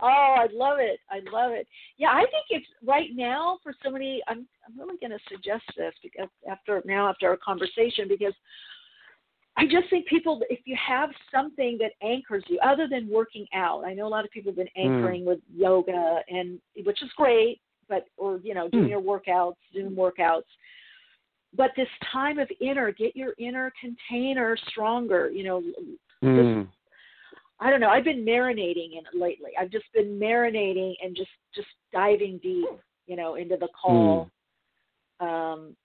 oh, 0.02 0.36
I 0.38 0.48
love 0.52 0.80
it. 0.80 1.00
I 1.10 1.20
love 1.32 1.52
it. 1.52 1.68
Yeah, 1.98 2.10
I 2.10 2.22
think 2.22 2.46
it's 2.50 2.68
right 2.86 3.10
now 3.14 3.60
for 3.64 3.74
somebody. 3.84 4.22
I'm 4.28 4.48
I'm 4.68 4.78
really 4.78 4.98
going 5.00 5.12
to 5.12 5.20
suggest 5.30 5.64
this 5.78 5.94
because 6.04 6.30
after 6.50 6.82
now 6.86 7.10
after 7.10 7.30
our 7.30 7.38
conversation 7.38 8.08
because 8.08 8.34
I 9.60 9.66
just 9.66 9.90
think 9.90 10.08
people, 10.08 10.42
if 10.50 10.60
you 10.64 10.78
have 10.88 11.10
something 11.34 11.78
that 11.82 11.92
anchors 12.02 12.46
you, 12.48 12.60
other 12.66 12.88
than 12.90 13.10
working 13.10 13.46
out, 13.54 13.84
I 13.86 13.94
know 13.94 14.08
a 14.08 14.10
lot 14.10 14.24
of 14.24 14.32
people 14.32 14.52
have 14.52 14.58
been 14.58 14.70
anchoring 14.78 15.24
mm. 15.24 15.28
with 15.28 15.40
yoga, 15.54 16.22
and 16.30 16.60
which 16.86 17.04
is 17.04 17.10
great, 17.18 17.60
but 17.90 18.06
or 18.16 18.40
you 18.42 18.54
know 18.54 18.70
doing 18.70 18.86
mm. 18.86 18.90
your 18.90 19.02
workouts, 19.02 19.56
Zoom 19.74 19.96
workouts. 19.96 20.44
But 21.56 21.72
this 21.76 21.88
time 22.12 22.38
of 22.38 22.50
inner, 22.62 22.92
get 22.92 23.16
your 23.16 23.34
inner 23.40 23.74
container 23.82 24.56
stronger. 24.70 25.32
You 25.32 25.44
know, 25.44 25.64
mm. 26.24 26.64
just, 26.64 26.76
I 27.60 27.70
don't 27.70 27.80
know. 27.80 27.90
I've 27.90 28.04
been 28.04 28.24
marinating 28.24 28.94
in 28.94 29.00
it 29.00 29.20
lately. 29.20 29.52
I've 29.60 29.72
just 29.72 29.86
been 29.94 30.20
marinating 30.20 30.94
and 31.04 31.16
just 31.16 31.32
just 31.56 31.68
diving 31.92 32.40
deep, 32.44 32.70
you 33.08 33.16
know, 33.16 33.36
into 33.36 33.58
the 33.58 33.68
call. 33.82 34.30
Um, 35.20 35.76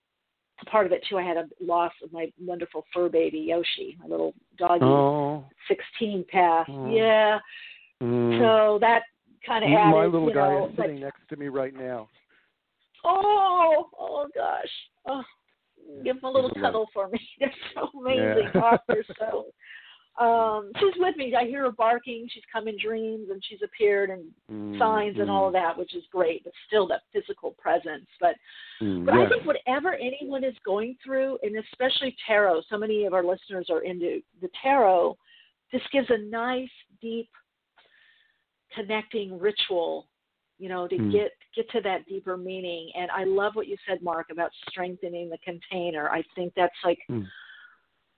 part 0.67 0.85
of 0.85 0.91
it 0.91 1.03
too, 1.09 1.17
I 1.17 1.23
had 1.23 1.37
a 1.37 1.47
loss 1.59 1.91
of 2.03 2.13
my 2.13 2.31
wonderful 2.39 2.85
fur 2.93 3.09
baby 3.09 3.39
Yoshi, 3.39 3.97
my 3.99 4.07
little 4.07 4.33
doggy, 4.57 4.85
oh. 4.85 5.45
sixteen 5.67 6.23
past. 6.29 6.69
Oh. 6.71 6.89
Yeah. 6.89 7.39
Mm. 8.01 8.39
So 8.39 8.77
that 8.81 9.01
kind 9.45 9.65
of 9.65 9.71
added. 9.71 9.91
My 9.91 10.05
little 10.05 10.29
you 10.29 10.35
guy 10.35 10.49
know, 10.49 10.67
is 10.67 10.75
sitting 10.77 10.99
next 10.99 11.21
to 11.29 11.35
me 11.35 11.47
right 11.47 11.73
now. 11.73 12.07
Oh, 13.03 13.89
oh 13.99 14.27
gosh. 14.33 14.71
Oh, 15.07 15.23
give 16.03 16.17
him 16.17 16.23
a 16.23 16.31
little 16.31 16.51
cuddle 16.61 16.87
for 16.93 17.07
me. 17.07 17.19
They're 17.39 17.51
so 17.73 17.89
amazing. 17.99 18.49
Yeah. 18.53 18.77
They're 18.87 19.05
so 19.19 19.45
um 20.23 20.71
she's 20.79 20.93
with 20.97 21.17
me. 21.17 21.33
I 21.35 21.45
hear 21.45 21.63
her 21.63 21.71
barking. 21.71 22.27
She's 22.31 22.43
come 22.51 22.67
in 22.67 22.77
dreams 22.81 23.27
and 23.31 23.43
she's 23.47 23.59
appeared 23.63 24.09
and 24.09 24.23
mm, 24.49 24.79
signs 24.79 25.17
and 25.19 25.29
all 25.29 25.47
of 25.47 25.53
that, 25.53 25.77
which 25.77 25.93
is 25.93 26.03
great. 26.11 26.43
But 26.43 26.53
still, 26.67 26.87
that 26.87 27.01
physical 27.11 27.51
presence. 27.51 28.07
But 28.21 28.35
mm, 28.81 29.05
but 29.05 29.15
yeah. 29.15 29.25
I 29.25 29.29
think 29.29 29.45
whatever 29.45 29.93
anyone 29.95 30.43
is 30.43 30.55
going 30.65 30.95
through, 31.03 31.37
and 31.43 31.57
especially 31.57 32.15
tarot, 32.25 32.61
so 32.69 32.77
many 32.77 33.05
of 33.05 33.13
our 33.13 33.23
listeners 33.23 33.67
are 33.69 33.83
into 33.83 34.21
the 34.41 34.49
tarot. 34.61 35.17
This 35.73 35.81
gives 35.91 36.07
a 36.09 36.17
nice, 36.17 36.69
deep, 37.01 37.29
connecting 38.73 39.37
ritual, 39.39 40.07
you 40.59 40.69
know, 40.69 40.87
to 40.87 40.95
Mm. 40.95 41.11
get 41.11 41.31
get 41.55 41.69
to 41.71 41.81
that 41.81 42.05
deeper 42.07 42.37
meaning. 42.37 42.91
And 42.95 43.09
I 43.11 43.23
love 43.23 43.55
what 43.55 43.67
you 43.67 43.77
said, 43.87 44.01
Mark, 44.01 44.27
about 44.31 44.51
strengthening 44.69 45.29
the 45.29 45.37
container. 45.39 46.09
I 46.09 46.23
think 46.35 46.53
that's 46.55 46.75
like 46.83 46.99
Mm. 47.09 47.27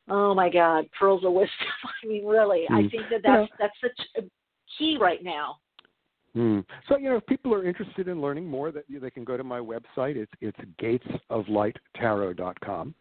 oh 0.10 0.34
my 0.34 0.50
god 0.50 0.86
pearls 0.98 1.24
of 1.26 1.34
wisdom 1.34 1.68
i 2.04 2.08
mean 2.08 2.26
really 2.26 2.66
i 2.70 2.82
Mm. 2.82 2.92
think 2.92 3.10
that 3.10 3.22
that's 3.24 3.52
that's 3.60 3.80
such 3.82 4.08
a 4.18 4.22
key 4.78 4.98
right 5.00 5.24
now 5.24 5.58
Mm. 6.38 6.64
So 6.88 6.98
you 6.98 7.10
know, 7.10 7.18
if 7.18 7.26
people 7.26 7.54
are 7.54 7.66
interested 7.66 8.08
in 8.08 8.22
learning 8.22 8.48
more, 8.48 8.72
that 8.72 8.84
they 8.88 9.10
can 9.10 9.24
go 9.24 9.38
to 9.38 9.44
my 9.44 9.60
website. 9.60 10.18
It's 10.18 10.32
it's 10.40 10.60
gatesoflighttarot.com, 10.80 12.96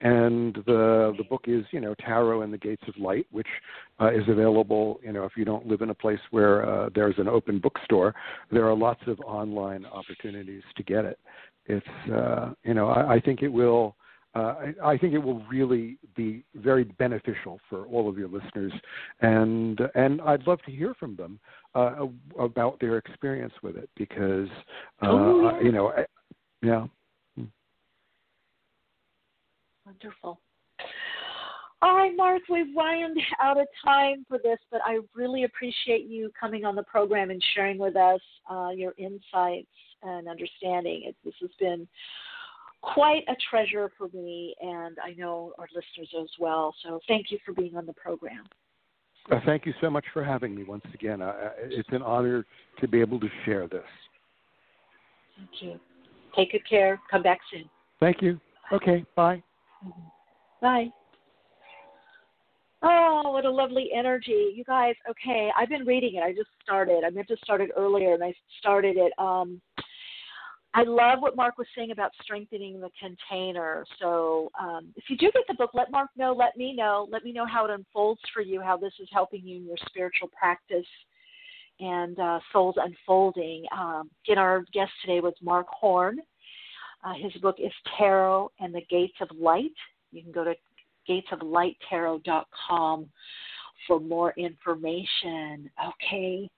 and 0.00 0.54
the 0.66 1.14
the 1.16 1.24
book 1.24 1.44
is 1.46 1.64
you 1.70 1.80
know 1.80 1.94
Tarot 1.94 2.42
and 2.42 2.52
the 2.52 2.58
Gates 2.58 2.82
of 2.86 2.96
Light, 2.98 3.26
which 3.30 3.48
uh, 4.00 4.12
is 4.12 4.22
available. 4.28 5.00
You 5.02 5.12
know, 5.12 5.24
if 5.24 5.32
you 5.36 5.44
don't 5.44 5.66
live 5.66 5.80
in 5.80 5.90
a 5.90 5.94
place 5.94 6.20
where 6.30 6.68
uh, 6.68 6.90
there's 6.94 7.18
an 7.18 7.28
open 7.28 7.58
bookstore, 7.58 8.14
there 8.50 8.68
are 8.68 8.76
lots 8.76 9.00
of 9.06 9.18
online 9.20 9.84
opportunities 9.86 10.62
to 10.76 10.82
get 10.82 11.04
it. 11.04 11.18
It's 11.66 12.12
uh, 12.12 12.52
you 12.64 12.74
know, 12.74 12.88
I, 12.88 13.14
I 13.14 13.20
think 13.20 13.42
it 13.42 13.48
will. 13.48 13.96
Uh, 14.34 14.54
I, 14.84 14.90
I 14.90 14.98
think 14.98 15.14
it 15.14 15.18
will 15.18 15.42
really 15.50 15.98
be 16.14 16.44
very 16.54 16.84
beneficial 16.84 17.58
for 17.68 17.86
all 17.86 18.08
of 18.08 18.18
your 18.18 18.28
listeners, 18.28 18.72
and 19.20 19.80
and 19.94 20.20
I'd 20.20 20.46
love 20.46 20.60
to 20.66 20.70
hear 20.70 20.94
from 20.94 21.16
them 21.16 21.40
uh, 21.74 22.06
about 22.38 22.78
their 22.78 22.98
experience 22.98 23.54
with 23.62 23.76
it 23.76 23.88
because 23.96 24.48
uh, 25.02 25.08
oh, 25.08 25.50
yeah. 25.54 25.60
you 25.60 25.72
know, 25.72 25.88
I, 25.88 26.04
yeah. 26.62 26.86
Wonderful. 29.88 30.38
All 31.80 31.96
right, 31.96 32.14
Mark, 32.14 32.42
we've 32.50 32.74
run 32.76 33.14
out 33.40 33.58
of 33.58 33.66
time 33.84 34.26
for 34.28 34.38
this, 34.38 34.58
but 34.70 34.80
I 34.84 34.98
really 35.14 35.44
appreciate 35.44 36.06
you 36.06 36.30
coming 36.38 36.64
on 36.64 36.74
the 36.74 36.82
program 36.82 37.30
and 37.30 37.42
sharing 37.54 37.78
with 37.78 37.96
us 37.96 38.20
uh, 38.50 38.70
your 38.74 38.94
insights 38.98 39.68
and 40.02 40.28
understanding. 40.28 41.04
It, 41.06 41.16
this 41.24 41.34
has 41.40 41.50
been 41.58 41.86
quite 42.82 43.22
a 43.28 43.36
treasure 43.48 43.90
for 43.96 44.08
me, 44.12 44.54
and 44.60 44.98
I 45.02 45.12
know 45.16 45.52
our 45.58 45.68
listeners 45.74 46.12
as 46.20 46.28
well. 46.38 46.74
So 46.82 47.00
thank 47.08 47.30
you 47.30 47.38
for 47.46 47.54
being 47.54 47.76
on 47.76 47.86
the 47.86 47.94
program. 47.94 48.44
Uh, 49.30 49.40
thank 49.46 49.64
you 49.64 49.72
so 49.80 49.88
much 49.88 50.04
for 50.12 50.24
having 50.24 50.54
me 50.54 50.64
once 50.64 50.84
again. 50.92 51.22
Uh, 51.22 51.50
it's 51.60 51.88
an 51.92 52.02
honor 52.02 52.44
to 52.80 52.88
be 52.88 53.00
able 53.00 53.20
to 53.20 53.28
share 53.44 53.68
this. 53.68 53.82
Thank 55.36 55.50
you. 55.60 55.80
Take 56.34 56.52
good 56.52 56.68
care. 56.68 57.00
Come 57.10 57.22
back 57.22 57.38
soon. 57.50 57.70
Thank 58.00 58.20
you. 58.20 58.40
Okay, 58.72 59.04
bye. 59.14 59.42
Bye. 60.60 60.90
Oh, 62.82 63.32
what 63.32 63.44
a 63.44 63.50
lovely 63.50 63.90
energy. 63.94 64.52
You 64.54 64.62
guys, 64.64 64.94
okay, 65.10 65.50
I've 65.56 65.68
been 65.68 65.84
reading 65.84 66.14
it. 66.14 66.22
I 66.22 66.32
just 66.32 66.50
started. 66.62 67.02
I 67.04 67.10
meant 67.10 67.28
to 67.28 67.36
start 67.42 67.60
it 67.60 67.70
earlier, 67.76 68.14
and 68.14 68.22
I 68.22 68.32
started 68.60 68.96
it. 68.96 69.12
Um, 69.18 69.60
I 70.74 70.82
love 70.84 71.20
what 71.20 71.34
Mark 71.34 71.58
was 71.58 71.66
saying 71.74 71.90
about 71.90 72.12
strengthening 72.22 72.80
the 72.80 72.90
container. 73.00 73.84
So 74.00 74.50
um, 74.60 74.88
if 74.96 75.04
you 75.08 75.16
do 75.16 75.30
get 75.32 75.42
the 75.48 75.54
book, 75.54 75.70
let 75.74 75.90
Mark 75.90 76.10
know, 76.16 76.32
let 76.32 76.56
me 76.56 76.72
know. 76.72 77.08
Let 77.10 77.24
me 77.24 77.32
know 77.32 77.46
how 77.46 77.64
it 77.64 77.70
unfolds 77.70 78.20
for 78.32 78.42
you, 78.42 78.60
how 78.60 78.76
this 78.76 78.92
is 79.00 79.08
helping 79.10 79.44
you 79.44 79.56
in 79.56 79.66
your 79.66 79.76
spiritual 79.88 80.28
practice 80.38 80.86
and 81.80 82.18
uh, 82.18 82.38
Souls 82.52 82.76
Unfolding. 82.78 83.64
Um, 83.76 84.10
again, 84.24 84.38
our 84.38 84.64
guest 84.72 84.92
today 85.00 85.20
was 85.20 85.34
Mark 85.42 85.66
Horn. 85.68 86.18
Uh, 87.04 87.14
his 87.20 87.32
book 87.40 87.56
is 87.58 87.72
Tarot 87.96 88.50
and 88.60 88.74
the 88.74 88.82
Gates 88.90 89.16
of 89.20 89.28
Light. 89.36 89.70
You 90.10 90.22
can 90.22 90.32
go 90.32 90.44
to 90.44 90.54
gatesoflighttarot.com 91.08 93.06
for 93.86 94.00
more 94.00 94.34
information. 94.36 95.70
Okay. 95.88 96.48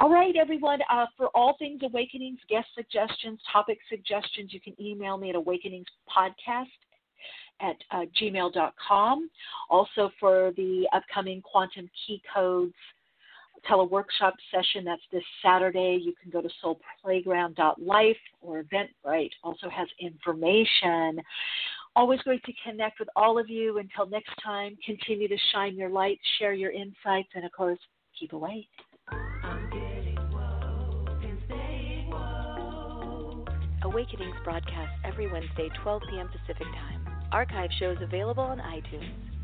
All 0.00 0.10
right, 0.10 0.34
everyone. 0.36 0.80
Uh, 0.90 1.06
for 1.16 1.28
all 1.28 1.54
things 1.58 1.80
awakenings, 1.84 2.40
guest 2.48 2.66
suggestions, 2.74 3.38
topic 3.52 3.78
suggestions, 3.88 4.52
you 4.52 4.60
can 4.60 4.74
email 4.80 5.16
me 5.16 5.30
at 5.30 5.36
awakeningspodcast 5.36 6.66
at 7.60 7.76
uh, 7.90 8.04
gmail.com. 8.20 9.30
Also, 9.70 10.10
for 10.18 10.52
the 10.56 10.88
upcoming 10.92 11.40
Quantum 11.42 11.88
Key 12.06 12.20
Codes 12.34 12.74
teleworkshop 13.70 14.32
session, 14.50 14.84
that's 14.84 15.02
this 15.12 15.22
Saturday, 15.44 15.98
you 16.02 16.14
can 16.20 16.30
go 16.30 16.42
to 16.42 16.48
soulplayground.life 16.64 18.16
or 18.40 18.62
Eventbrite 18.62 19.30
also 19.42 19.68
has 19.68 19.88
information. 20.00 21.22
Always 21.94 22.20
great 22.22 22.42
to 22.44 22.52
connect 22.64 22.98
with 22.98 23.08
all 23.16 23.38
of 23.38 23.48
you. 23.48 23.78
Until 23.78 24.06
next 24.06 24.30
time, 24.42 24.76
continue 24.84 25.28
to 25.28 25.36
shine 25.52 25.76
your 25.76 25.90
light, 25.90 26.18
share 26.38 26.54
your 26.54 26.70
insights, 26.70 27.28
and 27.34 27.44
of 27.44 27.52
course, 27.52 27.78
keep 28.18 28.32
awake. 28.32 28.68
Awakenings 33.82 34.36
broadcast 34.44 34.92
every 35.04 35.30
Wednesday, 35.30 35.68
12 35.82 36.02
p.m. 36.10 36.28
Pacific 36.28 36.66
Time. 36.72 37.06
Archive 37.30 37.70
shows 37.78 37.96
available 38.00 38.42
on 38.42 38.58
iTunes. 38.58 39.31